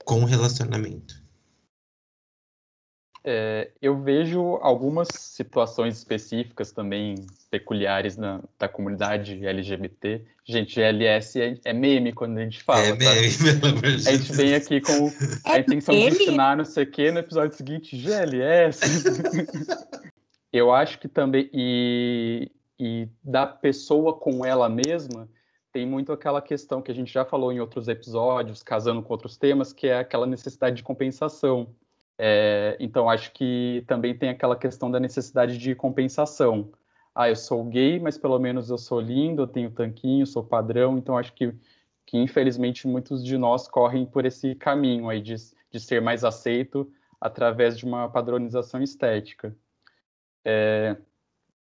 com 0.04 0.24
relacionamento. 0.24 1.28
É, 3.24 3.70
eu 3.82 4.00
vejo 4.00 4.58
algumas 4.62 5.08
situações 5.12 5.98
específicas 5.98 6.72
também 6.72 7.26
peculiares 7.50 8.16
na, 8.16 8.40
da 8.58 8.68
comunidade 8.68 9.44
LGBT. 9.44 10.22
Gente, 10.46 10.76
GLS 10.76 11.38
é, 11.38 11.58
é 11.64 11.72
meme 11.74 12.12
quando 12.12 12.38
a 12.38 12.42
gente 12.42 12.62
fala. 12.62 12.86
É 12.86 12.94
meme, 12.94 13.30
tá? 13.30 13.60
pelo 13.60 13.72
amor 13.72 13.96
de 13.96 14.08
A 14.08 14.16
gente 14.16 14.32
vem 14.32 14.54
aqui 14.54 14.80
com 14.80 15.12
a 15.44 15.56
é 15.56 15.60
intenção 15.60 15.94
de 15.94 16.06
ensinar 16.06 16.56
não 16.56 16.64
sei 16.64 16.84
o 16.84 16.90
quê, 16.90 17.10
no 17.10 17.18
episódio 17.18 17.56
seguinte, 17.56 17.98
GLS. 17.98 18.80
eu 20.52 20.72
acho 20.72 20.98
que 20.98 21.08
também, 21.08 21.48
e, 21.52 22.50
e 22.78 23.08
da 23.22 23.46
pessoa 23.46 24.14
com 24.14 24.44
ela 24.44 24.68
mesma, 24.68 25.28
tem 25.72 25.86
muito 25.86 26.12
aquela 26.12 26.40
questão 26.40 26.80
que 26.80 26.90
a 26.90 26.94
gente 26.94 27.12
já 27.12 27.24
falou 27.24 27.52
em 27.52 27.60
outros 27.60 27.88
episódios, 27.88 28.62
casando 28.62 29.02
com 29.02 29.12
outros 29.12 29.36
temas, 29.36 29.72
que 29.72 29.86
é 29.86 29.98
aquela 29.98 30.26
necessidade 30.26 30.76
de 30.76 30.82
compensação. 30.82 31.74
É, 32.16 32.76
então, 32.80 33.08
acho 33.08 33.32
que 33.32 33.84
também 33.86 34.16
tem 34.16 34.30
aquela 34.30 34.56
questão 34.56 34.90
da 34.90 34.98
necessidade 34.98 35.58
de 35.58 35.74
compensação. 35.74 36.72
Ah, 37.14 37.28
eu 37.28 37.36
sou 37.36 37.64
gay, 37.64 38.00
mas 38.00 38.16
pelo 38.16 38.38
menos 38.38 38.70
eu 38.70 38.78
sou 38.78 39.00
lindo, 39.00 39.42
eu 39.42 39.46
tenho 39.46 39.70
tanquinho, 39.70 40.26
sou 40.26 40.42
padrão, 40.42 40.98
então 40.98 41.18
acho 41.18 41.32
que, 41.32 41.54
que 42.06 42.16
infelizmente 42.16 42.86
muitos 42.88 43.24
de 43.24 43.36
nós 43.36 43.68
correm 43.68 44.06
por 44.06 44.24
esse 44.24 44.54
caminho 44.54 45.08
aí 45.08 45.20
de, 45.20 45.34
de 45.70 45.80
ser 45.80 46.00
mais 46.00 46.24
aceito 46.24 46.90
através 47.20 47.76
de 47.76 47.84
uma 47.84 48.08
padronização 48.08 48.82
estética. 48.82 49.54
É, 50.44 50.96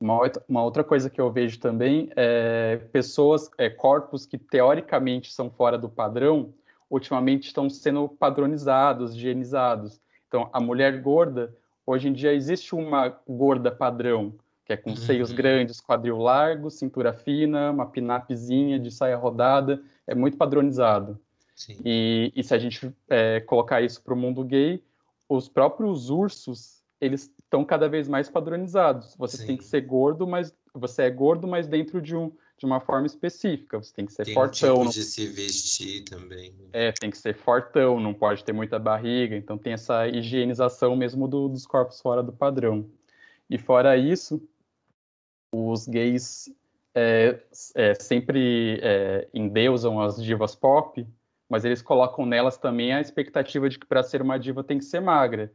uma, 0.00 0.20
outra, 0.20 0.44
uma, 0.48 0.62
outra, 0.62 0.84
coisa 0.84 1.08
que 1.08 1.20
eu 1.20 1.30
vejo 1.30 1.58
também 1.58 2.10
é 2.16 2.76
pessoas, 2.92 3.50
é, 3.58 3.70
corpos 3.70 4.26
que 4.26 4.38
teoricamente 4.38 5.32
são 5.32 5.50
fora 5.50 5.78
do 5.78 5.88
padrão, 5.88 6.52
ultimamente 6.90 7.46
estão 7.46 7.68
sendo 7.68 8.08
padronizados, 8.08 9.14
higienizados. 9.14 10.00
Então, 10.28 10.48
a 10.52 10.60
mulher 10.60 11.00
gorda, 11.00 11.54
hoje 11.86 12.08
em 12.08 12.12
dia 12.12 12.32
existe 12.32 12.74
uma 12.74 13.08
gorda 13.26 13.70
padrão, 13.70 14.34
que 14.64 14.72
é 14.72 14.76
com 14.76 14.90
uhum. 14.90 14.96
seios 14.96 15.30
grandes, 15.32 15.80
quadril 15.80 16.18
largo, 16.18 16.70
cintura 16.70 17.12
fina, 17.12 17.70
uma 17.70 17.86
pinapzinha 17.86 18.78
de 18.78 18.90
saia 18.90 19.16
rodada, 19.16 19.82
é 20.06 20.14
muito 20.14 20.36
padronizado. 20.36 21.18
E, 21.84 22.32
e, 22.34 22.42
se 22.42 22.52
a 22.52 22.58
gente 22.58 22.92
é, 23.08 23.40
colocar 23.40 23.80
isso 23.80 24.02
para 24.02 24.12
o 24.12 24.16
mundo 24.16 24.42
gay, 24.42 24.82
os 25.28 25.48
próprios 25.48 26.10
ursos, 26.10 26.82
eles 27.00 27.32
estão 27.44 27.64
cada 27.64 27.88
vez 27.88 28.08
mais 28.08 28.28
padronizados. 28.28 29.14
Você 29.16 29.36
Sim. 29.36 29.46
tem 29.46 29.56
que 29.56 29.64
ser 29.64 29.82
gordo, 29.82 30.26
mas 30.26 30.54
você 30.72 31.02
é 31.02 31.10
gordo, 31.10 31.46
mas 31.46 31.66
dentro 31.66 32.02
de, 32.02 32.16
um, 32.16 32.32
de 32.58 32.66
uma 32.66 32.80
forma 32.80 33.06
específica. 33.06 33.80
Você 33.80 33.94
tem 33.94 34.06
que 34.06 34.12
ser 34.12 34.24
tem 34.24 34.34
fortão. 34.34 34.74
Tem 34.76 34.88
tipo 34.88 34.94
de 34.94 35.02
se 35.04 35.26
vestir 35.26 36.04
também. 36.04 36.50
Né? 36.52 36.68
É, 36.72 36.92
tem 36.92 37.10
que 37.10 37.18
ser 37.18 37.34
fortão, 37.34 38.00
não 38.00 38.12
pode 38.12 38.44
ter 38.44 38.52
muita 38.52 38.78
barriga. 38.78 39.36
Então 39.36 39.56
tem 39.56 39.72
essa 39.72 40.08
higienização 40.08 40.96
mesmo 40.96 41.28
do, 41.28 41.48
dos 41.48 41.66
corpos 41.66 42.00
fora 42.00 42.22
do 42.22 42.32
padrão. 42.32 42.84
E 43.48 43.58
fora 43.58 43.96
isso, 43.96 44.42
os 45.52 45.86
gays 45.86 46.52
é, 46.94 47.38
é, 47.74 47.94
sempre 47.94 48.80
é, 48.82 49.28
endeusam 49.34 50.00
as 50.00 50.22
divas 50.22 50.54
pop, 50.54 51.06
mas 51.48 51.64
eles 51.64 51.82
colocam 51.82 52.24
nelas 52.24 52.56
também 52.56 52.92
a 52.92 53.00
expectativa 53.00 53.68
de 53.68 53.78
que 53.78 53.86
para 53.86 54.02
ser 54.02 54.22
uma 54.22 54.38
diva 54.38 54.64
tem 54.64 54.78
que 54.78 54.84
ser 54.84 55.00
magra. 55.00 55.52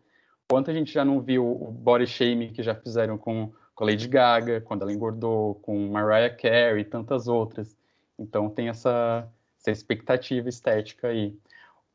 Quanto 0.51 0.71
a 0.71 0.73
gente 0.73 0.91
já 0.91 1.05
não 1.05 1.21
viu 1.21 1.45
o 1.45 1.71
body 1.71 2.07
shaming 2.07 2.51
que 2.51 2.63
já 2.63 2.73
fizeram 2.73 3.17
com, 3.17 3.53
com 3.75 3.83
a 3.83 3.87
Lady 3.87 4.07
Gaga, 4.07 4.59
quando 4.61 4.81
ela 4.81 4.91
engordou, 4.91 5.55
com 5.55 5.89
Mariah 5.89 6.35
Carey 6.35 6.81
e 6.81 6.85
tantas 6.85 7.27
outras. 7.27 7.77
Então 8.17 8.49
tem 8.49 8.67
essa, 8.67 9.31
essa 9.59 9.69
expectativa 9.69 10.49
estética 10.49 11.09
aí. 11.09 11.37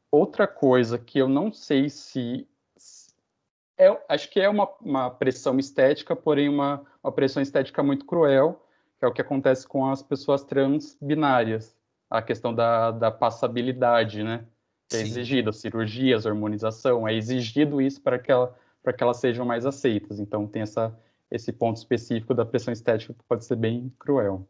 Outra 0.09 0.47
coisa 0.47 0.97
que 0.97 1.19
eu 1.19 1.29
não 1.29 1.53
sei 1.53 1.89
se 1.91 2.47
é, 3.77 4.01
acho 4.09 4.31
que 4.31 4.41
é 4.41 4.49
uma, 4.49 4.69
uma 4.81 5.11
pressão 5.11 5.59
estética, 5.59 6.15
porém 6.15 6.49
uma, 6.49 6.85
uma 7.03 7.13
pressão 7.13 7.43
estética 7.43 7.83
muito 7.83 8.05
cruel, 8.05 8.65
que 8.99 9.05
é 9.05 9.09
o 9.09 9.13
que 9.13 9.21
acontece 9.21 9.67
com 9.67 9.91
as 9.91 10.01
pessoas 10.01 10.45
trans 10.45 10.97
binárias, 11.01 11.77
a 12.09 12.23
questão 12.23 12.55
da, 12.55 12.93
da 12.93 13.11
passabilidade, 13.11 14.23
né? 14.23 14.47
Que 14.97 15.03
é 15.03 15.07
exigida, 15.07 15.53
cirurgias, 15.53 16.27
harmonização, 16.27 17.07
é 17.07 17.15
exigido 17.15 17.81
isso 17.81 18.01
para 18.01 18.19
que, 18.19 18.31
ela, 18.31 18.55
que 18.97 19.03
elas 19.03 19.19
sejam 19.19 19.45
mais 19.45 19.67
aceitas. 19.67 20.19
Então 20.19 20.47
tem 20.47 20.63
essa, 20.63 20.97
esse 21.31 21.53
ponto 21.53 21.77
específico 21.77 22.35
da 22.35 22.45
pressão 22.45 22.73
estética 22.73 23.15
que 23.15 23.25
pode 23.29 23.45
ser 23.45 23.57
bem 23.57 23.93
cruel. 23.99 24.47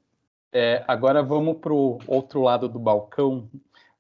É, 0.52 0.84
agora 0.86 1.22
vamos 1.22 1.58
para 1.58 1.72
o 1.72 1.98
outro 2.06 2.40
lado 2.42 2.68
do 2.68 2.78
balcão. 2.78 3.50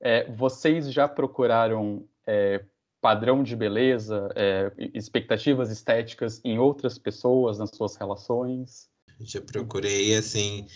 É, 0.00 0.30
vocês 0.30 0.92
já 0.92 1.08
procuraram 1.08 2.04
é, 2.26 2.64
padrão 3.00 3.42
de 3.42 3.56
beleza, 3.56 4.30
é, 4.34 4.72
expectativas 4.94 5.70
estéticas 5.70 6.40
em 6.44 6.58
outras 6.58 6.96
pessoas, 6.96 7.58
nas 7.58 7.70
suas 7.70 7.96
relações? 7.96 8.88
Já 9.20 9.40
procurei, 9.40 10.16
assim, 10.16 10.66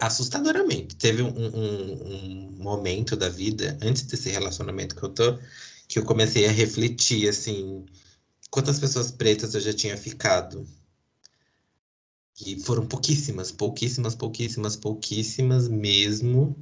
assustadoramente. 0.00 0.96
Teve 0.96 1.22
um, 1.22 1.28
um, 1.28 1.92
um, 2.06 2.50
momento 2.58 3.16
da 3.16 3.28
vida, 3.28 3.78
antes 3.82 4.02
desse 4.02 4.28
relacionamento 4.30 4.94
que 4.94 5.02
eu 5.02 5.08
tô, 5.08 5.38
que 5.88 5.98
eu 5.98 6.04
comecei 6.04 6.46
a 6.46 6.50
refletir, 6.50 7.28
assim, 7.28 7.84
quantas 8.50 8.78
pessoas 8.78 9.10
pretas 9.10 9.54
eu 9.54 9.60
já 9.60 9.72
tinha 9.72 9.96
ficado. 9.96 10.66
E 12.44 12.60
foram 12.60 12.86
pouquíssimas, 12.86 13.50
pouquíssimas, 13.52 14.14
pouquíssimas, 14.14 14.76
pouquíssimas 14.76 15.68
mesmo, 15.68 16.56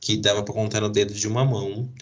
que 0.00 0.16
dava 0.16 0.42
para 0.42 0.54
contar 0.54 0.80
no 0.80 0.90
dedo 0.90 1.14
de 1.14 1.26
uma 1.26 1.44
mão 1.44 1.92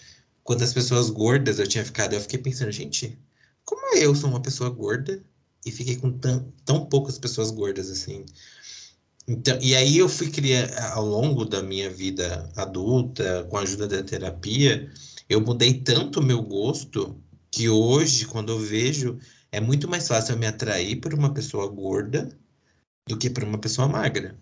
quantas 0.45 0.71
pessoas 0.73 1.09
gordas 1.09 1.59
eu 1.59 1.67
tinha 1.67 1.83
ficado, 1.83 2.13
eu 2.13 2.21
fiquei 2.21 2.39
pensando, 2.39 2.71
gente, 2.71 3.17
como 3.65 3.97
eu 3.97 4.15
sou 4.15 4.29
uma 4.29 4.41
pessoa 4.41 4.69
gorda 4.69 5.21
e 5.65 5.71
fiquei 5.71 5.97
com 5.97 6.11
tão, 6.11 6.53
tão 6.63 6.85
poucas 6.85 7.17
pessoas 7.17 7.49
gordas 7.49 7.89
assim? 7.89 8.23
Então, 9.27 9.57
e 9.61 9.75
aí 9.75 9.97
eu 9.97 10.07
fui 10.07 10.29
criar, 10.31 10.93
ao 10.93 11.05
longo 11.05 11.45
da 11.45 11.61
minha 11.63 11.89
vida 11.89 12.51
adulta, 12.55 13.43
com 13.49 13.57
a 13.57 13.61
ajuda 13.61 13.87
da 13.87 14.03
terapia, 14.03 14.91
eu 15.27 15.41
mudei 15.41 15.81
tanto 15.81 16.19
o 16.19 16.23
meu 16.23 16.41
gosto 16.43 17.19
que 17.51 17.67
hoje, 17.69 18.25
quando 18.27 18.51
eu 18.51 18.59
vejo, 18.59 19.19
é 19.51 19.59
muito 19.59 19.87
mais 19.87 20.07
fácil 20.07 20.33
eu 20.33 20.39
me 20.39 20.45
atrair 20.47 20.97
por 20.97 21.13
uma 21.13 21.33
pessoa 21.33 21.67
gorda 21.67 22.29
do 23.07 23.17
que 23.17 23.29
por 23.29 23.43
uma 23.43 23.59
pessoa 23.59 23.87
magra. 23.87 24.37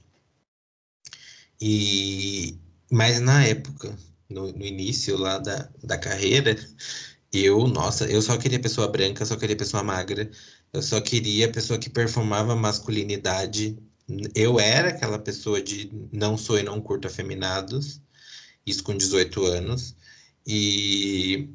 E 1.61 2.57
mas 2.91 3.19
na 3.19 3.43
época, 3.45 3.97
no, 4.29 4.51
no 4.51 4.65
início 4.65 5.17
lá 5.17 5.37
da, 5.39 5.69
da 5.83 5.97
carreira, 5.97 6.55
eu, 7.33 7.67
nossa, 7.67 8.05
eu 8.11 8.21
só 8.21 8.37
queria 8.37 8.59
pessoa 8.61 8.87
branca, 8.87 9.25
só 9.25 9.35
queria 9.37 9.57
pessoa 9.57 9.83
magra, 9.83 10.29
eu 10.73 10.81
só 10.81 11.01
queria 11.01 11.51
pessoa 11.51 11.79
que 11.79 11.89
performava 11.89 12.55
masculinidade. 12.55 13.77
Eu 14.35 14.59
era 14.59 14.89
aquela 14.89 15.17
pessoa 15.19 15.61
de 15.61 15.91
não 16.11 16.37
sou 16.37 16.59
e 16.59 16.63
não 16.63 16.81
curto 16.81 17.07
afeminados, 17.07 18.01
isso 18.65 18.83
com 18.83 18.95
18 18.95 19.45
anos, 19.45 19.95
e, 20.45 21.49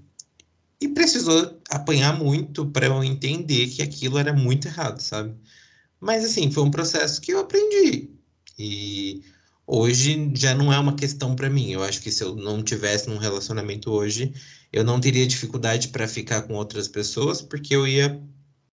e 0.80 0.88
precisou 0.88 1.60
apanhar 1.70 2.18
muito 2.18 2.66
para 2.66 2.86
eu 2.86 3.04
entender 3.04 3.68
que 3.68 3.82
aquilo 3.82 4.18
era 4.18 4.32
muito 4.32 4.68
errado, 4.68 5.00
sabe? 5.00 5.34
Mas 6.00 6.24
assim, 6.24 6.50
foi 6.50 6.62
um 6.64 6.70
processo 6.70 7.20
que 7.20 7.32
eu 7.32 7.40
aprendi. 7.40 8.10
E 8.58 9.22
hoje 9.66 10.30
já 10.34 10.54
não 10.54 10.72
é 10.72 10.78
uma 10.78 10.96
questão 10.96 11.36
para 11.36 11.50
mim. 11.50 11.70
Eu 11.70 11.82
acho 11.82 12.00
que 12.00 12.10
se 12.10 12.22
eu 12.24 12.34
não 12.34 12.62
tivesse 12.62 13.08
num 13.08 13.18
relacionamento 13.18 13.90
hoje, 13.90 14.32
eu 14.72 14.84
não 14.84 15.00
teria 15.00 15.26
dificuldade 15.26 15.88
para 15.88 16.08
ficar 16.08 16.42
com 16.42 16.54
outras 16.54 16.88
pessoas, 16.88 17.42
porque 17.42 17.74
eu 17.74 17.86
ia 17.86 18.20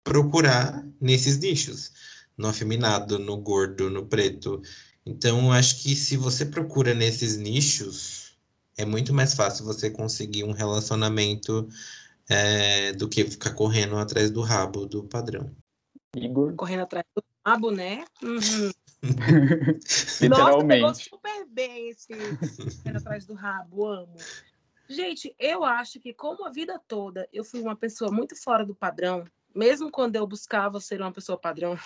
procurar 0.04 0.86
nesses 1.00 1.38
nichos, 1.38 1.92
no 2.40 2.48
afeminado, 2.48 3.18
no 3.18 3.36
gordo, 3.36 3.90
no 3.90 4.06
preto. 4.06 4.62
Então, 5.04 5.52
acho 5.52 5.82
que 5.82 5.94
se 5.94 6.16
você 6.16 6.46
procura 6.46 6.94
nesses 6.94 7.36
nichos, 7.36 8.34
é 8.78 8.84
muito 8.84 9.12
mais 9.12 9.34
fácil 9.34 9.64
você 9.64 9.90
conseguir 9.90 10.44
um 10.44 10.52
relacionamento 10.52 11.68
é, 12.28 12.92
do 12.92 13.08
que 13.08 13.24
ficar 13.24 13.52
correndo 13.52 13.96
atrás 13.96 14.30
do 14.30 14.40
rabo 14.40 14.86
do 14.86 15.04
padrão. 15.04 15.54
Igor. 16.16 16.54
Correndo 16.54 16.80
atrás 16.80 17.04
do 17.14 17.22
rabo, 17.46 17.70
né? 17.70 18.04
Uhum. 18.22 18.70
Literalmente. 20.20 20.82
Nossa, 20.82 21.02
super 21.02 21.46
bem 21.46 21.90
esse 21.90 22.12
atrás 22.96 23.26
do 23.26 23.34
rabo, 23.34 23.86
amo. 23.86 24.16
Gente, 24.88 25.34
eu 25.38 25.62
acho 25.62 26.00
que 26.00 26.12
como 26.12 26.46
a 26.46 26.50
vida 26.50 26.80
toda 26.88 27.28
eu 27.32 27.44
fui 27.44 27.60
uma 27.60 27.76
pessoa 27.76 28.10
muito 28.10 28.34
fora 28.34 28.64
do 28.64 28.74
padrão, 28.74 29.24
mesmo 29.54 29.90
quando 29.90 30.16
eu 30.16 30.26
buscava 30.26 30.80
ser 30.80 31.00
uma 31.00 31.12
pessoa 31.12 31.38
padrão, 31.38 31.78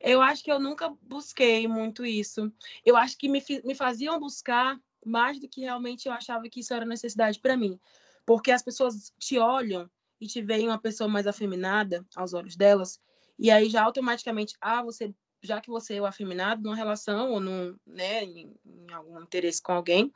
eu 0.00 0.20
acho 0.20 0.42
que 0.44 0.52
eu 0.52 0.60
nunca 0.60 0.94
busquei 1.02 1.66
muito 1.66 2.04
isso. 2.04 2.52
Eu 2.84 2.96
acho 2.96 3.16
que 3.16 3.28
me, 3.28 3.42
me 3.64 3.74
faziam 3.74 4.18
buscar 4.20 4.78
mais 5.04 5.38
do 5.38 5.48
que 5.48 5.62
realmente 5.62 6.06
eu 6.06 6.12
achava 6.12 6.48
que 6.48 6.60
isso 6.60 6.74
era 6.74 6.84
necessidade 6.84 7.38
para 7.40 7.56
mim. 7.56 7.78
Porque 8.26 8.50
as 8.50 8.62
pessoas 8.62 9.12
te 9.18 9.38
olham 9.38 9.90
e 10.20 10.26
te 10.26 10.40
veem 10.40 10.68
uma 10.68 10.78
pessoa 10.78 11.08
mais 11.08 11.26
afeminada 11.26 12.06
aos 12.16 12.32
olhos 12.32 12.56
delas, 12.56 13.00
e 13.38 13.50
aí 13.50 13.68
já 13.68 13.82
automaticamente, 13.82 14.54
ah, 14.60 14.82
você 14.82 15.14
já 15.42 15.60
que 15.60 15.68
você 15.68 15.96
é 15.96 16.00
o 16.00 16.06
afeminado 16.06 16.62
numa 16.62 16.74
relação 16.74 17.32
ou 17.32 17.40
num, 17.40 17.76
né, 17.86 18.24
em, 18.24 18.56
em, 18.64 18.92
algum 18.92 19.20
interesse 19.20 19.62
com 19.62 19.72
alguém, 19.72 20.10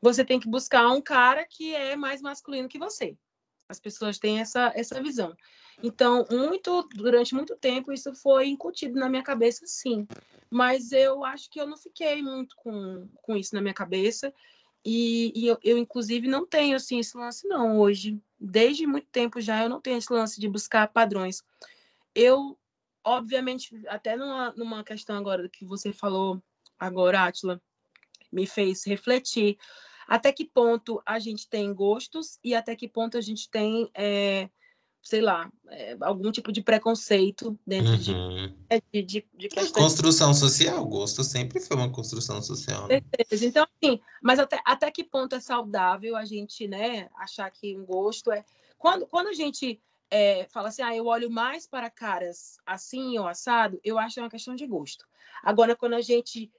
você 0.00 0.24
tem 0.24 0.40
que 0.40 0.48
buscar 0.48 0.88
um 0.88 1.00
cara 1.00 1.46
que 1.46 1.74
é 1.74 1.94
mais 1.94 2.22
masculino 2.22 2.68
que 2.68 2.78
você. 2.78 3.16
As 3.72 3.80
pessoas 3.80 4.18
têm 4.18 4.40
essa, 4.40 4.70
essa 4.74 5.02
visão. 5.02 5.36
Então, 5.82 6.26
muito 6.30 6.86
durante 6.94 7.34
muito 7.34 7.56
tempo 7.56 7.92
isso 7.92 8.14
foi 8.14 8.48
incutido 8.48 8.98
na 9.00 9.08
minha 9.08 9.22
cabeça, 9.22 9.66
sim. 9.66 10.06
Mas 10.50 10.92
eu 10.92 11.24
acho 11.24 11.50
que 11.50 11.60
eu 11.60 11.66
não 11.66 11.76
fiquei 11.76 12.22
muito 12.22 12.54
com, 12.56 13.08
com 13.22 13.36
isso 13.36 13.54
na 13.54 13.62
minha 13.62 13.74
cabeça. 13.74 14.32
E, 14.84 15.32
e 15.34 15.46
eu, 15.46 15.58
eu, 15.64 15.78
inclusive, 15.78 16.28
não 16.28 16.46
tenho 16.46 16.76
assim, 16.76 16.98
esse 16.98 17.16
lance, 17.16 17.48
não, 17.48 17.78
hoje. 17.78 18.20
Desde 18.38 18.86
muito 18.86 19.06
tempo 19.10 19.40
já 19.40 19.62
eu 19.62 19.68
não 19.68 19.80
tenho 19.80 19.98
esse 19.98 20.12
lance 20.12 20.38
de 20.38 20.48
buscar 20.48 20.86
padrões. 20.88 21.42
Eu 22.14 22.58
obviamente, 23.04 23.80
até 23.88 24.16
numa, 24.16 24.52
numa 24.56 24.84
questão 24.84 25.16
agora 25.16 25.48
que 25.48 25.64
você 25.64 25.92
falou 25.92 26.42
agora, 26.78 27.24
Atila, 27.24 27.60
me 28.30 28.46
fez 28.46 28.84
refletir 28.84 29.58
até 30.06 30.32
que 30.32 30.44
ponto 30.44 31.02
a 31.06 31.18
gente 31.18 31.48
tem 31.48 31.72
gostos 31.72 32.38
e 32.42 32.54
até 32.54 32.74
que 32.76 32.88
ponto 32.88 33.16
a 33.16 33.20
gente 33.20 33.48
tem, 33.50 33.90
é, 33.94 34.48
sei 35.02 35.20
lá, 35.20 35.50
é, 35.68 35.96
algum 36.00 36.30
tipo 36.30 36.52
de 36.52 36.62
preconceito 36.62 37.58
dentro 37.66 37.92
uhum. 37.92 37.98
de, 37.98 39.02
de, 39.02 39.02
de, 39.02 39.26
de 39.34 39.48
Construção 39.72 40.32
social, 40.34 40.84
gosto 40.86 41.24
sempre 41.24 41.60
foi 41.60 41.76
uma 41.76 41.90
construção 41.90 42.40
social. 42.42 42.88
Né? 42.88 43.00
Então, 43.42 43.66
assim, 43.82 44.00
Mas 44.22 44.38
até, 44.38 44.60
até 44.64 44.90
que 44.90 45.04
ponto 45.04 45.34
é 45.34 45.40
saudável 45.40 46.16
a 46.16 46.24
gente, 46.24 46.66
né, 46.68 47.08
achar 47.16 47.50
que 47.50 47.76
um 47.76 47.84
gosto 47.84 48.30
é. 48.30 48.44
Quando, 48.78 49.06
quando 49.06 49.28
a 49.28 49.32
gente 49.32 49.80
é, 50.10 50.46
fala 50.50 50.68
assim, 50.68 50.82
ah, 50.82 50.94
eu 50.94 51.06
olho 51.06 51.30
mais 51.30 51.66
para 51.66 51.88
caras 51.88 52.58
assim 52.66 53.18
ou 53.18 53.26
assado, 53.26 53.80
eu 53.82 53.98
acho 53.98 54.14
que 54.14 54.20
é 54.20 54.22
uma 54.22 54.28
questão 54.28 54.54
de 54.54 54.66
gosto. 54.66 55.06
Agora, 55.42 55.74
quando 55.74 55.94
a 55.94 56.02
gente 56.02 56.52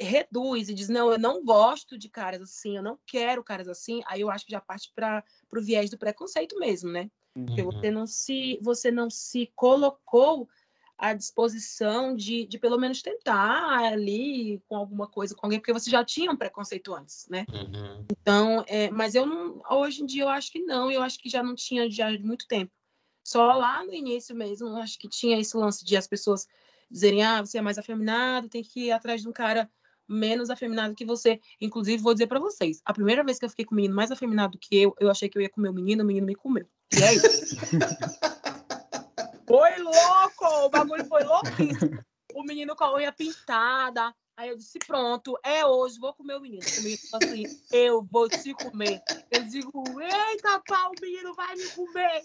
reduz 0.00 0.68
e 0.68 0.74
diz, 0.74 0.88
não, 0.88 1.12
eu 1.12 1.18
não 1.18 1.44
gosto 1.44 1.98
de 1.98 2.08
caras 2.08 2.40
assim, 2.40 2.76
eu 2.76 2.82
não 2.82 2.98
quero 3.06 3.44
caras 3.44 3.68
assim, 3.68 4.02
aí 4.06 4.22
eu 4.22 4.30
acho 4.30 4.46
que 4.46 4.52
já 4.52 4.60
parte 4.60 4.90
para 4.94 5.22
o 5.54 5.60
viés 5.60 5.90
do 5.90 5.98
preconceito 5.98 6.58
mesmo, 6.58 6.90
né? 6.90 7.10
Uhum. 7.36 7.46
Porque 7.46 7.62
você 7.62 7.90
não 7.90 8.06
se, 8.06 8.58
você 8.62 8.90
não 8.90 9.10
se 9.10 9.52
colocou 9.54 10.48
à 10.98 11.14
disposição 11.14 12.14
de, 12.14 12.44
de 12.46 12.58
pelo 12.58 12.78
menos 12.78 13.00
tentar 13.00 13.84
ali 13.84 14.62
com 14.68 14.76
alguma 14.76 15.06
coisa 15.06 15.34
com 15.34 15.46
alguém, 15.46 15.58
porque 15.58 15.72
você 15.72 15.90
já 15.90 16.04
tinha 16.04 16.30
um 16.30 16.36
preconceito 16.36 16.94
antes, 16.94 17.26
né? 17.28 17.46
Uhum. 17.50 18.06
Então, 18.10 18.64
é, 18.66 18.90
mas 18.90 19.14
eu 19.14 19.24
não, 19.24 19.62
hoje 19.70 20.02
em 20.02 20.06
dia 20.06 20.24
eu 20.24 20.28
acho 20.28 20.50
que 20.52 20.60
não, 20.60 20.90
eu 20.90 21.02
acho 21.02 21.18
que 21.18 21.28
já 21.28 21.42
não 21.42 21.54
tinha 21.54 21.90
já 21.90 22.10
muito 22.18 22.46
tempo. 22.46 22.72
Só 23.24 23.52
lá 23.52 23.84
no 23.84 23.94
início 23.94 24.34
mesmo, 24.34 24.68
acho 24.76 24.98
que 24.98 25.08
tinha 25.08 25.38
esse 25.38 25.56
lance 25.56 25.84
de 25.84 25.96
as 25.96 26.06
pessoas 26.06 26.46
dizerem, 26.90 27.22
ah, 27.22 27.40
você 27.40 27.58
é 27.58 27.62
mais 27.62 27.78
afeminado, 27.78 28.48
tem 28.48 28.62
que 28.62 28.86
ir 28.86 28.92
atrás 28.92 29.22
de 29.22 29.28
um 29.28 29.32
cara 29.32 29.70
menos 30.10 30.50
afeminado 30.50 30.94
que 30.94 31.04
você. 31.04 31.40
Inclusive, 31.60 32.02
vou 32.02 32.12
dizer 32.12 32.26
para 32.26 32.40
vocês, 32.40 32.80
a 32.84 32.92
primeira 32.92 33.22
vez 33.22 33.38
que 33.38 33.44
eu 33.44 33.50
fiquei 33.50 33.64
com 33.64 33.74
um 33.74 33.76
menino 33.76 33.94
mais 33.94 34.10
afeminado 34.10 34.58
que 34.58 34.76
eu, 34.76 34.94
eu 34.98 35.10
achei 35.10 35.28
que 35.28 35.38
eu 35.38 35.42
ia 35.42 35.48
comer 35.48 35.68
o 35.68 35.74
menino, 35.74 36.02
o 36.02 36.06
menino 36.06 36.26
me 36.26 36.34
comeu. 36.34 36.66
E 36.92 37.02
é 37.02 37.14
isso. 37.14 37.56
foi 39.46 39.78
louco! 39.78 40.66
O 40.66 40.68
bagulho 40.68 41.04
foi 41.04 41.22
louquíssimo. 41.22 42.04
O 42.34 42.42
menino 42.42 42.74
com 42.76 42.84
a 42.84 42.94
unha 42.94 43.12
pintada. 43.12 44.14
Aí 44.36 44.48
eu 44.48 44.56
disse, 44.56 44.78
pronto, 44.78 45.38
é 45.44 45.66
hoje, 45.66 45.98
vou 45.98 46.14
comer 46.14 46.36
o 46.36 46.40
menino. 46.40 46.62
O 46.62 46.82
menino 46.82 47.02
assim, 47.12 47.44
eu 47.70 48.02
vou 48.10 48.28
te 48.28 48.54
comer. 48.54 49.02
Eu 49.30 49.44
digo, 49.44 49.82
eita 50.00 50.62
pau, 50.66 50.92
o 50.92 51.00
menino 51.00 51.34
vai 51.34 51.54
me 51.56 51.66
comer. 51.66 52.22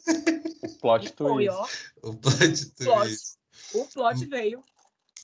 O 0.63 0.79
plot 0.79 1.13
foi, 1.17 1.49
ó. 1.49 1.67
O 2.03 2.13
plot 2.15 2.71
twist. 2.71 3.37
O 3.73 3.85
plot 3.85 4.25
veio. 4.27 4.63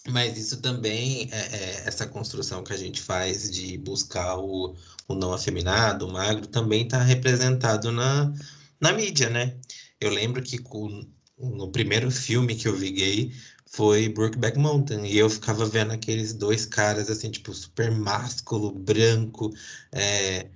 Mas 0.10 0.38
isso 0.38 0.62
também, 0.62 1.30
é, 1.32 1.38
é, 1.38 1.88
essa 1.88 2.08
construção 2.08 2.64
que 2.64 2.74
a 2.74 2.78
gente 2.78 3.02
faz 3.02 3.52
de 3.52 3.78
buscar 3.78 4.38
o, 4.38 4.76
o 5.08 5.16
não 5.16 5.34
afeminado, 5.34 6.08
o 6.08 6.12
magro, 6.12 6.48
também 6.48 6.84
está 6.84 7.02
representado 7.04 7.92
na, 7.92 8.34
na 8.80 8.94
mídia, 8.94 9.30
né? 9.30 9.60
Eu 10.00 10.10
lembro 10.10 10.42
que 10.42 10.58
com, 10.58 11.08
no 11.38 11.72
primeiro 11.72 12.10
filme 12.10 12.56
que 12.56 12.68
eu 12.68 12.76
vi 12.76 12.92
gay 12.92 13.34
foi 13.68 14.10
Brokeback 14.10 14.58
Mountain, 14.58 15.06
e 15.06 15.18
eu 15.18 15.30
ficava 15.30 15.66
vendo 15.66 15.92
aqueles 15.92 16.34
dois 16.34 16.66
caras, 16.66 17.10
assim, 17.10 17.32
tipo, 17.32 17.54
super 17.54 17.92
másculo, 17.92 18.72
branco, 18.72 19.52
é, 19.94 20.50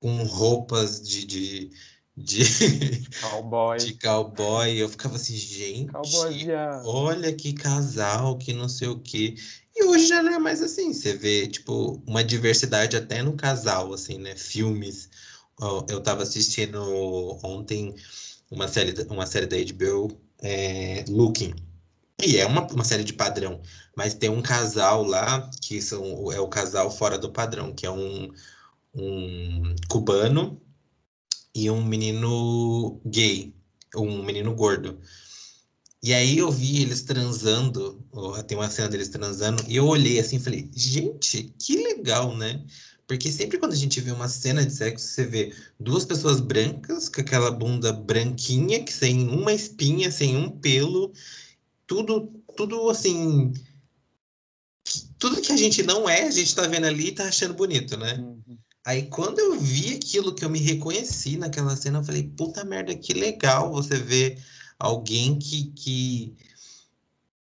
com 0.00 0.22
roupas 0.24 1.00
de, 1.06 1.24
de 1.26 1.70
de 2.16 2.42
cowboy. 3.20 3.78
de 3.78 3.94
cowboy. 3.94 4.76
Eu 4.78 4.88
ficava 4.88 5.16
assim, 5.16 5.36
gente, 5.36 5.90
olha 6.84 7.32
que 7.32 7.52
casal, 7.52 8.38
que 8.38 8.52
não 8.52 8.68
sei 8.68 8.88
o 8.88 8.98
quê. 8.98 9.34
E 9.74 9.84
hoje 9.84 10.06
já 10.06 10.22
não 10.22 10.32
é 10.32 10.38
mais 10.38 10.62
assim. 10.62 10.92
Você 10.92 11.14
vê, 11.14 11.46
tipo, 11.46 12.02
uma 12.06 12.24
diversidade 12.24 12.96
até 12.96 13.22
no 13.22 13.34
casal, 13.34 13.92
assim, 13.92 14.18
né? 14.18 14.34
Filmes. 14.34 15.10
Eu 15.88 16.00
tava 16.00 16.22
assistindo 16.22 16.80
ontem 17.42 17.94
uma 18.50 18.68
série, 18.68 18.94
uma 19.10 19.26
série 19.26 19.46
da 19.46 19.56
HBO, 19.56 20.18
é, 20.42 21.04
Looking. 21.08 21.54
E 22.24 22.38
é 22.38 22.46
uma, 22.46 22.66
uma 22.72 22.84
série 22.84 23.04
de 23.04 23.12
padrão, 23.12 23.60
mas 23.94 24.14
tem 24.14 24.30
um 24.30 24.40
casal 24.40 25.02
lá 25.02 25.50
que 25.60 25.82
são, 25.82 26.32
é 26.32 26.40
o 26.40 26.48
casal 26.48 26.90
fora 26.90 27.18
do 27.18 27.30
padrão, 27.30 27.74
que 27.74 27.84
é 27.84 27.90
um, 27.90 28.32
um 28.94 29.74
cubano 29.88 30.58
e 31.56 31.70
um 31.70 31.82
menino 31.82 33.00
gay, 33.06 33.54
um 33.96 34.22
menino 34.22 34.54
gordo. 34.54 35.00
E 36.02 36.12
aí 36.12 36.36
eu 36.36 36.50
vi 36.52 36.82
eles 36.82 37.00
transando, 37.02 38.04
tem 38.46 38.58
uma 38.58 38.70
cena 38.70 38.90
deles 38.90 39.08
transando, 39.08 39.64
e 39.66 39.76
eu 39.76 39.86
olhei 39.86 40.20
assim 40.20 40.36
e 40.36 40.40
falei, 40.40 40.70
gente, 40.74 41.54
que 41.58 41.76
legal, 41.78 42.36
né? 42.36 42.62
Porque 43.06 43.32
sempre 43.32 43.56
quando 43.56 43.72
a 43.72 43.76
gente 43.76 44.00
vê 44.02 44.10
uma 44.10 44.28
cena 44.28 44.66
de 44.66 44.72
sexo, 44.72 45.06
você 45.06 45.24
vê 45.24 45.54
duas 45.80 46.04
pessoas 46.04 46.40
brancas, 46.40 47.08
com 47.08 47.22
aquela 47.22 47.50
bunda 47.50 47.90
branquinha, 47.90 48.84
que 48.84 48.92
sem 48.92 49.26
uma 49.26 49.52
espinha, 49.52 50.10
sem 50.10 50.36
um 50.36 50.50
pelo, 50.50 51.10
tudo, 51.86 52.30
tudo 52.54 52.90
assim. 52.90 53.54
Tudo 55.18 55.40
que 55.40 55.52
a 55.52 55.56
gente 55.56 55.82
não 55.82 56.06
é, 56.06 56.24
a 56.24 56.30
gente 56.30 56.54
tá 56.54 56.66
vendo 56.66 56.84
ali 56.84 57.08
e 57.08 57.12
tá 57.12 57.24
achando 57.28 57.54
bonito, 57.54 57.96
né? 57.96 58.14
Uhum. 58.14 58.58
Aí 58.86 59.08
quando 59.08 59.40
eu 59.40 59.58
vi 59.58 59.96
aquilo 59.96 60.32
que 60.32 60.44
eu 60.44 60.48
me 60.48 60.60
reconheci 60.60 61.36
naquela 61.36 61.74
cena, 61.74 61.98
eu 61.98 62.04
falei, 62.04 62.22
puta 62.22 62.64
merda, 62.64 62.94
que 62.94 63.12
legal 63.12 63.72
você 63.72 63.96
ver 63.96 64.40
alguém 64.78 65.36
que, 65.40 65.72
que, 65.72 66.36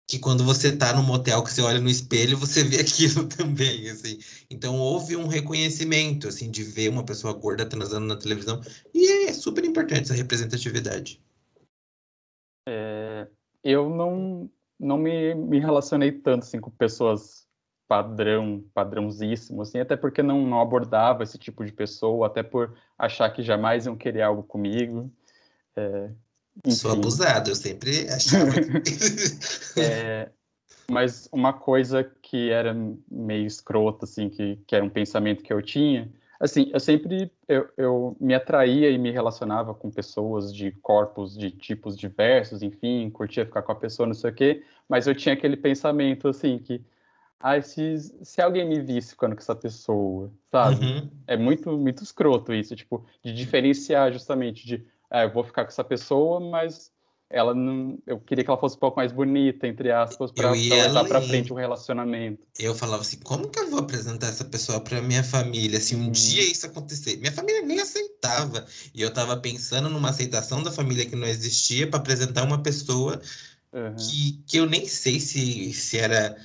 que 0.07 0.20
quando 0.20 0.41
você 0.45 0.74
tá 0.74 0.94
no 0.94 1.03
motel, 1.03 1.44
que 1.44 1.52
você 1.52 1.61
olha 1.61 1.82
no 1.82 1.90
espelho, 1.90 2.38
você 2.38 2.64
vê 2.64 2.80
aquilo 2.80 3.28
também, 3.28 3.90
assim. 3.90 4.20
Então 4.49 4.80
houve 4.80 5.18
um 5.18 5.28
reconhecimento, 5.28 6.30
assim, 6.30 6.49
de 6.49 6.64
ver 6.64 6.88
uma 6.88 7.03
pessoa 7.03 7.34
gorda 7.34 7.65
transando 7.65 8.07
na 8.07 8.15
televisão, 8.15 8.61
e 8.94 9.28
é 9.28 9.34
super 9.34 9.65
importante 9.65 10.03
essa 10.03 10.14
representatividade. 10.14 11.22
É, 12.70 13.28
eu 13.61 13.90
não, 13.90 14.49
não 14.80 14.98
me, 14.98 15.36
me 15.36 15.60
relacionei 15.60 16.14
tanto, 16.14 16.44
assim, 16.44 16.61
com 16.61 16.72
pessoas 16.72 17.43
padrão, 17.94 18.64
padrãozíssimo, 18.74 19.61
assim, 19.61 19.80
até 19.80 19.95
porque 19.95 20.24
não, 20.24 20.48
não 20.48 20.60
abordava 20.60 21.22
esse 21.22 21.38
tipo 21.38 21.64
de 21.64 21.72
pessoa, 21.72 22.26
até 22.26 22.41
por 22.41 22.74
achar 22.98 23.30
que 23.30 23.44
jamais 23.44 23.86
iam 23.86 23.95
querer 23.95 24.24
algo 24.24 24.41
comigo. 24.41 25.11
É, 25.76 26.10
Sou 26.70 26.91
abusado, 26.91 27.52
eu 27.52 27.56
sempre 27.56 28.10
achava. 28.10 28.49
é, 29.78 30.30
mas 30.90 31.30
uma 31.32 31.53
coisa 31.53 32.03
que 32.03 32.49
era 32.49 32.76
meio 33.11 33.45
escrota, 33.45 34.06
assim, 34.06 34.28
que, 34.28 34.60
que 34.65 34.76
era 34.76 34.84
um 34.84 34.90
pensamento 34.90 35.44
que 35.44 35.53
eu 35.53 35.61
tinha, 35.61 36.11
assim, 36.40 36.72
eu 36.74 36.80
sempre 36.80 37.32
eu, 37.48 37.70
eu 37.78 38.18
me 38.20 38.34
atraía 38.34 38.90
e 38.90 38.98
me 38.98 39.11
relacionava 39.11 39.72
com 39.76 39.91
pessoas 39.91 40.52
de 40.52 40.72
corpos 40.72 41.38
de 41.38 41.52
tipos 41.52 41.95
diversos, 41.95 42.64
enfim, 42.64 43.07
curtia 43.11 43.45
ficar 43.45 43.61
com 43.61 43.72
a 43.72 43.76
pessoa, 43.76 44.07
não 44.07 44.15
sei 44.15 44.32
o 44.32 44.34
quê, 44.34 44.64
mas 44.90 45.06
eu 45.06 45.14
tinha 45.14 45.34
aquele 45.34 45.56
pensamento, 45.56 46.28
assim, 46.28 46.57
que 46.57 46.84
Se, 47.64 47.98
se 48.24 48.41
alguém 48.41 48.68
me 48.68 48.80
visse 48.80 49.11
ficando 49.11 49.36
com 49.36 49.41
essa 49.41 49.56
pessoa, 49.56 50.32
sabe? 50.49 50.86
Uhum. 50.86 51.10
É 51.28 51.36
muito, 51.36 51.78
muito 51.78 52.03
escroto 52.03 52.53
isso, 52.53 52.76
tipo, 52.76 53.06
de 53.22 53.34
diferenciar 53.34 54.14
justamente 54.14 54.65
de, 54.65 54.86
ah, 55.11 55.24
eu 55.24 55.32
vou 55.32 55.44
ficar 55.44 55.64
com 55.64 55.70
essa 55.70 55.84
pessoa, 55.84 56.40
mas 56.40 56.94
ela 57.34 57.56
não, 57.56 57.98
eu 58.06 58.20
queria 58.20 58.44
que 58.44 58.49
ela 58.49 58.60
fosse 58.60 58.76
um 58.76 58.80
pouco 58.80 58.98
mais 58.98 59.11
bonita, 59.11 59.68
entre 59.68 59.91
aspas, 59.91 60.32
para 60.32 60.52
levar 60.52 61.03
para 61.06 61.20
frente 61.20 61.52
o 61.52 61.56
um 61.56 61.57
relacionamento. 61.57 62.48
Eu 62.60 62.76
falava 62.76 63.02
assim, 63.02 63.18
como 63.24 63.49
que 63.49 63.60
eu 63.60 63.72
vou 63.72 63.80
apresentar 63.80 64.28
essa 64.28 64.45
pessoa 64.45 64.80
para 64.80 65.02
minha 65.02 65.24
família 65.24 65.82
se 65.82 65.95
um 65.95 66.07
hum. 66.07 66.11
dia 66.11 66.44
isso 66.44 66.68
acontecer? 66.68 67.18
Minha 67.18 67.32
família 67.32 67.64
nem 67.64 67.80
aceitava. 67.80 68.65
E 68.94 69.02
eu 69.02 69.11
tava 69.11 69.36
pensando 69.36 69.90
numa 69.90 70.10
aceitação 70.10 70.61
da 70.61 70.72
família 70.72 71.07
que 71.07 71.15
não 71.15 71.28
existia 71.28 71.90
para 71.90 71.99
apresentar 71.99 72.44
uma 72.44 72.61
pessoa 72.61 73.20
uhum. 73.74 73.95
que, 73.95 74.44
que 74.45 74.57
eu 74.57 74.68
nem 74.68 74.88
sei 74.88 75.20
se, 75.20 75.74
se 75.74 75.98
era 75.98 76.38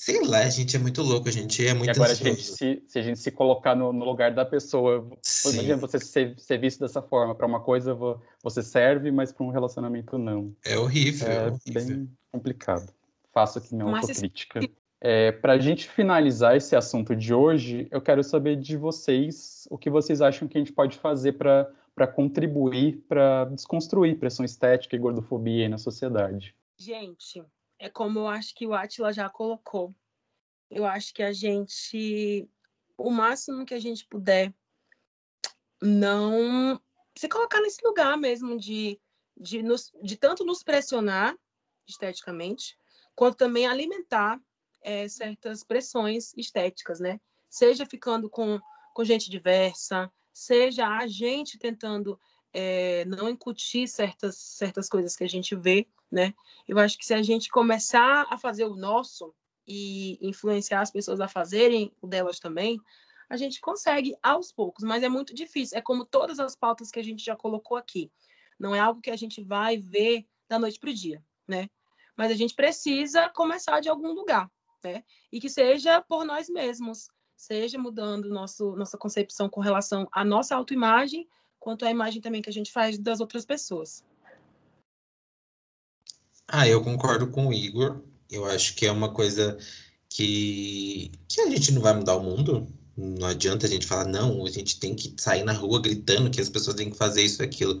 Sei 0.00 0.24
lá, 0.24 0.38
a 0.38 0.48
gente 0.48 0.76
é 0.76 0.78
muito 0.78 1.02
louco, 1.02 1.28
a 1.28 1.32
gente 1.32 1.66
é 1.66 1.74
muito 1.74 1.88
E 1.88 1.90
agora, 1.90 2.12
a 2.12 2.14
gente 2.14 2.44
se, 2.44 2.80
se 2.86 2.98
a 3.00 3.02
gente 3.02 3.18
se 3.18 3.32
colocar 3.32 3.74
no, 3.74 3.92
no 3.92 4.04
lugar 4.04 4.32
da 4.32 4.44
pessoa, 4.44 5.04
Sim. 5.20 5.54
imagina 5.54 5.76
você 5.76 5.98
ser, 5.98 6.38
ser 6.38 6.56
visto 6.56 6.78
dessa 6.78 7.02
forma. 7.02 7.34
Para 7.34 7.48
uma 7.48 7.58
coisa 7.58 7.98
você 8.40 8.62
serve, 8.62 9.10
mas 9.10 9.32
para 9.32 9.44
um 9.44 9.50
relacionamento 9.50 10.16
não. 10.16 10.54
É 10.64 10.78
horrível. 10.78 11.26
É, 11.26 11.34
é 11.34 11.46
horrível. 11.48 11.96
bem 11.96 12.10
complicado. 12.30 12.94
Faço 13.34 13.58
aqui 13.58 13.74
minha 13.74 13.92
autocrítica. 13.92 14.60
É, 15.00 15.32
Para 15.32 15.54
a 15.54 15.58
gente 15.58 15.88
finalizar 15.88 16.56
esse 16.56 16.76
assunto 16.76 17.16
de 17.16 17.34
hoje, 17.34 17.88
eu 17.90 18.00
quero 18.00 18.22
saber 18.22 18.54
de 18.54 18.76
vocês 18.76 19.66
o 19.68 19.76
que 19.76 19.90
vocês 19.90 20.22
acham 20.22 20.46
que 20.46 20.56
a 20.56 20.60
gente 20.60 20.72
pode 20.72 20.96
fazer 20.96 21.32
para 21.32 22.06
contribuir 22.14 23.04
para 23.08 23.46
desconstruir 23.46 24.16
pressão 24.16 24.44
estética 24.44 24.94
e 24.94 24.98
gordofobia 24.98 25.68
na 25.68 25.76
sociedade. 25.76 26.54
Gente, 26.78 27.42
é 27.78 27.88
como 27.88 28.20
eu 28.20 28.28
acho 28.28 28.54
que 28.54 28.66
o 28.66 28.74
Atila 28.74 29.12
já 29.12 29.28
colocou. 29.28 29.94
Eu 30.70 30.84
acho 30.84 31.14
que 31.14 31.22
a 31.22 31.32
gente, 31.32 32.48
o 32.96 33.10
máximo 33.10 33.64
que 33.64 33.74
a 33.74 33.78
gente 33.78 34.06
puder, 34.06 34.52
não 35.80 36.80
se 37.16 37.28
colocar 37.28 37.60
nesse 37.60 37.84
lugar 37.84 38.16
mesmo 38.16 38.58
de, 38.58 39.00
de, 39.36 39.62
nos, 39.62 39.92
de 40.02 40.16
tanto 40.16 40.44
nos 40.44 40.62
pressionar 40.62 41.36
esteticamente, 41.86 42.76
quanto 43.14 43.36
também 43.36 43.66
alimentar 43.66 44.40
é, 44.82 45.08
certas 45.08 45.64
pressões 45.64 46.32
estéticas, 46.36 47.00
né? 47.00 47.20
Seja 47.48 47.86
ficando 47.86 48.28
com, 48.28 48.60
com 48.92 49.04
gente 49.04 49.30
diversa, 49.30 50.12
seja 50.32 50.86
a 50.86 51.06
gente 51.06 51.58
tentando 51.58 52.20
é, 52.52 53.04
não 53.06 53.28
incutir 53.28 53.88
certas, 53.88 54.36
certas 54.36 54.88
coisas 54.88 55.16
que 55.16 55.24
a 55.24 55.28
gente 55.28 55.56
vê, 55.56 55.88
né? 56.10 56.34
Eu 56.66 56.78
acho 56.78 56.98
que 56.98 57.06
se 57.06 57.14
a 57.14 57.22
gente 57.22 57.48
começar 57.48 58.26
a 58.30 58.38
fazer 58.38 58.64
o 58.64 58.76
nosso 58.76 59.34
e 59.66 60.18
influenciar 60.20 60.80
as 60.80 60.90
pessoas 60.90 61.20
a 61.20 61.28
fazerem 61.28 61.92
o 62.00 62.06
delas 62.06 62.38
também, 62.38 62.80
a 63.28 63.36
gente 63.36 63.60
consegue 63.60 64.16
aos 64.22 64.50
poucos, 64.50 64.82
mas 64.82 65.02
é 65.02 65.08
muito 65.08 65.34
difícil. 65.34 65.76
É 65.76 65.82
como 65.82 66.04
todas 66.04 66.40
as 66.40 66.56
pautas 66.56 66.90
que 66.90 66.98
a 66.98 67.04
gente 67.04 67.22
já 67.22 67.36
colocou 67.36 67.76
aqui. 67.76 68.10
Não 68.58 68.74
é 68.74 68.80
algo 68.80 69.00
que 69.00 69.10
a 69.10 69.16
gente 69.16 69.42
vai 69.42 69.76
ver 69.76 70.26
da 70.48 70.58
noite 70.58 70.80
para 70.80 70.90
o 70.90 70.94
dia, 70.94 71.22
né? 71.46 71.68
Mas 72.16 72.32
a 72.32 72.34
gente 72.34 72.54
precisa 72.54 73.28
começar 73.28 73.80
de 73.80 73.88
algum 73.88 74.12
lugar, 74.12 74.50
né? 74.82 75.04
E 75.30 75.40
que 75.40 75.50
seja 75.50 76.00
por 76.00 76.24
nós 76.24 76.48
mesmos, 76.48 77.08
seja 77.36 77.78
mudando 77.78 78.30
nosso, 78.30 78.74
nossa 78.74 78.96
concepção 78.96 79.48
com 79.48 79.60
relação 79.60 80.08
à 80.10 80.24
nossa 80.24 80.56
autoimagem, 80.56 81.28
quanto 81.60 81.84
à 81.84 81.90
imagem 81.90 82.22
também 82.22 82.40
que 82.40 82.50
a 82.50 82.52
gente 82.52 82.72
faz 82.72 82.98
das 82.98 83.20
outras 83.20 83.44
pessoas. 83.44 84.04
Ah, 86.48 86.66
eu 86.66 86.82
concordo 86.82 87.28
com 87.28 87.48
o 87.48 87.52
Igor. 87.52 88.02
Eu 88.30 88.44
acho 88.46 88.74
que 88.74 88.86
é 88.86 88.92
uma 88.92 89.12
coisa 89.12 89.58
que, 90.08 91.12
que 91.28 91.40
a 91.42 91.50
gente 91.50 91.72
não 91.72 91.82
vai 91.82 91.94
mudar 91.94 92.16
o 92.16 92.22
mundo. 92.22 92.66
Não 92.96 93.28
adianta 93.28 93.66
a 93.66 93.68
gente 93.68 93.86
falar, 93.86 94.06
não, 94.06 94.44
a 94.46 94.50
gente 94.50 94.80
tem 94.80 94.94
que 94.94 95.14
sair 95.18 95.44
na 95.44 95.52
rua 95.52 95.80
gritando 95.80 96.30
que 96.30 96.40
as 96.40 96.48
pessoas 96.48 96.76
têm 96.76 96.90
que 96.90 96.96
fazer 96.96 97.22
isso 97.22 97.42
e 97.42 97.44
aquilo. 97.44 97.80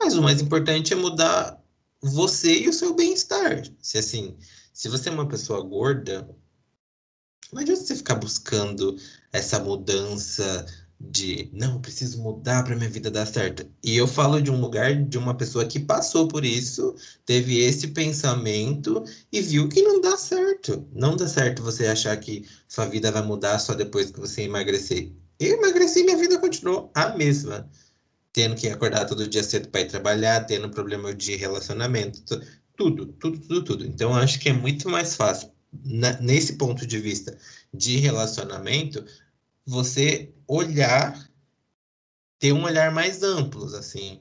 Mas 0.00 0.14
o 0.16 0.22
mais 0.22 0.40
importante 0.42 0.92
é 0.92 0.96
mudar 0.96 1.62
você 2.02 2.62
e 2.62 2.68
o 2.68 2.72
seu 2.72 2.94
bem-estar. 2.94 3.62
Se 3.80 3.98
assim, 3.98 4.36
se 4.72 4.88
você 4.88 5.08
é 5.08 5.12
uma 5.12 5.28
pessoa 5.28 5.62
gorda, 5.62 6.28
não 7.52 7.62
adianta 7.62 7.82
você 7.82 7.96
ficar 7.96 8.16
buscando 8.16 8.96
essa 9.32 9.60
mudança 9.60 10.66
de 11.10 11.48
não, 11.52 11.80
preciso 11.80 12.22
mudar 12.22 12.62
para 12.62 12.76
minha 12.76 12.88
vida 12.88 13.10
dar 13.10 13.26
certo. 13.26 13.66
E 13.82 13.96
eu 13.96 14.06
falo 14.06 14.40
de 14.40 14.50
um 14.50 14.60
lugar 14.60 14.94
de 14.94 15.18
uma 15.18 15.36
pessoa 15.36 15.66
que 15.66 15.80
passou 15.80 16.28
por 16.28 16.44
isso, 16.44 16.94
teve 17.26 17.60
esse 17.60 17.88
pensamento 17.88 19.04
e 19.32 19.40
viu 19.40 19.68
que 19.68 19.82
não 19.82 20.00
dá 20.00 20.16
certo. 20.16 20.86
Não 20.92 21.16
dá 21.16 21.26
certo 21.26 21.62
você 21.62 21.86
achar 21.86 22.16
que 22.18 22.46
sua 22.68 22.86
vida 22.86 23.10
vai 23.10 23.22
mudar 23.22 23.58
só 23.58 23.74
depois 23.74 24.10
que 24.10 24.20
você 24.20 24.42
emagrecer. 24.42 25.10
Eu 25.40 25.56
emagreci 25.56 26.04
minha 26.04 26.16
vida 26.16 26.38
continuou 26.38 26.90
a 26.94 27.16
mesma. 27.16 27.68
Tendo 28.32 28.54
que 28.54 28.68
acordar 28.68 29.04
todo 29.04 29.28
dia 29.28 29.42
cedo 29.42 29.68
para 29.68 29.82
ir 29.82 29.88
trabalhar, 29.88 30.46
tendo 30.46 30.70
problema 30.70 31.14
de 31.14 31.36
relacionamento, 31.36 32.22
tudo, 32.76 33.06
tudo, 33.06 33.38
tudo, 33.38 33.62
tudo. 33.64 33.84
Então, 33.84 34.14
acho 34.14 34.38
que 34.40 34.48
é 34.48 34.52
muito 34.52 34.88
mais 34.88 35.14
fácil, 35.16 35.50
na, 35.84 36.18
nesse 36.20 36.54
ponto 36.54 36.86
de 36.86 36.98
vista 36.98 37.36
de 37.74 37.98
relacionamento, 37.98 39.04
você 39.66 40.32
olhar, 40.46 41.30
ter 42.38 42.52
um 42.52 42.64
olhar 42.64 42.92
mais 42.92 43.22
amplo, 43.22 43.64
assim, 43.76 44.20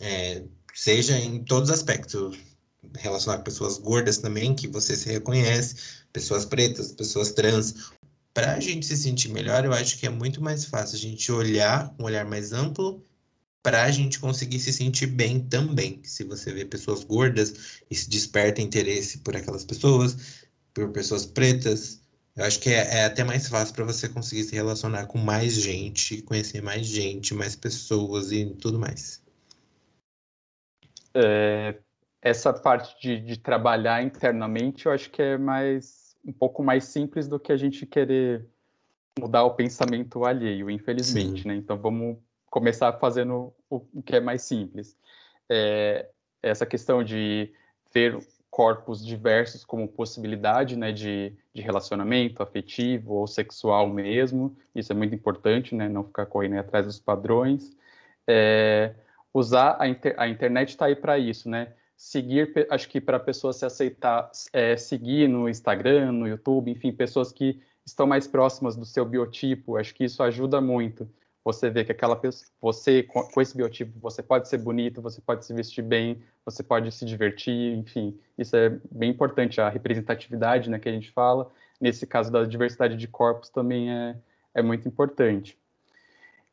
é, 0.00 0.44
seja 0.74 1.18
em 1.18 1.44
todos 1.44 1.70
os 1.70 1.76
aspectos, 1.76 2.38
relacionar 2.96 3.42
pessoas 3.42 3.78
gordas 3.78 4.18
também, 4.18 4.54
que 4.54 4.68
você 4.68 4.96
se 4.96 5.08
reconhece, 5.08 5.74
pessoas 6.12 6.44
pretas, 6.44 6.92
pessoas 6.92 7.32
trans. 7.32 7.90
Para 8.32 8.54
a 8.54 8.60
gente 8.60 8.86
se 8.86 8.96
sentir 8.96 9.28
melhor, 9.28 9.64
eu 9.64 9.72
acho 9.72 9.98
que 9.98 10.06
é 10.06 10.10
muito 10.10 10.40
mais 10.42 10.64
fácil 10.64 10.96
a 10.96 11.00
gente 11.00 11.30
olhar, 11.32 11.92
um 11.98 12.04
olhar 12.04 12.24
mais 12.24 12.52
amplo, 12.52 13.02
para 13.62 13.82
a 13.84 13.90
gente 13.90 14.18
conseguir 14.18 14.58
se 14.58 14.72
sentir 14.72 15.06
bem 15.06 15.40
também. 15.40 16.00
Se 16.02 16.24
você 16.24 16.52
vê 16.52 16.64
pessoas 16.64 17.04
gordas 17.04 17.82
e 17.90 17.94
se 17.94 18.08
desperta 18.08 18.62
interesse 18.62 19.18
por 19.18 19.36
aquelas 19.36 19.64
pessoas, 19.64 20.16
por 20.72 20.90
pessoas 20.92 21.26
pretas, 21.26 21.99
eu 22.40 22.46
acho 22.46 22.58
que 22.58 22.70
é, 22.70 23.00
é 23.00 23.04
até 23.04 23.22
mais 23.22 23.46
fácil 23.46 23.74
para 23.74 23.84
você 23.84 24.08
conseguir 24.08 24.44
se 24.44 24.54
relacionar 24.54 25.06
com 25.06 25.18
mais 25.18 25.52
gente, 25.52 26.22
conhecer 26.22 26.62
mais 26.62 26.86
gente, 26.86 27.34
mais 27.34 27.54
pessoas 27.54 28.32
e 28.32 28.46
tudo 28.46 28.78
mais. 28.78 29.22
É, 31.12 31.76
essa 32.22 32.50
parte 32.50 32.98
de, 32.98 33.20
de, 33.20 33.38
trabalhar 33.38 34.02
internamente, 34.02 34.86
eu 34.86 34.92
acho 34.92 35.10
que 35.10 35.20
é 35.20 35.36
mais 35.36 36.16
um 36.24 36.32
pouco 36.32 36.62
mais 36.62 36.84
simples 36.84 37.28
do 37.28 37.38
que 37.38 37.52
a 37.52 37.58
gente 37.58 37.84
querer 37.84 38.46
mudar 39.18 39.44
o 39.44 39.54
pensamento 39.54 40.24
alheio, 40.24 40.70
infelizmente, 40.70 41.42
Sim. 41.42 41.48
né? 41.48 41.54
Então 41.56 41.76
vamos 41.76 42.16
começar 42.46 42.90
fazendo 42.94 43.52
o, 43.68 43.82
o 43.92 44.02
que 44.02 44.16
é 44.16 44.20
mais 44.20 44.40
simples. 44.40 44.96
É, 45.46 46.08
essa 46.42 46.64
questão 46.64 47.04
de 47.04 47.52
ver 47.92 48.18
corpos 48.50 49.04
diversos 49.04 49.64
como 49.64 49.86
possibilidade 49.86 50.76
né, 50.76 50.92
de, 50.92 51.32
de 51.54 51.62
relacionamento 51.62 52.42
afetivo 52.42 53.14
ou 53.14 53.26
sexual 53.26 53.88
mesmo. 53.88 54.56
Isso 54.74 54.92
é 54.92 54.94
muito 54.94 55.14
importante, 55.14 55.74
né, 55.74 55.88
não 55.88 56.04
ficar 56.04 56.26
correndo 56.26 56.58
atrás 56.58 56.84
dos 56.84 56.98
padrões. 56.98 57.70
É, 58.26 58.94
usar 59.32 59.76
a, 59.78 59.88
inter, 59.88 60.14
a 60.18 60.28
internet 60.28 60.70
está 60.70 60.86
aí 60.86 60.96
para 60.96 61.18
isso, 61.18 61.48
né? 61.48 61.72
Seguir, 61.96 62.66
acho 62.70 62.88
que 62.88 63.00
para 63.00 63.18
a 63.18 63.20
pessoa 63.20 63.52
se 63.52 63.64
aceitar, 63.64 64.30
é, 64.52 64.76
seguir 64.76 65.28
no 65.28 65.48
Instagram, 65.48 66.12
no 66.12 66.26
YouTube, 66.26 66.70
enfim, 66.70 66.92
pessoas 66.92 67.30
que 67.30 67.60
estão 67.84 68.06
mais 68.06 68.26
próximas 68.26 68.74
do 68.74 68.86
seu 68.86 69.04
biotipo, 69.04 69.76
acho 69.76 69.94
que 69.94 70.04
isso 70.04 70.22
ajuda 70.22 70.60
muito 70.60 71.08
você 71.44 71.70
vê 71.70 71.84
que 71.84 71.92
aquela 71.92 72.16
pessoa, 72.16 72.50
você 72.60 73.02
com, 73.02 73.22
com, 73.22 73.40
esse 73.40 73.56
biotipo, 73.56 73.98
você 74.00 74.22
pode 74.22 74.48
ser 74.48 74.58
bonito, 74.58 75.00
você 75.00 75.20
pode 75.20 75.44
se 75.44 75.54
vestir 75.54 75.82
bem, 75.82 76.22
você 76.44 76.62
pode 76.62 76.92
se 76.92 77.04
divertir, 77.04 77.76
enfim, 77.76 78.18
isso 78.36 78.54
é 78.56 78.78
bem 78.90 79.10
importante, 79.10 79.60
a 79.60 79.68
representatividade, 79.68 80.68
né, 80.68 80.78
que 80.78 80.88
a 80.88 80.92
gente 80.92 81.10
fala, 81.10 81.50
nesse 81.80 82.06
caso 82.06 82.30
da 82.30 82.44
diversidade 82.44 82.96
de 82.96 83.08
corpos 83.08 83.48
também 83.48 83.90
é, 83.90 84.16
é 84.54 84.62
muito 84.62 84.86
importante. 84.86 85.58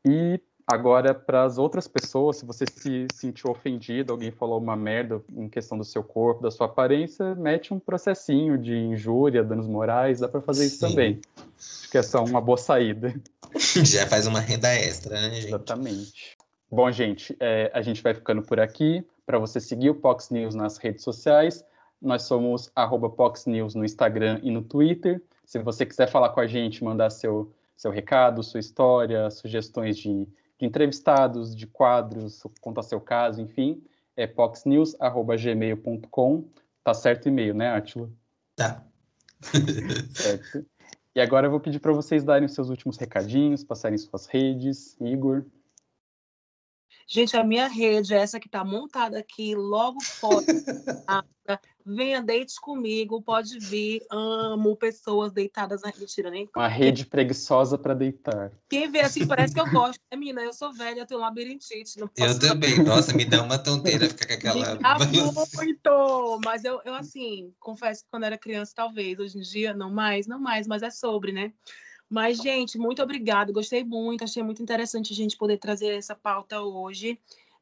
E 0.05 0.39
agora, 0.68 1.15
para 1.15 1.44
as 1.44 1.57
outras 1.57 1.88
pessoas, 1.88 2.38
se 2.38 2.45
você 2.45 2.65
se 2.69 3.07
sentiu 3.14 3.49
ofendido, 3.49 4.11
alguém 4.11 4.31
falou 4.31 4.60
uma 4.60 4.76
merda 4.76 5.22
em 5.34 5.48
questão 5.48 5.77
do 5.77 5.85
seu 5.85 6.03
corpo, 6.03 6.44
da 6.44 6.52
sua 6.52 6.65
aparência, 6.65 7.34
mete 7.35 7.73
um 7.73 7.80
processinho 7.80 8.57
de 8.57 8.76
injúria, 8.76 9.44
danos 9.44 9.68
morais, 9.68 10.19
dá 10.19 10.27
para 10.27 10.41
fazer 10.41 10.64
Sim. 10.64 10.68
isso 10.68 10.80
também. 10.80 11.22
Acho 11.57 11.89
que 11.89 11.98
é 11.98 12.03
só 12.03 12.23
uma 12.23 12.41
boa 12.41 12.57
saída. 12.57 13.15
Já 13.56 14.06
faz 14.07 14.27
uma 14.27 14.41
renda 14.41 14.68
extra, 14.68 15.15
né, 15.15 15.35
gente? 15.35 15.48
Exatamente. 15.48 16.38
Bom, 16.69 16.91
gente, 16.91 17.35
é, 17.39 17.72
a 17.73 17.81
gente 17.81 18.03
vai 18.03 18.14
ficando 18.14 18.41
por 18.41 18.60
aqui. 18.60 19.06
Para 19.26 19.39
você 19.39 19.60
seguir 19.60 19.89
o 19.89 19.95
Pox 19.95 20.30
News 20.30 20.53
nas 20.53 20.77
redes 20.77 21.03
sociais, 21.03 21.64
nós 22.02 22.23
somos 22.23 22.69
arroba 22.76 23.10
Pox 23.10 23.45
News 23.45 23.73
no 23.73 23.85
Instagram 23.85 24.39
e 24.44 24.52
no 24.52 24.61
Twitter. 24.61 25.22
Se 25.45 25.60
você 25.60 25.85
quiser 25.85 26.10
falar 26.10 26.30
com 26.30 26.41
a 26.41 26.48
gente, 26.48 26.84
mandar 26.84 27.10
seu, 27.10 27.52
seu 27.76 27.89
recado, 27.89 28.44
sua 28.44 28.60
história, 28.60 29.30
sugestões 29.31 29.98
de, 29.98 30.27
de 30.59 30.65
entrevistados, 30.65 31.55
de 31.55 31.67
quadros, 31.67 32.41
contar 32.61 32.81
seu 32.84 32.99
caso, 32.99 33.41
enfim, 33.41 33.81
é 34.15 34.25
poxnews.gmail.com. 34.25 36.45
Tá 36.84 36.93
certo 36.93 37.25
o 37.25 37.29
e-mail, 37.29 37.53
né, 37.53 37.69
Átila? 37.69 38.09
Tá. 38.55 38.84
certo. 40.15 40.65
E 41.13 41.21
agora 41.21 41.47
eu 41.47 41.51
vou 41.51 41.59
pedir 41.59 41.79
para 41.79 41.91
vocês 41.91 42.23
darem 42.23 42.45
os 42.45 42.53
seus 42.53 42.69
últimos 42.69 42.97
recadinhos, 42.97 43.61
passarem 43.63 43.97
suas 43.97 44.27
redes. 44.27 44.95
Igor. 45.01 45.43
Gente, 47.09 47.38
a 47.38 47.43
minha 47.43 47.67
rede 47.67 48.13
é 48.13 48.17
essa 48.17 48.38
que 48.38 48.47
está 48.47 48.65
montada 48.65 49.17
aqui, 49.17 49.55
logo 49.55 50.03
fora. 50.03 50.45
Venha, 51.85 52.21
deite 52.21 52.59
comigo, 52.59 53.21
pode 53.21 53.57
vir. 53.59 54.05
Amo 54.11 54.75
pessoas 54.75 55.31
deitadas 55.31 55.81
na 55.81 55.93
mentira, 55.97 56.29
nem. 56.29 56.49
Uma 56.53 56.67
rede 56.67 57.05
preguiçosa 57.05 57.77
para 57.77 57.93
deitar. 57.93 58.51
Quem 58.69 58.91
vê 58.91 58.99
assim 58.99 59.25
parece 59.25 59.53
que 59.53 59.61
eu 59.61 59.71
gosto. 59.71 60.01
É, 60.11 60.17
menina, 60.17 60.41
eu 60.41 60.51
sou 60.51 60.73
velha, 60.73 60.99
eu 60.99 61.05
tenho 61.05 61.21
labirintite. 61.21 61.97
Não 61.97 62.09
posso... 62.09 62.29
Eu 62.29 62.39
também. 62.39 62.84
Nossa, 62.84 63.15
me 63.15 63.23
dá 63.23 63.41
uma 63.41 63.57
tonteira 63.57 64.09
ficar 64.09 64.27
com 64.27 64.34
aquela. 64.34 64.77
Ah, 64.84 64.97
muito! 64.99 66.41
Mas 66.43 66.65
eu, 66.65 66.81
eu, 66.84 66.93
assim, 66.93 67.53
confesso 67.57 68.03
que 68.03 68.09
quando 68.11 68.25
era 68.25 68.38
criança, 68.38 68.73
talvez. 68.75 69.17
Hoje 69.17 69.38
em 69.38 69.41
dia, 69.41 69.73
não 69.73 69.89
mais, 69.89 70.27
não 70.27 70.41
mais, 70.41 70.67
mas 70.67 70.84
é 70.84 70.89
sobre, 70.89 71.31
né? 71.31 71.53
Mas, 72.09 72.38
gente, 72.38 72.77
muito 72.77 73.01
obrigada. 73.01 73.51
Gostei 73.51 73.84
muito, 73.84 74.23
achei 74.23 74.41
muito 74.41 74.61
interessante 74.61 75.11
a 75.11 75.15
gente 75.15 75.38
poder 75.38 75.57
trazer 75.57 75.95
essa 75.95 76.15
pauta 76.15 76.61
hoje. 76.61 77.19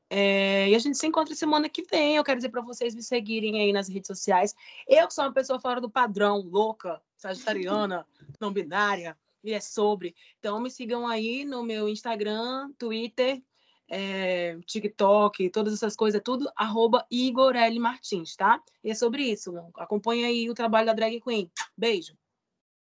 É, 0.10 0.70
e 0.70 0.76
a 0.76 0.80
gente 0.80 0.98
se 0.98 1.08
encontra 1.08 1.34
semana 1.34 1.68
que 1.68 1.84
vem. 1.84 2.16
Eu 2.16 2.24
quero 2.24 2.38
dizer 2.38 2.50
para 2.50 2.62
vocês 2.62 2.94
me 2.94 3.02
seguirem 3.02 3.60
aí 3.60 3.74
nas 3.74 3.88
redes 3.88 4.08
sociais. 4.08 4.54
Eu 4.88 5.08
que 5.08 5.14
sou 5.14 5.24
uma 5.24 5.34
pessoa 5.34 5.60
fora 5.60 5.82
do 5.82 5.90
padrão, 5.90 6.42
louca, 6.42 7.02
sagitariana, 7.18 8.06
não 8.40 8.52
binária, 8.52 9.18
e 9.44 9.52
é 9.52 9.60
sobre. 9.60 10.16
Então 10.40 10.60
me 10.60 10.70
sigam 10.70 11.08
aí 11.08 11.44
no 11.44 11.64
meu 11.64 11.90
Instagram, 11.90 12.72
Twitter, 12.78 13.42
é, 13.88 14.58
TikTok, 14.66 15.50
todas 15.50 15.74
essas 15.74 15.96
coisas, 15.96 16.22
tudo, 16.24 16.50
arroba 16.56 17.06
Igor 17.10 17.56
L. 17.56 17.80
Martins, 17.80 18.36
tá? 18.36 18.62
E 18.84 18.92
é 18.92 18.96
sobre 18.96 19.24
isso. 19.24 19.54
Acompanha 19.76 20.28
aí 20.28 20.50
o 20.50 20.56
trabalho 20.56 20.86
da 20.86 20.94
Drag 20.94 21.20
Queen. 21.22 21.50
Beijo. 21.78 22.16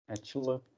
É. 0.07 0.74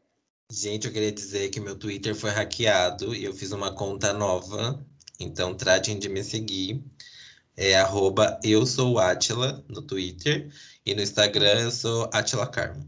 Gente, 0.50 0.88
eu 0.88 0.94
queria 0.94 1.12
dizer 1.12 1.50
que 1.50 1.60
meu 1.60 1.76
Twitter 1.78 2.16
foi 2.16 2.30
hackeado 2.30 3.14
e 3.14 3.26
eu 3.26 3.34
fiz 3.34 3.52
uma 3.52 3.74
conta 3.74 4.14
nova 4.14 4.86
então 5.20 5.56
tratem 5.56 5.98
de 5.98 6.10
me 6.10 6.24
seguir. 6.24 6.84
É 7.56 7.76
arroba 7.76 8.40
eu 8.44 8.66
sou 8.66 9.00
Atila 9.00 9.64
no 9.68 9.82
Twitter 9.82 10.52
e 10.86 10.94
no 10.94 11.02
Instagram 11.02 11.60
eu 11.62 11.72
sou 11.72 12.10
Atila 12.14 12.46
Carmo. 12.46 12.88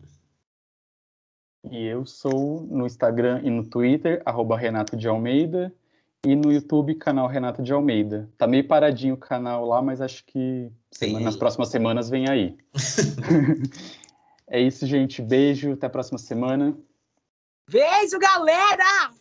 E 1.69 1.85
eu 1.85 2.05
sou 2.05 2.61
no 2.69 2.85
Instagram 2.85 3.41
e 3.43 3.49
no 3.49 3.65
Twitter, 3.65 4.21
arroba 4.25 4.57
Renato 4.57 4.95
de 4.95 5.07
Almeida, 5.07 5.73
e 6.25 6.35
no 6.35 6.53
YouTube, 6.53 6.95
canal 6.95 7.27
Renato 7.27 7.61
de 7.61 7.73
Almeida. 7.73 8.29
Tá 8.37 8.47
meio 8.47 8.65
paradinho 8.65 9.15
o 9.15 9.17
canal 9.17 9.65
lá, 9.65 9.81
mas 9.81 10.01
acho 10.01 10.23
que 10.25 10.71
nas 11.21 11.35
próximas 11.35 11.69
semanas 11.69 12.09
vem 12.09 12.29
aí. 12.29 12.55
é 14.47 14.61
isso, 14.61 14.85
gente. 14.85 15.21
Beijo, 15.21 15.73
até 15.73 15.87
a 15.87 15.89
próxima 15.89 16.17
semana. 16.17 16.77
Beijo, 17.69 18.17
galera! 18.17 19.11